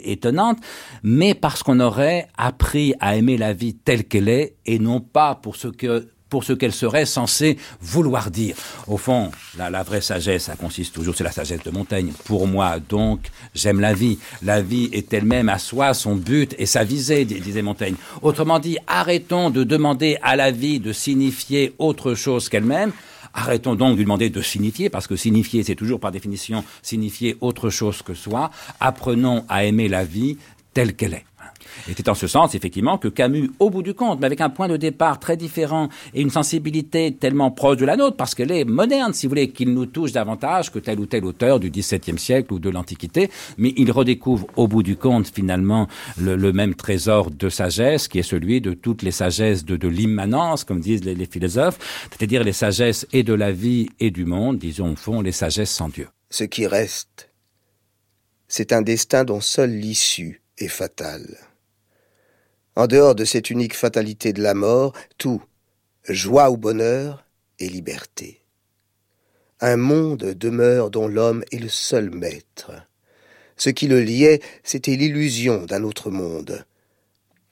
étonnante, 0.04 0.58
mais 1.04 1.34
parce 1.34 1.64
qu'on 1.64 1.80
aurait 1.80 2.28
appris 2.38 2.94
à 3.00 3.16
aimer 3.16 3.38
la 3.38 3.54
vie 3.54 3.76
telle 3.76 4.06
qu'elle 4.06 4.30
est 4.30 4.56
et 4.66 4.80
non 4.80 5.00
pas 5.00 5.36
pour 5.36 5.56
ce 5.56 5.68
que 5.68 6.08
pour 6.30 6.44
ce 6.44 6.54
qu'elle 6.54 6.74
serait 6.74 7.06
censée 7.06 7.58
vouloir 7.82 8.32
dire. 8.32 8.56
Au 8.88 8.98
fond, 8.98 9.32
la, 9.58 9.70
la 9.70 9.84
vraie 9.84 10.02
sagesse, 10.02 10.44
ça 10.44 10.56
consiste 10.56 10.94
toujours, 10.94 11.16
c'est 11.16 11.24
la 11.24 11.32
sagesse 11.32 11.64
de 11.64 11.72
Montaigne. 11.72 12.12
Pour 12.26 12.48
moi, 12.48 12.80
donc, 12.80 13.30
j'aime 13.56 13.80
la 13.80 13.94
vie. 13.94 14.20
La 14.44 14.62
vie 14.62 14.90
est 14.92 15.14
elle-même 15.14 15.50
à 15.50 15.58
soi 15.60 15.94
son 15.94 16.16
but 16.16 16.56
et 16.58 16.66
sa 16.66 16.84
visée, 16.84 17.26
disait 17.26 17.62
Montaigne. 17.62 17.96
Autrement 18.22 18.60
dit, 18.60 18.78
arrêtons 18.88 19.50
de 19.50 19.64
demander 19.64 20.18
à 20.22 20.36
la 20.36 20.52
vie 20.52 20.80
de 20.80 20.92
signifier 20.92 21.74
autre 21.80 22.14
chose 22.14 22.50
qu'elle-même. 22.50 22.92
Arrêtons 23.38 23.76
donc 23.76 23.92
de 23.92 23.98
lui 23.98 24.04
demander 24.04 24.32
de 24.32 24.42
signifier, 24.42 24.90
parce 24.90 25.06
que 25.06 25.16
signifier, 25.16 25.62
c'est 25.62 25.76
toujours 25.76 26.00
par 26.00 26.12
définition 26.12 26.64
signifier 26.82 27.38
autre 27.40 27.70
chose 27.70 28.02
que 28.02 28.16
soi. 28.16 28.50
Apprenons 28.80 29.46
à 29.48 29.64
aimer 29.64 29.88
la 29.88 30.04
vie 30.04 30.38
telle 30.74 30.96
qu'elle 30.96 31.14
est. 31.14 31.26
Et 31.90 31.94
c'est 31.96 32.10
en 32.10 32.16
ce 32.16 32.28
sens, 32.28 32.56
effectivement, 32.56 32.98
que 32.98 33.08
Camus, 33.08 33.52
au 33.60 33.70
bout 33.70 33.84
du 33.84 33.94
compte, 33.94 34.20
mais 34.20 34.26
avec 34.26 34.42
un 34.42 34.50
point 34.50 34.68
de 34.68 34.78
départ 34.78 35.20
très 35.20 35.38
différent 35.38 35.90
et 36.14 36.22
une 36.22 36.30
sensibilité 36.30 37.14
tellement 37.14 37.52
proche 37.52 37.78
de 37.78 37.86
la 37.86 37.96
nôtre, 37.96 38.18
parce 38.18 38.36
qu'elle 38.36 38.52
est 38.52 38.66
moderne, 38.66 39.14
si 39.14 39.26
vous 39.26 39.32
voulez, 39.32 39.50
qu'il 39.50 39.74
nous 39.74 39.86
touche 39.86 40.12
davantage 40.12 40.72
que 40.72 40.80
tel 40.80 41.00
ou 41.00 41.06
tel 41.06 41.26
auteur 41.26 41.60
du 41.60 41.70
XVIIe 41.70 42.18
siècle 42.18 42.54
ou 42.54 42.60
de 42.60 42.70
l'Antiquité, 42.70 43.30
mais 43.58 43.74
il 43.78 43.92
redécouvre, 43.92 44.48
au 44.56 44.68
bout 44.68 44.84
du 44.84 44.96
compte, 44.96 45.28
finalement, 45.28 45.88
le, 46.20 46.52
même 46.52 46.76
trésor 46.76 47.32
de 47.32 47.50
sagesse, 47.50 48.08
qui 48.08 48.20
est 48.20 48.24
celui 48.24 48.62
de 48.62 48.74
toutes 48.74 49.02
les 49.02 49.12
sagesses 49.12 49.66
de, 49.66 49.78
de 49.78 49.88
l'immanence, 49.88 50.64
comme 50.64 50.80
disent 50.80 51.04
les, 51.04 51.16
les 51.16 51.26
philosophes, 51.26 51.80
c'est-à-dire 52.10 52.44
les 52.44 52.54
sagesses 52.54 53.08
et 53.14 53.24
de 53.24 53.34
la 53.34 53.52
vie 53.52 53.90
et 54.00 54.12
du 54.12 54.26
monde, 54.26 54.58
disons 54.58 54.94
au 54.94 54.96
fond, 54.96 55.22
les 55.22 55.32
sagesses 55.32 55.72
sans 55.72 55.90
Dieu. 55.90 56.08
Ce 56.30 56.44
qui 56.44 56.68
reste, 56.68 57.30
c'est 58.48 58.74
un 58.74 58.82
destin 58.82 59.24
dont 59.24 59.42
seule 59.42 59.72
l'issue 59.72 60.42
est 60.58 60.68
fatale. 60.68 61.38
En 62.78 62.86
dehors 62.86 63.16
de 63.16 63.26
cette 63.26 63.50
unique 63.50 63.76
fatalité 63.76 64.34
de 64.34 64.44
la 64.44 64.54
mort, 64.54 64.94
tout, 65.18 65.42
joie 66.08 66.52
ou 66.52 66.58
bonheur, 66.58 67.26
est 67.60 67.70
liberté. 67.70 68.44
Un 69.60 69.78
monde 69.78 70.36
demeure 70.36 70.92
dont 70.92 71.08
l'homme 71.08 71.44
est 71.52 71.58
le 71.58 71.70
seul 71.70 72.12
maître. 72.12 72.72
Ce 73.56 73.72
qui 73.72 73.88
le 73.88 74.00
liait, 74.00 74.42
c'était 74.62 74.96
l'illusion 74.96 75.66
d'un 75.66 75.84
autre 75.84 76.12
monde. 76.12 76.66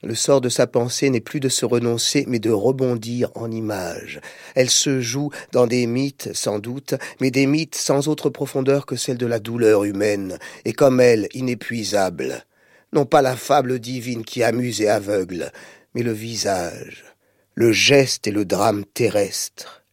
Le 0.04 0.14
sort 0.14 0.42
de 0.42 0.50
sa 0.50 0.68
pensée 0.68 1.10
n'est 1.10 1.22
plus 1.22 1.40
de 1.40 1.50
se 1.50 1.66
renoncer, 1.66 2.26
mais 2.28 2.38
de 2.38 2.52
rebondir 2.52 3.32
en 3.34 3.50
images. 3.50 4.22
Elle 4.54 4.70
se 4.70 5.02
joue 5.02 5.32
dans 5.52 5.66
des 5.66 5.88
mythes, 5.88 6.36
sans 6.36 6.60
doute, 6.60 6.94
mais 7.20 7.32
des 7.32 7.48
mythes 7.48 7.74
sans 7.74 8.10
autre 8.10 8.30
profondeur 8.30 8.86
que 8.86 8.96
celle 8.96 9.18
de 9.18 9.26
la 9.26 9.40
douleur 9.40 9.86
humaine, 9.86 10.38
et 10.66 10.74
comme 10.74 11.00
elle, 11.00 11.30
inépuisable 11.34 12.46
non 12.94 13.06
pas 13.06 13.22
la 13.22 13.36
fable 13.36 13.80
divine 13.80 14.24
qui 14.24 14.44
amuse 14.44 14.82
et 14.82 14.90
aveugle, 14.90 15.52
mais 15.94 16.04
le 16.04 16.12
visage, 16.12 17.06
le 17.54 17.72
geste 17.72 18.28
et 18.28 18.32
le 18.32 18.46
drame 18.46 18.86
terrestre, 18.86 19.84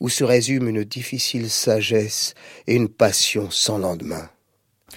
où 0.00 0.08
se 0.08 0.24
résume 0.24 0.68
une 0.68 0.84
difficile 0.84 1.50
sagesse 1.50 2.34
et 2.66 2.74
une 2.74 2.88
passion 2.88 3.50
sans 3.50 3.78
lendemain. 3.78 4.28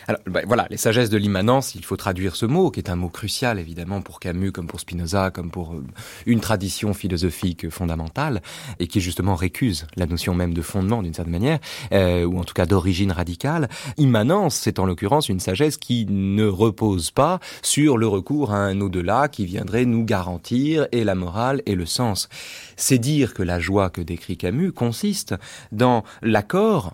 Alors, 0.07 0.21
ben, 0.27 0.43
voilà, 0.45 0.67
les 0.69 0.77
sagesses 0.77 1.09
de 1.09 1.17
l'immanence, 1.17 1.73
il 1.73 1.83
faut 1.83 1.97
traduire 1.97 2.35
ce 2.35 2.45
mot, 2.45 2.69
qui 2.69 2.79
est 2.79 2.91
un 2.91 2.95
mot 2.95 3.09
crucial, 3.09 3.57
évidemment, 3.57 4.01
pour 4.01 4.19
Camus, 4.19 4.51
comme 4.51 4.67
pour 4.67 4.79
Spinoza, 4.79 5.31
comme 5.31 5.49
pour 5.49 5.73
euh, 5.73 5.83
une 6.27 6.39
tradition 6.39 6.93
philosophique 6.93 7.69
fondamentale, 7.71 8.41
et 8.79 8.85
qui 8.85 9.01
justement 9.01 9.35
récuse 9.35 9.87
la 9.95 10.05
notion 10.05 10.35
même 10.35 10.53
de 10.53 10.61
fondement, 10.61 11.01
d'une 11.01 11.13
certaine 11.13 11.33
manière, 11.33 11.59
euh, 11.91 12.23
ou 12.23 12.39
en 12.39 12.43
tout 12.43 12.53
cas 12.53 12.67
d'origine 12.67 13.11
radicale. 13.11 13.67
Immanence, 13.97 14.55
c'est 14.55 14.77
en 14.77 14.85
l'occurrence 14.85 15.27
une 15.27 15.39
sagesse 15.39 15.77
qui 15.77 16.05
ne 16.07 16.45
repose 16.45 17.09
pas 17.09 17.39
sur 17.63 17.97
le 17.97 18.07
recours 18.07 18.53
à 18.53 18.57
un 18.57 18.81
au-delà 18.81 19.27
qui 19.27 19.47
viendrait 19.47 19.85
nous 19.85 20.05
garantir 20.05 20.87
et 20.91 21.03
la 21.03 21.15
morale 21.15 21.63
et 21.65 21.73
le 21.73 21.87
sens. 21.87 22.29
C'est 22.77 22.99
dire 22.99 23.33
que 23.33 23.41
la 23.41 23.59
joie 23.59 23.89
que 23.89 24.01
décrit 24.01 24.37
Camus 24.37 24.71
consiste 24.71 25.33
dans 25.71 26.03
l'accord 26.21 26.93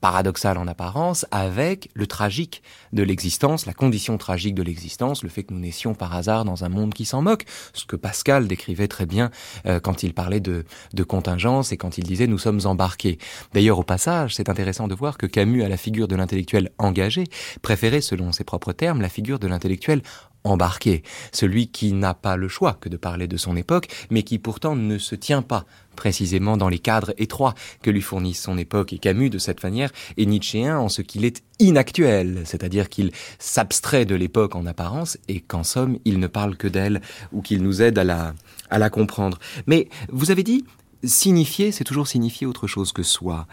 paradoxal 0.00 0.58
en 0.58 0.66
apparence, 0.66 1.26
avec 1.30 1.90
le 1.94 2.06
tragique 2.06 2.62
de 2.92 3.02
l'existence, 3.02 3.66
la 3.66 3.72
condition 3.72 4.18
tragique 4.18 4.54
de 4.54 4.62
l'existence, 4.62 5.22
le 5.22 5.28
fait 5.28 5.44
que 5.44 5.54
nous 5.54 5.60
naissions 5.60 5.94
par 5.94 6.14
hasard 6.14 6.44
dans 6.44 6.64
un 6.64 6.68
monde 6.68 6.94
qui 6.94 7.04
s'en 7.04 7.22
moque, 7.22 7.44
ce 7.72 7.84
que 7.84 7.96
Pascal 7.96 8.46
décrivait 8.46 8.88
très 8.88 9.06
bien 9.06 9.30
euh, 9.66 9.80
quand 9.80 10.02
il 10.02 10.14
parlait 10.14 10.40
de, 10.40 10.64
de 10.92 11.02
contingence 11.02 11.72
et 11.72 11.76
quand 11.76 11.98
il 11.98 12.04
disait 12.04 12.26
nous 12.26 12.38
sommes 12.38 12.60
embarqués. 12.64 13.18
D'ailleurs, 13.52 13.78
au 13.78 13.84
passage, 13.84 14.34
c'est 14.34 14.48
intéressant 14.48 14.88
de 14.88 14.94
voir 14.94 15.18
que 15.18 15.26
Camus, 15.26 15.62
à 15.62 15.68
la 15.68 15.76
figure 15.76 16.08
de 16.08 16.16
l'intellectuel 16.16 16.70
engagé, 16.78 17.24
préférait, 17.62 18.00
selon 18.00 18.32
ses 18.32 18.44
propres 18.44 18.72
termes, 18.72 19.00
la 19.00 19.08
figure 19.08 19.38
de 19.38 19.46
l'intellectuel 19.46 20.02
embarqué, 20.46 21.02
celui 21.32 21.68
qui 21.68 21.92
n'a 21.92 22.14
pas 22.14 22.36
le 22.36 22.48
choix 22.48 22.74
que 22.80 22.88
de 22.88 22.96
parler 22.96 23.26
de 23.26 23.36
son 23.36 23.56
époque, 23.56 23.88
mais 24.10 24.22
qui 24.22 24.38
pourtant 24.38 24.76
ne 24.76 24.98
se 24.98 25.14
tient 25.14 25.42
pas 25.42 25.64
précisément 25.96 26.56
dans 26.56 26.68
les 26.68 26.78
cadres 26.78 27.14
étroits 27.16 27.54
que 27.82 27.90
lui 27.90 28.02
fournissent 28.02 28.42
son 28.42 28.58
époque 28.58 28.92
et 28.92 28.98
Camus 28.98 29.30
de 29.30 29.38
cette 29.38 29.62
manière 29.62 29.90
est 30.16 30.26
nietzschéen 30.26 30.78
en 30.78 30.88
ce 30.88 31.02
qu'il 31.02 31.24
est 31.24 31.42
inactuel, 31.58 32.42
c'est-à-dire 32.44 32.88
qu'il 32.88 33.12
s'abstrait 33.38 34.04
de 34.04 34.14
l'époque 34.14 34.54
en 34.54 34.66
apparence 34.66 35.16
et 35.26 35.40
qu'en 35.40 35.64
somme 35.64 35.98
il 36.04 36.20
ne 36.20 36.26
parle 36.26 36.56
que 36.56 36.68
d'elle 36.68 37.00
ou 37.32 37.40
qu'il 37.40 37.62
nous 37.62 37.82
aide 37.82 37.98
à 37.98 38.04
la, 38.04 38.34
à 38.70 38.78
la 38.78 38.90
comprendre. 38.90 39.38
Mais 39.66 39.88
vous 40.10 40.30
avez 40.30 40.42
dit 40.42 40.64
signifier, 41.04 41.72
c'est 41.72 41.84
toujours 41.84 42.08
signifier 42.08 42.46
autre 42.46 42.66
chose 42.66 42.92
que 42.92 43.02
soi. 43.02 43.46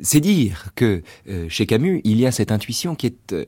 C'est 0.00 0.20
dire 0.20 0.68
que 0.74 1.02
euh, 1.28 1.46
chez 1.48 1.66
Camus, 1.66 2.00
il 2.04 2.18
y 2.18 2.26
a 2.26 2.32
cette 2.32 2.52
intuition 2.52 2.94
qui 2.94 3.06
est 3.06 3.32
euh, 3.32 3.44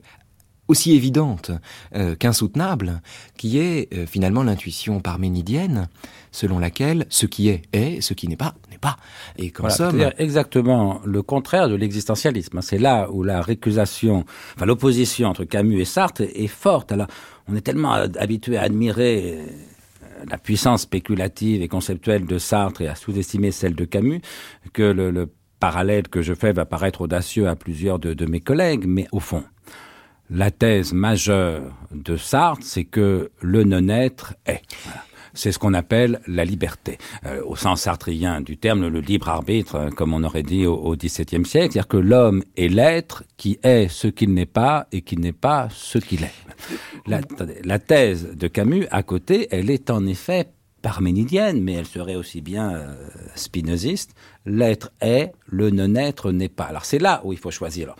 aussi 0.71 0.93
évidente 0.93 1.51
euh, 1.95 2.15
qu'insoutenable, 2.15 3.01
qui 3.37 3.59
est 3.59 3.93
euh, 3.93 4.05
finalement 4.05 4.41
l'intuition 4.41 5.01
parménidienne, 5.01 5.89
selon 6.31 6.59
laquelle 6.59 7.05
ce 7.09 7.25
qui 7.25 7.49
est 7.49 7.63
est, 7.73 7.99
ce 7.99 8.13
qui 8.13 8.29
n'est 8.29 8.37
pas 8.37 8.55
n'est 8.71 8.77
pas. 8.77 8.95
Et 9.37 9.51
comme 9.51 9.69
ça, 9.69 9.91
exactement 10.17 11.01
le 11.03 11.21
contraire 11.21 11.67
de 11.67 11.75
l'existentialisme. 11.75 12.61
C'est 12.61 12.77
là 12.77 13.11
où 13.11 13.21
la 13.21 13.41
récusation, 13.41 14.23
enfin 14.55 14.65
l'opposition 14.65 15.27
entre 15.27 15.43
Camus 15.43 15.81
et 15.81 15.85
Sartre 15.85 16.21
est 16.21 16.47
forte. 16.47 16.93
Alors, 16.93 17.07
on 17.49 17.55
est 17.55 17.61
tellement 17.61 17.91
habitué 17.91 18.55
à 18.57 18.61
admirer 18.61 19.39
euh, 19.39 19.45
la 20.29 20.37
puissance 20.37 20.83
spéculative 20.83 21.61
et 21.61 21.67
conceptuelle 21.67 22.25
de 22.25 22.37
Sartre 22.37 22.81
et 22.81 22.87
à 22.87 22.95
sous-estimer 22.95 23.51
celle 23.51 23.75
de 23.75 23.83
Camus 23.83 24.21
que 24.71 24.83
le, 24.83 25.11
le, 25.11 25.27
parallèle 25.59 26.07
que 26.07 26.23
je 26.23 26.33
fais 26.33 26.53
va 26.53 26.65
paraître 26.65 27.01
audacieux 27.01 27.47
à 27.47 27.55
plusieurs 27.55 27.99
de, 27.99 28.15
de 28.15 28.25
mes 28.25 28.39
collègues, 28.39 28.85
mais 28.87 29.07
au 29.11 29.19
fond, 29.19 29.43
la 30.31 30.49
thèse 30.49 30.93
majeure 30.93 31.61
de 31.93 32.15
Sartre, 32.15 32.63
c'est 32.63 32.85
que 32.85 33.31
le 33.41 33.63
non-être 33.65 34.33
est. 34.45 34.61
C'est 35.33 35.51
ce 35.51 35.59
qu'on 35.59 35.73
appelle 35.73 36.21
la 36.27 36.43
liberté, 36.43 36.97
euh, 37.25 37.41
au 37.45 37.55
sens 37.55 37.81
sartrien 37.81 38.41
du 38.41 38.57
terme, 38.57 38.87
le 38.87 38.99
libre 38.99 39.29
arbitre, 39.29 39.75
euh, 39.75 39.89
comme 39.89 40.13
on 40.13 40.23
aurait 40.23 40.43
dit 40.43 40.65
au 40.65 40.95
XVIIe 40.95 41.45
siècle, 41.45 41.71
c'est-à-dire 41.71 41.87
que 41.87 41.97
l'homme 41.97 42.43
est 42.57 42.67
l'être 42.67 43.23
qui 43.37 43.57
est 43.63 43.87
ce 43.89 44.07
qu'il 44.07 44.33
n'est 44.33 44.45
pas 44.45 44.87
et 44.91 45.01
qui 45.01 45.17
n'est 45.17 45.31
pas 45.31 45.69
ce 45.71 45.97
qu'il 45.99 46.23
est. 46.23 46.33
La, 47.07 47.79
thèse 47.79 48.35
de 48.35 48.47
Camus, 48.47 48.87
à 48.91 49.03
côté, 49.03 49.47
elle 49.51 49.69
est 49.69 49.89
en 49.89 50.05
effet 50.05 50.49
parménidienne, 50.81 51.61
mais 51.61 51.73
elle 51.73 51.85
serait 51.85 52.15
aussi 52.15 52.41
bien 52.41 52.73
euh, 52.73 52.95
spinoziste. 53.35 54.13
L'être 54.45 54.91
est, 54.99 55.31
le 55.45 55.71
non-être 55.71 56.31
n'est 56.31 56.49
pas. 56.49 56.65
Alors 56.65 56.85
c'est 56.85 56.99
là 56.99 57.21
où 57.23 57.33
il 57.33 57.39
faut 57.39 57.51
choisir. 57.51 57.95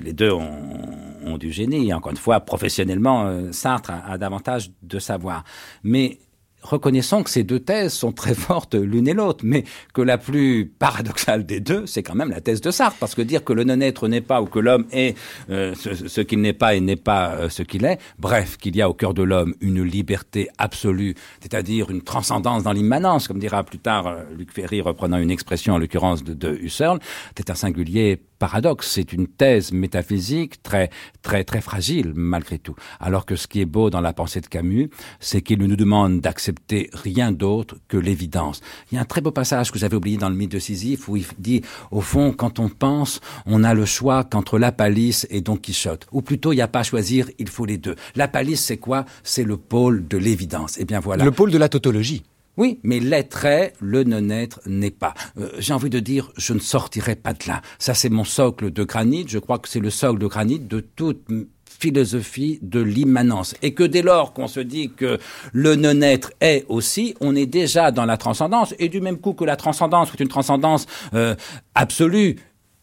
Les 0.00 0.12
deux 0.12 0.32
ont, 0.32 1.38
du 1.38 1.52
génie. 1.52 1.92
Encore 1.94 2.10
une 2.10 2.18
fois, 2.18 2.40
professionnellement, 2.40 3.26
euh, 3.26 3.52
Sartre 3.52 3.92
a, 3.92 4.18
davantage 4.18 4.72
de 4.82 4.98
savoir. 4.98 5.44
Mais 5.84 6.18
reconnaissons 6.62 7.22
que 7.22 7.30
ces 7.30 7.44
deux 7.44 7.60
thèses 7.60 7.92
sont 7.92 8.12
très 8.12 8.34
fortes 8.48 8.74
l'une 8.74 9.08
et 9.08 9.14
l'autre, 9.14 9.44
mais 9.44 9.64
que 9.94 10.02
la 10.02 10.18
plus 10.18 10.66
paradoxale 10.66 11.46
des 11.46 11.60
deux, 11.60 11.86
c'est 11.86 12.02
quand 12.02 12.14
même 12.14 12.30
la 12.30 12.40
thèse 12.40 12.60
de 12.60 12.70
Sartre, 12.70 12.96
parce 12.98 13.14
que 13.14 13.22
dire 13.22 13.44
que 13.44 13.52
le 13.52 13.64
non-être 13.64 14.08
n'est 14.08 14.20
pas 14.20 14.42
ou 14.42 14.46
que 14.46 14.58
l'homme 14.58 14.86
est 14.92 15.16
euh, 15.50 15.74
ce, 15.74 16.20
qu'il 16.20 16.40
n'est 16.40 16.52
pas 16.52 16.74
et 16.74 16.80
n'est 16.80 16.96
pas 16.96 17.32
euh, 17.32 17.48
ce 17.48 17.62
qu'il 17.62 17.84
est, 17.84 17.98
bref, 18.18 18.56
qu'il 18.56 18.76
y 18.76 18.82
a 18.82 18.88
au 18.88 18.94
cœur 18.94 19.14
de 19.14 19.22
l'homme 19.22 19.54
une 19.60 19.82
liberté 19.82 20.48
absolue, 20.58 21.14
c'est-à-dire 21.40 21.90
une 21.90 22.02
transcendance 22.02 22.62
dans 22.62 22.72
l'immanence, 22.72 23.28
comme 23.28 23.38
dira 23.38 23.64
plus 23.64 23.78
tard 23.78 24.06
euh, 24.06 24.22
Luc 24.36 24.52
Ferry, 24.52 24.80
reprenant 24.80 25.18
une 25.18 25.30
expression 25.30 25.74
en 25.74 25.78
l'occurrence 25.78 26.24
de, 26.24 26.34
de 26.34 26.54
Husserl, 26.54 26.98
c'est 27.36 27.50
un 27.50 27.54
singulier 27.54 28.20
paradoxe, 28.40 28.90
c'est 28.90 29.12
une 29.12 29.28
thèse 29.28 29.70
métaphysique 29.70 30.62
très 30.64 30.90
très 31.22 31.44
très 31.44 31.60
fragile 31.60 32.12
malgré 32.16 32.58
tout. 32.58 32.74
Alors 32.98 33.26
que 33.26 33.36
ce 33.36 33.46
qui 33.46 33.60
est 33.60 33.66
beau 33.66 33.90
dans 33.90 34.00
la 34.00 34.12
pensée 34.12 34.40
de 34.40 34.46
Camus, 34.46 34.90
c'est 35.20 35.42
qu'il 35.42 35.58
nous 35.58 35.76
demande 35.76 36.20
d'accepter 36.20 36.90
rien 36.92 37.30
d'autre 37.30 37.76
que 37.86 37.98
l'évidence. 37.98 38.60
Il 38.90 38.96
y 38.96 38.98
a 38.98 39.02
un 39.02 39.04
très 39.04 39.20
beau 39.20 39.30
passage 39.30 39.70
que 39.70 39.78
vous 39.78 39.84
avez 39.84 39.96
oublié 39.96 40.16
dans 40.16 40.30
le 40.30 40.34
mythe 40.34 40.50
de 40.50 40.58
Sisyphe 40.58 41.08
où 41.08 41.16
il 41.16 41.26
dit, 41.38 41.62
au 41.90 42.00
fond, 42.00 42.32
quand 42.32 42.58
on 42.58 42.68
pense, 42.68 43.20
on 43.46 43.62
a 43.62 43.74
le 43.74 43.84
choix 43.84 44.24
qu'entre 44.24 44.58
la 44.58 44.72
palisse 44.72 45.26
et 45.30 45.42
Don 45.42 45.56
Quichotte. 45.56 46.06
Ou 46.10 46.22
plutôt, 46.22 46.52
il 46.52 46.56
n'y 46.56 46.62
a 46.62 46.68
pas 46.68 46.80
à 46.80 46.82
choisir, 46.82 47.28
il 47.38 47.48
faut 47.48 47.66
les 47.66 47.78
deux. 47.78 47.94
La 48.16 48.26
palisse, 48.26 48.64
c'est 48.64 48.78
quoi? 48.78 49.04
C'est 49.22 49.44
le 49.44 49.58
pôle 49.58 50.08
de 50.08 50.16
l'évidence. 50.16 50.78
Et 50.78 50.82
eh 50.82 50.84
bien 50.86 51.00
voilà. 51.00 51.24
Le 51.24 51.30
pôle 51.30 51.50
de 51.50 51.58
la 51.58 51.68
tautologie. 51.68 52.24
Oui, 52.56 52.80
mais 52.82 53.00
l'être 53.00 53.44
est, 53.44 53.74
le 53.80 54.04
non-être 54.04 54.60
n'est 54.66 54.90
pas. 54.90 55.14
Euh, 55.38 55.50
j'ai 55.58 55.72
envie 55.72 55.90
de 55.90 56.00
dire, 56.00 56.30
je 56.36 56.52
ne 56.52 56.58
sortirai 56.58 57.16
pas 57.16 57.32
de 57.32 57.46
là. 57.46 57.62
Ça, 57.78 57.94
c'est 57.94 58.08
mon 58.08 58.24
socle 58.24 58.70
de 58.70 58.84
granit. 58.84 59.24
Je 59.28 59.38
crois 59.38 59.58
que 59.58 59.68
c'est 59.68 59.80
le 59.80 59.90
socle 59.90 60.18
de 60.18 60.26
granit 60.26 60.58
de 60.58 60.80
toute 60.80 61.26
philosophie 61.80 62.58
de 62.62 62.80
l'immanence. 62.80 63.54
Et 63.62 63.72
que 63.72 63.84
dès 63.84 64.02
lors 64.02 64.32
qu'on 64.34 64.48
se 64.48 64.60
dit 64.60 64.90
que 64.90 65.18
le 65.52 65.76
non-être 65.76 66.32
est 66.40 66.66
aussi, 66.68 67.14
on 67.20 67.34
est 67.34 67.46
déjà 67.46 67.90
dans 67.90 68.04
la 68.04 68.16
transcendance. 68.16 68.74
Et 68.78 68.88
du 68.88 69.00
même 69.00 69.18
coup 69.18 69.32
que 69.32 69.44
la 69.44 69.56
transcendance 69.56 70.12
est 70.12 70.20
une 70.20 70.28
transcendance 70.28 70.86
euh, 71.14 71.34
absolue, 71.74 72.36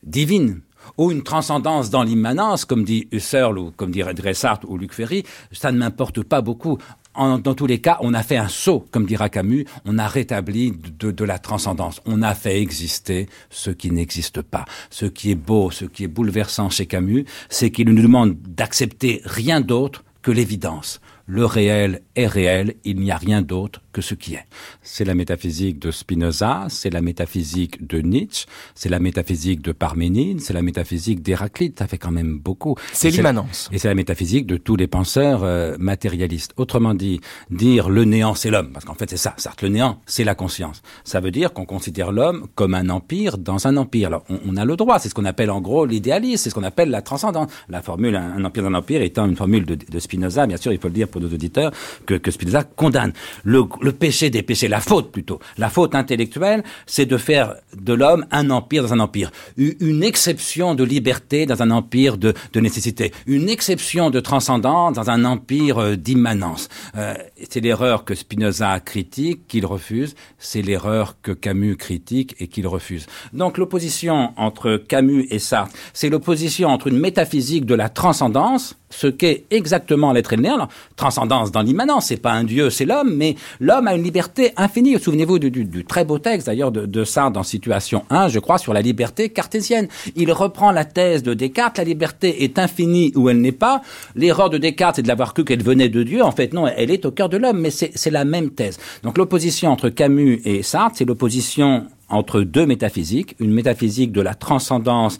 divine, 0.03 0.61
ou 0.97 1.11
une 1.11 1.24
transcendance 1.24 1.89
dans 1.89 2.03
l'immanence, 2.03 2.65
comme 2.65 2.84
dit 2.84 3.07
Husserl 3.11 3.57
ou 3.57 3.72
comme 3.72 3.91
dirait 3.91 4.13
Dressart 4.13 4.61
ou 4.68 4.78
Luc 4.78 4.93
Ferry, 4.93 5.24
ça 5.51 5.72
ne 5.72 5.78
m'importe 5.78 6.24
pas 6.24 6.41
beaucoup 6.41 6.78
dans 7.18 7.53
tous 7.55 7.68
les 7.68 7.80
cas, 7.80 7.97
on 8.01 8.13
a 8.13 8.24
fait 8.24 8.38
un 8.38 8.47
saut, 8.47 8.86
comme 8.91 9.05
dira 9.05 9.30
Camus, 9.30 9.65
on 9.86 9.97
a 9.97 10.07
rétabli 10.07 10.72
de, 10.99 11.11
de 11.11 11.24
la 11.24 11.39
transcendance. 11.39 12.01
On 12.05 12.22
a 12.22 12.36
fait 12.36 12.61
exister 12.61 13.28
ce 13.49 13.72
qui 13.72 13.91
n'existe 13.91 14.41
pas. 14.41 14.65
Ce 14.89 15.05
qui 15.05 15.32
est 15.32 15.36
beau, 15.36 15.72
ce 15.72 15.86
qui 15.86 16.03
est 16.03 16.07
bouleversant 16.07 16.70
chez 16.70 16.86
Camus, 16.86 17.26
c'est 17.49 17.72
qu'il 17.72 17.89
nous 17.89 18.01
demande 18.01 18.36
d'accepter 18.41 19.22
rien 19.26 19.61
d'autre 19.61 20.03
que 20.22 20.32
l'évidence. 20.32 21.01
Le 21.26 21.45
réel 21.45 22.01
est 22.15 22.28
réel, 22.28 22.76
il 22.86 22.99
n'y 22.99 23.11
a 23.11 23.18
rien 23.18 23.41
d'autre 23.41 23.82
que 23.97 24.03
ce 24.03 24.13
qui 24.13 24.35
est. 24.35 24.45
C'est 24.83 25.05
la 25.05 25.15
métaphysique 25.15 25.79
de 25.79 25.89
Spinoza, 25.89 26.67
c'est 26.69 26.91
la 26.91 27.01
métaphysique 27.01 27.87
de 27.87 27.97
Nietzsche, 27.99 28.45
c'est 28.75 28.89
la 28.89 28.99
métaphysique 28.99 29.63
de 29.63 29.71
Parménide, 29.71 30.39
c'est 30.39 30.53
la 30.53 30.61
métaphysique 30.61 31.23
d'Héraclite, 31.23 31.79
ça 31.79 31.87
fait 31.87 31.97
quand 31.97 32.11
même 32.11 32.37
beaucoup. 32.37 32.75
C'est 32.93 33.09
l'immanence. 33.09 33.69
Et 33.71 33.79
c'est 33.79 33.87
la 33.87 33.95
métaphysique 33.95 34.45
de 34.45 34.57
tous 34.57 34.75
les 34.75 34.85
penseurs 34.85 35.43
euh, 35.43 35.75
matérialistes. 35.79 36.53
Autrement 36.57 36.93
dit, 36.93 37.21
dire 37.49 37.89
le 37.89 38.05
néant 38.05 38.35
c'est 38.35 38.51
l'homme, 38.51 38.71
parce 38.71 38.85
qu'en 38.85 38.93
fait 38.93 39.09
c'est 39.09 39.17
ça, 39.17 39.33
certes 39.37 39.63
le 39.63 39.69
néant 39.69 39.99
c'est 40.05 40.23
la 40.23 40.35
conscience. 40.35 40.83
Ça 41.03 41.19
veut 41.19 41.31
dire 41.31 41.51
qu'on 41.53 41.65
considère 41.65 42.11
l'homme 42.11 42.45
comme 42.53 42.75
un 42.75 42.89
empire 42.89 43.39
dans 43.39 43.65
un 43.65 43.77
empire. 43.77 44.09
Alors 44.09 44.25
on, 44.29 44.39
on 44.45 44.57
a 44.57 44.65
le 44.65 44.75
droit, 44.75 44.99
c'est 44.99 45.09
ce 45.09 45.15
qu'on 45.15 45.25
appelle 45.25 45.49
en 45.49 45.59
gros 45.59 45.87
l'idéalisme, 45.87 46.43
c'est 46.43 46.49
ce 46.51 46.55
qu'on 46.55 46.61
appelle 46.61 46.91
la 46.91 47.01
transcendance. 47.01 47.49
La 47.67 47.81
formule 47.81 48.15
un, 48.15 48.45
empire 48.45 48.61
dans 48.61 48.69
un 48.69 48.75
empire 48.75 49.01
étant 49.01 49.25
une 49.25 49.35
formule 49.35 49.65
de, 49.65 49.73
de, 49.73 49.99
Spinoza, 49.99 50.45
bien 50.45 50.57
sûr 50.57 50.71
il 50.71 50.79
faut 50.79 50.87
le 50.87 50.93
dire 50.93 51.07
pour 51.07 51.19
nos 51.19 51.33
auditeurs, 51.33 51.71
que, 52.05 52.13
que 52.13 52.29
Spinoza 52.29 52.63
condamne. 52.63 53.13
Le, 53.43 53.63
le 53.88 53.93
péché 53.93 54.29
des 54.29 54.43
péchés, 54.43 54.67
la 54.67 54.81
faute 54.81 55.13
plutôt, 55.13 55.39
la 55.57 55.69
faute 55.69 55.95
intellectuelle, 55.95 56.61
c'est 56.85 57.05
de 57.05 57.15
faire 57.15 57.55
de 57.73 57.93
l'homme 57.93 58.25
un 58.31 58.49
empire 58.49 58.83
dans 58.83 58.93
un 58.93 58.99
empire, 58.99 59.31
une 59.55 60.03
exception 60.03 60.75
de 60.75 60.83
liberté 60.83 61.45
dans 61.45 61.61
un 61.61 61.71
empire 61.71 62.17
de, 62.17 62.33
de 62.51 62.59
nécessité, 62.59 63.13
une 63.27 63.47
exception 63.47 64.09
de 64.09 64.19
transcendance 64.19 64.93
dans 64.93 65.09
un 65.09 65.23
empire 65.23 65.77
euh, 65.77 65.95
d'immanence. 65.95 66.67
Euh, 66.97 67.13
c'est 67.49 67.61
l'erreur 67.61 68.03
que 68.03 68.13
Spinoza 68.13 68.77
critique, 68.81 69.47
qu'il 69.47 69.65
refuse, 69.65 70.15
c'est 70.38 70.61
l'erreur 70.61 71.15
que 71.21 71.31
Camus 71.31 71.77
critique 71.77 72.35
et 72.41 72.47
qu'il 72.47 72.67
refuse. 72.67 73.05
Donc 73.31 73.57
l'opposition 73.57 74.33
entre 74.35 74.75
Camus 74.75 75.27
et 75.29 75.39
Sartre, 75.39 75.73
c'est 75.93 76.09
l'opposition 76.09 76.67
entre 76.67 76.88
une 76.88 76.99
métaphysique 76.99 77.65
de 77.65 77.75
la 77.75 77.88
transcendance, 77.88 78.75
ce 78.89 79.07
qu'est 79.07 79.45
exactement 79.49 80.11
l'être 80.11 80.35
néant. 80.35 80.67
Transcendance 80.95 81.51
dans 81.51 81.61
l'immanence, 81.61 82.07
c'est 82.07 82.21
pas 82.21 82.33
un 82.33 82.43
dieu, 82.43 82.69
c'est 82.69 82.85
l'homme, 82.85 83.13
mais 83.15 83.35
l'homme 83.59 83.76
a 83.86 83.95
une 83.95 84.03
liberté 84.03 84.51
infinie. 84.57 84.99
Souvenez-vous 84.99 85.39
du, 85.39 85.86
très 85.86 86.05
beau 86.05 86.19
texte 86.19 86.47
d'ailleurs 86.47 86.71
de, 86.71 86.86
de 86.86 87.03
Sartre 87.03 87.34
dans 87.34 87.43
Situation 87.43 88.05
1, 88.09 88.30
je 88.30 88.39
crois, 88.39 88.57
sur 88.57 88.73
la 88.73 88.82
liberté 88.82 89.30
cartésienne. 89.30 89.88
Il 90.15 90.32
reprend 90.32 90.71
la 90.71 90.86
thèse 90.86 91.23
de 91.23 91.34
Descartes, 91.34 91.78
la 91.78 91.84
liberté 91.84 92.43
est 92.43 92.57
infinie 92.57 93.11
ou 93.15 93.30
elle 93.30 93.41
n'est 93.41 93.51
pas. 93.51 93.82
L'erreur 94.15 94.49
de 94.49 94.57
Descartes, 94.57 94.95
c'est 94.95 95.03
de 95.03 95.07
l'avoir 95.07 95.34
cru 95.34 95.45
qu'elle 95.45 95.63
venait 95.63 95.89
de 95.89 96.03
Dieu. 96.03 96.23
En 96.23 96.32
fait, 96.32 96.53
non, 96.53 96.65
elle 96.67 96.89
est 96.89 97.05
au 97.05 97.11
cœur 97.11 97.30
de 97.30 97.38
l'homme, 97.38 97.59
mais 97.59 97.69
c'est 97.69 98.11
la 98.11 98.25
même 98.25 98.51
thèse. 98.51 98.80
Donc 99.03 99.17
l'opposition 99.17 99.69
entre 99.69 99.89
Camus 99.89 100.41
et 100.45 100.63
Sartre, 100.63 100.95
c'est 100.97 101.05
l'opposition 101.05 101.86
entre 102.09 102.41
deux 102.41 102.65
métaphysiques, 102.65 103.36
une 103.39 103.51
métaphysique 103.51 104.11
de 104.11 104.21
la 104.21 104.34
transcendance 104.34 105.19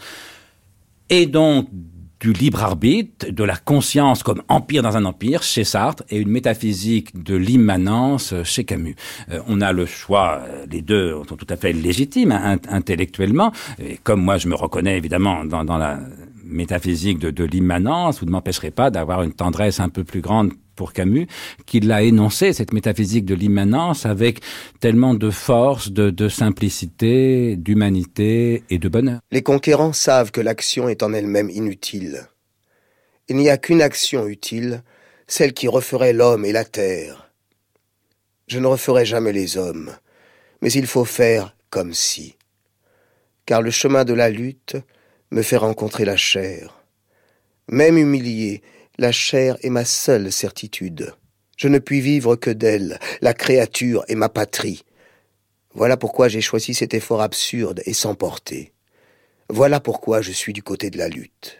et 1.10 1.26
donc 1.26 1.68
du 2.20 2.34
libre 2.34 2.63
arbitre, 2.63 3.30
de 3.30 3.43
la 3.43 3.55
conscience 3.55 4.24
comme 4.24 4.41
empire 4.47 4.82
dans 4.82 4.97
un 4.97 5.05
empire 5.05 5.43
chez 5.43 5.63
Sartre 5.63 6.03
et 6.09 6.18
une 6.18 6.30
métaphysique 6.30 7.22
de 7.24 7.36
l'immanence 7.36 8.34
chez 8.43 8.63
Camus. 8.63 8.95
Euh, 9.30 9.39
on 9.47 9.61
a 9.61 9.72
le 9.72 9.86
choix, 9.86 10.41
euh, 10.43 10.65
les 10.70 10.82
deux 10.82 11.15
sont 11.28 11.36
tout 11.36 11.47
à 11.49 11.57
fait 11.57 11.74
légitimes 11.74 12.32
hein, 12.32 12.57
intellectuellement, 12.70 13.51
et 13.80 13.97
comme 13.97 14.22
moi 14.22 14.38
je 14.38 14.47
me 14.47 14.55
reconnais 14.55 14.97
évidemment 14.97 15.45
dans, 15.45 15.63
dans 15.63 15.78
la 15.78 15.99
métaphysique 16.43 17.20
de, 17.20 17.30
de 17.30 17.43
l'immanence, 17.43 18.20
vous 18.20 18.26
ne 18.26 18.32
m'empêcherez 18.32 18.72
pas 18.72 18.89
d'avoir 18.89 19.22
une 19.22 19.34
tendresse 19.34 19.80
un 19.80 19.89
peu 19.89 20.03
plus 20.03 20.22
grande 20.22 20.51
pour 20.78 20.93
Camus, 20.93 21.28
qu'il 21.65 21.91
a 21.91 22.03
énoncé 22.03 22.53
cette 22.53 22.71
métaphysique 22.71 23.25
de 23.25 23.36
l'immanence 23.36 24.05
avec 24.05 24.39
tellement 24.80 25.13
de 25.13 25.30
force, 25.30 25.91
de, 25.91 26.30
simplicité, 26.30 27.57
d'humanité 27.57 28.63
et 28.69 28.78
de 28.78 28.88
bonheur. 28.88 29.19
Les 29.32 29.43
conquérants 29.43 29.91
savent 29.91 30.32
que 30.32 30.39
l'action 30.39 30.88
est 30.88 31.03
en 31.03 31.11
elle-même 31.11 31.49
inutile. 31.49 32.28
Il 33.28 33.36
n'y 33.36 33.49
a 33.49 33.57
qu'une 33.57 33.82
action 33.82 34.28
utile, 34.28 34.84
celle 35.28 35.53
qui 35.53 35.67
referait 35.67 36.13
l'homme 36.13 36.45
et 36.45 36.53
la 36.53 36.63
terre. 36.63 37.30
Je 38.47 38.59
ne 38.59 38.67
referai 38.67 39.05
jamais 39.05 39.34
les 39.34 39.57
hommes, 39.57 39.91
mais 40.61 40.71
il 40.71 40.88
faut 40.88 41.03
faire 41.03 41.53
comme 41.69 41.93
si. 41.93 42.38
Car 43.45 43.61
le 43.61 43.71
chemin 43.71 44.05
de 44.05 44.13
la 44.13 44.30
lutte 44.30 44.78
me 45.32 45.41
fait 45.41 45.57
rencontrer 45.57 46.05
la 46.05 46.15
chair. 46.15 46.82
Même 47.67 47.97
humilié, 47.97 48.61
la 48.98 49.12
chair 49.12 49.58
est 49.62 49.70
ma 49.70 49.86
seule 49.86 50.32
certitude. 50.32 51.14
Je 51.56 51.68
ne 51.68 51.80
puis 51.80 52.02
vivre 52.02 52.36
que 52.36 52.50
d'elle. 52.50 53.00
La 53.22 53.34
créature 53.34 54.04
est 54.08 54.16
ma 54.16 54.30
patrie. 54.30 54.84
Voilà 55.74 55.98
pourquoi 55.98 56.28
j'ai 56.28 56.41
choisi 56.41 56.74
cet 56.74 56.93
effort 56.93 57.22
absurde 57.22 57.82
et 57.86 57.93
sans 57.93 58.16
portée. 58.16 58.74
Voilà 59.50 59.80
pourquoi 59.80 60.22
je 60.22 60.32
suis 60.32 60.54
du 60.54 60.64
côté 60.64 60.89
de 60.89 60.98
la 60.98 61.10
lutte. 61.10 61.60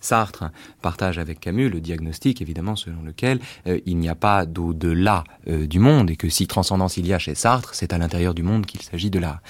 Sartre 0.00 0.44
partage 0.82 1.18
avec 1.18 1.40
Camus 1.40 1.68
le 1.68 1.80
diagnostic 1.80 2.40
évidemment 2.40 2.76
selon 2.76 3.02
lequel 3.02 3.38
euh, 3.66 3.78
il 3.86 3.98
n'y 3.98 4.08
a 4.08 4.14
pas 4.14 4.46
d'au-delà 4.46 5.24
euh, 5.48 5.66
du 5.66 5.78
monde 5.78 6.10
et 6.10 6.16
que 6.16 6.28
si 6.28 6.46
transcendance 6.46 6.96
il 6.96 7.06
y 7.06 7.12
a 7.12 7.18
chez 7.18 7.34
Sartre, 7.34 7.74
c'est 7.74 7.92
à 7.92 7.98
l'intérieur 7.98 8.34
du 8.34 8.42
monde 8.42 8.66
qu'il 8.66 8.82
s'agit 8.82 9.10
de 9.10 9.18
la 9.18 9.40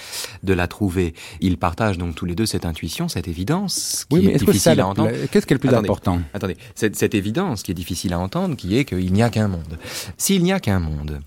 de 0.43 0.53
la 0.53 0.67
trouver. 0.67 1.15
Ils 1.41 1.57
partagent 1.57 1.99
donc 1.99 2.15
tous 2.15 2.27
les 2.27 2.35
deux 2.35 2.47
cette 2.47 2.65
intuition, 2.65 3.09
cette 3.09 3.29
évidence 3.29 4.07
qui 4.09 4.19
oui, 4.19 4.27
est, 4.27 4.35
est 4.35 4.39
difficile 4.39 4.77
que 4.77 4.81
à 4.81 4.87
entendre. 4.87 5.11
Qu'est-ce 5.31 5.47
qui 5.47 5.53
est 5.53 5.57
le 5.57 5.61
plus 5.61 5.69
attendez, 5.69 5.89
important 5.89 6.21
Attendez, 6.35 6.57
cette, 6.75 6.97
cette 6.97 7.15
évidence 7.15 7.63
qui 7.63 7.71
est 7.71 7.75
difficile 7.75 8.13
à 8.13 8.19
entendre, 8.19 8.57
qui 8.57 8.77
est 8.77 8.85
qu'il 8.85 9.13
n'y 9.13 9.23
a 9.23 9.31
qu'un 9.31 9.49
monde. 9.49 9.79
S'il 10.17 10.43
n'y 10.43 10.53
a 10.53 10.61
qu'un 10.61 10.81
monde, 10.81 11.21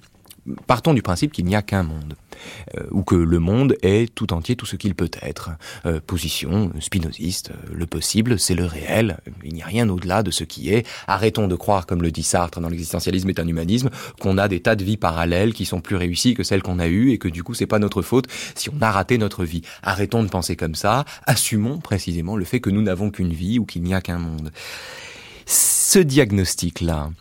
partons 0.67 0.93
du 0.93 1.01
principe 1.01 1.31
qu'il 1.31 1.45
n'y 1.45 1.55
a 1.55 1.61
qu'un 1.61 1.83
monde, 1.83 2.15
euh, 2.77 2.83
ou 2.91 3.03
que 3.03 3.15
le 3.15 3.39
monde 3.39 3.75
est 3.81 4.13
tout 4.13 4.33
entier 4.33 4.55
tout 4.55 4.65
ce 4.65 4.75
qu'il 4.75 4.95
peut 4.95 5.09
être. 5.21 5.51
Euh, 5.85 5.99
position 6.05 6.71
spinoziste, 6.79 7.51
euh, 7.51 7.73
le 7.73 7.85
possible, 7.85 8.39
c'est 8.39 8.55
le 8.55 8.65
réel, 8.65 9.17
il 9.43 9.53
n'y 9.53 9.63
a 9.63 9.65
rien 9.65 9.89
au-delà 9.89 10.23
de 10.23 10.31
ce 10.31 10.43
qui 10.43 10.73
est. 10.73 10.85
Arrêtons 11.07 11.47
de 11.47 11.55
croire, 11.55 11.85
comme 11.85 12.01
le 12.01 12.11
dit 12.11 12.23
Sartre 12.23 12.59
dans 12.59 12.69
l'existentialisme 12.69 13.29
et 13.29 13.39
un 13.39 13.47
humanisme, 13.47 13.89
qu'on 14.19 14.37
a 14.37 14.47
des 14.47 14.59
tas 14.59 14.75
de 14.75 14.83
vies 14.83 14.97
parallèles 14.97 15.53
qui 15.53 15.65
sont 15.65 15.81
plus 15.81 15.95
réussies 15.95 16.33
que 16.33 16.43
celles 16.43 16.63
qu'on 16.63 16.79
a 16.79 16.87
eues 16.87 17.11
et 17.11 17.17
que 17.17 17.27
du 17.27 17.43
coup 17.43 17.53
c'est 17.53 17.65
pas 17.65 17.79
notre 17.79 18.01
faute 18.01 18.25
si 18.55 18.69
on 18.69 18.81
a 18.81 18.91
raté 18.91 19.17
notre 19.17 19.45
vie. 19.45 19.61
Arrêtons 19.81 20.23
de 20.23 20.29
penser 20.29 20.55
comme 20.55 20.75
ça, 20.75 21.05
assumons 21.25 21.79
précisément 21.79 22.35
le 22.35 22.45
fait 22.45 22.59
que 22.59 22.69
nous 22.69 22.81
n'avons 22.81 23.09
qu'une 23.09 23.33
vie 23.33 23.59
ou 23.59 23.65
qu'il 23.65 23.83
n'y 23.83 23.93
a 23.93 24.01
qu'un 24.01 24.19
monde 24.19 24.51
ce 25.45 25.99
diagnostic-là, 25.99 27.11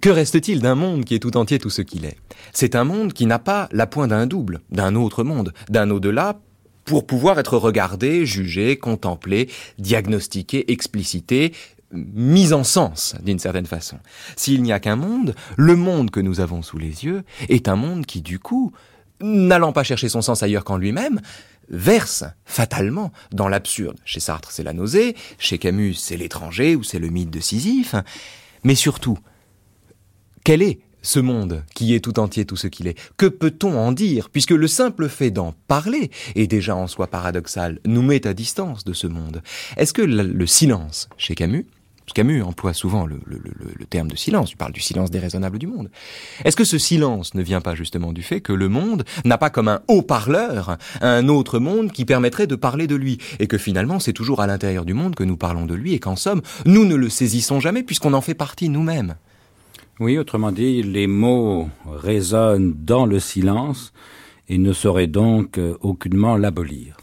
que 0.00 0.10
reste-t-il 0.10 0.60
d'un 0.60 0.74
monde 0.74 1.04
qui 1.04 1.14
est 1.14 1.18
tout 1.18 1.36
entier 1.36 1.58
tout 1.58 1.70
ce 1.70 1.82
qu'il 1.82 2.04
est? 2.04 2.16
C'est 2.52 2.74
un 2.74 2.84
monde 2.84 3.12
qui 3.12 3.26
n'a 3.26 3.38
pas 3.38 3.68
la 3.72 3.86
pointe 3.86 4.10
d'un 4.10 4.26
double, 4.26 4.60
d'un 4.70 4.94
autre 4.94 5.24
monde, 5.24 5.52
d'un 5.68 5.90
au-delà 5.90 6.40
pour 6.84 7.06
pouvoir 7.06 7.38
être 7.38 7.58
regardé, 7.58 8.24
jugé, 8.24 8.78
contemplé, 8.78 9.50
diagnostiqué, 9.78 10.72
explicité, 10.72 11.52
mis 11.92 12.52
en 12.52 12.64
sens 12.64 13.14
d'une 13.22 13.38
certaine 13.38 13.66
façon. 13.66 13.98
S'il 14.36 14.62
n'y 14.62 14.72
a 14.72 14.80
qu'un 14.80 14.96
monde, 14.96 15.34
le 15.56 15.76
monde 15.76 16.10
que 16.10 16.20
nous 16.20 16.40
avons 16.40 16.62
sous 16.62 16.78
les 16.78 17.04
yeux 17.04 17.24
est 17.48 17.68
un 17.68 17.76
monde 17.76 18.06
qui, 18.06 18.22
du 18.22 18.38
coup, 18.38 18.72
n'allant 19.20 19.72
pas 19.72 19.84
chercher 19.84 20.08
son 20.08 20.22
sens 20.22 20.42
ailleurs 20.42 20.64
qu'en 20.64 20.76
lui-même, 20.76 21.20
verse 21.70 22.24
fatalement 22.44 23.12
dans 23.32 23.48
l'absurde. 23.48 23.98
Chez 24.04 24.20
Sartre, 24.20 24.50
c'est 24.52 24.62
la 24.62 24.72
nausée, 24.72 25.16
chez 25.38 25.58
Camus, 25.58 25.94
c'est 25.94 26.16
l'étranger 26.16 26.76
ou 26.76 26.82
c'est 26.82 26.98
le 26.98 27.08
mythe 27.08 27.30
de 27.30 27.40
Sisyphe. 27.40 27.94
Mais 28.64 28.74
surtout, 28.74 29.18
quel 30.44 30.62
est 30.62 30.80
ce 31.02 31.20
monde 31.20 31.64
qui 31.74 31.94
est 31.94 32.00
tout 32.00 32.18
entier 32.18 32.44
tout 32.44 32.56
ce 32.56 32.66
qu'il 32.66 32.86
est? 32.86 32.98
Que 33.16 33.26
peut-on 33.26 33.78
en 33.78 33.92
dire? 33.92 34.30
Puisque 34.30 34.50
le 34.50 34.66
simple 34.66 35.08
fait 35.08 35.30
d'en 35.30 35.52
parler, 35.68 36.10
est 36.34 36.46
déjà 36.46 36.74
en 36.74 36.86
soi 36.86 37.06
paradoxal, 37.06 37.78
nous 37.84 38.02
met 38.02 38.26
à 38.26 38.34
distance 38.34 38.84
de 38.84 38.92
ce 38.92 39.06
monde. 39.06 39.42
Est-ce 39.76 39.92
que 39.92 40.02
le 40.02 40.46
silence, 40.46 41.08
chez 41.16 41.34
Camus, 41.34 41.66
Camus 42.12 42.42
emploie 42.42 42.72
souvent 42.72 43.06
le, 43.06 43.18
terme 43.88 44.08
de 44.08 44.16
silence, 44.16 44.50
il 44.52 44.56
parle 44.56 44.72
du 44.72 44.80
silence 44.80 45.10
déraisonnable 45.10 45.58
du 45.58 45.66
monde. 45.66 45.90
Est-ce 46.44 46.56
que 46.56 46.64
ce 46.64 46.78
silence 46.78 47.34
ne 47.34 47.42
vient 47.42 47.60
pas 47.60 47.74
justement 47.74 48.12
du 48.12 48.22
fait 48.22 48.40
que 48.40 48.52
le 48.52 48.68
monde 48.68 49.04
n'a 49.24 49.38
pas 49.38 49.50
comme 49.50 49.68
un 49.68 49.80
haut-parleur 49.88 50.76
un 51.00 51.28
autre 51.28 51.58
monde 51.58 51.92
qui 51.92 52.04
permettrait 52.04 52.46
de 52.46 52.54
parler 52.54 52.86
de 52.86 52.96
lui, 52.96 53.18
et 53.38 53.46
que 53.46 53.58
finalement 53.58 53.98
c'est 53.98 54.12
toujours 54.12 54.40
à 54.40 54.46
l'intérieur 54.46 54.84
du 54.84 54.94
monde 54.94 55.14
que 55.14 55.24
nous 55.24 55.36
parlons 55.36 55.66
de 55.66 55.74
lui, 55.74 55.94
et 55.94 55.98
qu'en 55.98 56.16
somme, 56.16 56.42
nous 56.66 56.84
ne 56.84 56.94
le 56.94 57.08
saisissons 57.08 57.60
jamais 57.60 57.82
puisqu'on 57.82 58.12
en 58.12 58.20
fait 58.20 58.34
partie 58.34 58.68
nous-mêmes? 58.68 59.16
Oui, 60.00 60.16
autrement 60.16 60.52
dit, 60.52 60.82
les 60.82 61.08
mots 61.08 61.68
résonnent 61.86 62.74
dans 62.78 63.04
le 63.04 63.18
silence 63.18 63.92
et 64.48 64.58
ne 64.58 64.72
sauraient 64.72 65.08
donc 65.08 65.58
aucunement 65.80 66.36
l'abolir. 66.36 66.97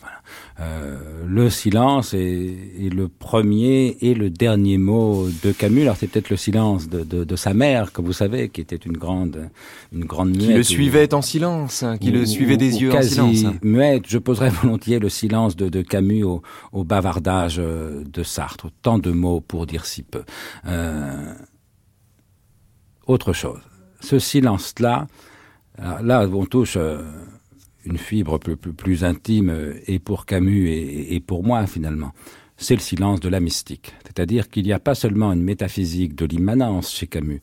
Euh, 0.62 1.26
le 1.28 1.50
silence 1.50 2.14
est, 2.14 2.20
est, 2.20 2.94
le 2.94 3.10
premier 3.10 3.98
et 4.00 4.14
le 4.14 4.30
dernier 4.30 4.78
mot 4.78 5.28
de 5.44 5.52
Camus. 5.52 5.82
Alors 5.82 5.98
c'est 5.98 6.08
peut-être 6.08 6.30
le 6.30 6.38
silence 6.38 6.88
de, 6.88 7.04
de, 7.04 7.26
de, 7.26 7.36
sa 7.36 7.54
mère, 7.54 7.92
comme 7.92 8.06
vous 8.06 8.14
savez, 8.14 8.48
qui 8.48 8.62
était 8.62 8.78
une 8.78 8.96
grande, 8.96 9.50
une 9.92 10.06
grande 10.06 10.30
muette. 10.30 10.48
Qui 10.48 10.54
le 10.54 10.64
suivait 10.64 11.14
en 11.14 11.22
silence, 11.22 11.84
hein, 11.84 11.98
qui 11.98 12.10
ou, 12.10 12.14
le 12.14 12.26
suivait 12.26 12.56
des 12.56 12.82
yeux 12.82 12.90
quasi 12.90 13.20
en 13.20 13.34
silence. 13.34 13.56
Muette. 13.64 14.08
Je 14.08 14.18
poserais 14.18 14.50
volontiers 14.62 15.00
le 15.00 15.10
silence 15.10 15.58
de, 15.58 15.68
de 15.68 15.82
Camus 15.82 16.24
au, 16.24 16.42
au, 16.72 16.86
bavardage 16.86 17.58
de 17.58 18.24
Sartre. 18.24 18.68
Tant 18.82 18.98
de 18.98 19.12
mots 19.12 19.42
pour 19.42 19.66
dire 19.66 19.86
si 19.86 20.04
peu. 20.04 20.24
Euh, 20.68 21.34
autre 23.08 23.34
chose. 23.34 23.60
Ce 24.00 24.20
silence-là, 24.20 25.08
là, 26.02 26.30
on 26.32 26.46
touche. 26.46 26.78
Euh, 26.78 27.02
une 27.86 27.98
fibre 27.98 28.40
plus, 28.40 28.58
plus, 28.58 28.74
plus 28.74 29.04
intime 29.04 29.76
et 29.88 30.00
pour 30.00 30.26
Camus 30.26 30.70
et, 30.70 31.16
et 31.16 31.20
pour 31.20 31.44
moi 31.44 31.68
finalement. 31.68 32.14
C'est 32.58 32.76
le 32.76 32.82
silence 32.82 33.20
de 33.20 33.28
la 33.28 33.42
mystique. 33.42 33.94
C'est-à-dire 34.06 34.50
qu'il 34.50 34.64
n'y 34.64 34.72
a 34.72 34.80
pas 34.80 34.96
seulement 34.96 35.34
une 35.34 35.44
métaphysique 35.44 36.16
de 36.16 36.26
l'immanence 36.26 36.94
chez 36.94 37.06
Camus, 37.06 37.42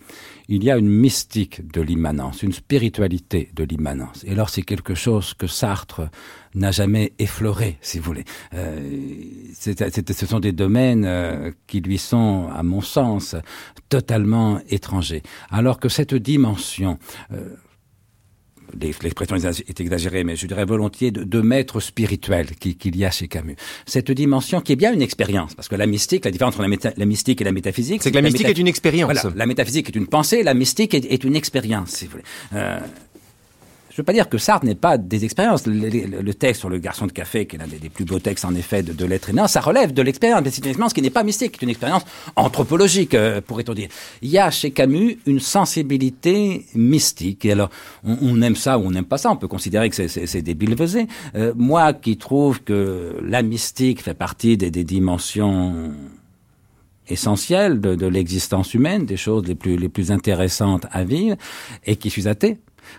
il 0.48 0.64
y 0.64 0.70
a 0.70 0.78
une 0.78 0.88
mystique 0.88 1.70
de 1.70 1.82
l'immanence, 1.82 2.42
une 2.42 2.52
spiritualité 2.52 3.50
de 3.54 3.64
l'immanence. 3.64 4.24
Et 4.26 4.32
alors 4.32 4.48
c'est 4.48 4.62
quelque 4.62 4.94
chose 4.94 5.34
que 5.34 5.46
Sartre 5.46 6.08
n'a 6.54 6.70
jamais 6.70 7.12
effleuré, 7.18 7.76
si 7.82 7.98
vous 7.98 8.04
voulez. 8.04 8.24
Euh, 8.54 8.80
c 9.52 9.74
ce 9.76 10.26
sont 10.26 10.40
des 10.40 10.52
domaines 10.52 11.04
euh, 11.04 11.52
qui 11.66 11.80
lui 11.80 11.98
sont, 11.98 12.48
à 12.50 12.62
mon 12.62 12.80
sens, 12.80 13.36
totalement 13.90 14.60
étrangers. 14.70 15.22
Alors 15.50 15.78
que 15.78 15.90
cette 15.90 16.14
dimension... 16.14 16.98
Euh, 17.32 17.54
l'expression 18.80 19.36
est 19.36 19.80
exagérée, 19.80 20.24
mais 20.24 20.36
je 20.36 20.46
dirais 20.46 20.64
volontiers 20.64 21.10
de, 21.10 21.24
de 21.24 21.40
maître 21.40 21.80
spirituel 21.80 22.46
qu'il 22.58 22.76
qu 22.76 22.90
y 22.96 23.04
a 23.04 23.10
chez 23.10 23.28
Camus. 23.28 23.56
Cette 23.86 24.10
dimension 24.10 24.60
qui 24.60 24.72
est 24.72 24.76
bien 24.76 24.92
une 24.92 25.02
expérience, 25.02 25.54
parce 25.54 25.68
que 25.68 25.76
la 25.76 25.86
mystique, 25.86 26.24
la 26.24 26.30
différence 26.30 26.54
entre 26.54 26.62
la, 26.62 26.68
méta, 26.68 26.92
la 26.96 27.06
mystique 27.06 27.40
et 27.40 27.44
la 27.44 27.52
métaphysique, 27.52 28.02
c'est 28.02 28.10
que 28.10 28.16
la, 28.16 28.22
la 28.22 28.28
mystique 28.28 28.48
est 28.48 28.58
une 28.58 28.68
expérience. 28.68 29.12
Voilà, 29.12 29.36
la 29.36 29.46
métaphysique 29.46 29.88
est 29.88 29.96
une 29.96 30.06
pensée, 30.06 30.42
la 30.42 30.54
mystique 30.54 30.94
est, 30.94 31.04
est 31.10 31.24
une 31.24 31.36
expérience, 31.36 31.90
si 31.90 32.06
vous 32.06 32.12
voulez. 32.12 32.24
Euh, 32.54 32.80
je 33.92 33.96
ne 33.96 33.98
veux 33.98 34.04
pas 34.04 34.14
dire 34.14 34.30
que 34.30 34.38
Sartre 34.38 34.64
n'est 34.64 34.74
pas 34.74 34.96
des 34.96 35.26
expériences. 35.26 35.66
Le, 35.66 35.90
le, 35.90 36.22
le, 36.22 36.34
texte 36.34 36.60
sur 36.60 36.70
le 36.70 36.78
garçon 36.78 37.06
de 37.06 37.12
café, 37.12 37.44
qui 37.44 37.56
est 37.56 37.58
l'un 37.58 37.66
des, 37.66 37.76
des, 37.76 37.90
plus 37.90 38.06
beaux 38.06 38.20
textes 38.20 38.46
en 38.46 38.54
effet 38.54 38.82
de, 38.82 38.94
de 38.94 39.04
l'être 39.04 39.28
humain, 39.28 39.46
ça 39.48 39.60
relève 39.60 39.92
de 39.92 40.00
l'expérience, 40.00 40.40
mais 40.42 40.50
c'est 40.50 40.62
une 40.62 40.70
expérience 40.70 40.94
qui 40.94 41.02
n'est 41.02 41.10
pas 41.10 41.22
mystique, 41.22 41.56
c'est 41.56 41.62
une 41.62 41.68
expérience 41.68 42.02
anthropologique, 42.34 43.12
euh, 43.12 43.42
pourrait-on 43.42 43.74
dire. 43.74 43.90
Il 44.22 44.30
y 44.30 44.38
a 44.38 44.50
chez 44.50 44.70
Camus 44.70 45.18
une 45.26 45.40
sensibilité 45.40 46.64
mystique. 46.74 47.44
Et 47.44 47.52
alors, 47.52 47.68
on, 48.02 48.16
on 48.22 48.40
aime 48.40 48.56
ça 48.56 48.78
ou 48.78 48.86
on 48.86 48.92
n'aime 48.92 49.04
pas 49.04 49.18
ça, 49.18 49.30
on 49.30 49.36
peut 49.36 49.48
considérer 49.48 49.90
que 49.90 50.08
c'est 50.08 50.42
débile 50.42 50.74
euh, 51.34 51.52
Moi 51.54 51.92
qui 51.92 52.16
trouve 52.16 52.62
que 52.62 53.18
la 53.22 53.42
mystique 53.42 54.00
fait 54.00 54.14
partie 54.14 54.56
des, 54.56 54.70
des 54.70 54.84
dimensions 54.84 55.92
essentielles 57.08 57.78
de, 57.78 57.94
de 57.94 58.06
l'existence 58.06 58.72
humaine, 58.72 59.04
des 59.04 59.18
choses 59.18 59.46
les 59.46 59.54
plus, 59.54 59.76
les 59.76 59.90
plus 59.90 60.10
intéressantes 60.10 60.86
à 60.90 61.04
vivre, 61.04 61.36
et 61.84 61.96
qui 61.96 62.08
suis 62.08 62.26
athée 62.26 62.56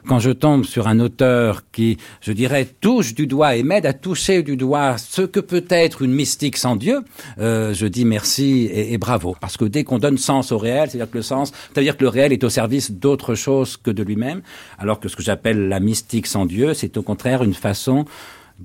quand 0.07 0.19
je 0.19 0.31
tombe 0.31 0.65
sur 0.65 0.87
un 0.87 0.99
auteur 0.99 1.63
qui, 1.71 1.97
je 2.21 2.31
dirais, 2.31 2.67
touche 2.81 3.13
du 3.13 3.27
doigt 3.27 3.55
et 3.55 3.63
m'aide 3.63 3.85
à 3.85 3.93
toucher 3.93 4.43
du 4.43 4.57
doigt 4.57 4.97
ce 4.97 5.21
que 5.21 5.39
peut 5.39 5.65
être 5.69 6.01
une 6.01 6.13
mystique 6.13 6.57
sans 6.57 6.75
Dieu, 6.75 7.01
euh, 7.39 7.73
je 7.73 7.85
dis 7.87 8.05
merci 8.05 8.69
et, 8.71 8.97
bravo. 8.97 9.35
Parce 9.39 9.57
que 9.57 9.65
dès 9.65 9.83
qu'on 9.83 9.99
donne 9.99 10.17
sens 10.17 10.51
au 10.51 10.57
réel, 10.57 10.89
c'est-à-dire 10.89 11.11
que 11.11 11.17
le 11.17 11.23
sens, 11.23 11.51
c'est-à-dire 11.73 11.97
que 11.97 12.03
le 12.03 12.09
réel 12.09 12.33
est 12.33 12.43
au 12.43 12.49
service 12.49 12.91
d'autre 12.91 13.35
chose 13.35 13.77
que 13.77 13.91
de 13.91 14.03
lui-même, 14.03 14.41
alors 14.77 14.99
que 14.99 15.07
ce 15.09 15.15
que 15.15 15.23
j'appelle 15.23 15.67
la 15.67 15.79
mystique 15.79 16.27
sans 16.27 16.45
Dieu, 16.45 16.73
c'est 16.73 16.97
au 16.97 17.01
contraire 17.01 17.43
une 17.43 17.53
façon 17.53 18.05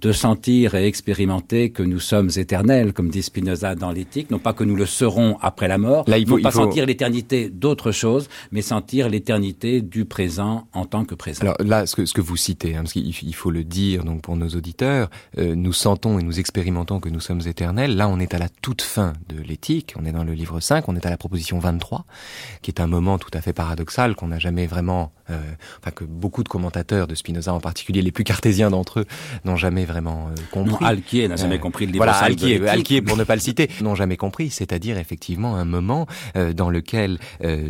de 0.00 0.12
sentir 0.12 0.74
et 0.74 0.86
expérimenter 0.86 1.70
que 1.70 1.82
nous 1.82 1.98
sommes 1.98 2.30
éternels, 2.36 2.92
comme 2.92 3.10
dit 3.10 3.22
Spinoza 3.22 3.74
dans 3.74 3.90
l'éthique, 3.90 4.30
non 4.30 4.38
pas 4.38 4.52
que 4.52 4.62
nous 4.62 4.76
le 4.76 4.86
serons 4.86 5.36
après 5.40 5.66
la 5.66 5.78
mort, 5.78 6.04
Là, 6.06 6.18
il 6.18 6.26
faut, 6.26 6.36
non 6.36 6.42
pas 6.42 6.50
il 6.50 6.52
faut... 6.52 6.60
sentir 6.60 6.86
l'éternité 6.86 7.50
d'autre 7.50 7.90
chose, 7.90 8.28
mais 8.52 8.62
sentir 8.62 9.08
l'éternité 9.08 9.82
du 9.82 10.04
présent 10.04 10.68
en 10.72 10.84
tant 10.84 11.04
que 11.04 11.14
présent. 11.14 11.42
Alors 11.42 11.56
là, 11.64 11.86
ce 11.86 11.96
que, 11.96 12.06
ce 12.06 12.14
que 12.14 12.20
vous 12.20 12.36
citez, 12.36 12.76
hein, 12.76 12.82
parce 12.82 12.92
qu'il 12.92 13.08
il 13.08 13.34
faut 13.34 13.50
le 13.50 13.64
dire 13.64 14.04
donc 14.04 14.22
pour 14.22 14.36
nos 14.36 14.48
auditeurs, 14.48 15.10
euh, 15.38 15.54
nous 15.54 15.72
sentons 15.72 16.18
et 16.18 16.22
nous 16.22 16.38
expérimentons 16.38 17.00
que 17.00 17.08
nous 17.08 17.20
sommes 17.20 17.40
éternels. 17.46 17.96
Là, 17.96 18.08
on 18.08 18.20
est 18.20 18.34
à 18.34 18.38
la 18.38 18.48
toute 18.48 18.82
fin 18.82 19.14
de 19.28 19.42
l'éthique, 19.42 19.94
on 19.98 20.04
est 20.04 20.12
dans 20.12 20.24
le 20.24 20.32
livre 20.32 20.60
5, 20.60 20.88
on 20.88 20.94
est 20.94 21.06
à 21.06 21.10
la 21.10 21.16
proposition 21.16 21.58
23, 21.58 22.04
qui 22.62 22.70
est 22.70 22.80
un 22.80 22.86
moment 22.86 23.18
tout 23.18 23.30
à 23.34 23.40
fait 23.40 23.52
paradoxal 23.52 24.14
qu'on 24.14 24.28
n'a 24.28 24.38
jamais 24.38 24.66
vraiment, 24.66 25.12
euh, 25.30 25.40
enfin 25.80 25.90
que 25.90 26.04
beaucoup 26.04 26.44
de 26.44 26.48
commentateurs 26.48 27.06
de 27.06 27.14
Spinoza 27.14 27.52
en 27.52 27.60
particulier, 27.60 28.02
les 28.02 28.12
plus 28.12 28.24
cartésiens 28.24 28.70
d'entre 28.70 29.00
eux, 29.00 29.06
n'ont 29.44 29.56
jamais 29.56 29.84
vraiment 29.88 30.28
euh, 30.28 30.34
compris. 30.52 30.70
Non, 30.84 30.86
Alquier 30.86 31.26
n'a 31.28 31.34
jamais 31.36 31.56
Euh, 31.56 31.58
compris 31.58 31.86
le 31.86 31.96
Voilà, 31.96 32.14
5 32.14 32.28
de 32.28 32.32
Alquier. 32.32 32.68
Alquier, 32.68 33.02
pour 33.02 33.16
ne 33.16 33.24
pas 33.24 33.34
le 33.34 33.40
citer, 33.40 33.68
n'ont 33.80 33.94
jamais 33.96 34.16
compris, 34.16 34.50
c'est-à-dire 34.50 34.98
effectivement 34.98 35.56
un 35.56 35.64
moment 35.64 36.06
euh, 36.36 36.52
dans 36.52 36.70
lequel 36.70 37.18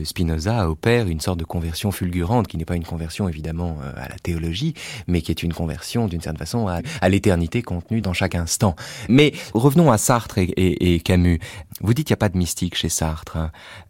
Spinoza 0.05 0.69
opère 0.69 1.07
une 1.09 1.21
sorte 1.21 1.39
de 1.39 1.45
conversion 1.45 1.91
fulgurante, 1.93 2.47
qui 2.49 2.57
n'est 2.57 2.64
pas 2.64 2.77
une 2.77 2.85
conversion 2.85 3.29
évidemment 3.29 3.79
à 3.97 4.09
la 4.09 4.16
théologie, 4.23 4.75
mais 5.07 5.23
qui 5.23 5.31
est 5.31 5.43
une 5.43 5.53
conversion 5.55 6.09
d'une 6.09 6.21
certaine 6.21 6.39
façon 6.39 6.69
à, 6.69 6.81
à 7.01 7.09
l'éternité 7.09 7.62
contenue 7.62 8.01
dans 8.01 8.12
chaque 8.12 8.35
instant. 8.35 8.75
Mais 9.09 9.33
revenons 9.55 9.91
à 9.91 9.99
Sartre 9.99 10.39
et, 10.39 10.45
et- 10.45 10.95
et 10.95 11.01
Camus. 11.01 11.39
Vous 11.81 11.95
dites 11.95 12.07
qu'il 12.07 12.12
n'y 12.14 12.19
a 12.19 12.25
pas 12.25 12.29
de 12.29 12.39
mystique 12.39 12.75
chez 12.77 12.89
Sartre. 12.89 13.39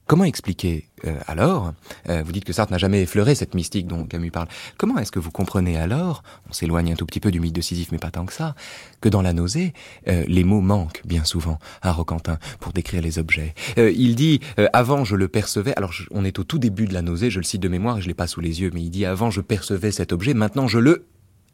Comment 0.09 0.25
expliquer 0.25 0.89
euh, 1.05 1.19
alors 1.27 1.75
euh, 2.09 2.23
Vous 2.23 2.33
dites 2.33 2.47
que 2.47 2.55
Sartre 2.55 2.73
n'a 2.73 2.79
jamais 2.79 3.03
effleuré 3.03 3.35
cette 3.35 3.55
mystique 3.55 3.87
dont 3.87 4.07
Camus 4.07 4.31
parle. 4.31 4.49
Comment 4.79 4.97
est-ce 4.97 5.13
que 5.13 5.19
vous 5.19 5.31
comprenez 5.31 5.77
alors 5.77 6.23
On 6.49 6.53
s'éloigne 6.55 6.95
un 6.95 6.97
tout 6.97 7.05
petit 7.05 7.21
peu 7.21 7.31
du 7.31 7.41
mythe 7.41 7.55
de 7.55 7.61
Sisyphe, 7.61 7.93
mais 7.93 7.99
pas 7.99 8.11
tant 8.11 8.25
que 8.25 8.33
ça. 8.33 8.55
Que 9.03 9.11
dans 9.11 9.21
la 9.21 9.35
nausée, 9.35 9.75
euh, 10.09 10.25
les 10.27 10.45
mots 10.45 10.63
manquent 10.63 11.03
bien 11.05 11.25
souvent 11.25 11.59
à 11.83 11.93
Roquentin 11.93 12.39
pour 12.59 12.73
décrire 12.73 13.03
les 13.03 13.19
objets. 13.19 13.55
Euh, 13.77 13.93
il 13.95 14.17
dit 14.17 14.41
avant 14.73 15.05
je 15.05 15.15
le 15.15 15.29
percevais. 15.29 15.75
Alors 15.77 15.93
on 16.11 16.25
est 16.25 16.39
au 16.39 16.45
tout 16.45 16.59
début 16.59 16.87
de 16.87 16.95
la 16.95 17.03
nausée, 17.03 17.29
je 17.29 17.39
le 17.39 17.45
cite 17.45 17.61
de 17.61 17.69
mémoire 17.69 17.99
et 17.99 18.01
je 18.01 18.09
l'ai 18.09 18.15
pas 18.15 18.27
sous 18.27 18.41
les 18.41 18.63
yeux, 18.63 18.71
mais 18.73 18.81
il 18.81 18.89
dit 18.89 19.05
avant 19.05 19.31
je 19.31 19.43
percevais 19.43 19.93
cet 19.93 20.15
objet, 20.15 20.33
maintenant 20.33 20.69
je 20.69 20.79
le 20.79 21.05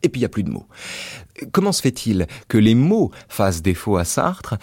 et 0.04 0.08
puis 0.08 0.20
il 0.20 0.22
n'y 0.22 0.26
a 0.26 0.30
plus 0.30 0.44
de 0.44 0.50
mots. 0.50 0.68
Comment 1.50 1.72
se 1.72 1.82
fait-il 1.82 2.28
que 2.46 2.58
les 2.58 2.76
mots 2.76 3.10
fassent 3.28 3.62
défaut 3.62 3.96
à 3.96 4.04
Sartre 4.04 4.58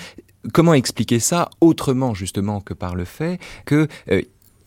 Comment 0.53 0.73
expliquer 0.73 1.19
ça 1.19 1.49
autrement 1.61 2.13
justement 2.13 2.61
que 2.61 2.73
par 2.73 2.95
le 2.95 3.05
fait 3.05 3.39
que 3.65 3.87
euh, 4.09 4.21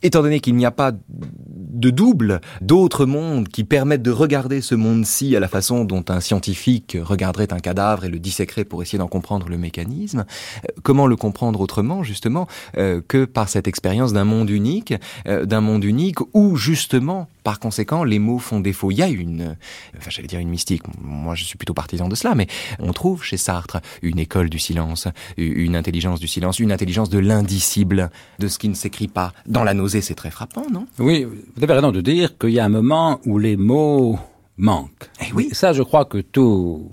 Étant 0.07 0.21
donné 0.21 0.41
qu'il 0.41 0.55
n'y 0.55 0.67
a 0.67 0.71
pas 0.71 0.93
de 1.09 1.89
double, 1.89 2.43
d'autres 2.61 3.07
mondes 3.07 3.49
qui 3.49 3.65
permettent 3.65 4.03
de 4.03 4.11
regarder 4.11 4.61
ce 4.61 4.75
monde-ci 4.75 5.35
à 5.35 5.41
la 5.41 5.49
façon 5.49 5.87
dont 5.87 6.05
un 6.09 6.21
scientifique 6.21 6.99
regarderait 7.01 7.55
un 7.55 7.59
cadavre 7.59 8.05
et 8.05 8.11
le 8.11 8.19
disséquerait 8.19 8.67
pour 8.67 8.83
essayer 8.83 8.99
d'en 8.99 9.09
comprendre 9.09 9.49
le 9.49 9.57
mécanisme, 9.57 10.27
euh, 10.67 10.73
comment 10.83 11.07
le 11.07 11.17
comprendre 11.17 11.59
autrement 11.59 12.03
justement 12.03 12.47
euh, 12.77 13.01
que 13.09 13.25
par 13.25 13.49
cette 13.49 13.67
expérience 13.67 14.13
d'un 14.13 14.25
monde 14.25 14.51
unique, 14.51 14.93
d'un 15.25 15.63
monde 15.63 15.85
unique 15.85 16.19
où 16.35 16.57
justement, 16.57 17.27
par 17.45 17.61
conséquent, 17.61 18.03
les 18.03 18.19
mots 18.19 18.39
font 18.41 18.59
défaut. 18.59 18.91
Il 18.91 18.97
y 18.97 19.03
a 19.03 19.09
une, 19.09 19.57
enfin 19.97 20.11
j'allais 20.11 20.27
dire 20.27 20.41
une 20.41 20.49
mystique, 20.49 20.83
moi 21.01 21.35
je 21.37 21.45
suis 21.45 21.57
plutôt 21.57 21.75
partisan 21.75 22.09
de 22.09 22.15
cela, 22.17 22.35
mais 22.35 22.49
on 22.81 22.93
trouve 22.93 23.23
chez 23.23 23.37
Sartre 23.37 23.81
une 24.03 24.19
école 24.19 24.51
du 24.51 24.59
silence, 24.59 25.07
une 25.37 25.77
intelligence 25.77 26.19
du 26.19 26.27
silence, 26.27 26.59
une 26.59 26.73
intelligence 26.73 27.11
de 27.11 27.19
l'indicible, 27.19 28.11
de 28.39 28.49
ce 28.49 28.59
qui 28.59 28.69
ne 28.69 28.75
s'écrit 28.75 29.09
pas. 29.09 29.33
Dans 29.47 29.63
la 29.63 29.75
nausée, 29.75 30.01
c'est 30.01 30.15
très 30.17 30.31
frappant, 30.31 30.65
non? 30.73 30.87
Oui, 30.99 31.25
vous 31.25 31.63
avez 31.63 31.75
raison 31.75 31.93
de 31.93 32.01
dire 32.01 32.37
qu'il 32.39 32.51
y 32.51 32.59
a 32.59 32.65
un 32.65 32.69
moment 32.71 33.21
où 33.27 33.39
les 33.39 33.57
mots 33.57 34.19
manquent. 34.57 35.11
Eh 35.21 35.33
oui. 35.35 35.51
Ça, 35.53 35.73
je 35.75 35.83
crois 35.83 36.07
que 36.07 36.19
tout, 36.19 36.91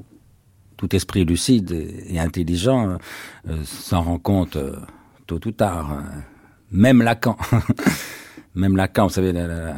tout 0.76 0.94
esprit 0.96 1.24
lucide 1.24 1.72
et 2.08 2.20
intelligent 2.20 2.98
euh, 3.48 3.64
s'en 3.64 4.02
rend 4.04 4.20
compte 4.20 4.58
euh, 4.58 4.76
tôt 5.28 5.40
ou 5.46 5.52
tard. 5.52 5.98
Même 6.72 7.02
Lacan. 7.02 7.38
Même 8.56 8.76
Lacan, 8.76 9.08
vous 9.08 9.14
savez, 9.14 9.32
la- 9.32 9.48
la- 9.48 9.76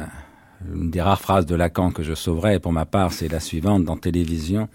une 0.72 0.90
des 0.90 1.00
rares 1.00 1.20
phrases 1.20 1.46
de 1.46 1.54
Lacan 1.54 1.90
que 1.90 2.02
je 2.02 2.14
sauverai 2.14 2.58
pour 2.58 2.72
ma 2.72 2.86
part, 2.86 3.12
c'est 3.12 3.28
la 3.28 3.40
suivante 3.40 3.84
dans 3.84 3.96
Télévision. 3.96 4.68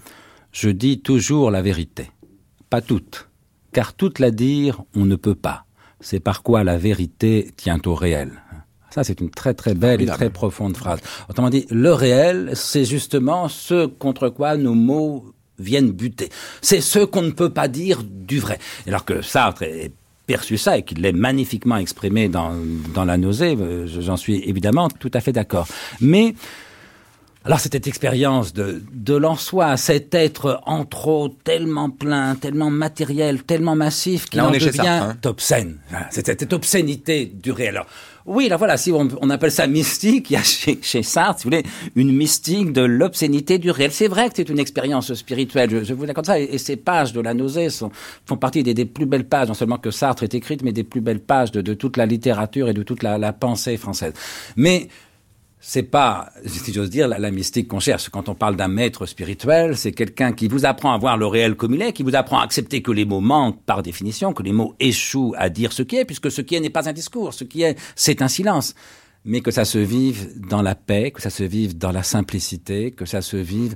Je 0.51 0.69
dis 0.69 1.01
toujours 1.01 1.51
la 1.51 1.61
vérité. 1.61 2.11
Pas 2.69 2.81
toute. 2.81 3.29
Car 3.71 3.93
toute 3.93 4.19
la 4.19 4.31
dire, 4.31 4.81
on 4.95 5.05
ne 5.05 5.15
peut 5.15 5.35
pas. 5.35 5.65
C'est 5.99 6.19
par 6.19 6.43
quoi 6.43 6.63
la 6.63 6.77
vérité 6.77 7.51
tient 7.57 7.79
au 7.85 7.95
réel. 7.95 8.31
Ça, 8.89 9.03
c'est 9.03 9.19
une 9.21 9.29
très 9.29 9.53
très 9.53 9.75
belle 9.75 10.01
et 10.01 10.05
très 10.07 10.29
profonde 10.29 10.75
phrase. 10.75 10.99
Autrement 11.29 11.49
dit, 11.49 11.67
le 11.69 11.93
réel, 11.93 12.51
c'est 12.55 12.85
justement 12.85 13.47
ce 13.47 13.85
contre 13.85 14.29
quoi 14.29 14.57
nos 14.57 14.73
mots 14.73 15.25
viennent 15.59 15.91
buter. 15.91 16.29
C'est 16.61 16.81
ce 16.81 16.99
qu'on 16.99 17.21
ne 17.21 17.31
peut 17.31 17.51
pas 17.51 17.67
dire 17.67 18.01
du 18.03 18.39
vrai. 18.39 18.57
Alors 18.87 19.05
que 19.05 19.21
Sartre 19.21 19.63
est 19.63 19.93
perçu 20.29 20.59
ça 20.59 20.77
et 20.77 20.83
qu'il 20.83 21.01
l'ait 21.01 21.11
magnifiquement 21.11 21.77
exprimé 21.77 22.29
dans, 22.29 22.51
dans 22.93 23.03
la 23.03 23.17
nausée, 23.17 23.57
euh, 23.59 23.87
j'en 23.87 24.15
suis 24.15 24.47
évidemment 24.47 24.87
tout 24.87 25.09
à 25.15 25.21
fait 25.21 25.31
d'accord. 25.31 25.67
Mais 26.01 26.35
alors 27.45 27.59
c'était 27.59 27.89
expérience 27.89 28.53
de, 28.53 28.83
de 28.93 29.15
l'en 29.15 29.35
soi, 29.35 29.75
cet 29.75 30.13
être 30.13 30.61
en 30.67 30.85
trop 30.85 31.29
tellement 31.43 31.89
plein, 31.89 32.35
tellement 32.35 32.69
matériel, 32.69 33.41
tellement 33.41 33.75
massif 33.75 34.29
qu'il 34.29 34.39
en 34.41 34.51
devient 34.51 34.87
hein. 34.87 35.17
obscène. 35.25 35.77
Voilà, 35.89 36.05
cette, 36.11 36.27
cette 36.27 36.53
obscénité 36.53 37.25
du 37.25 37.51
réel. 37.51 37.77
Alors, 37.77 37.87
oui, 38.29 38.47
là 38.47 38.57
voilà, 38.57 38.77
si 38.77 38.91
on, 38.91 39.07
on 39.21 39.29
appelle 39.31 39.51
ça 39.51 39.65
mystique, 39.65 40.29
il 40.29 40.33
y 40.33 40.35
a 40.35 40.43
chez, 40.43 40.77
chez 40.81 41.01
Sartre, 41.01 41.39
si 41.39 41.43
vous 41.45 41.49
voulez, 41.49 41.63
une 41.95 42.15
mystique 42.15 42.71
de 42.71 42.81
l'obscénité 42.81 43.57
du 43.57 43.71
réel. 43.71 43.91
C'est 43.91 44.07
vrai 44.07 44.29
que 44.29 44.35
c'est 44.35 44.49
une 44.49 44.59
expérience 44.59 45.11
spirituelle, 45.15 45.69
je, 45.71 45.83
je 45.83 45.93
vous 45.95 46.05
l'accorde 46.05 46.27
ça, 46.27 46.39
et, 46.39 46.59
ces 46.59 46.75
pages 46.75 47.11
de 47.11 47.21
la 47.21 47.33
nausée 47.33 47.71
sont, 47.71 47.89
font 48.27 48.37
partie 48.37 48.61
des, 48.61 48.75
des 48.75 48.85
plus 48.85 49.07
belles 49.07 49.27
pages, 49.27 49.47
non 49.47 49.55
seulement 49.55 49.79
que 49.79 49.89
Sartre 49.89 50.21
est 50.21 50.35
écrite, 50.35 50.61
mais 50.61 50.71
des 50.71 50.83
plus 50.83 51.01
belles 51.01 51.21
pages 51.21 51.51
de, 51.51 51.61
de 51.61 51.73
toute 51.73 51.97
la 51.97 52.05
littérature 52.05 52.69
et 52.69 52.73
de 52.73 52.83
toute 52.83 53.01
la, 53.01 53.17
la 53.17 53.33
pensée 53.33 53.77
française. 53.77 54.13
Mais 54.55 54.89
c'est 55.61 55.83
pas, 55.83 56.31
si 56.45 56.71
j'ose 56.71 56.89
dire, 56.89 57.07
la, 57.07 57.19
la 57.19 57.31
mystique 57.31 57.67
qu'on 57.67 57.81
cherche. 57.81 58.09
Quand 58.09 58.29
on 58.29 58.35
parle 58.35 58.55
d'un 58.55 58.69
maître 58.69 59.05
spirituel, 59.05 59.75
c'est 59.75 59.91
quelqu'un 59.91 60.31
qui 60.31 60.47
vous 60.47 60.65
apprend 60.65 60.93
à 60.93 60.97
voir 60.97 61.17
le 61.17 61.27
réel 61.27 61.55
comme 61.55 61.73
il 61.75 61.81
est, 61.81 61.91
qui 61.91 62.03
vous 62.03 62.15
apprend 62.15 62.39
à 62.39 62.43
accepter 62.43 62.81
que 62.81 62.91
les 62.91 63.05
mots 63.05 63.19
manquent 63.19 63.61
par 63.63 63.83
définition, 63.83 64.33
que 64.33 64.43
les 64.43 64.53
mots 64.53 64.75
échouent 64.79 65.35
à 65.37 65.49
dire 65.49 65.73
ce 65.73 65.83
qui 65.83 65.97
est, 65.97 66.05
puisque 66.05 66.31
ce 66.31 66.41
qui 66.41 66.55
est 66.55 66.59
n'est 66.61 66.69
pas 66.69 66.87
un 66.87 66.93
discours, 66.93 67.33
ce 67.33 67.43
qui 67.43 67.63
est, 67.63 67.77
c'est 67.95 68.21
un 68.21 68.29
silence. 68.29 68.73
Mais 69.25 69.41
que 69.41 69.51
ça 69.51 69.65
se 69.65 69.77
vive 69.77 70.29
dans 70.49 70.61
la 70.61 70.75
paix, 70.75 71.11
que 71.11 71.21
ça 71.21 71.29
se 71.29 71.43
vive 71.43 71.77
dans 71.77 71.91
la 71.91 72.03
simplicité, 72.03 72.91
que 72.91 73.05
ça 73.05 73.21
se 73.21 73.37
vive 73.37 73.75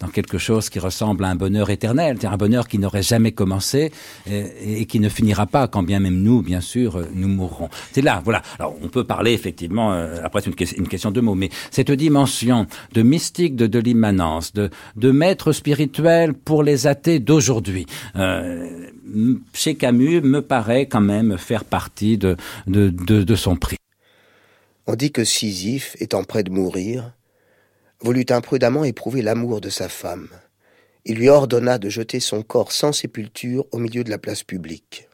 dans 0.00 0.08
quelque 0.08 0.38
chose 0.38 0.70
qui 0.70 0.78
ressemble 0.80 1.24
à 1.24 1.28
un 1.28 1.36
bonheur 1.36 1.70
éternel, 1.70 2.16
c'est-à-dire 2.16 2.32
un 2.32 2.36
bonheur 2.36 2.66
qui 2.68 2.78
n'aurait 2.78 3.02
jamais 3.02 3.32
commencé 3.32 3.92
et, 4.26 4.86
qui 4.86 4.98
ne 4.98 5.08
finira 5.08 5.46
pas, 5.46 5.68
quand 5.68 5.82
bien 5.82 6.00
même 6.00 6.20
nous, 6.20 6.42
bien 6.42 6.60
sûr, 6.60 7.06
nous 7.14 7.28
mourrons. 7.28 7.68
C'est 7.92 8.02
là, 8.02 8.20
voilà. 8.24 8.42
Alors, 8.58 8.74
on 8.82 8.88
peut 8.88 9.04
parler 9.04 9.32
effectivement, 9.32 9.92
euh, 9.92 10.16
après 10.24 10.40
c'est 10.42 10.50
une, 10.50 10.56
que- 10.56 10.76
une 10.76 10.88
question 10.88 11.10
de 11.12 11.20
mots, 11.20 11.36
mais 11.36 11.50
cette 11.70 11.92
dimension 11.92 12.66
de 12.92 13.02
mystique 13.02 13.54
de, 13.56 13.78
l'immanence, 13.78 14.52
de, 14.52 14.70
maître 15.12 15.52
spirituel 15.52 16.34
pour 16.34 16.62
les 16.64 16.86
athées 16.88 17.20
d'aujourd'hui, 17.20 17.86
euh, 18.16 18.68
chez 19.52 19.76
Camus, 19.76 20.22
me 20.22 20.40
paraît 20.40 20.86
quand 20.86 21.00
même 21.00 21.38
faire 21.38 21.64
partie 21.64 22.18
de, 22.18 22.36
de, 22.66 22.90
de 22.90 23.34
son 23.36 23.54
prix. 23.54 23.76
On 24.86 24.96
dit 24.96 25.12
que 25.12 25.24
Sisyphe, 25.24 25.96
étant 26.00 26.24
près 26.24 26.42
de 26.42 26.50
mourir, 26.50 27.14
voulut 28.00 28.26
imprudemment 28.28 28.84
éprouver 28.84 29.22
l'amour 29.22 29.60
de 29.60 29.70
sa 29.70 29.88
femme. 29.88 30.28
Il 31.06 31.16
lui 31.16 31.28
ordonna 31.28 31.78
de 31.78 31.88
jeter 31.88 32.20
son 32.20 32.42
corps 32.42 32.72
sans 32.72 32.92
sépulture 32.92 33.66
au 33.72 33.78
milieu 33.78 34.04
de 34.04 34.10
la 34.10 34.18
place 34.18 34.42
publique. 34.42 35.08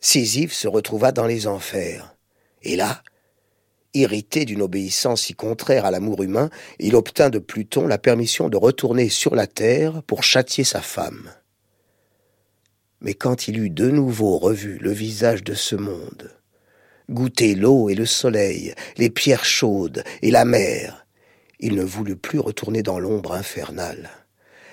Sisyphe 0.00 0.52
se 0.52 0.68
retrouva 0.68 1.12
dans 1.12 1.26
les 1.26 1.46
enfers. 1.46 2.14
Et 2.62 2.76
là, 2.76 3.02
irrité 3.94 4.44
d'une 4.44 4.60
obéissance 4.60 5.22
si 5.22 5.34
contraire 5.34 5.86
à 5.86 5.90
l'amour 5.90 6.22
humain, 6.22 6.50
il 6.78 6.94
obtint 6.94 7.30
de 7.30 7.38
Pluton 7.38 7.86
la 7.86 7.98
permission 7.98 8.50
de 8.50 8.58
retourner 8.58 9.08
sur 9.08 9.34
la 9.34 9.46
terre 9.46 10.02
pour 10.02 10.22
châtier 10.22 10.64
sa 10.64 10.82
femme. 10.82 11.30
Mais 13.00 13.14
quand 13.14 13.48
il 13.48 13.58
eut 13.58 13.70
de 13.70 13.90
nouveau 13.90 14.38
revu 14.38 14.78
le 14.78 14.92
visage 14.92 15.42
de 15.42 15.54
ce 15.54 15.76
monde, 15.76 16.30
goûté 17.10 17.54
l'eau 17.54 17.88
et 17.88 17.94
le 17.94 18.06
soleil, 18.06 18.74
les 18.96 19.10
pierres 19.10 19.44
chaudes 19.44 20.04
et 20.22 20.30
la 20.30 20.44
mer, 20.44 21.04
il 21.60 21.74
ne 21.74 21.82
voulut 21.84 22.16
plus 22.16 22.38
retourner 22.38 22.82
dans 22.82 22.98
l'ombre 22.98 23.32
infernale. 23.32 24.10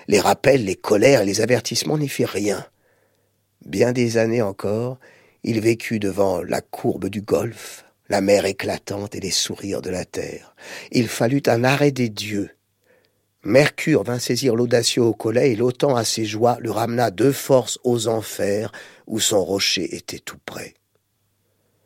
Les 0.08 0.20
rappels, 0.20 0.64
les 0.64 0.76
colères 0.76 1.24
les 1.24 1.40
avertissements 1.40 1.98
n'y 1.98 2.08
firent 2.08 2.28
rien. 2.28 2.66
Bien 3.64 3.92
des 3.92 4.18
années 4.18 4.42
encore, 4.42 4.98
il 5.44 5.60
vécut 5.60 6.00
devant 6.00 6.42
la 6.42 6.60
courbe 6.60 7.08
du 7.08 7.22
golfe, 7.22 7.84
la 8.08 8.20
mer 8.20 8.44
éclatante 8.44 9.14
et 9.14 9.20
les 9.20 9.30
sourires 9.30 9.82
de 9.82 9.90
la 9.90 10.04
terre. 10.04 10.54
Il 10.90 11.08
fallut 11.08 11.42
un 11.46 11.64
arrêt 11.64 11.92
des 11.92 12.08
dieux. 12.08 12.50
Mercure 13.44 14.04
vint 14.04 14.18
saisir 14.18 14.54
l'audacieux 14.54 15.02
au 15.02 15.14
collet 15.14 15.52
et 15.52 15.56
l'autant 15.56 15.96
à 15.96 16.04
ses 16.04 16.24
joies 16.24 16.58
le 16.60 16.70
ramena 16.70 17.10
de 17.10 17.32
force 17.32 17.78
aux 17.82 18.06
enfers 18.06 18.70
où 19.06 19.18
son 19.18 19.42
rocher 19.44 19.96
était 19.96 20.20
tout 20.20 20.38
près. 20.44 20.74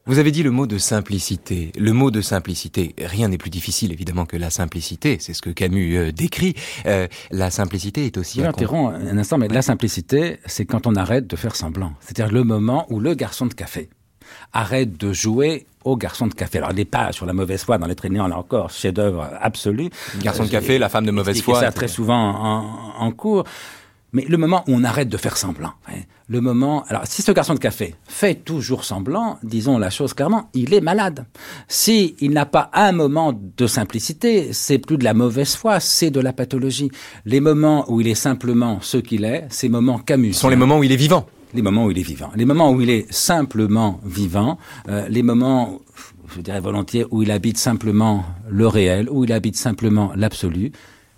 Vous 0.08 0.20
avez 0.20 0.30
dit 0.30 0.44
le 0.44 0.52
mot 0.52 0.68
de 0.68 0.78
simplicité. 0.78 1.72
Le 1.76 1.92
mot 1.92 2.12
de 2.12 2.20
simplicité, 2.20 2.94
rien 2.96 3.26
n'est 3.26 3.38
plus 3.38 3.50
difficile 3.50 3.90
évidemment 3.90 4.24
que 4.24 4.36
la 4.36 4.50
simplicité. 4.50 5.16
C'est 5.18 5.34
ce 5.34 5.42
que 5.42 5.50
Camus 5.50 5.96
euh, 5.96 6.12
décrit. 6.12 6.54
Euh, 6.86 7.08
la 7.32 7.50
simplicité 7.50 8.06
est 8.06 8.16
aussi. 8.16 8.38
Je 8.38 8.44
interromps 8.44 8.94
un 8.94 9.18
instant, 9.18 9.36
mais 9.36 9.48
la 9.48 9.62
simplicité, 9.62 10.38
c'est 10.46 10.64
quand 10.64 10.86
on 10.86 10.94
arrête 10.94 11.26
de 11.26 11.34
faire 11.34 11.56
semblant. 11.56 11.92
C'est-à-dire 11.98 12.32
le 12.32 12.44
moment 12.44 12.86
où 12.88 13.00
le 13.00 13.14
garçon 13.14 13.46
de 13.46 13.54
café 13.54 13.88
arrête 14.52 14.96
de 14.96 15.12
jouer 15.12 15.66
au 15.82 15.96
garçon 15.96 16.28
de 16.28 16.34
café. 16.34 16.58
Alors, 16.58 16.70
il 16.70 16.76
n'est 16.76 16.84
pas 16.84 17.10
sur 17.10 17.26
la 17.26 17.32
mauvaise 17.32 17.64
foi 17.64 17.76
dans 17.76 17.88
les 17.88 17.96
traînants, 17.96 18.28
là 18.28 18.38
encore, 18.38 18.70
chef-d'œuvre 18.70 19.28
absolu. 19.40 19.90
Garçon 20.20 20.44
de 20.44 20.50
café, 20.50 20.78
la 20.78 20.88
femme 20.88 21.06
de 21.06 21.10
mauvaise 21.10 21.42
foi. 21.42 21.58
ça 21.58 21.72
très 21.72 21.88
souvent 21.88 22.14
en, 22.16 22.94
en 22.96 23.10
cours. 23.10 23.42
Mais 24.12 24.24
le 24.28 24.36
moment 24.36 24.62
où 24.68 24.74
on 24.74 24.84
arrête 24.84 25.08
de 25.08 25.16
faire 25.16 25.36
semblant, 25.36 25.72
hein, 25.88 25.98
le 26.28 26.40
moment, 26.40 26.84
alors 26.88 27.02
si 27.06 27.22
ce 27.22 27.30
garçon 27.30 27.54
de 27.54 27.60
café 27.60 27.94
fait 28.08 28.34
toujours 28.34 28.84
semblant, 28.84 29.38
disons 29.44 29.78
la 29.78 29.90
chose 29.90 30.12
clairement, 30.12 30.50
il 30.54 30.74
est 30.74 30.80
malade. 30.80 31.26
Si 31.68 32.16
il 32.20 32.32
n'a 32.32 32.46
pas 32.46 32.70
un 32.72 32.92
moment 32.92 33.32
de 33.56 33.66
simplicité, 33.66 34.52
c'est 34.52 34.78
plus 34.78 34.98
de 34.98 35.04
la 35.04 35.14
mauvaise 35.14 35.54
foi, 35.54 35.78
c'est 35.78 36.10
de 36.10 36.20
la 36.20 36.32
pathologie. 36.32 36.90
Les 37.24 37.40
moments 37.40 37.84
où 37.88 38.00
il 38.00 38.08
est 38.08 38.16
simplement 38.16 38.78
ce 38.80 38.96
qu'il 38.96 39.24
est, 39.24 39.46
ces 39.50 39.68
moments 39.68 39.98
Camus. 39.98 40.34
Ce 40.34 40.40
sont 40.40 40.48
les 40.48 40.56
moments 40.56 40.78
où 40.78 40.84
il 40.84 40.90
est 40.90 40.96
vivant. 40.96 41.26
Les 41.54 41.62
moments 41.62 41.84
où 41.84 41.90
il 41.92 41.98
est 41.98 42.02
vivant. 42.02 42.30
Les 42.34 42.44
moments 42.44 42.72
où 42.72 42.80
il 42.80 42.90
est 42.90 43.10
simplement 43.12 44.00
vivant, 44.04 44.58
euh, 44.88 45.06
les 45.08 45.22
moments, 45.22 45.78
je 46.34 46.40
dirais 46.40 46.60
volontiers, 46.60 47.06
où 47.12 47.22
il 47.22 47.30
habite 47.30 47.56
simplement 47.56 48.24
le 48.48 48.66
réel, 48.66 49.08
où 49.08 49.24
il 49.24 49.32
habite 49.32 49.56
simplement 49.56 50.10
l'absolu, 50.16 50.72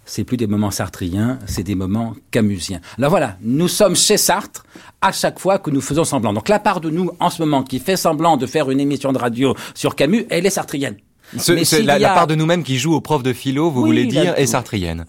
c'est 0.08 0.24
plus 0.24 0.36
des 0.38 0.46
moments 0.46 0.70
sartriens, 0.70 1.38
c'est 1.46 1.62
des 1.62 1.74
moments 1.74 2.14
camusiens. 2.30 2.80
Alors 2.96 3.10
voilà, 3.10 3.36
nous 3.42 3.68
sommes 3.68 3.94
chez 3.94 4.16
Sartre 4.16 4.64
à 5.02 5.12
chaque 5.12 5.38
fois 5.38 5.58
que 5.58 5.70
nous 5.70 5.82
faisons 5.82 6.04
semblant. 6.04 6.32
Donc 6.32 6.48
la 6.48 6.58
part 6.58 6.80
de 6.80 6.88
nous 6.90 7.10
en 7.20 7.30
ce 7.30 7.42
moment 7.42 7.62
qui 7.62 7.78
fait 7.78 7.96
semblant 7.96 8.36
de 8.36 8.46
faire 8.46 8.70
une 8.70 8.80
émission 8.80 9.12
de 9.12 9.18
radio 9.18 9.54
sur 9.74 9.94
Camus, 9.94 10.26
elle 10.30 10.46
est 10.46 10.50
sartrienne. 10.50 10.96
C'est 11.36 11.82
la, 11.82 11.98
part 12.14 12.26
de 12.26 12.34
nous-mêmes 12.34 12.62
qui 12.62 12.78
joue 12.78 12.94
au 12.94 13.02
prof 13.02 13.22
de 13.22 13.34
philo, 13.34 13.70
vous 13.70 13.84
voulez 13.84 14.06
dire, 14.06 14.34
est 14.38 14.46
sartrienne 14.46 15.04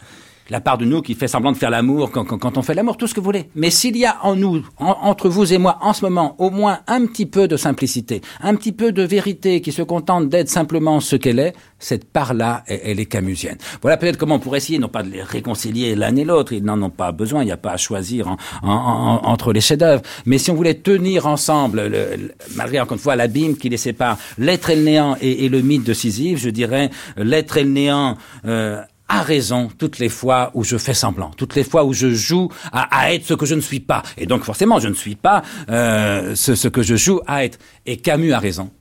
la 0.50 0.62
part 0.62 0.78
de 0.78 0.86
nous 0.86 1.02
qui 1.02 1.16
fait 1.16 1.28
semblant 1.28 1.52
de 1.52 1.58
faire 1.58 1.70
l'amour 1.70 2.12
quand, 2.12 2.58
on 2.58 2.62
fait 2.62 2.74
l'amour, 2.74 2.97
tout 2.97 3.08
ce 3.08 3.14
que 3.14 3.20
vous 3.20 3.26
voulez. 3.26 3.50
Mais 3.56 3.70
s'il 3.70 3.97
y 3.97 4.06
a 4.06 4.18
en 4.24 4.36
nous, 4.36 4.64
entre 4.78 5.30
vous 5.30 5.54
et 5.54 5.58
moi, 5.58 5.78
en 5.82 5.93
ce 5.93 6.04
moment, 6.04 6.36
au 6.39 6.50
moins 6.50 6.80
un 6.88 7.06
petit 7.06 7.26
peu 7.26 7.47
de 7.47 7.58
simplicité, 7.58 8.22
un 8.41 8.56
petit 8.56 8.72
peu 8.72 8.91
de 8.91 9.04
vérité 9.04 9.62
qui 9.62 9.72
se 9.72 9.82
contente 9.82 10.30
d'être 10.30 10.50
simplement 10.50 11.00
ce 11.00 11.16
qu'elle 11.16 11.39
est, 11.39 11.54
cette 11.78 12.12
part-là, 12.12 12.64
elle, 12.68 13.00
est 13.00 13.06
camusienne. 13.06 13.58
Voilà 13.82 13.97
peut-être 13.97 14.18
comment 14.18 14.36
on 14.36 14.39
pourrait 14.39 14.58
essayer, 14.58 14.80
non 14.80 14.89
pas 14.89 15.04
de 15.04 15.10
les 15.10 15.24
réconcilier 15.24 15.95
l'un 15.95 16.16
et 16.16 16.26
l'autre, 16.26 16.54
ils 16.54 16.64
n'en 16.64 16.82
ont 16.82 16.89
pas 16.89 17.12
besoin, 17.12 17.43
il 17.43 17.45
n'y 17.45 17.52
a 17.52 17.58
pas 17.58 17.72
à 17.72 17.78
choisir 17.78 18.36
entre 18.64 19.54
les 19.54 19.62
chefs-d'œuvre. 19.62 20.02
Mais 20.26 20.38
si 20.38 20.52
on 20.52 20.56
voulait 20.56 20.76
tenir 20.76 21.28
ensemble, 21.28 21.88
le, 21.88 22.34
malgré 22.56 22.80
encore 22.80 22.93
une 22.93 23.00
fois 23.00 23.16
l'abîme 23.16 23.56
qui 23.56 23.70
les 23.70 23.78
sépare, 23.78 24.18
l'être 24.38 24.70
et 24.70 24.76
le 24.76 24.84
néant 24.84 25.16
et, 25.22 25.47
le 25.50 25.62
mythe 25.62 25.84
de 25.84 25.93
Sisyphe, 25.93 26.39
je 26.39 26.50
dirais 26.50 26.89
l'être 27.18 27.58
et 27.58 27.64
le 27.64 27.70
néant. 27.70 28.18
Euh, 28.45 28.82
a 29.10 29.22
raison 29.22 29.70
toutes 29.78 29.99
les 29.99 30.10
fois 30.10 30.51
où 30.53 30.64
je 30.64 30.78
fais 30.78 30.93
semblant, 30.93 31.32
toutes 31.32 31.55
les 31.55 31.64
fois 31.64 31.84
où 31.84 31.93
je 31.93 32.14
joue 32.14 32.49
à, 32.72 33.14
être 33.14 33.26
ce 33.26 33.34
que 33.34 33.45
je 33.45 33.55
ne 33.55 33.62
suis 33.62 33.80
pas. 33.80 34.03
Et 34.18 34.26
donc 34.26 34.43
forcément, 34.43 34.80
je 34.80 34.88
ne 34.88 34.93
suis 34.93 35.16
pas 35.16 35.41
euh, 35.70 36.36
ce, 36.36 36.55
ce 36.55 36.68
que 36.68 36.82
je 36.82 36.95
joue 36.95 37.20
à 37.28 37.43
être. 37.43 37.60
Et 37.86 37.97
Camus 37.97 38.34
a 38.34 38.39
raison 38.39 38.72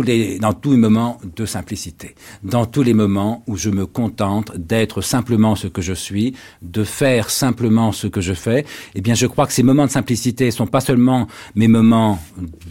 les, 0.00 0.38
dans 0.38 0.54
tous 0.54 0.70
les 0.70 0.78
moments 0.78 1.18
de 1.36 1.44
simplicité, 1.44 2.14
dans 2.42 2.64
tous 2.64 2.82
les 2.82 2.94
moments 2.94 3.42
où 3.46 3.56
je 3.56 3.68
me 3.68 3.84
contente 3.84 4.56
d'être 4.56 5.02
simplement 5.02 5.56
ce 5.56 5.66
que 5.66 5.82
je 5.82 5.92
suis, 5.92 6.34
de 6.62 6.84
faire 6.84 7.28
simplement 7.28 7.92
ce 7.92 8.06
que 8.06 8.22
je 8.22 8.32
fais, 8.32 8.64
eh 8.94 9.00
bien, 9.02 9.14
je 9.14 9.26
crois 9.26 9.46
que 9.46 9.52
ces 9.52 9.62
moments 9.62 9.84
de 9.84 9.90
simplicité 9.90 10.50
sont 10.50 10.66
pas 10.66 10.80
seulement 10.80 11.26
mes 11.54 11.68
moments 11.68 12.18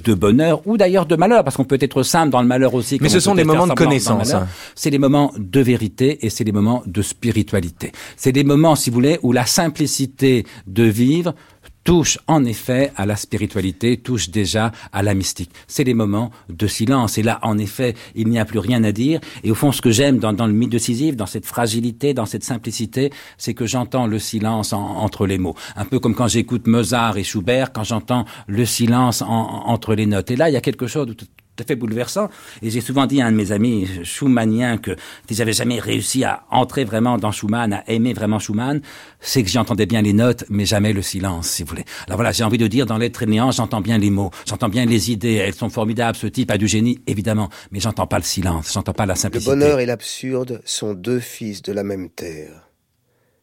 de 0.04 0.14
bonheur 0.14 0.66
ou 0.66 0.78
d'ailleurs 0.78 1.06
de 1.06 1.16
malheur, 1.16 1.44
parce 1.44 1.58
qu'on 1.58 1.66
peut 1.66 1.78
être 1.80 2.02
simple 2.02 2.32
dans 2.32 2.42
le 2.42 2.48
malheur 2.48 2.74
aussi. 2.74 2.98
Mais 3.02 3.10
ce 3.10 3.20
sont 3.20 3.36
des 3.36 3.44
moments 3.44 3.68
de 3.68 3.74
connaissance. 3.74 4.34
Hein. 4.34 4.48
C'est 4.74 4.90
des 4.90 5.00
moments 5.00 5.34
de 5.38 5.60
vérité 5.60 6.26
et 6.26 6.30
c'est 6.30 6.44
des 6.44 6.52
moments 6.52 6.82
de 6.86 7.02
spiritualité. 7.02 7.92
C'est 8.16 8.32
des 8.32 8.44
moments, 8.44 8.76
si 8.76 8.90
vous 8.90 8.96
voulez, 8.96 9.20
où 9.22 9.34
la 9.34 9.46
simplicité 9.46 10.46
de 10.66 10.84
vivre 10.84 11.36
touche 11.84 12.20
en 12.28 12.46
effet 12.46 12.92
à 12.96 13.06
la 13.06 13.16
spiritualité, 13.16 13.98
touche 13.98 14.30
déjà 14.30 14.72
à 14.92 15.04
la 15.04 15.14
mystique. 15.14 15.52
C'est 15.68 15.84
les 15.84 15.94
moments 15.94 16.32
de 16.50 16.68
silence. 16.68 17.18
Et 17.18 17.24
là, 17.24 17.40
en 17.44 17.58
effet, 17.58 17.96
il 18.16 18.28
n'y 18.28 18.40
a 18.40 18.46
plus 18.46 18.60
rien 18.60 18.84
à 18.84 18.92
dire. 18.92 19.20
Et 19.44 19.52
au 19.52 19.56
fond, 19.56 19.72
ce 19.72 19.82
que 19.82 19.92
j'aime 19.92 20.20
dans, 20.20 20.32
le 20.32 20.54
mythe 20.54 20.72
de 20.72 20.78
Sisyphe, 20.78 21.16
dans 21.16 21.26
cette 21.26 21.46
fragilité, 21.46 22.14
dans 22.14 22.26
cette 22.26 22.44
simplicité, 22.44 23.12
c'est 23.38 23.54
que 23.54 23.66
j'entends 23.66 24.08
le 24.08 24.20
silence 24.20 24.74
entre 24.74 25.26
les 25.26 25.38
mots. 25.38 25.56
Un 25.76 25.86
peu 25.86 26.00
comme 26.00 26.16
quand 26.16 26.28
j'écoute 26.28 26.68
Mozart 26.68 27.18
et 27.18 27.24
Schubert, 27.24 27.74
quand 27.74 27.84
j'entends 27.84 28.26
le 28.48 28.66
silence 28.66 29.24
entre 29.26 29.96
les 29.96 30.06
notes. 30.06 30.32
Et 30.32 30.36
là, 30.36 30.50
il 30.50 30.54
y 30.54 30.58
a 30.58 30.62
quelque 30.62 30.88
chose 30.88 31.08
de 31.08 31.14
tout 31.14 31.26
à 31.62 31.64
fait 31.64 31.76
bouleversant. 31.76 32.30
Et 32.62 32.70
j'ai 32.70 32.82
souvent 32.82 33.06
dit 33.06 33.22
à 33.22 33.28
un 33.28 33.32
de 33.32 33.38
mes 33.38 33.52
amis 33.52 33.88
schumanniens 34.04 34.78
que 34.78 34.96
si 35.30 35.36
j'avais 35.36 35.54
jamais 35.54 35.80
réussi 35.80 36.24
à 36.24 36.44
entrer 36.52 36.84
vraiment 36.84 37.18
dans 37.18 37.32
Schumann, 37.32 37.74
à 37.74 37.84
aimer 37.90 38.14
vraiment 38.14 38.40
Schumann, 38.40 38.82
c'est 39.20 39.44
que 39.44 39.50
j'entendais 39.50 39.86
bien 39.86 40.02
les 40.02 40.14
notes, 40.14 40.44
mais 40.50 40.66
jamais 40.66 40.94
le 40.94 41.02
silence, 41.02 41.48
si 41.48 41.64
vous 41.64 41.70
voulez. 41.70 41.86
Alors 42.08 42.18
voilà, 42.18 42.32
j'ai 42.32 42.44
envie 42.44 42.58
de 42.58 42.68
dire, 42.68 42.86
dans 42.86 42.98
l'être 42.98 43.26
néant, 43.26 43.52
j'entends 43.52 43.82
bien 43.82 43.98
les 43.98 44.10
mots, 44.10 44.32
j'entends 44.46 44.70
bien 44.70 44.86
les 44.86 45.12
idées, 45.12 45.36
elles 45.36 45.54
sont 45.54 45.70
formidables, 45.70 46.18
ce 46.18 46.28
type 46.28 46.52
a 46.52 46.58
du 46.58 46.68
génie, 46.68 47.00
évidemment, 47.08 47.50
mais 47.72 47.80
j'entends 47.80 48.08
pas 48.08 48.18
le 48.18 48.24
silence, 48.24 48.74
j'entends 48.74 48.94
pas 48.94 49.06
la 49.06 49.16
simplicité. 49.16 49.52
Le 49.52 49.58
bonheur 49.58 49.80
et 49.80 49.86
l'absurde 49.86 50.62
sont 50.66 50.94
deux 50.94 51.20
fils 51.20 51.62
de 51.62 51.72
la 51.72 51.84
même 51.84 52.10
terre. 52.10 52.68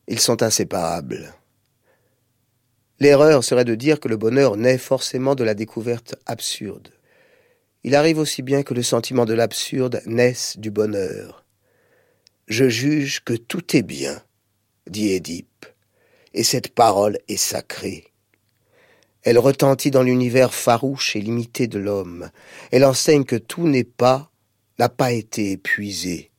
Ils 0.08 0.20
sont 0.20 0.42
inséparables. 0.42 1.34
L'erreur 3.00 3.44
serait 3.44 3.64
de 3.64 3.76
dire 3.76 4.00
que 4.00 4.08
le 4.08 4.16
bonheur 4.16 4.56
naît 4.56 4.78
forcément 4.78 5.36
de 5.36 5.44
la 5.44 5.54
découverte 5.54 6.16
absurde. 6.26 6.88
Il 7.88 7.94
arrive 7.94 8.18
aussi 8.18 8.42
bien 8.42 8.64
que 8.64 8.74
le 8.74 8.82
sentiment 8.82 9.24
de 9.24 9.32
l'absurde 9.32 10.02
naisse 10.04 10.58
du 10.58 10.70
bonheur. 10.70 11.46
Je 12.46 12.68
juge 12.68 13.20
que 13.24 13.32
tout 13.32 13.74
est 13.74 13.82
bien, 13.82 14.22
dit 14.86 15.08
Édipe, 15.08 15.64
et 16.34 16.44
cette 16.44 16.74
parole 16.74 17.16
est 17.28 17.38
sacrée. 17.38 18.12
Elle 19.22 19.38
retentit 19.38 19.90
dans 19.90 20.02
l'univers 20.02 20.52
farouche 20.52 21.16
et 21.16 21.22
limité 21.22 21.66
de 21.66 21.78
l'homme. 21.78 22.28
Elle 22.72 22.84
enseigne 22.84 23.24
que 23.24 23.36
tout 23.36 23.66
n'est 23.66 23.84
pas, 23.84 24.30
n'a 24.78 24.90
pas 24.90 25.12
été 25.12 25.52
épuisé. 25.52 26.30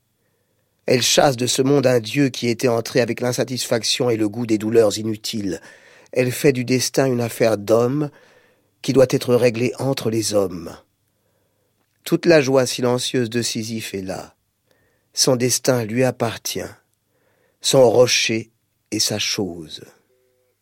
Elle 0.85 1.01
chasse 1.01 1.35
de 1.35 1.47
ce 1.47 1.63
monde 1.63 1.87
un 1.87 1.99
Dieu 1.99 2.29
qui 2.29 2.47
était 2.47 2.67
entré 2.67 3.01
avec 3.01 3.21
l'insatisfaction 3.21 4.11
et 4.11 4.17
le 4.17 4.29
goût 4.29 4.45
des 4.45 4.59
douleurs 4.59 4.99
inutiles. 4.99 5.61
Elle 6.11 6.31
fait 6.31 6.53
du 6.53 6.63
destin 6.63 7.07
une 7.07 7.21
affaire 7.21 7.57
d'homme 7.57 8.11
qui 8.83 8.93
doit 8.93 9.07
être 9.09 9.33
réglée 9.33 9.73
entre 9.79 10.11
les 10.11 10.35
hommes. 10.35 10.77
Toute 12.03 12.25
la 12.25 12.41
joie 12.41 12.65
silencieuse 12.65 13.29
de 13.29 13.41
Sisyphe 13.41 13.93
est 13.93 14.01
là. 14.01 14.35
Son 15.13 15.35
destin 15.35 15.85
lui 15.85 16.03
appartient. 16.03 16.61
Son 17.61 17.89
rocher 17.89 18.51
est 18.91 18.99
sa 18.99 19.19
chose. 19.19 19.83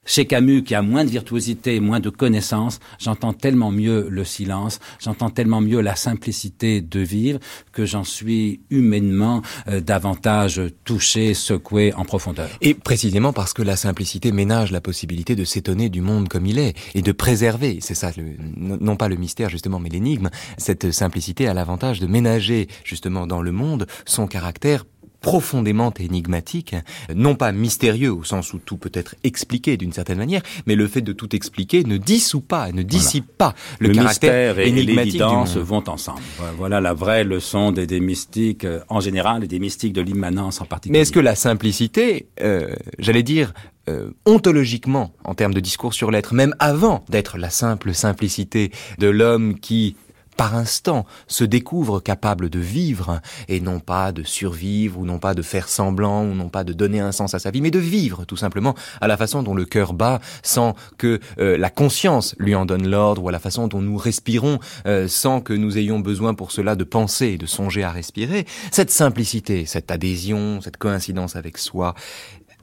Chez 0.09 0.25
Camus, 0.25 0.63
qui 0.63 0.73
a 0.73 0.81
moins 0.81 1.03
de 1.03 1.09
virtuosité, 1.09 1.81
moins 1.81 1.99
de 1.99 2.09
connaissances, 2.09 2.79
j'entends 2.97 3.33
tellement 3.33 3.71
mieux 3.71 4.07
le 4.09 4.23
silence, 4.23 4.79
j'entends 4.99 5.29
tellement 5.29 5.59
mieux 5.59 5.81
la 5.81 5.97
simplicité 5.97 6.79
de 6.79 7.01
vivre 7.01 7.39
que 7.73 7.85
j'en 7.85 8.05
suis 8.05 8.61
humainement 8.69 9.41
euh, 9.67 9.81
davantage 9.81 10.61
touché, 10.85 11.33
secoué 11.33 11.93
en 11.93 12.05
profondeur. 12.05 12.47
Et 12.61 12.73
précisément 12.73 13.33
parce 13.33 13.51
que 13.51 13.61
la 13.61 13.75
simplicité 13.75 14.31
ménage 14.31 14.71
la 14.71 14.79
possibilité 14.79 15.35
de 15.35 15.43
s'étonner 15.43 15.89
du 15.89 15.99
monde 15.99 16.29
comme 16.29 16.45
il 16.45 16.57
est 16.57 16.73
et 16.95 17.01
de 17.01 17.11
préserver, 17.11 17.79
c'est 17.81 17.93
ça, 17.93 18.11
non 18.55 18.95
pas 18.95 19.09
le 19.09 19.17
mystère 19.17 19.49
justement, 19.49 19.79
mais 19.79 19.89
l'énigme, 19.89 20.29
cette 20.57 20.91
simplicité 20.91 21.47
a 21.47 21.53
l'avantage 21.53 21.99
de 21.99 22.07
ménager 22.07 22.69
justement 22.85 23.27
dans 23.27 23.41
le 23.41 23.51
monde 23.51 23.87
son 24.05 24.25
caractère 24.25 24.85
profondément 25.21 25.93
énigmatique, 25.99 26.75
non 27.13 27.35
pas 27.35 27.51
mystérieux 27.51 28.13
au 28.13 28.23
sens 28.23 28.53
où 28.53 28.59
tout 28.59 28.77
peut 28.77 28.91
être 28.93 29.15
expliqué 29.23 29.77
d'une 29.77 29.93
certaine 29.93 30.17
manière, 30.17 30.41
mais 30.65 30.75
le 30.75 30.87
fait 30.87 31.01
de 31.01 31.13
tout 31.13 31.35
expliquer 31.35 31.83
ne 31.83 31.97
dissout 31.97 32.41
pas, 32.41 32.71
ne 32.71 32.83
dissipe 32.83 33.27
pas 33.37 33.53
le, 33.79 33.89
caractère 33.89 34.59
et 34.59 34.69
énigmatique 34.69 35.13
l'évidence 35.13 35.57
vont 35.57 35.83
ensemble. 35.87 36.21
Voilà 36.57 36.81
la 36.81 36.93
vraie 36.93 37.23
leçon 37.23 37.71
des, 37.71 37.87
des 37.87 37.99
mystiques 37.99 38.65
euh, 38.65 38.79
en 38.89 38.99
général 38.99 39.43
et 39.43 39.47
des 39.47 39.59
mystiques 39.59 39.93
de 39.93 40.01
l'immanence 40.01 40.61
en 40.61 40.65
particulier. 40.65 40.93
Mais 40.99 41.01
est-ce 41.01 41.11
que 41.11 41.19
la 41.19 41.35
simplicité, 41.35 42.27
euh, 42.41 42.73
j'allais 42.99 43.23
dire, 43.23 43.53
euh, 43.89 44.11
ontologiquement, 44.25 45.13
en 45.23 45.33
termes 45.33 45.53
de 45.53 45.59
discours 45.59 45.93
sur 45.93 46.11
l'être, 46.11 46.33
même 46.33 46.53
avant 46.59 47.05
d'être 47.09 47.37
la 47.37 47.49
simple 47.49 47.93
simplicité 47.93 48.71
de 48.97 49.07
l'homme 49.07 49.59
qui 49.59 49.95
par 50.37 50.55
instant, 50.55 51.05
se 51.27 51.43
découvre 51.43 51.99
capable 51.99 52.49
de 52.49 52.59
vivre, 52.59 53.21
et 53.47 53.59
non 53.59 53.79
pas 53.79 54.11
de 54.11 54.23
survivre, 54.23 54.99
ou 54.99 55.05
non 55.05 55.19
pas 55.19 55.33
de 55.33 55.41
faire 55.41 55.67
semblant, 55.67 56.23
ou 56.23 56.33
non 56.33 56.49
pas 56.49 56.63
de 56.63 56.73
donner 56.73 56.99
un 56.99 57.11
sens 57.11 57.33
à 57.33 57.39
sa 57.39 57.51
vie, 57.51 57.61
mais 57.61 57.71
de 57.71 57.79
vivre 57.79 58.25
tout 58.25 58.37
simplement 58.37 58.75
à 59.01 59.07
la 59.07 59.17
façon 59.17 59.43
dont 59.43 59.55
le 59.55 59.65
cœur 59.65 59.93
bat, 59.93 60.19
sans 60.43 60.75
que 60.97 61.19
euh, 61.39 61.57
la 61.57 61.69
conscience 61.69 62.35
lui 62.37 62.55
en 62.55 62.65
donne 62.65 62.87
l'ordre, 62.87 63.23
ou 63.23 63.29
à 63.29 63.31
la 63.31 63.39
façon 63.39 63.67
dont 63.67 63.81
nous 63.81 63.97
respirons, 63.97 64.59
euh, 64.85 65.07
sans 65.07 65.41
que 65.41 65.53
nous 65.53 65.77
ayons 65.77 65.99
besoin 65.99 66.33
pour 66.33 66.51
cela 66.51 66.75
de 66.75 66.83
penser 66.83 67.37
de 67.37 67.45
songer 67.45 67.83
à 67.83 67.91
respirer. 67.91 68.45
Cette 68.71 68.91
simplicité, 68.91 69.65
cette 69.65 69.91
adhésion, 69.91 70.61
cette 70.61 70.77
coïncidence 70.77 71.35
avec 71.35 71.57
soi, 71.57 71.95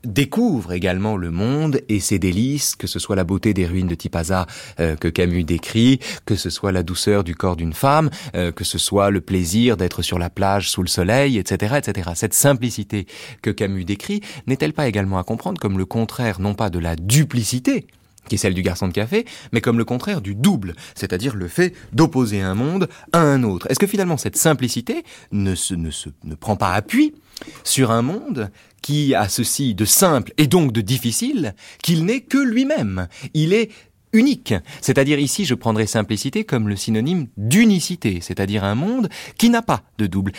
découvre 0.04 0.72
également 0.72 1.16
le 1.16 1.30
monde 1.30 1.80
et 1.88 2.00
ses 2.00 2.18
délices, 2.18 2.76
que 2.76 2.86
ce 2.86 2.98
soit 2.98 3.16
la 3.16 3.24
beauté 3.24 3.54
des 3.54 3.66
ruines 3.66 3.86
de 3.86 3.94
Tipaza 3.94 4.46
euh, 4.80 4.96
que 4.96 5.08
Camus 5.08 5.44
décrit, 5.44 6.00
que 6.26 6.36
ce 6.36 6.50
soit 6.50 6.72
la 6.72 6.82
douceur 6.82 7.24
du 7.24 7.34
corps 7.34 7.56
d'une 7.56 7.72
femme, 7.72 8.10
euh, 8.34 8.52
que 8.52 8.64
ce 8.64 8.78
soit 8.78 9.10
le 9.10 9.20
plaisir 9.20 9.76
d'être 9.76 10.02
sur 10.02 10.18
la 10.18 10.30
plage 10.30 10.70
sous 10.70 10.82
le 10.82 10.88
soleil, 10.88 11.38
etc., 11.38 11.76
etc. 11.78 12.10
Cette 12.14 12.34
simplicité 12.34 13.06
que 13.42 13.50
Camus 13.50 13.84
décrit 13.84 14.20
n'est-elle 14.46 14.72
pas 14.72 14.88
également 14.88 15.18
à 15.18 15.24
comprendre 15.24 15.60
comme 15.60 15.78
le 15.78 15.86
contraire 15.86 16.40
non 16.40 16.54
pas 16.54 16.70
de 16.70 16.78
la 16.78 16.96
duplicité, 16.96 17.86
qui 18.28 18.36
est 18.36 18.38
celle 18.38 18.54
du 18.54 18.62
garçon 18.62 18.88
de 18.88 18.92
café, 18.92 19.24
mais 19.52 19.60
comme 19.60 19.78
le 19.78 19.84
contraire 19.84 20.20
du 20.20 20.34
double, 20.34 20.74
c'est-à-dire 20.94 21.34
le 21.34 21.48
fait 21.48 21.74
d'opposer 21.92 22.40
un 22.40 22.54
monde 22.54 22.88
à 23.12 23.20
un 23.20 23.42
autre. 23.42 23.70
Est-ce 23.70 23.78
que 23.78 23.86
finalement 23.86 24.16
cette 24.16 24.36
simplicité 24.36 25.04
ne, 25.32 25.54
se, 25.54 25.74
ne, 25.74 25.90
se, 25.90 26.08
ne 26.24 26.34
prend 26.34 26.56
pas 26.56 26.72
appui 26.72 27.14
sur 27.64 27.90
un 27.90 28.02
monde 28.02 28.50
qui 28.82 29.14
a 29.14 29.28
ceci 29.28 29.74
de 29.74 29.84
simple 29.84 30.32
et 30.36 30.46
donc 30.46 30.72
de 30.72 30.80
difficile, 30.80 31.54
qu'il 31.82 32.04
n'est 32.04 32.20
que 32.20 32.38
lui-même? 32.38 33.08
Il 33.32 33.52
est 33.52 33.70
unique. 34.14 34.54
C'est-à-dire 34.80 35.18
ici, 35.18 35.44
je 35.44 35.54
prendrais 35.54 35.86
simplicité 35.86 36.44
comme 36.44 36.68
le 36.68 36.76
synonyme 36.76 37.26
d'unicité, 37.36 38.20
c'est-à-dire 38.20 38.64
un 38.64 38.74
monde 38.74 39.08
qui 39.36 39.50
n'a 39.50 39.62
pas 39.62 39.82
de 39.98 40.06
double, 40.06 40.32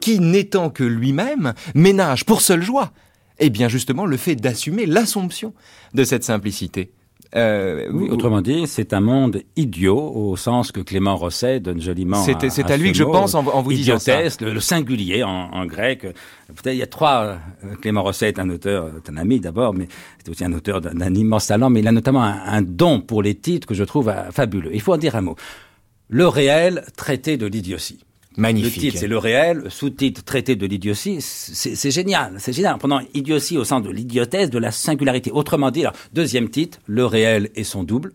qui 0.00 0.20
n'étant 0.20 0.70
que 0.70 0.84
lui-même, 0.84 1.54
ménage 1.74 2.24
pour 2.24 2.40
seule 2.40 2.62
joie, 2.62 2.92
eh 3.38 3.50
bien 3.50 3.68
justement 3.68 4.06
le 4.06 4.16
fait 4.16 4.36
d'assumer 4.36 4.86
l'assomption 4.86 5.54
de 5.94 6.04
cette 6.04 6.24
simplicité. 6.24 6.92
Euh, 7.36 7.88
oui, 7.92 8.08
autrement 8.10 8.40
dit, 8.40 8.66
c'est 8.68 8.92
un 8.92 9.00
monde 9.00 9.42
idiot 9.56 9.98
au 9.98 10.36
sens 10.36 10.70
que 10.70 10.80
Clément 10.80 11.16
Rosset 11.16 11.58
donne 11.58 11.80
joliment. 11.80 12.22
C'est 12.22 12.70
à, 12.70 12.76
lui 12.76 12.92
que 12.92 12.98
je 12.98 13.02
pense 13.04 13.34
en, 13.34 13.42
vous 13.42 13.72
disant 13.72 13.98
ça. 13.98 14.22
Le, 14.40 14.52
le 14.52 14.60
singulier 14.60 15.24
en, 15.24 15.50
en 15.52 15.66
grec. 15.66 16.02
Peut-être 16.02 16.74
il 16.74 16.78
y 16.78 16.82
a 16.82 16.86
trois. 16.86 17.38
Euh, 17.64 17.74
Clément 17.80 18.02
Rosset 18.04 18.28
est 18.28 18.38
un 18.38 18.48
auteur, 18.50 18.88
est 18.96 19.10
un 19.10 19.16
ami 19.16 19.40
d'abord, 19.40 19.74
mais 19.74 19.88
c'est 20.18 20.30
aussi 20.30 20.44
un 20.44 20.52
auteur 20.52 20.80
d'un 20.80 21.14
immense 21.14 21.48
talent. 21.48 21.70
Mais 21.70 21.80
il 21.80 21.88
a 21.88 21.92
notamment 21.92 22.22
un, 22.22 22.40
un, 22.46 22.62
don 22.62 23.00
pour 23.00 23.22
les 23.22 23.34
titres 23.34 23.66
que 23.66 23.74
je 23.74 23.84
trouve 23.84 24.10
euh, 24.10 24.30
fabuleux. 24.30 24.70
Il 24.72 24.80
faut 24.80 24.92
en 24.92 24.98
dire 24.98 25.16
un 25.16 25.22
mot. 25.22 25.36
Le 26.08 26.28
réel 26.28 26.84
traité 26.96 27.36
de 27.36 27.46
l'idiotie. 27.46 28.04
Magnifique. 28.36 28.76
Le 28.76 28.80
titre, 28.80 28.98
c'est 28.98 29.06
le 29.06 29.18
réel. 29.18 29.64
Sous-titre, 29.68 30.24
traité 30.24 30.56
de 30.56 30.66
l'idiotie. 30.66 31.18
C'est 31.20 31.90
génial. 31.90 32.34
C'est 32.38 32.52
génial. 32.52 32.78
Pendant 32.78 33.00
idiotie 33.14 33.58
au 33.58 33.64
sens 33.64 33.82
de 33.82 33.90
l'idiotesse, 33.90 34.50
de 34.50 34.58
la 34.58 34.70
singularité. 34.70 35.30
Autrement 35.30 35.70
dit, 35.70 35.82
alors, 35.82 35.94
deuxième 36.12 36.48
titre, 36.48 36.78
le 36.86 37.04
réel 37.06 37.50
et 37.54 37.64
son 37.64 37.84
double. 37.84 38.12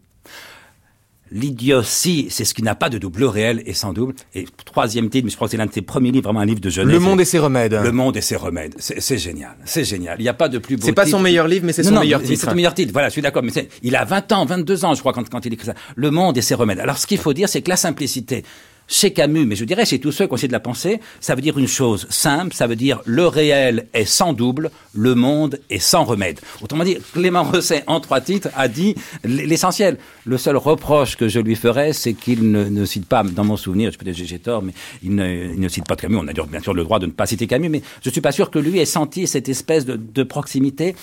L'idiotie, 1.31 2.27
c'est 2.31 2.43
ce 2.43 2.55
qui 2.55 2.63
n'a 2.63 2.73
pas 2.73 2.89
de 2.89 2.97
double, 2.97 3.19
le 3.19 3.27
réel 3.27 3.61
et 3.67 3.73
sans 3.73 3.93
double. 3.93 4.15
Et 4.33 4.45
troisième 4.65 5.09
titre, 5.11 5.25
mais 5.25 5.29
je 5.29 5.35
crois 5.35 5.47
que 5.47 5.51
c'est 5.51 5.57
l'un 5.57 5.67
de 5.67 5.71
ses 5.71 5.83
premiers 5.83 6.09
livres, 6.11 6.23
vraiment 6.23 6.39
un 6.39 6.45
livre 6.45 6.59
de 6.59 6.71
jeunesse. 6.71 6.91
Le 6.91 6.99
monde 6.99 7.21
et 7.21 7.25
ses 7.25 7.37
remèdes. 7.37 7.73
Le 7.73 7.91
monde 7.91 8.17
et 8.17 8.21
ses 8.21 8.35
remèdes. 8.35 8.73
C'est 8.79 9.19
génial, 9.19 9.55
c'est 9.63 9.83
génial. 9.83 10.15
Il 10.19 10.23
n'y 10.23 10.29
a 10.29 10.33
pas 10.33 10.49
de 10.49 10.57
plus 10.57 10.75
beau 10.75 10.87
C'est 10.87 10.93
pas 10.93 11.05
son 11.05 11.19
meilleur 11.19 11.47
livre, 11.47 11.67
mais 11.67 11.73
c'est 11.73 11.83
son 11.83 11.91
non, 11.91 12.01
meilleur 12.01 12.21
titre. 12.23 12.41
C'est 12.41 12.49
son 12.49 12.55
meilleur 12.55 12.73
titre, 12.73 12.91
voilà, 12.93 13.09
je 13.09 13.13
suis 13.13 13.21
d'accord. 13.21 13.43
Mais 13.43 13.51
il 13.83 13.95
a 13.95 14.05
20 14.05 14.31
ans, 14.31 14.45
22 14.45 14.85
ans, 14.85 14.95
je 14.95 15.01
crois, 15.01 15.13
quand, 15.13 15.29
quand 15.29 15.45
il 15.45 15.53
écrit 15.53 15.67
ça. 15.67 15.75
Le 15.95 16.09
monde 16.09 16.35
et 16.35 16.41
ses 16.41 16.55
remèdes. 16.55 16.79
Alors, 16.79 16.97
ce 16.97 17.05
qu'il 17.05 17.19
faut 17.19 17.33
dire, 17.33 17.47
c'est 17.47 17.61
que 17.61 17.69
la 17.69 17.77
simplicité, 17.77 18.43
chez 18.89 19.13
Camus, 19.13 19.45
mais 19.45 19.55
je 19.55 19.63
dirais 19.63 19.85
chez 19.85 19.99
tous 19.99 20.11
ceux 20.11 20.25
qui 20.25 20.33
ont 20.33 20.35
essayé 20.35 20.47
de 20.47 20.53
la 20.53 20.59
penser, 20.59 20.99
ça 21.21 21.35
veut 21.35 21.41
dire 21.41 21.57
une 21.57 21.67
chose 21.67 22.07
simple, 22.09 22.53
ça 22.53 22.67
veut 22.67 22.75
dire 22.75 23.01
le 23.05 23.27
réel 23.27 23.87
est 23.93 24.05
sans 24.05 24.33
double, 24.33 24.71
le 24.93 25.15
monde 25.15 25.59
est 25.69 25.79
sans 25.79 26.03
remède. 26.03 26.39
Autrement 26.61 26.83
dit, 26.83 26.97
Clément 27.13 27.43
Rosset, 27.43 27.83
en 27.87 27.99
trois 27.99 28.19
titres, 28.19 28.49
a 28.55 28.67
dit 28.67 28.95
l'essentiel. 29.23 29.97
Le 30.25 30.37
seul 30.37 30.57
reproche 30.57 31.15
que 31.15 31.27
je 31.27 31.39
lui 31.39 31.55
ferais, 31.55 31.93
c'est 31.93 32.13
qu'il 32.13 32.51
ne, 32.51 32.85
cite 32.85 33.05
pas, 33.05 33.23
dans 33.23 33.43
mon 33.43 33.57
souvenir, 33.57 33.91
dire 33.91 34.13
j'ai 34.13 34.39
tort, 34.39 34.63
mais 34.63 34.73
il 35.03 35.15
ne, 35.15 35.67
cite 35.67 35.87
pas 35.87 35.95
Camus. 35.95 36.17
On 36.17 36.27
a 36.27 36.33
bien 36.33 36.59
sûr 36.59 36.73
le 36.73 36.83
droit 36.83 36.99
de 36.99 37.05
ne 37.05 37.11
pas 37.11 37.27
citer 37.27 37.47
Camus, 37.47 37.69
mais 37.69 37.83
je 38.03 38.09
suis 38.09 38.21
pas 38.21 38.31
sûr 38.31 38.49
que 38.49 38.59
lui 38.59 38.79
ait 38.79 38.85
senti 38.85 39.27
cette 39.27 39.49
espèce 39.49 39.85
de, 39.85 39.95
de 39.95 40.23
proximité. 40.23 40.95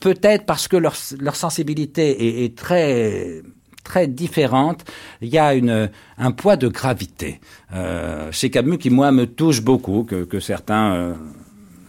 Peut-être 0.00 0.44
parce 0.44 0.68
que 0.68 0.76
leur, 0.76 0.94
sensibilité 1.36 2.44
est 2.44 2.56
très 2.56 3.42
très 3.88 4.06
différente. 4.06 4.84
Il 5.22 5.30
y 5.30 5.38
a 5.38 5.54
une, 5.54 5.90
un 6.18 6.32
poids 6.32 6.56
de 6.56 6.68
gravité 6.68 7.40
euh, 7.74 8.30
chez 8.30 8.50
Camus 8.50 8.78
qui, 8.78 8.90
moi, 8.90 9.10
me 9.12 9.24
touche 9.26 9.62
beaucoup, 9.62 10.04
que, 10.04 10.24
que 10.24 10.40
certains 10.40 10.92
euh, 10.92 11.14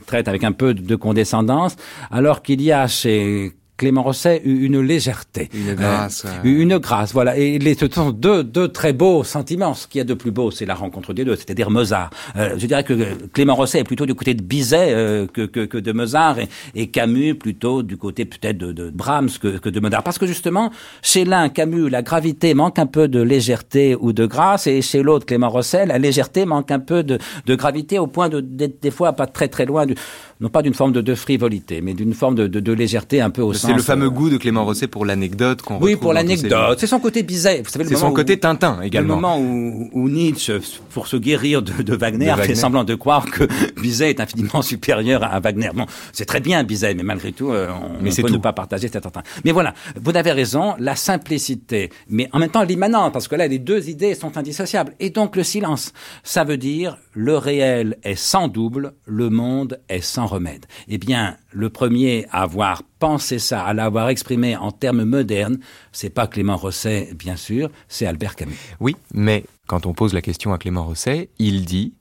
traitent 0.06 0.30
avec 0.30 0.44
un 0.46 0.54
peu 0.54 0.74
de 0.74 0.96
condescendance, 0.96 1.76
alors 2.10 2.42
qu'il 2.42 2.62
y 2.62 2.72
a 2.72 2.88
chez 2.88 3.52
Clément 3.80 4.04
Rosset 4.04 4.42
une 4.44 4.82
légèreté, 4.82 5.50
une 5.54 5.74
grâce, 5.74 6.26
euh, 6.26 6.44
une 6.44 6.78
grâce, 6.80 7.14
voilà. 7.14 7.38
Et 7.38 7.58
les, 7.60 7.76
ce 7.76 7.88
sont 7.90 8.12
deux, 8.12 8.44
deux 8.44 8.68
très 8.68 8.92
beaux 8.92 9.24
sentiments. 9.24 9.74
Ce 9.74 9.88
qu'il 9.88 10.00
y 10.00 10.02
a 10.02 10.04
de 10.04 10.14
plus 10.14 10.32
beau, 10.32 10.52
c'est 10.52 10.66
la 10.66 10.76
rencontre 10.76 11.14
des 11.14 11.24
deux, 11.24 11.38
c'est-à-dire 11.38 11.70
Mozart. 11.72 12.10
Euh, 12.36 12.56
je 12.58 12.68
dirais 12.68 12.84
que 12.84 12.94
Clément 13.34 13.56
Rosset 13.56 13.80
est 13.80 13.84
plutôt 13.86 14.06
du 14.06 14.16
côté 14.16 14.34
de 14.34 14.44
Bizet 14.44 14.90
euh, 14.92 15.28
que, 15.28 15.46
que, 15.46 15.62
que, 15.62 15.78
de 15.78 15.92
Mozart, 15.94 16.40
et, 16.40 16.50
et, 16.76 16.88
Camus 16.88 17.36
plutôt 17.36 17.82
du 17.82 17.96
côté 17.96 18.26
peut-être 18.26 18.58
de, 18.58 18.74
de, 18.74 18.90
Brahms 18.90 19.30
que, 19.42 19.58
que, 19.58 19.70
de 19.70 19.80
Mozart. 19.80 20.04
Parce 20.04 20.18
que 20.18 20.28
justement, 20.28 20.72
chez 21.02 21.24
l'un, 21.24 21.48
Camus, 21.48 21.90
la 21.90 22.02
gravité 22.02 22.54
manque 22.54 22.80
un 22.80 22.86
peu 22.86 23.08
de 23.08 23.22
légèreté 23.22 23.96
ou 23.96 24.12
de 24.12 24.26
grâce, 24.26 24.68
et 24.68 24.82
chez 24.82 25.02
l'autre, 25.02 25.26
Clément 25.26 25.50
Rosset, 25.50 25.86
la 25.86 26.00
légèreté 26.00 26.46
manque 26.46 26.70
un 26.72 26.80
peu 26.80 27.02
de, 27.02 27.18
de 27.46 27.56
gravité 27.56 27.98
au 27.98 28.08
point 28.08 28.28
de 28.28 28.42
d'être 28.42 28.82
des 28.82 28.92
fois 28.92 29.14
pas 29.14 29.26
très 29.26 29.48
très 29.48 29.66
loin 29.66 29.86
du, 29.86 29.96
non 30.42 30.48
pas 30.48 30.62
d'une 30.62 30.74
forme 30.74 30.94
de, 30.94 31.02
de, 31.02 31.16
frivolité, 31.16 31.82
mais 31.82 31.94
d'une 31.94 32.14
forme 32.14 32.36
de, 32.36 32.48
de, 32.48 32.62
de, 32.62 32.72
légèreté 32.72 33.20
un 33.20 33.30
peu 33.30 33.42
au 33.42 33.54
sens. 33.54 33.70
C'est 33.70 33.76
le 33.76 33.82
fameux 33.82 34.06
euh... 34.06 34.10
goût 34.10 34.30
de 34.30 34.38
Clément 34.38 34.64
Rosset 34.64 34.88
pour 34.88 35.06
l'anecdote 35.06 35.62
qu'on 35.62 35.80
Oui, 35.80 35.98
pour 35.98 36.14
l'anecdote. 36.14 36.78
C'est 36.80 36.88
son 36.88 37.00
côté 37.00 37.24
bizarre. 37.24 37.56
Vous 37.64 37.70
savez, 37.70 37.84
c'est 37.84 37.98
son 37.98 38.14
côté 38.14 38.40
Tintin 38.40 38.82
également. 38.82 39.16
Le 39.16 39.22
moment 39.22 39.40
où, 39.40 39.90
où, 39.92 40.10
Nietzsche, 40.10 40.60
pour 40.92 41.08
se 41.08 41.18
guérir 41.18 41.62
de, 41.62 41.96
Wagner, 41.96 42.34
fait 42.42 42.56
semblant 42.56 42.86
de 42.86 42.96
croire 42.96 43.26
que 43.30 43.44
Bizet 43.82 44.12
est 44.12 44.22
infiniment 44.22 44.62
supérieur 44.62 45.24
à 45.24 45.42
Wagner. 45.42 45.72
Bon, 45.76 45.86
c'est 46.14 46.26
très 46.26 46.40
bien 46.40 46.64
Bizet, 46.64 46.94
mais 46.94 47.04
malgré 47.04 47.34
tout, 47.34 47.52
euh, 47.52 47.68
on, 47.70 48.02
mais 48.02 48.12
on 48.12 48.22
peut 48.22 48.28
tout. 48.30 48.34
ne 48.36 48.38
pas 48.38 48.54
partager 48.54 48.88
cet 48.88 48.96
attentat. 48.96 49.24
Mais 49.44 49.52
voilà, 49.52 49.74
vous 50.02 50.16
avez 50.16 50.32
raison, 50.32 50.76
la 50.80 50.96
simplicité, 50.96 51.90
mais 52.08 52.30
en 52.32 52.40
même 52.40 52.50
temps 52.50 52.64
l'immanent, 52.64 53.12
parce 53.12 53.28
que 53.28 53.36
là, 53.36 53.48
les 53.48 53.60
deux 53.60 53.90
idées 53.90 54.16
sont 54.16 54.38
indissociables. 54.38 54.94
Et 55.02 55.10
donc 55.10 55.36
le 55.36 55.44
silence, 55.44 55.92
ça 56.24 56.46
veut 56.46 56.58
dire 56.58 56.98
le 57.14 57.38
réel 57.38 57.98
est 58.04 58.16
sans 58.16 58.48
double, 58.48 58.94
le 59.06 59.30
monde 59.30 59.82
est 59.90 60.02
sans 60.02 60.29
remède. 60.30 60.66
Eh 60.88 60.98
bien, 60.98 61.38
le 61.52 61.70
premier 61.70 62.26
à 62.32 62.44
avoir 62.44 62.84
pensé 63.00 63.40
ça, 63.40 63.64
à 63.64 63.74
l'avoir 63.74 64.10
exprimé 64.10 64.56
en 64.56 64.72
termes 64.72 65.04
modernes, 65.04 65.60
c'est 65.92 66.10
pas 66.10 66.28
Clément 66.28 66.58
Rosset, 66.58 67.14
bien 67.16 67.36
sûr, 67.36 67.70
c'est 67.88 68.06
Albert 68.06 68.36
Camus. 68.36 68.56
Oui, 68.80 68.96
mais 69.14 69.46
quand 69.68 69.86
on 69.86 69.94
pose 69.94 70.14
la 70.14 70.22
question 70.22 70.54
à 70.54 70.58
Clément 70.58 70.86
Rosset, 70.86 71.30
il 71.40 71.66
dit 71.66 71.94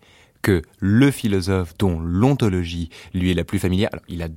que 0.42 0.62
le 0.78 1.10
philosophe 1.10 1.76
dont 1.78 1.98
l'ontologie 2.00 2.90
lui 3.12 3.30
est 3.30 3.34
la 3.34 3.44
plus 3.44 3.58
familière, 3.58 3.88
alors 3.92 4.04
il 4.08 4.22
a 4.22 4.28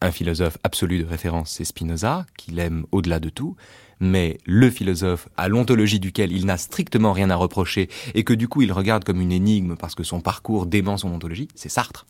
un 0.00 0.10
philosophe 0.12 0.58
absolu 0.62 0.98
de 0.98 1.04
référence, 1.04 1.50
c'est 1.50 1.64
Spinoza, 1.64 2.26
qu'il 2.36 2.58
aime 2.58 2.86
au-delà 2.92 3.18
de 3.20 3.28
tout, 3.28 3.56
mais 4.00 4.38
le 4.46 4.70
philosophe 4.70 5.28
à 5.36 5.48
l'ontologie 5.48 6.00
duquel 6.00 6.32
il 6.32 6.46
n'a 6.46 6.56
strictement 6.56 7.12
rien 7.12 7.30
à 7.30 7.36
reprocher 7.36 7.88
et 8.14 8.24
que 8.24 8.32
du 8.32 8.48
coup 8.48 8.62
il 8.62 8.72
regarde 8.72 9.04
comme 9.04 9.20
une 9.20 9.32
énigme 9.32 9.76
parce 9.76 9.94
que 9.94 10.04
son 10.04 10.20
parcours 10.20 10.66
dément 10.66 10.96
son 10.96 11.12
ontologie, 11.12 11.48
c'est 11.54 11.68
Sartre. 11.68 12.06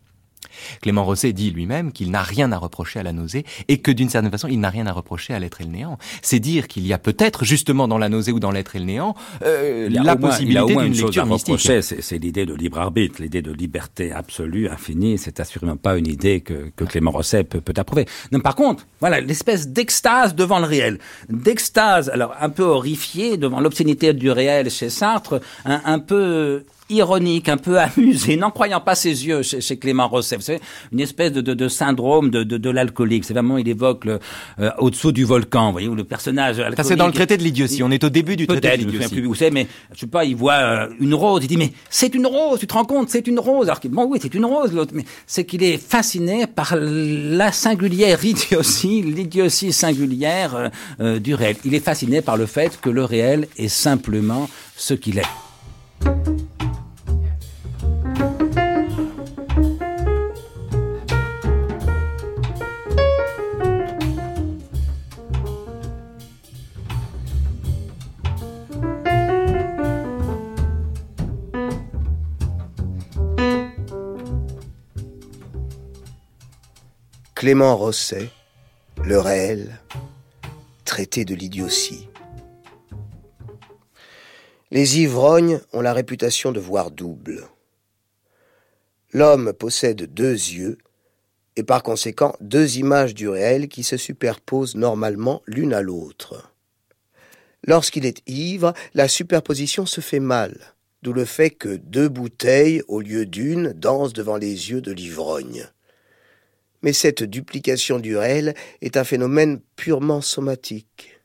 Clément 0.83 1.05
Rosset 1.05 1.33
dit 1.33 1.51
lui-même 1.51 1.93
qu'il 1.93 2.11
n'a 2.11 2.23
rien 2.23 2.53
à 2.53 2.59
reprocher 2.59 3.01
à 3.01 3.03
la 3.03 3.13
nausée 3.13 3.45
et 3.69 3.79
que 3.79 3.91
d'une 3.91 4.09
certaine 4.09 4.31
façon, 4.31 4.49
il 4.49 4.61
n'a 4.61 4.71
rien 4.71 4.87
à 4.87 4.93
reprocher 4.93 5.35
à 5.35 5.39
l'être 5.39 5.61
et 5.61 5.65
le 5.65 5.71
néant. 5.71 5.99
C'est 6.23 6.41
dire 6.41 6.69
qu'il 6.69 6.87
y 6.87 6.93
a 6.93 6.99
peut-être 6.99 7.45
justement 7.45 7.89
dans 7.89 7.99
la 7.99 8.09
nausée 8.09 8.33
ou 8.33 8.41
dans 8.41 8.51
l'être 8.51 8.77
et 8.77 8.79
le 8.79 8.85
néant 8.85 9.15
euh, 9.45 9.89
la 9.91 10.17
moins, 10.17 10.31
possibilité 10.31 10.75
d'une 10.75 10.93
lecture 10.93 11.27
mystique. 11.27 11.61
C'est 11.61 12.19
l'idée 12.19 12.47
de 12.47 12.55
libre 12.55 12.79
arbitre, 12.79 13.21
l'idée 13.23 13.43
de 13.43 13.53
liberté 13.53 14.13
absolue, 14.13 14.69
infinie. 14.69 15.19
C'est 15.19 15.41
assurément 15.41 15.77
pas 15.77 15.97
une 15.97 16.07
idée 16.07 16.41
que, 16.41 16.71
que 16.77 16.85
Clément 16.85 17.11
Rosset 17.11 17.45
peut, 17.45 17.61
peut 17.61 17.75
approuver. 17.77 18.07
Non, 18.33 18.41
par 18.41 18.55
contre, 18.55 18.87
voilà 19.01 19.21
l'espèce 19.21 19.69
d'extase 19.69 20.35
devant 20.35 20.59
le 20.59 20.67
réel, 20.67 20.99
d'extase, 21.29 22.09
alors 22.09 22.35
un 22.41 22.51
peu 22.51 22.63
horrifié 22.63 23.37
devant 23.37 23.61
l'obscénité 23.61 24.13
du 24.13 24.31
réel 24.31 24.71
chez 24.71 24.91
Sartre, 24.91 25.41
un, 25.65 25.81
un 25.85 25.99
peu 25.99 26.65
ironique, 26.89 27.48
un 27.48 27.56
peu 27.56 27.78
amusé, 27.97 28.36
n'en 28.36 28.51
croyant 28.51 28.81
pas 28.81 28.94
ses 28.94 29.27
yeux 29.27 29.43
chez, 29.43 29.60
chez 29.60 29.77
Clément 29.78 30.09
Rosset. 30.09 30.36
Vous 30.36 30.43
savez, 30.43 30.60
une 30.93 31.01
espèce 31.01 31.32
de, 31.32 31.40
de, 31.40 31.55
de 31.55 31.69
syndrome 31.69 32.31
de, 32.31 32.43
de, 32.43 32.56
de 32.56 32.70
l'alcoolique. 32.70 33.24
C'est 33.24 33.35
vraiment, 33.35 33.59
il 33.59 33.69
évoque 33.69 34.05
le, 34.05 34.19
euh, 34.60 34.70
au-dessous 34.78 35.12
du 35.12 35.24
volcan, 35.24 35.66
vous 35.66 35.73
voyez, 35.73 35.89
où 35.89 35.94
le 35.94 36.05
personnage 36.05 36.56
Ça, 36.77 36.85
c'est 36.85 36.97
dans 36.97 37.06
le 37.06 37.12
traité 37.12 37.36
de 37.36 37.43
l'idiotie. 37.43 37.82
On 37.82 37.90
est 37.90 38.05
au 38.05 38.10
début 38.10 38.36
du 38.36 38.47
traité 38.47 38.77
de 38.77 38.85
l'idiotie. 38.85 39.20
Vous 39.20 39.35
savez, 39.35 39.51
mais 39.51 39.66
je 39.94 40.01
sais 40.01 40.06
pas, 40.06 40.24
il 40.24 40.36
voit 40.36 40.55
euh, 40.55 40.89
une 41.01 41.15
rose, 41.15 41.43
il 41.43 41.48
dit, 41.48 41.56
mais 41.56 41.73
c'est 41.90 42.15
une 42.15 42.27
rose, 42.27 42.59
tu 42.60 42.66
te 42.66 42.74
rends 42.74 42.85
compte, 42.85 43.10
c'est 43.10 43.27
une 43.27 43.39
rose. 43.39 43.69
Alors, 43.69 43.81
bon, 43.85 44.06
oui, 44.06 44.19
c'est 44.20 44.35
une 44.35 44.44
rose, 44.44 44.73
l'autre, 44.73 44.93
mais 44.94 45.05
c'est 45.27 45.44
qu'il 45.44 45.62
est 45.62 45.78
fasciné 45.78 46.47
par 46.47 46.77
la 46.77 47.52
singulière 47.52 48.24
idiotie, 48.24 49.02
l'idiotie 49.06 49.73
singulière 49.73 50.55
euh, 50.55 50.69
euh, 51.01 51.19
du 51.19 51.35
réel. 51.35 51.56
Il 51.65 51.74
est 51.74 51.81
fasciné 51.81 52.23
par 52.23 52.36
le 52.36 52.47
fait 52.47 52.81
que 52.81 52.90
le 52.90 53.05
réel 53.05 53.48
est 53.56 53.69
simplement 53.69 54.48
ce 54.77 54.94
qu'il 54.94 55.19
est. 55.19 56.38
Clément 77.39 77.77
Rosset, 77.77 78.31
le 79.05 79.20
réel, 79.20 79.78
traité 80.85 81.24
de 81.24 81.36
l'idiotie. 81.36 82.09
Les 84.73 84.98
ivrognes 84.98 85.60
ont 85.73 85.81
la 85.81 85.93
réputation 85.93 86.51
de 86.51 86.59
voir 86.59 86.90
double. 86.90 87.47
L'homme 89.12 89.52
possède 89.52 90.12
deux 90.12 90.32
yeux 90.32 90.78
et 91.55 91.62
par 91.62 91.85
conséquent 91.85 92.35
deux 92.40 92.78
images 92.78 93.15
du 93.15 93.28
réel 93.28 93.69
qui 93.69 93.85
se 93.85 93.97
superposent 93.97 94.74
normalement 94.74 95.40
l'une 95.47 95.74
à 95.74 95.81
l'autre. 95.81 96.52
Lorsqu'il 97.65 98.05
est 98.05 98.20
ivre, 98.28 98.74
la 98.94 99.06
superposition 99.06 99.86
se 99.86 100.01
fait 100.01 100.19
mal, 100.19 100.74
d'où 101.02 101.12
le 101.12 101.24
fait 101.24 101.51
que 101.51 101.77
deux 101.77 102.09
bouteilles, 102.09 102.82
au 102.89 103.01
lieu 103.01 103.27
d'une, 103.27 103.74
dansent 103.74 104.12
devant 104.12 104.39
les 104.39 104.73
yeux 104.73 104.81
de 104.81 104.90
l'ivrogne. 104.90 105.69
Mais 106.83 106.93
cette 106.93 107.23
duplication 107.23 107.99
du 107.99 108.17
réel 108.17 108.55
est 108.81 108.97
un 108.97 109.05
phénomène 109.05 109.61
purement 109.77 110.21
somatique. 110.21 111.21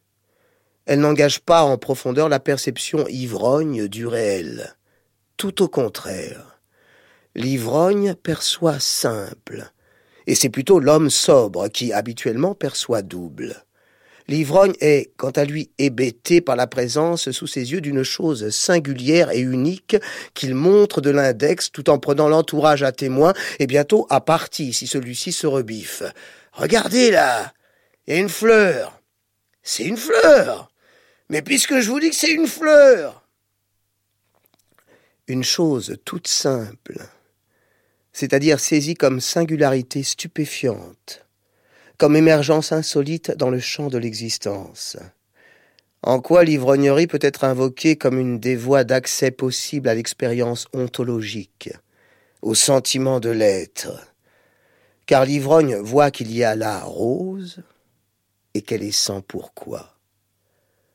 Elle 0.85 0.99
n'engage 0.99 1.39
pas 1.39 1.63
en 1.63 1.77
profondeur 1.77 2.27
la 2.27 2.39
perception 2.39 3.07
ivrogne 3.07 3.87
du 3.87 4.05
réel. 4.05 4.75
Tout 5.37 5.61
au 5.61 5.67
contraire. 5.67 6.59
L'ivrogne 7.35 8.13
perçoit 8.15 8.79
simple, 8.79 9.71
et 10.27 10.35
c'est 10.35 10.49
plutôt 10.49 10.79
l'homme 10.79 11.09
sobre 11.09 11.67
qui 11.67 11.91
habituellement 11.91 12.53
perçoit 12.53 13.01
double. 13.01 13.65
L'ivrogne 14.27 14.73
est, 14.79 15.11
quant 15.17 15.31
à 15.31 15.43
lui, 15.43 15.69
hébété 15.77 16.39
par 16.39 16.55
la 16.55 16.67
présence 16.67 17.31
sous 17.31 17.47
ses 17.47 17.71
yeux 17.71 17.81
d'une 17.81 18.03
chose 18.03 18.49
singulière 18.49 19.31
et 19.31 19.39
unique 19.39 19.97
qu'il 20.33 20.55
montre 20.55 21.01
de 21.01 21.09
l'index 21.09 21.71
tout 21.71 21.89
en 21.89 21.99
prenant 21.99 22.29
l'entourage 22.29 22.83
à 22.83 22.91
témoin 22.91 23.33
et 23.59 23.67
bientôt 23.67 24.07
à 24.09 24.21
partie 24.21 24.73
si 24.73 24.87
celui-ci 24.87 25.31
se 25.31 25.47
rebiffe. 25.47 26.03
Regardez 26.53 27.11
là, 27.11 27.53
il 28.07 28.15
une 28.15 28.29
fleur. 28.29 29.01
C'est 29.61 29.83
une 29.83 29.97
fleur. 29.97 30.69
Mais 31.29 31.41
puisque 31.41 31.79
je 31.79 31.89
vous 31.89 31.99
dis 31.99 32.09
que 32.09 32.15
c'est 32.15 32.31
une 32.31 32.47
fleur. 32.47 33.25
Une 35.27 35.43
chose 35.43 35.97
toute 36.03 36.27
simple, 36.27 37.01
c'est-à-dire 38.11 38.59
saisie 38.59 38.93
comme 38.93 39.21
singularité 39.21 40.03
stupéfiante, 40.03 41.25
comme 42.03 42.17
émergence 42.17 42.73
insolite 42.73 43.31
dans 43.37 43.49
le 43.49 43.61
champ 43.61 43.87
de 43.87 43.97
l'existence. 43.97 44.97
En 46.01 46.19
quoi 46.19 46.43
l'ivrognerie 46.43 47.07
peut 47.07 47.17
être 47.21 47.45
invoquée 47.45 47.95
comme 47.95 48.19
une 48.19 48.41
des 48.41 48.57
voies 48.57 48.83
d'accès 48.83 49.31
possible 49.31 49.87
à 49.87 49.95
l'expérience 49.95 50.67
ontologique, 50.73 51.69
au 52.41 52.55
sentiment 52.55 53.21
de 53.21 53.29
l'être, 53.29 54.05
car 55.05 55.23
l'ivrogne 55.23 55.77
voit 55.77 56.11
qu'il 56.11 56.29
y 56.35 56.43
a 56.43 56.57
là 56.57 56.83
rose 56.83 57.63
et 58.53 58.63
qu'elle 58.63 58.83
est 58.83 58.91
sans 58.91 59.21
pourquoi. 59.21 59.95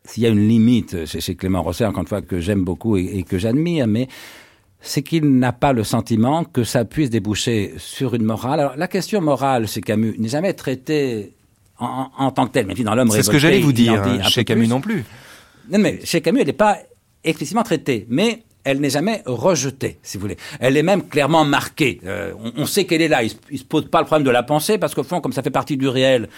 S'il 0.04 0.24
y 0.24 0.26
a 0.26 0.28
une 0.28 0.46
limite 0.46 1.06
chez, 1.06 1.36
Clément 1.36 1.62
Rosset, 1.62 1.86
encore 1.86 2.02
une 2.02 2.08
fois, 2.08 2.20
que 2.20 2.38
j'aime 2.38 2.64
beaucoup 2.64 2.98
et 2.98 3.22
que 3.22 3.38
j'admire, 3.38 3.86
mais 3.86 4.08
c'est 4.80 5.02
qu'il 5.02 5.38
n'a 5.38 5.52
pas 5.52 5.72
le 5.72 5.84
sentiment 5.84 6.44
que 6.44 6.64
ça 6.64 6.84
puisse 6.84 7.10
déboucher 7.10 7.74
sur 7.78 8.14
une 8.14 8.22
morale. 8.22 8.60
Alors, 8.60 8.76
la 8.76 8.88
question 8.88 9.20
morale 9.20 9.66
chez 9.66 9.80
Camus 9.80 10.14
n'est 10.18 10.28
jamais 10.28 10.52
traitée 10.52 11.32
en, 11.78 12.08
en, 12.16 12.30
tant 12.30 12.46
que 12.46 12.52
telle, 12.52 12.66
mais 12.66 12.74
dans 12.74 12.94
l'homme 12.94 13.10
C'est 13.10 13.22
ce 13.22 13.30
que 13.30 13.38
j'allais 13.38 13.60
vous 13.60 13.72
dire, 13.72 14.02
chez 14.28 14.44
Camus 14.44 14.68
non 14.68 14.80
plus. 14.80 15.04
Non, 15.70 15.78
mais 15.78 16.00
chez 16.04 16.20
Camus, 16.20 16.40
elle 16.40 16.46
n'est 16.46 16.52
pas 16.52 16.78
explicitement 17.24 17.62
traitée, 17.62 18.06
mais 18.08 18.42
elle 18.64 18.80
n'est 18.80 18.90
jamais 18.90 19.22
rejetée, 19.26 19.98
si 20.02 20.16
vous 20.16 20.22
voulez. 20.22 20.36
Elle 20.60 20.76
est 20.76 20.82
même 20.82 21.08
clairement 21.08 21.44
marquée. 21.44 22.00
Euh, 22.04 22.32
on, 22.38 22.62
on, 22.62 22.66
sait 22.66 22.84
qu'elle 22.84 23.02
est 23.02 23.08
là. 23.08 23.22
Il 23.22 23.32
ne 23.50 23.56
se 23.56 23.64
pose 23.64 23.86
pas 23.88 24.00
le 24.00 24.06
problème 24.06 24.26
de 24.26 24.30
la 24.30 24.42
pensée, 24.42 24.78
parce 24.78 24.94
qu'au 24.94 25.04
fond, 25.04 25.20
comme 25.20 25.32
ça 25.32 25.42
fait 25.42 25.50
partie 25.50 25.76
du 25.76 25.88
réel, 25.88 26.28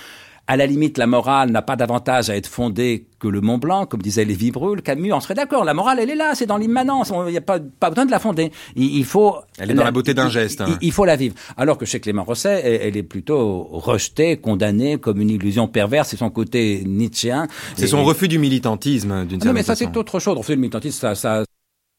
à 0.51 0.57
la 0.57 0.67
limite, 0.67 0.99
la 0.99 1.07
morale 1.07 1.53
n'a 1.53 1.63
pas 1.63 1.77
davantage 1.77 2.29
à 2.29 2.35
être 2.35 2.49
fondée 2.49 3.07
que 3.21 3.29
le 3.29 3.41
Mont 3.41 3.59
Blanc, 3.59 3.87
comme 3.87 4.03
disait 4.03 4.25
Lévi 4.25 4.51
Brûle. 4.51 4.83
Camus 4.83 5.13
en 5.13 5.21
serait 5.21 5.35
d'accord. 5.35 5.65
La 5.65 5.75
morale, 5.75 6.01
elle 6.01 6.11
est 6.11 6.17
là, 6.17 6.35
c'est 6.35 6.47
dans 6.47 6.57
l'immanence. 6.57 7.13
Il 7.29 7.31
n'y 7.31 7.37
a 7.37 7.41
pas, 7.41 7.61
pas 7.61 7.91
besoin 7.91 8.05
de 8.05 8.11
la 8.11 8.19
fonder. 8.19 8.51
Il, 8.75 9.05
faut. 9.05 9.37
Elle 9.59 9.71
est 9.71 9.75
dans 9.75 9.85
la, 9.85 9.93
beauté 9.93 10.13
d'un 10.13 10.29
geste. 10.29 10.61
Hein. 10.61 10.77
Il, 10.81 10.91
faut 10.91 11.05
la 11.05 11.15
vivre. 11.15 11.37
Alors 11.57 11.79
que 11.79 11.87
chez 11.87 12.01
Clément 12.01 12.25
Rosset, 12.25 12.63
elle, 12.65 12.81
elle 12.83 12.97
est 12.97 13.05
plutôt 13.05 13.63
rejetée, 13.71 14.39
condamnée 14.39 14.99
comme 14.99 15.21
une 15.21 15.31
illusion 15.31 15.69
perverse. 15.69 16.09
C'est 16.09 16.17
son 16.17 16.31
côté 16.31 16.83
nietzschéen. 16.85 17.47
C'est 17.77 17.87
son 17.87 18.03
refus 18.03 18.27
du 18.27 18.41
militantisme, 18.41 19.27
d'une 19.27 19.41
certaine 19.41 19.41
façon. 19.41 19.47
Non, 19.47 19.53
mais 19.53 19.63
ça, 19.63 19.77
c'est 19.77 19.97
autre 19.97 20.19
chose. 20.19 20.37
Refus 20.37 20.57
du 20.57 20.63
militantisme, 20.63 20.99
ça, 20.99 21.15
ça, 21.15 21.45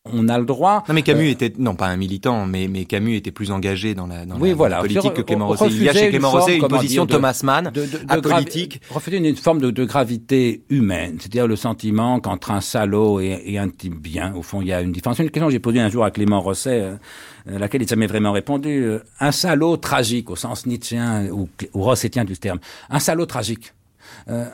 on 0.06 0.30
a 0.30 0.40
le 0.40 0.46
droit. 0.46 0.84
Non, 0.88 0.96
mais 0.96 1.04
Camus 1.04 1.28
euh, 1.28 1.32
était 1.32 1.54
non 1.60 1.76
pas 1.76 1.88
un 1.88 1.96
militant, 1.96 2.48
mais 2.48 2.68
mais 2.68 2.86
Camus 2.86 3.16
était 3.16 3.32
plus 3.32 3.52
engagé 3.52 3.94
dans 3.94 4.08
la, 4.08 4.26
dans 4.26 4.40
oui, 4.40 4.50
la, 4.50 4.56
voilà. 4.56 4.80
politique 4.80 5.14
que 5.14 5.22
Clément 5.22 5.48
Rosset. 5.48 5.68
Il 5.68 5.84
y 5.84 5.90
a 5.90 5.94
chez 5.94 6.10
Clément 6.10 6.32
Rosset 6.32 6.58
une 6.58 6.68
position 6.68 7.06
Thomas 7.06 7.40
Mann, 7.44 7.72
de, 7.72 7.82
de, 7.82 7.86
de 7.86 7.98
apolitique. 8.08 8.82
Refuser 8.90 9.18
une, 9.18 9.36
forme 9.36 9.62
de, 9.62 9.70
de 9.70 9.86
gravité 9.86 10.64
humaine, 10.70 11.18
c'est-à-dire 11.20 11.48
le 11.48 11.56
sentiment 11.56 12.20
qu'entre 12.20 12.50
un 12.50 12.62
salaud 12.62 13.20
et, 13.20 13.44
et, 13.46 13.60
un 13.60 13.70
type 13.70 14.02
bien, 14.02 14.34
au 14.36 14.42
fond, 14.42 14.62
il 14.62 14.70
y 14.70 14.74
a 14.74 14.82
une 14.82 14.92
différence. 14.92 15.20
Une 15.20 15.30
question 15.30 15.48
que 15.48 15.54
j'ai 15.54 15.60
posée 15.60 15.80
un 15.80 15.90
jour 15.90 16.04
à 16.04 16.10
Clément 16.10 16.42
Rosset, 16.42 16.82
euh, 16.82 16.98
laquelle 17.46 17.82
il 17.82 17.86
n'a 17.86 17.90
jamais 17.90 18.08
vraiment 18.08 18.32
répondu. 18.32 18.84
Euh, 18.84 19.00
un 19.20 19.32
salaud 19.32 19.78
tragique, 19.78 20.32
au 20.32 20.36
sens 20.36 20.66
nietzschéen 20.66 21.28
ou, 21.30 21.48
ou 21.74 21.84
rossettien 21.84 22.26
du 22.26 22.38
terme. 22.38 22.60
Un 22.90 23.00
salaud 23.00 23.28
tragique. 23.28 23.74
Euh, 24.30 24.46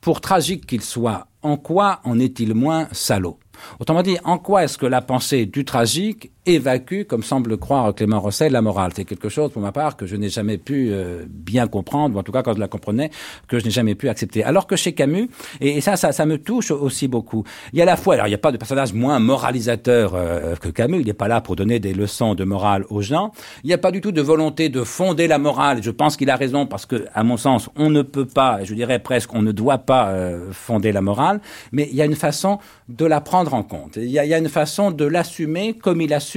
pour 0.00 0.22
tragique 0.22 0.66
qu'il 0.66 0.80
soit, 0.80 1.26
en 1.42 1.58
quoi 1.58 2.00
en 2.04 2.18
est-il 2.18 2.54
moins 2.54 2.88
salaud? 2.92 3.38
Autrement 3.78 4.02
dit, 4.02 4.18
en 4.24 4.38
quoi 4.38 4.64
est-ce 4.64 4.78
que 4.78 4.86
la 4.86 5.00
pensée 5.00 5.46
du 5.46 5.64
tragique 5.64 6.30
évacue, 6.46 7.02
comme 7.02 7.22
semble 7.22 7.58
croire 7.58 7.94
Clément 7.94 8.18
Rosset, 8.18 8.48
la 8.48 8.62
morale 8.62 8.92
C'est 8.94 9.04
quelque 9.04 9.28
chose, 9.28 9.50
pour 9.52 9.60
ma 9.60 9.72
part, 9.72 9.96
que 9.96 10.06
je 10.06 10.16
n'ai 10.16 10.30
jamais 10.30 10.56
pu 10.56 10.88
euh, 10.90 11.24
bien 11.28 11.66
comprendre, 11.66 12.16
ou 12.16 12.18
en 12.18 12.22
tout 12.22 12.32
cas, 12.32 12.42
quand 12.42 12.54
je 12.54 12.60
la 12.60 12.68
comprenais, 12.68 13.10
que 13.46 13.58
je 13.58 13.64
n'ai 13.64 13.70
jamais 13.70 13.94
pu 13.94 14.08
accepter. 14.08 14.42
Alors 14.42 14.66
que 14.66 14.74
chez 14.74 14.92
Camus, 14.92 15.28
et, 15.60 15.80
ça, 15.80 15.96
ça, 15.96 16.12
ça, 16.12 16.24
me 16.24 16.38
touche 16.38 16.70
aussi 16.70 17.08
beaucoup, 17.08 17.44
il 17.72 17.78
y 17.78 17.82
a 17.82 17.84
la 17.84 17.96
fois, 17.96 18.14
alors 18.14 18.26
il 18.26 18.30
n'y 18.30 18.34
a 18.34 18.38
pas 18.38 18.52
de 18.52 18.56
personnage 18.56 18.94
moins 18.94 19.18
moralisateur 19.18 20.12
euh, 20.14 20.56
que 20.56 20.68
Camus, 20.68 21.00
il 21.00 21.06
n'est 21.06 21.12
pas 21.12 21.28
là 21.28 21.40
pour 21.40 21.56
donner 21.56 21.78
des 21.78 21.92
leçons 21.92 22.34
de 22.34 22.44
morale 22.44 22.84
aux 22.88 23.02
gens, 23.02 23.32
il 23.62 23.66
n'y 23.66 23.74
a 23.74 23.78
pas 23.78 23.90
du 23.90 24.00
tout 24.00 24.12
de 24.12 24.22
volonté 24.22 24.70
de 24.70 24.82
fonder 24.82 25.28
la 25.28 25.38
morale, 25.38 25.82
je 25.82 25.90
pense 25.90 26.16
qu'il 26.16 26.30
a 26.30 26.36
raison, 26.36 26.66
parce 26.66 26.86
que, 26.86 27.04
à 27.14 27.22
mon 27.22 27.36
sens, 27.36 27.68
on 27.76 27.90
ne 27.90 28.02
peut 28.02 28.26
pas, 28.26 28.64
je 28.64 28.74
dirais 28.74 28.98
presque, 28.98 29.34
on 29.34 29.42
ne 29.42 29.52
doit 29.52 29.78
pas 29.78 30.08
euh, 30.08 30.52
fonder 30.52 30.90
la 30.92 31.02
morale, 31.02 31.40
mais 31.72 31.86
il 31.90 31.96
y 31.96 32.02
a 32.02 32.06
une 32.06 32.16
façon 32.16 32.58
de 32.88 33.04
la 33.04 33.20
prendre 33.20 33.52
en 33.52 33.62
compte. 33.62 33.96
Il 33.96 34.10
y 34.10 34.18
a, 34.18 34.24
il 34.24 34.28
y 34.28 34.34
a 34.34 34.38
une 34.38 34.48
façon 34.48 34.90
de 34.90 35.04
l'assumer 35.04 35.74
comme 35.74 36.00
il 36.00 36.14
assume 36.14 36.29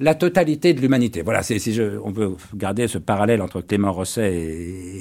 la 0.00 0.14
totalité 0.14 0.74
de 0.74 0.80
l'humanité. 0.80 1.22
Voilà, 1.22 1.42
si 1.42 1.80
on 2.04 2.10
veut 2.10 2.30
garder 2.54 2.88
ce 2.88 2.98
parallèle 2.98 3.42
entre 3.42 3.60
Clément 3.60 3.92
Rosset 3.92 4.34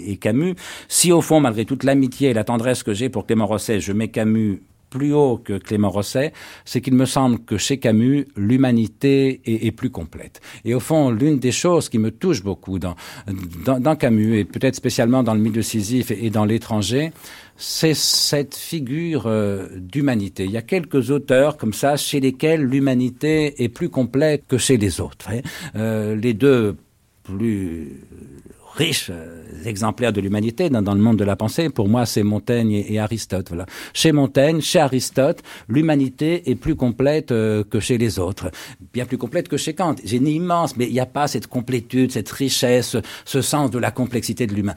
et, 0.07 0.18
Camus, 0.18 0.56
si 0.88 1.11
au 1.11 1.22
fond, 1.22 1.40
malgré 1.40 1.65
toute 1.65 1.84
l'amitié 1.84 2.30
et 2.30 2.34
la 2.34 2.44
tendresse 2.44 2.84
que 2.84 2.94
j'ai 2.94 3.10
pour 3.10 3.26
Clément 3.26 3.48
Rosset, 3.48 3.80
je 3.80 3.94
mets 3.94 4.10
Camus 4.10 4.61
plus 4.90 5.14
haut 5.14 5.38
que 5.38 5.57
Clément 5.57 5.90
Rosset, 5.90 6.32
c'est 6.65 6.82
qu'il 6.82 6.94
me 6.94 7.06
semble 7.06 7.40
que 7.40 7.57
chez 7.57 7.78
Camus, 7.78 8.26
l'humanité 8.36 9.41
est, 9.45 9.72
plus 9.72 9.90
complète. 9.90 10.40
Et 10.64 10.74
au 10.74 10.80
fond, 10.80 11.11
l'une 11.11 11.40
des 11.40 11.52
choses 11.52 11.90
qui 11.90 11.99
me 11.99 12.11
touche 12.11 12.44
beaucoup 12.44 12.80
dans, 12.80 12.95
Camus, 13.95 14.40
et 14.40 14.45
peut-être 14.45 14.76
spécialement 14.76 15.24
dans 15.24 15.34
le 15.34 15.41
milieu 15.41 15.61
Sisyphe 15.61 16.11
et, 16.11 16.28
et 16.28 16.30
dans 16.30 16.45
l'étranger, 16.45 17.11
c'est 17.57 17.95
cette 17.95 18.55
figure 18.55 19.23
euh, 19.25 19.67
d'humanité. 19.75 20.45
Il 20.45 20.51
y 20.51 20.57
a 20.57 20.61
quelques 20.61 21.09
auteurs 21.09 21.57
comme 21.57 21.73
ça 21.73 21.97
chez 21.97 22.19
lesquels 22.19 22.61
l'humanité 22.61 23.63
est 23.63 23.69
plus 23.69 23.89
complète 23.89 24.43
que 24.47 24.57
chez 24.57 24.77
les 24.77 25.01
autres. 25.01 25.29
Euh, 25.75 26.15
les 26.15 26.35
deux 26.35 26.77
plus 27.23 28.03
riches 28.75 29.09
euh, 29.09 29.43
exemplaires 29.65 30.13
de 30.13 30.21
l'humanité 30.21 30.69
dans, 30.69 30.93
le 30.93 31.01
monde 31.01 31.17
de 31.17 31.23
la 31.23 31.35
pensée, 31.35 31.69
pour 31.69 31.89
moi, 31.89 32.05
c'est 32.05 32.21
Montaigne 32.21 32.73
et, 32.88 32.99
Aristote. 32.99 33.51
Chez 33.91 34.11
Montaigne, 34.11 34.61
chez 34.61 34.79
Aristote, 34.79 35.41
l'humanité 35.67 36.51
est 36.51 36.55
plus 36.55 36.75
complète 36.75 37.29
que 37.29 37.79
chez 37.79 37.97
les 37.97 38.19
autres, 38.19 38.51
bien 38.93 39.05
plus 39.05 39.17
complète 39.17 39.47
que 39.47 39.57
chez 39.57 39.73
Kant. 39.73 39.95
Génie 40.05 40.35
immense, 40.35 40.77
mais 40.77 40.85
il 40.85 40.93
n'y 40.93 40.99
a 40.99 41.07
pas 41.07 41.27
cette 41.27 41.47
complétude, 41.47 42.11
cette 42.11 42.29
richesse, 42.29 42.95
ce 43.25 43.41
sens 43.41 43.71
de 43.71 43.79
la 43.79 43.89
complexité 43.89 44.45
de 44.45 44.53
l'humain. 44.53 44.75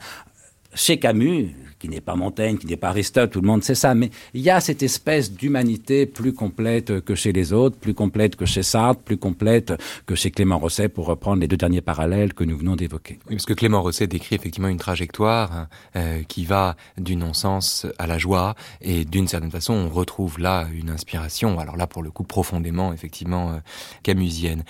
Chez 0.73 0.97
Camus, 0.97 1.53
qui 1.81 1.89
n'est 1.89 1.99
pas 1.99 2.15
Montaigne, 2.15 2.57
qui 2.57 2.67
n'est 2.67 2.77
pas 2.77 2.89
Aristote, 2.89 3.31
tout 3.31 3.41
le 3.41 3.47
monde 3.47 3.63
sait 3.63 3.75
ça, 3.75 3.95
mais 3.95 4.11
il 4.35 4.41
y 4.41 4.51
a 4.51 4.61
cette 4.61 4.83
espèce 4.83 5.31
d'humanité 5.31 6.05
plus 6.05 6.31
complète 6.31 7.01
que 7.01 7.15
chez 7.15 7.33
les 7.33 7.53
autres, 7.53 7.75
plus 7.77 7.95
complète 7.95 8.35
que 8.35 8.45
chez 8.45 8.61
Sartre, 8.61 9.01
plus 9.01 9.17
complète 9.17 9.73
que 10.05 10.13
chez 10.13 10.29
Clément 10.29 10.59
Rosset, 10.59 10.89
pour 10.89 11.07
reprendre 11.07 11.41
les 11.41 11.47
deux 11.47 11.57
derniers 11.57 11.81
parallèles 11.81 12.35
que 12.35 12.43
nous 12.43 12.55
venons 12.55 12.75
d'évoquer. 12.75 13.17
Oui, 13.27 13.35
parce 13.35 13.47
que 13.47 13.53
Clément 13.53 13.81
Rosset 13.81 14.05
décrit 14.05 14.35
effectivement 14.35 14.67
une 14.67 14.77
trajectoire 14.77 15.67
euh, 15.95 16.21
qui 16.27 16.45
va 16.45 16.75
du 16.97 17.15
non-sens 17.15 17.87
à 17.97 18.05
la 18.05 18.19
joie, 18.19 18.55
et 18.81 19.03
d'une 19.03 19.27
certaine 19.27 19.51
façon, 19.51 19.73
on 19.73 19.89
retrouve 19.89 20.39
là 20.39 20.67
une 20.71 20.91
inspiration, 20.91 21.59
alors 21.59 21.77
là 21.77 21.87
pour 21.87 22.03
le 22.03 22.11
coup 22.11 22.23
profondément, 22.23 22.93
effectivement, 22.93 23.53
euh, 23.53 23.57
camusienne. 24.03 24.63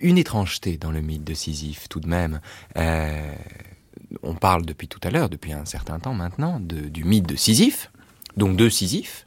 Une 0.00 0.18
étrangeté 0.18 0.76
dans 0.76 0.90
le 0.90 1.00
mythe 1.00 1.24
de 1.24 1.32
Sisyphe, 1.32 1.88
tout 1.88 2.00
de 2.00 2.08
même. 2.08 2.40
Euh, 2.76 3.32
on 4.22 4.34
parle 4.34 4.64
depuis 4.64 4.88
tout 4.88 5.00
à 5.02 5.10
l'heure, 5.10 5.28
depuis 5.28 5.52
un 5.52 5.64
certain 5.64 5.98
temps 5.98 6.14
maintenant, 6.14 6.60
du 6.60 7.04
mythe 7.04 7.26
de 7.26 7.36
Sisyphe, 7.36 7.90
donc 8.36 8.56
de 8.56 8.68
Sisyphe, 8.68 9.25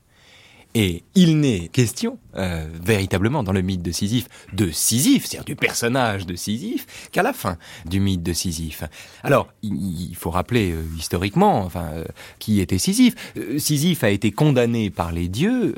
Et 0.76 1.04
il 1.16 1.40
n'est 1.40 1.68
question, 1.70 2.20
euh, 2.36 2.68
véritablement, 2.80 3.42
dans 3.42 3.54
le 3.54 3.62
mythe 3.62 3.82
de 3.82 3.92
Sisyphe, 3.92 4.28
de 4.54 4.70
Sisyphe, 4.70 5.26
c'est-à-dire 5.26 5.46
du 5.46 5.56
personnage 5.56 6.28
de 6.28 6.36
Sisyphe, 6.36 6.86
qu'à 7.12 7.24
la 7.24 7.34
fin 7.34 7.58
du 7.86 8.00
mythe 8.00 8.22
de 8.22 8.34
Sisyphe. 8.34 8.84
Alors, 9.24 9.48
il, 9.64 10.16
faut 10.16 10.30
rappeler 10.30 10.72
euh, 10.72 10.84
historiquement, 10.96 11.62
enfin, 11.62 11.90
euh, 11.94 12.06
qui 12.38 12.60
était 12.60 12.78
Sisyphe. 12.78 13.16
Sisyphe 13.58 14.04
a 14.04 14.12
été 14.12 14.32
condamné 14.32 14.92
par 14.92 15.12
les 15.12 15.28
dieux, 15.28 15.74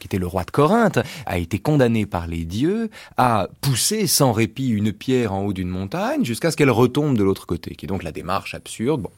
qui 0.00 0.06
était 0.06 0.18
le 0.18 0.26
roi 0.26 0.44
de 0.44 0.50
Corinthe, 0.50 0.98
a 1.26 1.36
été 1.36 1.58
condamné 1.58 2.06
par 2.06 2.26
les 2.26 2.46
dieux 2.46 2.90
à 3.18 3.48
pousser 3.60 4.06
sans 4.06 4.32
répit 4.32 4.68
une 4.68 4.94
pierre 4.94 5.34
en 5.34 5.44
haut 5.44 5.52
d'une 5.52 5.68
montagne 5.68 6.24
jusqu'à 6.24 6.50
ce 6.50 6.56
qu'elle 6.56 6.70
retombe 6.70 7.18
de 7.18 7.22
l'autre 7.22 7.46
côté, 7.46 7.74
qui 7.74 7.84
est 7.84 7.88
donc 7.88 8.02
la 8.02 8.12
démarche 8.12 8.54
absurde. 8.54 9.02
Bon. 9.02 9.10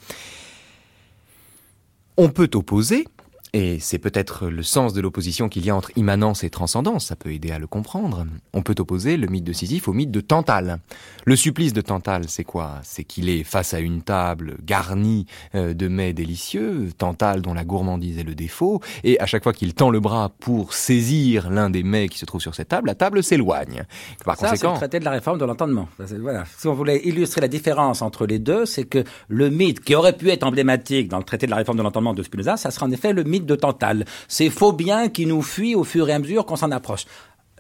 On 2.17 2.31
peut 2.31 2.51
opposer 2.55 3.07
et 3.53 3.79
c'est 3.81 3.99
peut-être 3.99 4.49
le 4.49 4.63
sens 4.63 4.93
de 4.93 5.01
l'opposition 5.01 5.49
qu'il 5.49 5.65
y 5.65 5.71
a 5.71 5.77
entre 5.77 5.91
immanence 5.97 6.45
et 6.45 6.51
transcendance, 6.51 7.07
ça 7.07 7.17
peut 7.17 7.33
aider 7.33 7.51
à 7.51 7.59
le 7.59 7.67
comprendre. 7.67 8.27
On 8.53 8.63
peut 8.63 8.75
opposer 8.79 9.17
le 9.17 9.27
mythe 9.27 9.45
de 9.45 9.53
Sisyphe 9.53 9.89
au 9.89 9.93
mythe 9.93 10.11
de 10.11 10.21
Tantale. 10.21 10.79
Le 11.25 11.37
supplice 11.37 11.73
de 11.73 11.81
Tantale, 11.81 12.25
c'est 12.29 12.45
quoi? 12.45 12.81
C'est 12.83 13.05
qu'il 13.05 13.29
est 13.29 13.45
face 13.45 13.75
à 13.75 13.81
une 13.81 14.03
table 14.03 14.57
garnie 14.65 15.27
euh, 15.55 15.75
de 15.75 15.89
mets 15.89 16.13
délicieux, 16.13 16.91
Tantale 16.97 17.43
dont 17.43 17.55
la 17.55 17.65
gourmandise 17.65 18.19
est 18.19 18.25
le 18.25 18.35
défaut, 18.35 18.81
et 19.05 19.19
à 19.21 19.27
chaque 19.27 19.43
fois 19.43 19.53
qu'il 19.53 19.75
tend 19.75 19.91
le 19.91 20.01
bras 20.01 20.31
pour 20.41 20.75
saisir 20.75 21.51
l'un 21.51 21.71
des 21.71 21.83
mets 21.83 22.09
qui 22.09 22.19
se 22.19 22.27
trouve 22.27 22.41
sur 22.41 22.55
cette 22.55 22.69
table, 22.69 22.89
la 22.89 22.95
table 22.95 23.23
s'éloigne. 23.23 23.85
Par 24.25 24.37
ça, 24.37 24.55
c'est 24.57 24.67
le 24.67 24.75
traité 24.75 25.01
de 25.01 25.05
la 25.05 25.13
réforme 25.13 25.39
de 25.39 25.45
l'entendement. 25.45 25.89
Voilà. 25.99 26.45
Si 26.59 26.67
on 26.67 26.75
voulait 26.75 27.01
illustrer 27.05 27.41
la 27.41 27.49
différence 27.49 28.03
entre 28.03 28.27
les 28.27 28.39
deux, 28.39 28.67
c'est 28.67 28.85
que 28.85 29.05
le 29.29 29.51
mythe 29.51 29.81
qui 29.81 29.95
aurait 29.95 30.17
pu 30.17 30.31
être 30.31 30.45
emblématique 30.45 31.09
dans 31.09 31.19
le 31.19 31.25
traité 31.25 31.47
de 31.47 31.51
la 31.51 31.57
réforme 31.57 31.79
de 31.79 31.83
l'entendement 31.83 32.15
de 32.15 32.23
Spinoza, 32.23 32.57
ça 32.57 32.71
sera 32.71 32.87
en 32.87 32.91
effet 32.91 33.13
le 33.13 33.25
mythe 33.25 33.38
de 33.47 33.55
Tantale. 33.55 34.05
C'est 34.29 34.51
faux 34.51 34.73
bien 34.73 35.09
qui 35.09 35.27
nous 35.27 35.43
fuit 35.43 35.75
au 35.75 35.85
fur 35.85 36.09
et 36.09 36.13
à 36.13 36.19
mesure 36.19 36.47
qu'on 36.47 36.57
s'en 36.57 36.71
approche. 36.71 37.05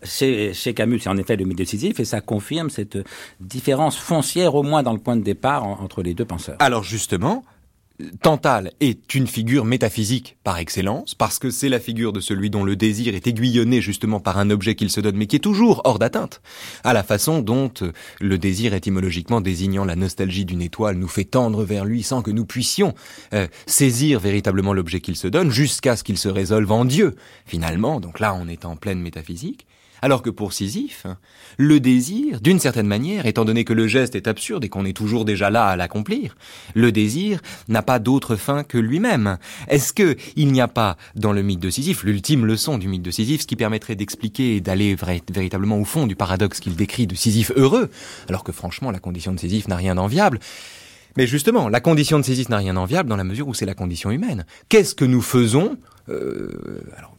Chez, 0.04 0.52
Camus, 0.76 1.00
c'est 1.00 1.08
en 1.08 1.16
effet 1.16 1.36
le 1.36 1.44
mythe 1.44 1.58
décisif 1.58 1.98
et 1.98 2.04
ça 2.04 2.20
confirme 2.20 2.70
cette 2.70 2.98
différence 3.40 3.96
foncière, 3.96 4.54
au 4.54 4.62
moins 4.62 4.82
dans 4.82 4.92
le 4.92 5.00
point 5.00 5.16
de 5.16 5.22
départ, 5.22 5.64
entre 5.64 6.02
les 6.02 6.14
deux 6.14 6.24
penseurs. 6.24 6.56
Alors 6.60 6.84
justement, 6.84 7.42
Tantale 8.22 8.72
est 8.80 9.14
une 9.14 9.26
figure 9.26 9.64
métaphysique 9.64 10.36
par 10.44 10.58
excellence, 10.58 11.14
parce 11.14 11.38
que 11.38 11.50
c'est 11.50 11.68
la 11.68 11.80
figure 11.80 12.12
de 12.12 12.20
celui 12.20 12.48
dont 12.48 12.62
le 12.62 12.76
désir 12.76 13.14
est 13.14 13.26
aiguillonné 13.26 13.80
justement 13.80 14.20
par 14.20 14.38
un 14.38 14.50
objet 14.50 14.76
qu'il 14.76 14.90
se 14.90 15.00
donne, 15.00 15.16
mais 15.16 15.26
qui 15.26 15.36
est 15.36 15.40
toujours 15.40 15.82
hors 15.84 15.98
d'atteinte, 15.98 16.40
à 16.84 16.92
la 16.92 17.02
façon 17.02 17.40
dont 17.40 17.72
euh, 17.82 17.92
le 18.20 18.38
désir 18.38 18.72
étymologiquement 18.72 19.40
désignant 19.40 19.84
la 19.84 19.96
nostalgie 19.96 20.44
d'une 20.44 20.62
étoile 20.62 20.96
nous 20.96 21.08
fait 21.08 21.24
tendre 21.24 21.64
vers 21.64 21.84
lui 21.84 22.02
sans 22.02 22.22
que 22.22 22.30
nous 22.30 22.44
puissions 22.44 22.94
euh, 23.34 23.48
saisir 23.66 24.20
véritablement 24.20 24.72
l'objet 24.72 25.00
qu'il 25.00 25.16
se 25.16 25.26
donne, 25.28 25.50
jusqu'à 25.50 25.96
ce 25.96 26.04
qu'il 26.04 26.18
se 26.18 26.28
résolve 26.28 26.70
en 26.70 26.84
Dieu, 26.84 27.16
finalement, 27.46 27.98
donc 28.00 28.20
là 28.20 28.34
on 28.34 28.46
est 28.46 28.64
en 28.64 28.76
pleine 28.76 29.00
métaphysique. 29.00 29.67
Alors 30.02 30.22
que 30.22 30.30
pour 30.30 30.52
Sisyphe, 30.52 31.06
le 31.56 31.80
désir, 31.80 32.40
d'une 32.40 32.58
certaine 32.58 32.86
manière, 32.86 33.26
étant 33.26 33.44
donné 33.44 33.64
que 33.64 33.72
le 33.72 33.88
geste 33.88 34.14
est 34.14 34.28
absurde 34.28 34.64
et 34.64 34.68
qu'on 34.68 34.84
est 34.84 34.96
toujours 34.96 35.24
déjà 35.24 35.50
là 35.50 35.66
à 35.66 35.76
l'accomplir, 35.76 36.36
le 36.74 36.92
désir 36.92 37.40
n'a 37.68 37.82
pas 37.82 37.98
d'autre 37.98 38.36
fin 38.36 38.62
que 38.62 38.78
lui-même. 38.78 39.38
Est-ce 39.68 39.92
que 39.92 40.16
il 40.36 40.52
n'y 40.52 40.60
a 40.60 40.68
pas 40.68 40.96
dans 41.16 41.32
le 41.32 41.42
mythe 41.42 41.60
de 41.60 41.70
Sisyphe, 41.70 42.04
l'ultime 42.04 42.46
leçon 42.46 42.78
du 42.78 42.88
mythe 42.88 43.02
de 43.02 43.10
Sisyphe, 43.10 43.42
ce 43.42 43.46
qui 43.46 43.56
permettrait 43.56 43.96
d'expliquer 43.96 44.56
et 44.56 44.60
d'aller 44.60 44.96
véritablement 45.30 45.78
au 45.78 45.84
fond 45.84 46.06
du 46.06 46.16
paradoxe 46.16 46.60
qu'il 46.60 46.76
décrit 46.76 47.06
de 47.06 47.14
Sisyphe 47.14 47.52
heureux, 47.56 47.90
alors 48.28 48.44
que 48.44 48.52
franchement 48.52 48.90
la 48.90 49.00
condition 49.00 49.32
de 49.32 49.40
Sisyphe 49.40 49.68
n'a 49.68 49.76
rien 49.76 49.94
d'enviable, 49.96 50.38
mais 51.16 51.26
justement, 51.26 51.68
la 51.68 51.80
condition 51.80 52.18
de 52.18 52.24
Sisyphe 52.24 52.48
n'a 52.48 52.58
rien 52.58 52.74
d'enviable 52.74 53.08
dans 53.08 53.16
la 53.16 53.24
mesure 53.24 53.48
où 53.48 53.54
c'est 53.54 53.66
la 53.66 53.74
condition 53.74 54.10
humaine. 54.12 54.46
Qu'est-ce 54.68 54.94
que 54.94 55.04
nous 55.04 55.22
faisons 55.22 55.76
euh, 56.10 56.48
alors, 56.96 57.16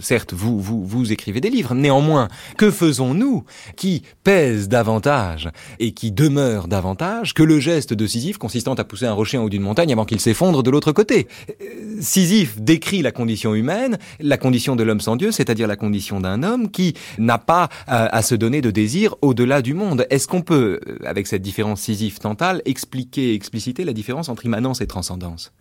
certes, 0.00 0.32
vous, 0.32 0.60
vous, 0.60 1.12
écrivez 1.12 1.40
des 1.40 1.50
livres, 1.50 1.74
néanmoins, 1.74 2.28
que 2.56 2.70
faisons-nous 2.70 3.44
qui 3.76 4.02
pèse 4.24 4.68
davantage 4.68 5.50
et 5.78 5.92
qui 5.92 6.12
demeure 6.12 6.68
davantage 6.68 7.34
que 7.34 7.42
le 7.42 7.58
geste 7.58 7.94
de 7.94 8.06
Sisyphe 8.06 8.38
consistant 8.38 8.74
à 8.74 8.84
pousser 8.84 9.06
un 9.06 9.12
rocher 9.12 9.38
en 9.38 9.44
haut 9.44 9.48
d'une 9.48 9.62
montagne 9.62 9.92
avant 9.92 10.04
qu'il 10.04 10.20
s'effondre 10.20 10.62
de 10.62 10.70
l'autre 10.70 10.92
côté? 10.92 11.28
Euh, 11.48 11.96
Sisyphe 12.00 12.60
décrit 12.60 13.02
la 13.02 13.12
condition 13.12 13.54
humaine, 13.54 13.98
la 14.20 14.38
condition 14.38 14.76
de 14.76 14.82
l'homme 14.82 15.00
sans 15.00 15.16
Dieu, 15.16 15.32
c'est-à-dire 15.32 15.66
la 15.66 15.76
condition 15.76 16.20
d'un 16.20 16.42
homme 16.42 16.70
qui 16.70 16.94
n'a 17.18 17.38
pas 17.38 17.68
à, 17.86 18.22
se 18.22 18.34
donner 18.34 18.60
de 18.60 18.70
désir 18.70 19.14
au-delà 19.22 19.62
du 19.62 19.74
monde. 19.74 20.06
Est-ce 20.10 20.28
qu'on 20.28 20.42
peut, 20.42 20.80
euh, 20.86 20.98
avec 21.04 21.26
cette 21.26 21.42
différence 21.42 21.80
Sisyphe-tantale, 21.80 22.62
expliquer, 22.64 23.34
expliciter 23.34 23.84
la 23.84 23.92
différence 23.92 24.28
entre 24.28 24.44
immanence 24.44 24.80
et 24.80 24.86
transcendance? 24.86 25.52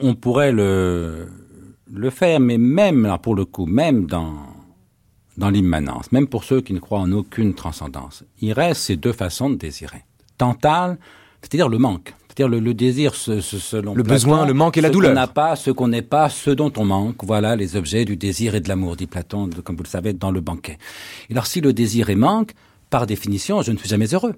On, 0.00 0.14
pourrait 0.14 0.52
le, 0.52 1.26
le 1.92 2.10
faire, 2.10 2.40
mais 2.40 2.58
même, 2.58 3.02
là, 3.02 3.18
pour 3.18 3.34
le 3.34 3.44
coup, 3.44 3.66
même 3.66 4.06
dans, 4.06 4.34
dans 5.36 5.50
l'immanence, 5.50 6.12
même 6.12 6.26
pour 6.26 6.44
ceux 6.44 6.60
qui 6.60 6.72
ne 6.72 6.78
croient 6.78 7.00
en 7.00 7.12
aucune 7.12 7.54
transcendance, 7.54 8.24
il 8.40 8.52
reste 8.52 8.82
ces 8.82 8.96
deux 8.96 9.12
façons 9.12 9.50
de 9.50 9.56
désirer. 9.56 10.04
Tantale, 10.38 10.98
c'est-à-dire 11.42 11.68
le 11.68 11.78
manque. 11.78 12.14
C'est-à-dire 12.28 12.60
le, 12.60 12.74
désir 12.74 13.14
selon 13.14 13.94
le 13.94 14.02
besoin, 14.02 14.44
le 14.44 14.52
manque 14.52 14.76
et 14.76 14.82
la 14.82 14.90
douleur. 14.90 15.10
Ce 15.10 15.14
qu'on 15.14 15.20
n'a 15.20 15.26
pas, 15.26 15.56
ce 15.56 15.70
qu'on 15.70 15.88
n'est 15.88 16.02
pas, 16.02 16.28
ce 16.28 16.50
dont 16.50 16.72
on 16.76 16.84
manque. 16.84 17.24
Voilà 17.24 17.56
les 17.56 17.76
objets 17.76 18.04
du 18.04 18.16
désir 18.16 18.54
et 18.54 18.60
de 18.60 18.68
l'amour, 18.68 18.96
dit 18.96 19.06
Platon, 19.06 19.48
comme 19.64 19.76
vous 19.76 19.82
le 19.82 19.88
savez, 19.88 20.12
dans 20.12 20.30
le 20.30 20.42
banquet. 20.42 20.76
Et 21.30 21.32
alors 21.32 21.46
si 21.46 21.62
le 21.62 21.72
désir 21.72 22.10
est 22.10 22.14
manque, 22.14 22.52
par 22.90 23.06
définition, 23.06 23.62
je 23.62 23.72
ne 23.72 23.78
suis 23.78 23.88
jamais 23.88 24.12
heureux 24.12 24.34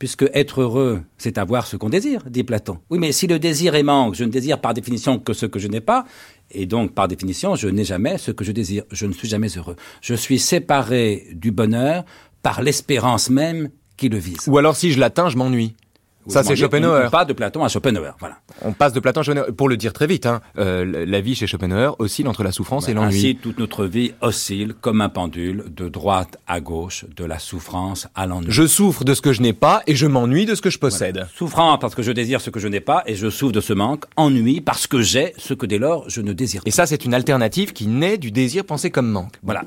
puisque 0.00 0.24
être 0.32 0.62
heureux, 0.62 1.02
c'est 1.18 1.36
avoir 1.36 1.66
ce 1.66 1.76
qu'on 1.76 1.90
désire, 1.90 2.24
dit 2.28 2.42
Platon. 2.42 2.78
Oui, 2.88 2.98
mais 2.98 3.12
si 3.12 3.26
le 3.26 3.38
désir 3.38 3.74
est 3.74 3.82
manque, 3.82 4.14
je 4.14 4.24
ne 4.24 4.30
désire 4.30 4.58
par 4.58 4.72
définition 4.72 5.18
que 5.18 5.34
ce 5.34 5.44
que 5.44 5.58
je 5.60 5.68
n'ai 5.68 5.82
pas, 5.82 6.06
et 6.50 6.64
donc 6.64 6.94
par 6.94 7.06
définition, 7.06 7.54
je 7.54 7.68
n'ai 7.68 7.84
jamais 7.84 8.16
ce 8.16 8.30
que 8.30 8.42
je 8.42 8.50
désire, 8.50 8.82
je 8.90 9.04
ne 9.04 9.12
suis 9.12 9.28
jamais 9.28 9.48
heureux. 9.48 9.76
Je 10.00 10.14
suis 10.14 10.38
séparé 10.38 11.28
du 11.34 11.52
bonheur 11.52 12.04
par 12.42 12.62
l'espérance 12.62 13.28
même 13.28 13.68
qui 13.98 14.08
le 14.08 14.16
vise. 14.16 14.48
Ou 14.48 14.56
alors 14.56 14.74
si 14.74 14.90
je 14.90 14.98
l'atteins, 14.98 15.28
je 15.28 15.36
m'ennuie. 15.36 15.76
Ça, 16.26 16.42
c'est 16.42 16.56
Schopenhauer. 16.56 17.06
On 17.06 17.10
passe 17.10 17.26
de 17.26 17.32
Platon 17.32 17.64
à 17.64 17.68
Schopenhauer, 17.68 18.12
voilà. 18.18 18.36
On 18.62 18.72
passe 18.72 18.92
de 18.92 19.00
Platon 19.00 19.20
à 19.20 19.22
Schopenhauer. 19.22 19.52
Pour 19.52 19.68
le 19.68 19.76
dire 19.76 19.92
très 19.92 20.06
vite, 20.06 20.26
hein, 20.26 20.40
euh, 20.58 21.04
la 21.06 21.20
vie 21.20 21.34
chez 21.34 21.46
Schopenhauer 21.46 21.96
oscille 21.98 22.28
entre 22.28 22.42
la 22.42 22.52
souffrance 22.52 22.88
et 22.88 22.94
l'ennui. 22.94 23.16
Ainsi, 23.16 23.36
toute 23.36 23.58
notre 23.58 23.86
vie 23.86 24.12
oscille 24.20 24.74
comme 24.80 25.00
un 25.00 25.08
pendule 25.08 25.64
de 25.74 25.88
droite 25.88 26.38
à 26.46 26.60
gauche, 26.60 27.04
de 27.16 27.24
la 27.24 27.38
souffrance 27.38 28.06
à 28.14 28.26
l'ennui. 28.26 28.50
Je 28.50 28.66
souffre 28.66 29.04
de 29.04 29.14
ce 29.14 29.22
que 29.22 29.32
je 29.32 29.42
n'ai 29.42 29.52
pas 29.52 29.82
et 29.86 29.94
je 29.94 30.06
m'ennuie 30.06 30.46
de 30.46 30.54
ce 30.54 30.62
que 30.62 30.70
je 30.70 30.78
possède. 30.78 31.14
Voilà. 31.14 31.28
Souffrant 31.34 31.78
parce 31.78 31.94
que 31.94 32.02
je 32.02 32.12
désire 32.12 32.40
ce 32.40 32.50
que 32.50 32.60
je 32.60 32.68
n'ai 32.68 32.80
pas 32.80 33.02
et 33.06 33.14
je 33.14 33.30
souffre 33.30 33.52
de 33.52 33.60
ce 33.60 33.72
manque. 33.72 34.04
Ennui 34.16 34.60
parce 34.60 34.86
que 34.86 35.00
j'ai 35.00 35.32
ce 35.38 35.54
que 35.54 35.66
dès 35.66 35.78
lors 35.78 36.08
je 36.08 36.20
ne 36.20 36.32
désire 36.32 36.62
pas. 36.62 36.68
Et 36.68 36.70
ça, 36.70 36.86
c'est 36.86 37.04
une 37.04 37.14
alternative 37.14 37.72
qui 37.72 37.86
naît 37.86 38.18
du 38.18 38.30
désir 38.30 38.64
pensé 38.64 38.90
comme 38.90 39.08
manque. 39.08 39.36
Voilà. 39.42 39.62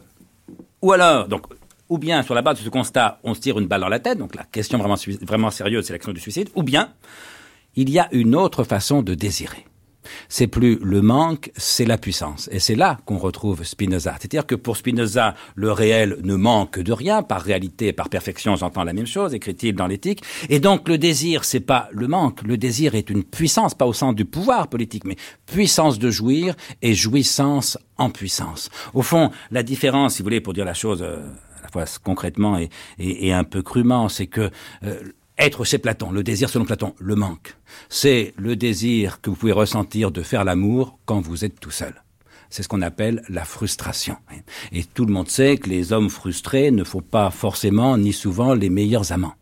Ou 0.82 0.92
alors, 0.92 1.28
donc, 1.28 1.44
ou 1.94 2.00
bien 2.00 2.24
sur 2.24 2.34
la 2.34 2.42
base 2.42 2.58
de 2.58 2.64
ce 2.64 2.70
constat, 2.70 3.20
on 3.24 3.36
se 3.36 3.40
tire 3.40 3.60
une 3.60 3.68
balle 3.68 3.82
dans 3.82 3.88
la 3.88 4.00
tête, 4.00 4.18
donc 4.18 4.34
la 4.34 4.46
question 4.46 4.80
vraiment, 4.80 5.52
sérieuse, 5.52 5.86
c'est 5.86 5.94
l'action 5.94 6.12
du 6.12 6.20
suicide, 6.20 6.50
ou 6.56 6.64
bien 6.64 6.90
il 7.76 7.88
y 7.92 8.00
a 8.00 8.08
une 8.12 8.36
autre 8.36 8.64
façon 8.64 9.04
de 9.04 9.14
désirer. 9.14 9.68
C'est 10.28 10.48
plus 10.48 10.80
le 10.82 11.04
manque, 11.04 11.52
c'est 11.56 11.86
la 11.86 12.00
puissance. 12.00 12.50
Et 12.52 12.60
c'est 12.60 12.76
là 12.76 12.98
qu'on 13.06 13.18
retrouve 13.20 13.64
Spinoza. 13.64 14.16
C'est-à-dire 14.20 14.48
que 14.48 14.56
pour 14.56 14.76
Spinoza, 14.76 15.36
le 15.56 15.72
réel 15.72 16.18
ne 16.24 16.36
manque 16.36 16.80
de 16.80 16.92
rien. 16.92 17.22
Par 17.22 17.42
réalité, 17.42 17.94
par 17.94 18.10
perfection, 18.10 18.56
j'entends 18.56 18.84
la 18.84 18.94
même 18.94 19.08
chose, 19.08 19.34
écrit-il 19.34 19.76
dans 19.76 19.88
l'éthique. 19.88 20.24
Et 20.50 20.60
donc, 20.60 20.90
le 20.90 20.98
désir, 20.98 21.46
c'est 21.46 21.62
pas 21.62 21.90
le 21.92 22.08
manque. 22.08 22.42
Le 22.42 22.58
désir 22.58 22.96
est 22.96 23.10
une 23.12 23.24
puissance, 23.24 23.76
pas 23.76 23.86
au 23.86 23.94
sens 23.94 24.14
du 24.14 24.26
pouvoir 24.26 24.68
politique, 24.68 25.06
mais 25.06 25.16
puissance 25.46 26.00
de 26.00 26.10
jouir 26.10 26.56
et 26.82 26.96
jouissance 26.96 27.78
en 27.98 28.10
puissance. 28.10 28.70
Au 28.94 29.04
fond, 29.04 29.32
la 29.52 29.64
différence, 29.64 30.16
si 30.16 30.22
vous 30.22 30.26
voulez, 30.26 30.42
pour 30.42 30.54
dire 30.54 30.66
la 30.66 30.74
chose 30.74 31.06
concrètement 32.04 32.60
et, 33.00 33.34
un 33.34 33.44
peu 33.44 33.62
crûment, 33.62 34.10
c'est 34.10 34.28
que 34.28 34.50
euh, 34.84 35.02
être 35.38 35.66
chez 35.66 35.78
Platon, 35.78 36.12
le 36.12 36.24
désir 36.24 36.50
selon 36.50 36.66
Platon, 36.66 36.94
le 37.00 37.16
manque, 37.16 37.56
c'est 37.90 38.34
le 38.38 38.56
désir 38.56 39.22
que 39.22 39.30
vous 39.30 39.36
pouvez 39.36 39.52
ressentir 39.52 40.12
de 40.12 40.22
faire 40.22 40.44
l'amour 40.44 41.00
quand 41.06 41.22
vous 41.22 41.46
êtes 41.46 41.60
tout 41.60 41.72
seul. 41.72 42.04
C'est 42.50 42.62
ce 42.62 42.68
qu'on 42.68 42.84
appelle 42.84 43.24
la 43.30 43.46
frustration. 43.46 44.18
Et 44.72 44.84
tout 44.84 45.06
le 45.06 45.14
monde 45.14 45.28
sait 45.28 45.58
que 45.58 45.70
les 45.70 45.92
hommes 45.92 46.10
frustrés 46.10 46.70
ne 46.70 46.84
font 46.84 47.02
pas 47.02 47.32
forcément 47.32 47.98
ni 47.98 48.14
souvent 48.14 48.54
les 48.54 48.70
meilleurs 48.70 49.12
amants. 49.12 49.34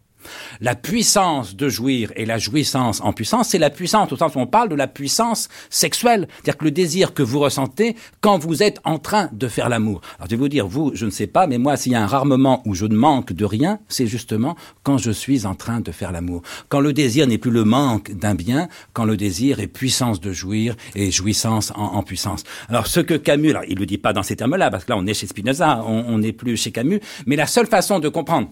La 0.60 0.76
puissance 0.76 1.56
de 1.56 1.70
jouir 1.70 2.12
et 2.16 2.26
la 2.26 2.38
jouissance 2.38 3.02
en 3.02 3.14
puissance, 3.14 3.50
c'est 3.50 3.60
la 3.60 3.70
puissance 3.70 4.12
au 4.12 4.18
sens 4.18 4.36
où 4.36 4.40
on 4.40 4.48
parle 4.48 4.70
de 4.70 4.76
la 4.76 4.88
puissance 4.88 5.50
sexuelle. 5.70 6.28
C'est-à-dire 6.34 6.58
que 6.58 6.66
le 6.66 6.72
désir 6.72 7.14
que 7.14 7.24
vous 7.24 7.40
ressentez 7.40 7.96
quand 8.22 8.38
vous 8.38 8.64
êtes 8.64 8.80
en 8.84 9.00
train 9.00 9.30
de 9.34 9.48
faire 9.48 9.70
l'amour. 9.70 10.02
Alors 10.18 10.28
je 10.30 10.36
vais 10.36 10.40
vous 10.40 10.50
dire, 10.50 10.68
vous, 10.68 10.92
je 10.94 11.06
ne 11.06 11.12
sais 11.12 11.28
pas, 11.28 11.48
mais 11.48 11.58
moi, 11.58 11.78
s'il 11.78 11.92
y 11.92 11.96
a 11.96 12.02
un 12.02 12.08
rare 12.08 12.26
moment 12.26 12.62
où 12.66 12.76
je 12.76 12.86
ne 12.86 12.96
manque 12.96 13.34
de 13.34 13.46
rien, 13.46 13.80
c'est 13.88 14.08
justement 14.08 14.56
quand 14.84 14.98
je 14.98 15.12
suis 15.12 15.46
en 15.46 15.56
train 15.56 15.82
de 15.82 15.92
faire 15.92 16.12
l'amour. 16.12 16.42
Quand 16.70 16.80
le 16.80 16.94
désir 16.94 17.28
n'est 17.28 17.38
plus 17.38 17.52
le 17.52 17.64
manque 17.64 18.12
d'un 18.12 18.36
bien, 18.36 18.68
quand 18.94 19.06
le 19.06 19.18
désir 19.18 19.60
est 19.60 19.68
puissance 19.68 20.20
de 20.20 20.32
jouir 20.32 20.76
et 20.96 21.12
jouissance 21.12 21.72
en, 21.76 22.02
puissance. 22.04 22.44
Alors 22.70 22.88
ce 22.88 23.00
que 23.00 23.14
Camus, 23.14 23.52
alors 23.52 23.64
il 23.68 23.78
le 23.78 23.86
dit 23.86 23.98
pas 23.98 24.14
dans 24.14 24.24
ces 24.24 24.36
termes-là, 24.36 24.72
parce 24.72 24.86
que 24.86 24.92
là 24.92 24.98
on 24.98 25.06
est 25.06 25.14
chez 25.14 25.28
Spinoza, 25.28 25.84
on 25.86 26.18
n'est 26.18 26.34
plus 26.34 26.58
chez 26.58 26.72
Camus, 26.72 27.00
mais 27.26 27.36
la 27.36 27.48
seule 27.48 27.68
façon 27.68 28.00
de 28.00 28.10
comprendre 28.10 28.50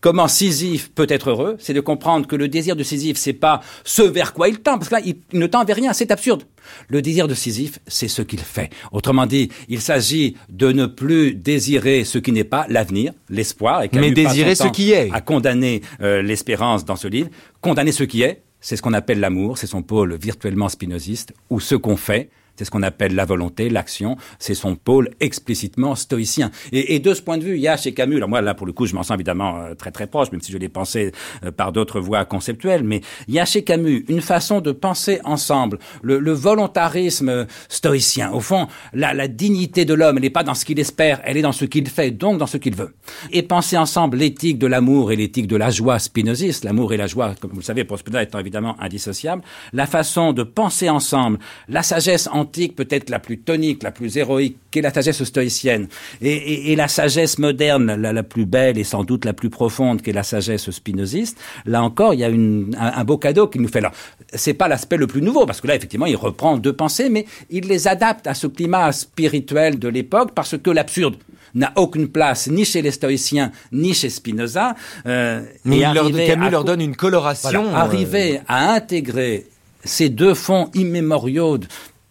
Comment 0.00 0.28
Sisyphe 0.28 0.90
peut 0.92 1.06
être 1.08 1.30
heureux, 1.30 1.56
c'est 1.58 1.74
de 1.74 1.80
comprendre 1.80 2.26
que 2.26 2.36
le 2.36 2.48
désir 2.48 2.76
de 2.76 2.82
Sisyphe, 2.82 3.16
c'est 3.16 3.32
pas 3.32 3.60
ce 3.84 4.02
vers 4.02 4.32
quoi 4.32 4.48
il 4.48 4.60
tend, 4.60 4.78
parce 4.78 4.88
que 4.88 4.94
là, 4.94 5.00
il, 5.04 5.16
ne 5.32 5.46
tend 5.46 5.64
vers 5.64 5.76
rien, 5.76 5.92
c'est 5.92 6.10
absurde. 6.10 6.44
Le 6.88 7.02
désir 7.02 7.28
de 7.28 7.34
Sisyphe, 7.34 7.78
c'est 7.86 8.08
ce 8.08 8.22
qu'il 8.22 8.40
fait. 8.40 8.70
Autrement 8.92 9.26
dit, 9.26 9.50
il 9.68 9.80
s'agit 9.80 10.36
de 10.48 10.72
ne 10.72 10.86
plus 10.86 11.34
désirer 11.34 12.04
ce 12.04 12.18
qui 12.18 12.32
n'est 12.32 12.44
pas 12.44 12.66
l'avenir, 12.68 13.12
l'espoir, 13.28 13.82
et 13.82 13.90
mais 13.92 14.10
désirer 14.10 14.54
ce 14.54 14.68
qui 14.68 14.92
est. 14.92 15.10
À 15.12 15.20
condamner 15.20 15.82
euh, 16.00 16.22
l'espérance 16.22 16.84
dans 16.84 16.96
ce 16.96 17.08
livre, 17.08 17.28
condamner 17.60 17.92
ce 17.92 18.04
qui 18.04 18.22
est, 18.22 18.42
c'est 18.60 18.76
ce 18.76 18.82
qu'on 18.82 18.94
appelle 18.94 19.20
l'amour, 19.20 19.58
c'est 19.58 19.66
son 19.66 19.82
pôle 19.82 20.14
virtuellement 20.14 20.68
spinoziste, 20.68 21.34
ou 21.50 21.60
ce 21.60 21.74
qu'on 21.74 21.96
fait, 21.96 22.30
c'est 22.56 22.64
ce 22.64 22.70
qu'on 22.70 22.82
appelle 22.82 23.14
la 23.14 23.24
volonté, 23.24 23.68
l'action. 23.68 24.16
C'est 24.38 24.54
son 24.54 24.76
pôle 24.76 25.10
explicitement 25.20 25.94
stoïcien. 25.94 26.50
Et, 26.72 26.94
et, 26.94 26.98
de 26.98 27.14
ce 27.14 27.22
point 27.22 27.38
de 27.38 27.44
vue, 27.44 27.56
il 27.56 27.60
y 27.60 27.68
a 27.68 27.76
chez 27.76 27.94
Camus, 27.94 28.16
alors 28.16 28.28
moi 28.28 28.40
là 28.40 28.54
pour 28.54 28.66
le 28.66 28.72
coup 28.72 28.86
je 28.86 28.94
m'en 28.94 29.02
sens 29.02 29.14
évidemment 29.14 29.58
euh, 29.58 29.74
très 29.74 29.90
très 29.90 30.06
proche, 30.06 30.30
même 30.32 30.40
si 30.40 30.52
je 30.52 30.58
l'ai 30.58 30.68
pensé 30.68 31.12
euh, 31.44 31.50
par 31.50 31.72
d'autres 31.72 32.00
voies 32.00 32.24
conceptuelles, 32.24 32.84
mais 32.84 33.00
il 33.28 33.34
y 33.34 33.40
a 33.40 33.44
chez 33.44 33.64
Camus 33.64 34.04
une 34.08 34.20
façon 34.20 34.60
de 34.60 34.72
penser 34.72 35.20
ensemble, 35.24 35.78
le, 36.02 36.18
le 36.18 36.32
volontarisme 36.32 37.46
stoïcien. 37.68 38.32
Au 38.32 38.40
fond, 38.40 38.68
la, 38.92 39.14
la 39.14 39.28
dignité 39.28 39.84
de 39.84 39.94
l'homme, 39.94 40.16
elle 40.16 40.22
n'est 40.22 40.30
pas 40.30 40.44
dans 40.44 40.54
ce 40.54 40.64
qu'il 40.64 40.78
espère, 40.78 41.20
elle 41.24 41.36
est 41.36 41.42
dans 41.42 41.52
ce 41.52 41.64
qu'il 41.64 41.88
fait, 41.88 42.10
donc 42.10 42.38
dans 42.38 42.46
ce 42.46 42.56
qu'il 42.56 42.74
veut. 42.74 42.94
Et 43.32 43.42
penser 43.42 43.76
ensemble 43.76 44.18
l'éthique 44.18 44.58
de 44.58 44.66
l'amour 44.66 45.12
et 45.12 45.16
l'éthique 45.16 45.46
de 45.46 45.56
la 45.56 45.70
joie 45.70 45.98
spinoziste, 45.98 46.64
l'amour 46.64 46.92
et 46.92 46.96
la 46.96 47.06
joie, 47.06 47.34
comme 47.40 47.50
vous 47.50 47.58
le 47.58 47.62
savez, 47.62 47.84
pour 47.84 47.98
Spinoza 47.98 48.22
étant 48.22 48.38
évidemment 48.38 48.76
indissociables, 48.80 49.42
la 49.72 49.86
façon 49.86 50.32
de 50.32 50.42
penser 50.42 50.88
ensemble, 50.88 51.38
la 51.68 51.82
sagesse 51.82 52.28
en 52.32 52.43
peut-être 52.44 53.10
la 53.10 53.18
plus 53.18 53.38
tonique, 53.38 53.82
la 53.82 53.90
plus 53.90 54.16
héroïque, 54.16 54.56
qu'est 54.70 54.80
la 54.80 54.92
sagesse 54.92 55.22
stoïcienne, 55.24 55.88
et, 56.20 56.74
la 56.76 56.88
sagesse 56.88 57.38
moderne, 57.38 57.94
la, 57.94 58.22
plus 58.22 58.46
belle 58.46 58.78
et 58.78 58.84
sans 58.84 59.04
doute 59.04 59.24
la 59.24 59.32
plus 59.32 59.50
profonde, 59.50 60.02
qu'est 60.02 60.12
la 60.12 60.22
sagesse 60.22 60.70
spinoziste, 60.70 61.38
là 61.66 61.82
encore, 61.82 62.14
il 62.14 62.20
y 62.20 62.24
a 62.24 62.28
un, 62.28 63.04
beau 63.04 63.18
cadeau 63.18 63.46
qu'il 63.46 63.62
nous 63.62 63.68
fait. 63.68 63.78
Alors, 63.78 63.92
c'est 64.32 64.54
pas 64.54 64.68
l'aspect 64.68 64.96
le 64.96 65.06
plus 65.06 65.22
nouveau, 65.22 65.46
parce 65.46 65.60
que 65.60 65.66
là, 65.66 65.74
effectivement, 65.74 66.06
il 66.06 66.16
reprend 66.16 66.56
deux 66.56 66.72
pensées, 66.72 67.08
mais 67.08 67.26
il 67.50 67.68
les 67.68 67.88
adapte 67.88 68.26
à 68.26 68.34
ce 68.34 68.46
climat 68.46 68.92
spirituel 68.92 69.78
de 69.78 69.88
l'époque, 69.88 70.32
parce 70.34 70.56
que 70.58 70.70
l'absurde 70.70 71.16
n'a 71.54 71.72
aucune 71.76 72.08
place 72.08 72.48
ni 72.48 72.64
chez 72.64 72.82
les 72.82 72.90
stoïciens 72.90 73.52
ni 73.72 73.94
chez 73.94 74.10
Spinoza. 74.10 74.74
Euh, 75.06 75.42
mais 75.64 75.80
Camus 75.80 76.50
leur 76.50 76.64
donne 76.64 76.80
une 76.80 76.96
coloration. 76.96 77.66
Euh, 77.66 77.74
arriver 77.74 78.40
à 78.48 78.72
intégrer 78.72 79.46
ces 79.84 80.08
deux 80.08 80.34
fonds 80.34 80.70
immémoriaux 80.74 81.58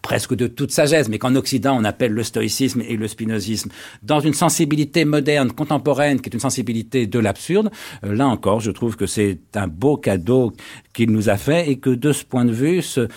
presque 0.04 0.34
de 0.34 0.46
toute 0.46 0.70
sagesse, 0.70 1.08
mais 1.08 1.18
qu'en 1.18 1.34
Occident 1.34 1.76
on 1.80 1.82
appelle 1.82 2.12
le 2.12 2.22
stoïcisme 2.22 2.82
et 2.86 2.96
le 2.96 3.08
spinozisme, 3.08 3.70
dans 4.02 4.20
une 4.20 4.34
sensibilité 4.34 5.06
moderne, 5.06 5.50
contemporaine, 5.50 6.20
qui 6.20 6.28
est 6.28 6.34
une 6.34 6.40
sensibilité 6.40 7.06
de 7.06 7.18
l'absurde, 7.18 7.70
euh, 8.04 8.14
là 8.14 8.28
encore, 8.28 8.60
je 8.60 8.70
trouve 8.70 8.96
que 8.96 9.06
c'est 9.06 9.38
un 9.54 9.66
beau 9.66 9.96
cadeau 9.96 10.52
qu'il 10.92 11.10
nous 11.10 11.30
a 11.30 11.38
fait 11.38 11.70
et 11.70 11.78
que 11.78 11.88
de 11.88 12.12
ce 12.12 12.22
point 12.22 12.44
de 12.44 12.52
vue, 12.52 12.82
ce, 12.82 13.08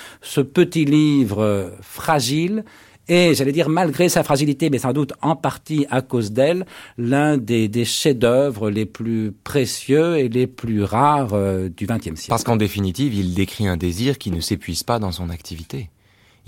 petit 0.41 0.85
livre 0.85 1.43
euh, 1.43 1.69
fragile, 1.81 2.63
et 3.09 3.35
j'allais 3.35 3.51
dire 3.51 3.67
malgré 3.67 4.07
sa 4.07 4.23
fragilité, 4.23 4.69
mais 4.69 4.79
sans 4.79 4.93
doute 4.93 5.11
en 5.21 5.35
partie 5.35 5.85
à 5.89 6.01
cause 6.01 6.31
d'elle, 6.31 6.65
l'un 6.97 7.37
des, 7.37 7.67
des 7.67 7.83
chefs-d'œuvre 7.83 8.69
les 8.69 8.85
plus 8.85 9.33
précieux 9.43 10.17
et 10.17 10.29
les 10.29 10.47
plus 10.47 10.83
rares 10.83 11.33
euh, 11.33 11.67
du 11.67 11.85
XXe 11.85 12.15
siècle. 12.15 12.29
Parce 12.29 12.45
qu'en 12.45 12.55
définitive, 12.55 13.13
il 13.13 13.33
décrit 13.33 13.67
un 13.67 13.77
désir 13.77 14.17
qui 14.17 14.31
ne 14.31 14.39
s'épuise 14.39 14.83
pas 14.83 14.99
dans 14.99 15.11
son 15.11 15.29
activité 15.29 15.89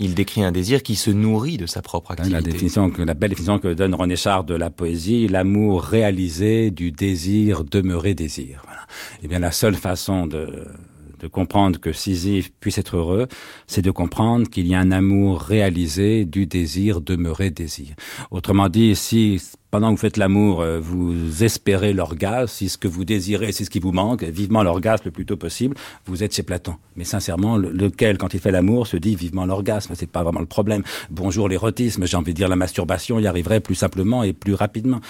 il 0.00 0.14
décrit 0.14 0.42
un 0.42 0.50
désir 0.50 0.82
qui 0.82 0.96
se 0.96 1.10
nourrit 1.10 1.58
de 1.58 1.66
sa 1.66 1.82
propre 1.82 2.12
activité. 2.12 2.34
La 2.34 2.42
définition 2.42 2.90
la 2.98 3.14
belle 3.14 3.30
définition 3.30 3.58
que 3.58 3.68
donne 3.72 3.94
René 3.94 4.16
Char 4.16 4.44
de 4.44 4.54
la 4.54 4.70
poésie, 4.70 5.28
l'amour 5.28 5.82
réalisé 5.82 6.70
du 6.70 6.90
désir 6.90 7.64
demeuré 7.64 8.14
désir. 8.14 8.62
Voilà. 8.64 8.80
Eh 9.22 9.28
bien, 9.28 9.38
la 9.38 9.52
seule 9.52 9.76
façon 9.76 10.26
de 10.26 10.66
de 11.20 11.28
comprendre 11.28 11.78
que 11.78 11.92
Sisyphe 11.92 12.50
puisse 12.60 12.78
être 12.78 12.96
heureux, 12.96 13.28
c'est 13.66 13.82
de 13.82 13.90
comprendre 13.90 14.48
qu'il 14.48 14.66
y 14.66 14.74
a 14.74 14.80
un 14.80 14.90
amour 14.90 15.40
réalisé 15.40 16.24
du 16.24 16.46
désir 16.46 17.00
demeuré 17.00 17.50
désir. 17.50 17.94
Autrement 18.30 18.68
dit, 18.68 18.96
si 18.96 19.40
pendant 19.70 19.88
que 19.88 19.92
vous 19.92 20.00
faites 20.00 20.16
l'amour, 20.16 20.60
euh, 20.60 20.80
vous 20.80 21.44
espérez 21.44 21.92
l'orgasme, 21.92 22.48
si 22.48 22.68
ce 22.68 22.78
que 22.78 22.88
vous 22.88 23.04
désirez, 23.04 23.52
c'est 23.52 23.64
ce 23.64 23.70
qui 23.70 23.80
vous 23.80 23.92
manque, 23.92 24.24
vivement 24.24 24.62
l'orgasme 24.62 25.04
le 25.06 25.10
plus 25.10 25.26
tôt 25.26 25.36
possible, 25.36 25.76
vous 26.06 26.22
êtes 26.22 26.34
chez 26.34 26.42
Platon. 26.42 26.76
Mais 26.96 27.04
sincèrement, 27.04 27.56
lequel, 27.56 28.18
quand 28.18 28.34
il 28.34 28.40
fait 28.40 28.50
l'amour, 28.50 28.86
se 28.86 28.96
dit 28.96 29.14
vivement 29.14 29.46
l'orgasme, 29.46 29.94
c'est 29.94 30.10
pas 30.10 30.22
vraiment 30.22 30.40
le 30.40 30.46
problème. 30.46 30.82
Bonjour 31.10 31.48
l'érotisme, 31.48 32.06
j'ai 32.06 32.16
envie 32.16 32.32
de 32.32 32.36
dire 32.36 32.48
la 32.48 32.56
masturbation 32.56 33.18
y 33.18 33.26
arriverait 33.26 33.60
plus 33.60 33.74
simplement 33.74 34.22
et 34.24 34.32
plus 34.32 34.54
rapidement. 34.54 35.00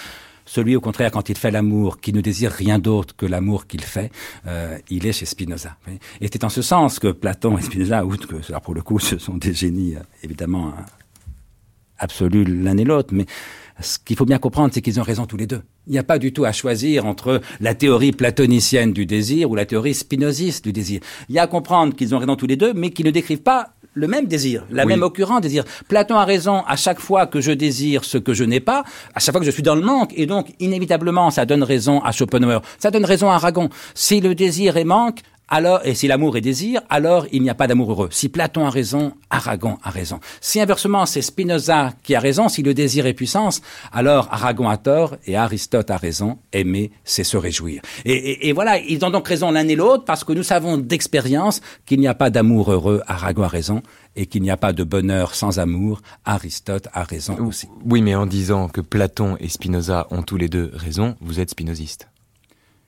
Celui, 0.50 0.74
au 0.74 0.80
contraire, 0.80 1.12
quand 1.12 1.28
il 1.28 1.38
fait 1.38 1.52
l'amour, 1.52 2.00
qui 2.00 2.12
ne 2.12 2.20
désire 2.20 2.50
rien 2.50 2.80
d'autre 2.80 3.14
que 3.14 3.24
l'amour 3.24 3.68
qu'il 3.68 3.82
fait, 3.82 4.10
euh, 4.48 4.76
il 4.88 5.06
est 5.06 5.12
chez 5.12 5.24
Spinoza. 5.24 5.76
Et 6.20 6.28
c'est 6.30 6.42
en 6.42 6.48
ce 6.48 6.60
sens 6.60 6.98
que 6.98 7.12
Platon 7.12 7.56
et 7.56 7.62
Spinoza, 7.62 8.04
outre 8.04 8.26
que, 8.26 8.42
cela 8.42 8.58
pour 8.58 8.74
le 8.74 8.82
coup, 8.82 8.98
ce 8.98 9.16
sont 9.18 9.36
des 9.36 9.54
génies, 9.54 9.94
euh, 9.94 10.00
évidemment, 10.24 10.68
euh, 10.68 10.82
absolus 11.98 12.44
l'un 12.44 12.76
et 12.76 12.84
l'autre, 12.84 13.14
mais 13.14 13.26
ce 13.80 13.98
qu'il 13.98 14.16
faut 14.16 14.24
bien 14.24 14.38
comprendre, 14.38 14.70
c'est 14.72 14.82
qu'ils 14.82 15.00
ont 15.00 15.04
raison 15.04 15.26
tous 15.26 15.36
les 15.36 15.46
deux. 15.46 15.62
Il 15.86 15.92
n'y 15.92 15.98
a 15.98 16.02
pas 16.02 16.18
du 16.18 16.32
tout 16.32 16.44
à 16.44 16.52
choisir 16.52 17.06
entre 17.06 17.40
la 17.60 17.74
théorie 17.74 18.12
platonicienne 18.12 18.92
du 18.92 19.06
désir 19.06 19.50
ou 19.50 19.54
la 19.54 19.66
théorie 19.66 19.94
spinoziste 19.94 20.64
du 20.64 20.72
désir. 20.72 21.00
Il 21.28 21.34
y 21.34 21.38
a 21.38 21.42
à 21.42 21.46
comprendre 21.46 21.94
qu'ils 21.94 22.14
ont 22.14 22.18
raison 22.18 22.36
tous 22.36 22.46
les 22.46 22.56
deux, 22.56 22.72
mais 22.74 22.90
qu'ils 22.90 23.06
ne 23.06 23.10
décrivent 23.10 23.42
pas 23.42 23.70
le 23.94 24.06
même 24.06 24.26
désir, 24.26 24.64
la 24.70 24.84
même 24.84 25.02
occurrence 25.02 25.40
désir. 25.40 25.64
Platon 25.88 26.16
a 26.16 26.24
raison 26.24 26.62
à 26.66 26.76
chaque 26.76 27.00
fois 27.00 27.26
que 27.26 27.40
je 27.40 27.50
désire 27.50 28.04
ce 28.04 28.18
que 28.18 28.34
je 28.34 28.44
n'ai 28.44 28.60
pas, 28.60 28.84
à 29.14 29.20
chaque 29.20 29.32
fois 29.32 29.40
que 29.40 29.46
je 29.46 29.50
suis 29.50 29.64
dans 29.64 29.74
le 29.74 29.82
manque, 29.82 30.12
et 30.16 30.26
donc 30.26 30.54
inévitablement 30.60 31.30
ça 31.30 31.44
donne 31.44 31.64
raison 31.64 32.00
à 32.00 32.12
Schopenhauer, 32.12 32.60
ça 32.78 32.90
donne 32.90 33.04
raison 33.04 33.30
à 33.30 33.34
Aragon. 33.34 33.68
Si 33.94 34.20
le 34.20 34.34
désir 34.34 34.76
est 34.76 34.84
manque, 34.84 35.20
alors, 35.50 35.80
et 35.84 35.96
si 35.96 36.06
l'amour 36.06 36.36
est 36.36 36.40
désir, 36.40 36.80
alors 36.88 37.26
il 37.32 37.42
n'y 37.42 37.50
a 37.50 37.56
pas 37.56 37.66
d'amour 37.66 37.90
heureux. 37.90 38.08
Si 38.12 38.28
Platon 38.28 38.66
a 38.66 38.70
raison, 38.70 39.14
Aragon 39.30 39.78
a 39.82 39.90
raison. 39.90 40.20
Si 40.40 40.60
inversement 40.60 41.06
c'est 41.06 41.22
Spinoza 41.22 41.92
qui 42.04 42.14
a 42.14 42.20
raison, 42.20 42.48
si 42.48 42.62
le 42.62 42.72
désir 42.72 43.04
est 43.06 43.14
puissance, 43.14 43.60
alors 43.92 44.28
Aragon 44.30 44.68
a 44.68 44.76
tort 44.76 45.16
et 45.26 45.36
Aristote 45.36 45.90
a 45.90 45.96
raison. 45.96 46.38
Aimer, 46.52 46.92
c'est 47.02 47.24
se 47.24 47.36
réjouir. 47.36 47.82
Et, 48.04 48.48
et, 48.48 48.52
voilà, 48.52 48.78
ils 48.78 49.04
ont 49.04 49.10
donc 49.10 49.26
raison 49.26 49.50
l'un 49.50 49.66
et 49.66 49.74
l'autre 49.74 50.04
parce 50.04 50.22
que 50.22 50.32
nous 50.32 50.44
savons 50.44 50.78
d'expérience 50.78 51.60
qu'il 51.84 51.98
n'y 51.98 52.08
a 52.08 52.14
pas 52.14 52.30
d'amour 52.30 52.70
heureux, 52.70 53.02
Aragon 53.08 53.42
a 53.42 53.48
raison, 53.48 53.82
et 54.14 54.26
qu'il 54.26 54.42
n'y 54.42 54.50
a 54.50 54.56
pas 54.56 54.72
de 54.72 54.84
bonheur 54.84 55.34
sans 55.34 55.58
amour, 55.58 56.00
Aristote 56.24 56.86
a 56.92 57.02
raison 57.02 57.36
aussi. 57.44 57.68
Oui, 57.84 58.02
mais 58.02 58.14
en 58.14 58.26
disant 58.26 58.68
que 58.68 58.80
Platon 58.80 59.36
et 59.40 59.48
Spinoza 59.48 60.06
ont 60.10 60.22
tous 60.22 60.36
les 60.36 60.48
deux 60.48 60.70
raison, 60.74 61.16
vous 61.20 61.40
êtes 61.40 61.50
spinoziste. 61.50 62.08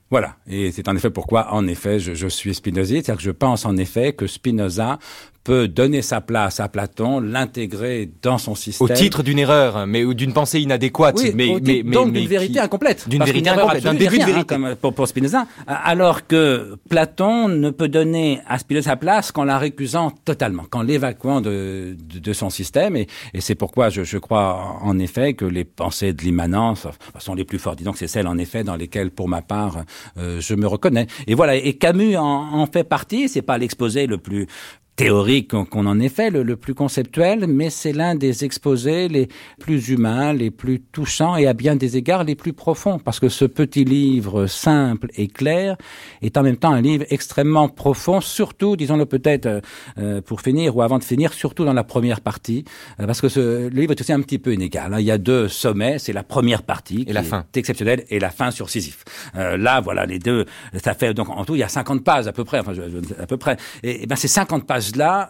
Voilà. 0.09 0.35
Et 0.47 0.71
c'est 0.71 0.87
en 0.87 0.95
effet 0.95 1.09
pourquoi, 1.09 1.53
en 1.53 1.67
effet, 1.67 1.99
je, 1.99 2.27
suis 2.27 2.53
spinoziste. 2.53 3.05
C'est-à-dire 3.05 3.17
que 3.17 3.23
je 3.23 3.31
pense 3.31 3.65
en 3.65 3.77
effet 3.77 4.13
que 4.13 4.27
Spinoza 4.27 4.99
peut 5.43 5.67
donner 5.67 6.01
sa 6.01 6.21
place 6.21 6.59
à 6.59 6.69
Platon, 6.69 7.19
l'intégrer 7.19 8.09
dans 8.21 8.37
son 8.37 8.55
système. 8.55 8.85
Au 8.85 8.93
titre 8.93 9.23
d'une 9.23 9.39
erreur, 9.39 9.85
mais 9.87 10.03
ou 10.03 10.13
d'une 10.13 10.33
pensée 10.33 10.61
inadéquate. 10.61 11.15
Oui, 11.17 11.31
mais, 11.35 11.47
mais, 11.61 11.81
mais, 11.83 11.91
donc 11.91 12.13
d'une 12.13 12.27
vérité 12.27 12.59
incomplète. 12.59 13.07
D'une 13.09 13.23
vérité 13.23 13.49
incomplète, 13.49 13.83
d'un 13.83 13.93
début 13.93 14.19
de 14.19 14.25
vérité. 14.25 14.45
comme 14.45 14.75
pour, 14.75 14.93
pour, 14.93 15.07
Spinoza. 15.07 15.45
Alors 15.67 16.27
que 16.27 16.77
Platon 16.89 17.49
ne 17.49 17.69
peut 17.69 17.89
donner 17.89 18.39
à 18.47 18.57
Spinoza 18.57 18.83
sa 18.83 18.95
place 18.97 19.31
qu'en 19.31 19.45
la 19.45 19.57
récusant 19.57 20.11
totalement, 20.25 20.63
qu'en 20.69 20.81
l'évacuant 20.81 21.39
de, 21.39 21.95
de, 21.97 22.19
de, 22.19 22.33
son 22.33 22.49
système. 22.49 22.95
Et, 22.95 23.07
et 23.33 23.39
c'est 23.39 23.55
pourquoi 23.55 23.89
je, 23.89 24.03
je, 24.03 24.17
crois 24.17 24.77
en 24.81 24.99
effet 24.99 25.33
que 25.33 25.45
les 25.45 25.63
pensées 25.63 26.11
de 26.11 26.21
l'immanence 26.21 26.87
sont 27.19 27.33
les 27.33 27.45
plus 27.45 27.59
fortes. 27.59 27.77
Disons 27.77 27.93
que 27.93 27.99
c'est 27.99 28.07
celles 28.07 28.27
en 28.27 28.37
effet 28.37 28.63
dans 28.63 28.75
lesquelles, 28.75 29.11
pour 29.11 29.29
ma 29.29 29.41
part, 29.41 29.83
euh, 30.17 30.41
je 30.41 30.53
me 30.55 30.67
reconnais. 30.67 31.07
Et 31.27 31.33
voilà. 31.33 31.55
Et 31.55 31.73
Camus 31.73 32.17
en, 32.17 32.53
en 32.53 32.65
fait 32.65 32.83
partie. 32.83 33.29
C'est 33.29 33.41
pas 33.41 33.57
l'exposé 33.57 34.05
le 34.05 34.17
plus 34.17 34.47
théorique 34.95 35.49
qu'on 35.49 35.85
en 35.85 35.99
ait 35.99 36.09
fait, 36.09 36.29
le, 36.29 36.55
plus 36.55 36.75
conceptuel, 36.75 37.47
mais 37.47 37.69
c'est 37.69 37.93
l'un 37.93 38.13
des 38.15 38.45
exposés 38.45 39.07
les 39.07 39.27
plus 39.59 39.89
humains, 39.89 40.33
les 40.33 40.51
plus 40.51 40.79
touchants 40.81 41.35
et 41.35 41.47
à 41.47 41.53
bien 41.53 41.75
des 41.75 41.97
égards 41.97 42.23
les 42.23 42.35
plus 42.35 42.53
profonds, 42.53 42.99
parce 42.99 43.19
que 43.19 43.27
ce 43.27 43.45
petit 43.45 43.85
livre 43.85 44.45
simple 44.45 45.09
et 45.15 45.27
clair 45.27 45.77
est 46.21 46.37
en 46.37 46.43
même 46.43 46.57
temps 46.57 46.71
un 46.71 46.81
livre 46.81 47.05
extrêmement 47.09 47.69
profond, 47.69 48.21
surtout, 48.21 48.75
disons-le 48.75 49.05
peut-être 49.05 49.47
euh, 49.47 49.61
euh, 49.97 50.21
pour 50.21 50.41
finir 50.41 50.75
ou 50.77 50.83
avant 50.83 50.99
de 50.99 51.03
finir, 51.03 51.33
surtout 51.33 51.65
dans 51.65 51.73
la 51.73 51.83
première 51.83 52.21
partie, 52.21 52.63
euh, 52.99 53.07
parce 53.07 53.19
que 53.19 53.29
ce, 53.29 53.69
le 53.69 53.69
livre 53.69 53.93
est 53.93 54.01
aussi 54.01 54.13
un 54.13 54.21
petit 54.21 54.37
peu 54.37 54.53
inégal. 54.53 54.93
Hein. 54.93 54.99
Il 54.99 55.05
y 55.05 55.11
a 55.11 55.17
deux 55.17 55.47
sommets, 55.47 55.97
c'est 55.97 56.13
la 56.13 56.23
première 56.23 56.61
partie 56.61 57.03
et 57.07 57.13
la 57.13 57.23
fin 57.23 57.45
est 57.53 57.57
exceptionnelle 57.57 58.05
et 58.09 58.19
la 58.19 58.29
fin 58.29 58.51
sur 58.51 58.69
Sisyphe. 58.69 59.03
là, 59.33 59.81
voilà, 59.81 60.05
les 60.05 60.19
deux, 60.19 60.45
ça 60.83 60.93
fait 60.93 61.13
donc 61.13 61.29
en 61.29 61.45
tout 61.45 61.55
il 61.55 61.59
y 61.59 61.63
a 61.63 61.67
50 61.67 62.03
pages 62.03 62.27
à 62.27 62.31
peu 62.31 62.43
près, 62.43 62.59
enfin 62.59 62.73
à 63.19 63.25
peu 63.25 63.37
près, 63.37 63.57
et, 63.81 64.03
et 64.03 64.05
ben 64.05 64.15
c'est 64.15 64.27
50 64.27 64.65
pages 64.67 64.82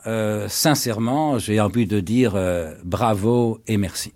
euh, 0.08 0.48
sincèrement, 0.50 1.38
j'ai 1.38 1.60
envie 1.60 1.86
de 1.86 2.00
dire 2.00 2.34
euh, 2.36 2.74
bravo 2.84 3.62
et 3.68 3.78
merci. 3.78 4.14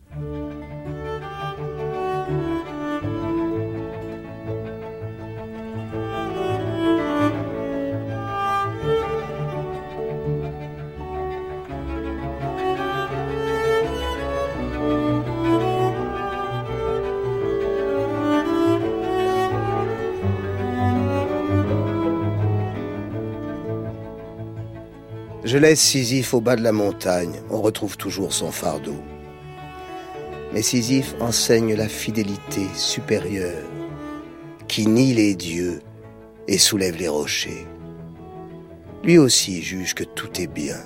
Je 25.47 25.57
laisse 25.57 25.79
Sisyphe 25.79 26.33
au 26.33 26.41
bas 26.41 26.57
de 26.57 26.61
la 26.61 26.73
montagne, 26.73 27.39
on 27.49 27.61
retrouve 27.61 27.95
toujours 27.95 28.33
son 28.33 28.51
fardeau. 28.51 28.97
Mais 30.51 30.61
Sisyphe 30.61 31.15
enseigne 31.21 31.73
la 31.73 31.87
fidélité 31.87 32.63
supérieure, 32.75 33.65
qui 34.67 34.87
nie 34.87 35.13
les 35.13 35.35
dieux 35.35 35.79
et 36.49 36.57
soulève 36.57 36.97
les 36.97 37.07
rochers. 37.07 37.65
Lui 39.05 39.17
aussi 39.17 39.61
juge 39.61 39.93
que 39.93 40.03
tout 40.03 40.41
est 40.41 40.51
bien. 40.51 40.81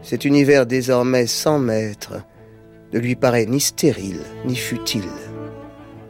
Cet 0.00 0.24
univers 0.24 0.64
désormais 0.64 1.26
sans 1.26 1.58
maître 1.58 2.22
ne 2.92 3.00
lui 3.00 3.16
paraît 3.16 3.46
ni 3.46 3.58
stérile 3.58 4.22
ni 4.44 4.54
futile. 4.54 5.10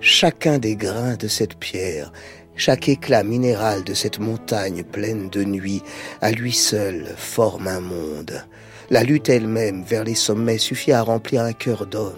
Chacun 0.00 0.58
des 0.58 0.76
grains 0.76 1.16
de 1.16 1.26
cette 1.26 1.54
pierre, 1.54 2.12
chaque 2.58 2.88
éclat 2.88 3.22
minéral 3.22 3.84
de 3.84 3.94
cette 3.94 4.18
montagne 4.18 4.82
pleine 4.82 5.30
de 5.30 5.44
nuit, 5.44 5.82
à 6.20 6.32
lui 6.32 6.52
seul 6.52 7.06
forme 7.16 7.68
un 7.68 7.80
monde. 7.80 8.44
La 8.90 9.04
lutte 9.04 9.28
elle-même 9.28 9.84
vers 9.84 10.04
les 10.04 10.16
sommets 10.16 10.58
suffit 10.58 10.92
à 10.92 11.02
remplir 11.02 11.42
un 11.42 11.52
cœur 11.52 11.86
d'homme. 11.86 12.14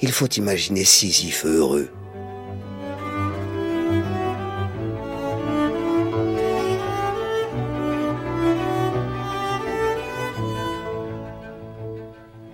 Il 0.00 0.12
faut 0.12 0.28
imaginer 0.28 0.84
Sisyphe 0.84 1.44
heureux. 1.44 1.90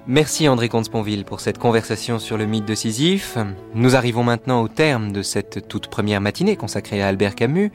Merci 0.07 0.49
André 0.49 0.69
Comte-Sponville 0.69 1.25
pour 1.25 1.41
cette 1.41 1.57
conversation 1.57 2.19
sur 2.19 2.37
le 2.37 2.45
mythe 2.45 2.67
de 2.67 2.75
Sisyphe. 2.75 3.39
Nous 3.75 3.97
arrivons 3.97 4.23
maintenant 4.23 4.61
au 4.61 4.69
terme 4.69 5.13
de 5.13 5.23
cette 5.23 5.67
toute 5.67 5.89
première 5.89 6.21
matinée 6.21 6.57
consacrée 6.57 7.03
à 7.03 7.09
Albert 7.09 7.35
Camus. 7.35 7.73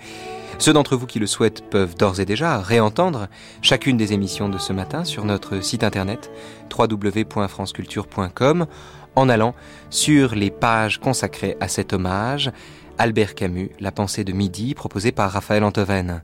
Ceux 0.60 0.72
d'entre 0.72 0.96
vous 0.96 1.08
qui 1.08 1.18
le 1.18 1.26
souhaitent 1.26 1.68
peuvent 1.72 1.96
d'ores 1.96 2.20
et 2.20 2.26
déjà 2.26 2.60
réentendre 2.60 3.30
chacune 3.64 3.98
des 3.98 4.14
émissions 4.14 4.48
de 4.48 4.60
ce 4.60 4.74
matin 4.74 5.06
sur 5.06 5.26
notre 5.26 5.60
site 5.62 5.84
internet 5.84 6.30
www.franceculture.com 6.72 8.68
en 9.16 9.28
allant 9.28 9.56
sur 9.90 10.36
les 10.36 10.52
pages 10.52 11.00
consacrées 11.00 11.58
à 11.60 11.68
cet 11.68 11.94
hommage, 11.94 12.52
Albert 13.00 13.34
Camus, 13.34 13.72
La 13.80 13.92
pensée 13.92 14.24
de 14.24 14.34
midi, 14.34 14.76
proposée 14.76 15.12
par 15.12 15.32
Raphaël 15.32 15.64
Antoven. 15.64 16.22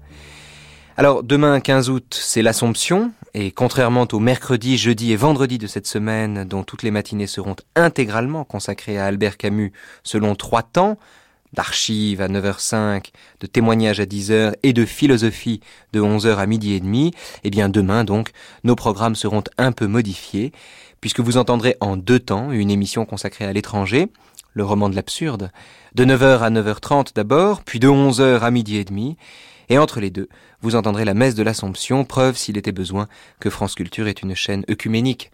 Alors 0.97 1.23
demain 1.23 1.59
15 1.59 1.89
août, 1.89 2.15
c'est 2.17 2.41
l'Assomption, 2.41 3.11
et 3.37 3.51
contrairement 3.51 4.07
au 4.13 4.19
mercredi, 4.19 4.77
jeudi 4.77 5.11
et 5.11 5.17
vendredi 5.17 5.57
de 5.57 5.67
cette 5.67 5.87
semaine, 5.87 6.45
dont 6.45 6.63
toutes 6.63 6.83
les 6.83 6.89
matinées 6.89 7.27
seront 7.27 7.57
intégralement 7.75 8.45
consacrées 8.45 8.97
à 8.97 9.07
Albert 9.07 9.35
Camus 9.35 9.73
selon 10.03 10.35
trois 10.35 10.63
temps, 10.63 10.97
d'archives 11.51 12.21
à 12.21 12.29
9h05, 12.29 13.11
de 13.41 13.47
témoignages 13.47 13.99
à 13.99 14.05
10h 14.05 14.53
et 14.63 14.71
de 14.71 14.85
philosophie 14.85 15.59
de 15.91 15.99
11h 15.99 16.37
à 16.37 16.45
midi 16.45 16.75
et 16.75 16.79
demi, 16.79 17.11
eh 17.43 17.49
bien 17.49 17.67
demain 17.67 18.05
donc, 18.05 18.31
nos 18.63 18.75
programmes 18.75 19.15
seront 19.15 19.43
un 19.57 19.73
peu 19.73 19.87
modifiés, 19.87 20.53
puisque 21.01 21.19
vous 21.19 21.35
entendrez 21.35 21.75
en 21.81 21.97
deux 21.97 22.19
temps 22.19 22.53
une 22.53 22.71
émission 22.71 23.05
consacrée 23.05 23.45
à 23.45 23.51
l'étranger, 23.51 24.07
le 24.53 24.63
roman 24.63 24.87
de 24.87 24.95
l'absurde, 24.95 25.51
de 25.93 26.05
9h 26.05 26.39
à 26.39 26.49
9h30 26.49 27.07
d'abord, 27.13 27.63
puis 27.63 27.79
de 27.79 27.89
11h 27.89 28.39
à 28.39 28.51
midi 28.51 28.77
et 28.77 28.85
demi, 28.85 29.17
et 29.69 29.77
entre 29.77 29.99
les 29.99 30.09
deux, 30.09 30.29
vous 30.61 30.75
entendrez 30.75 31.05
la 31.05 31.13
messe 31.13 31.35
de 31.35 31.43
l'Assomption, 31.43 32.05
preuve 32.05 32.37
s'il 32.37 32.57
était 32.57 32.71
besoin 32.71 33.07
que 33.39 33.49
France 33.49 33.75
Culture 33.75 34.07
est 34.07 34.21
une 34.21 34.35
chaîne 34.35 34.65
œcuménique. 34.69 35.31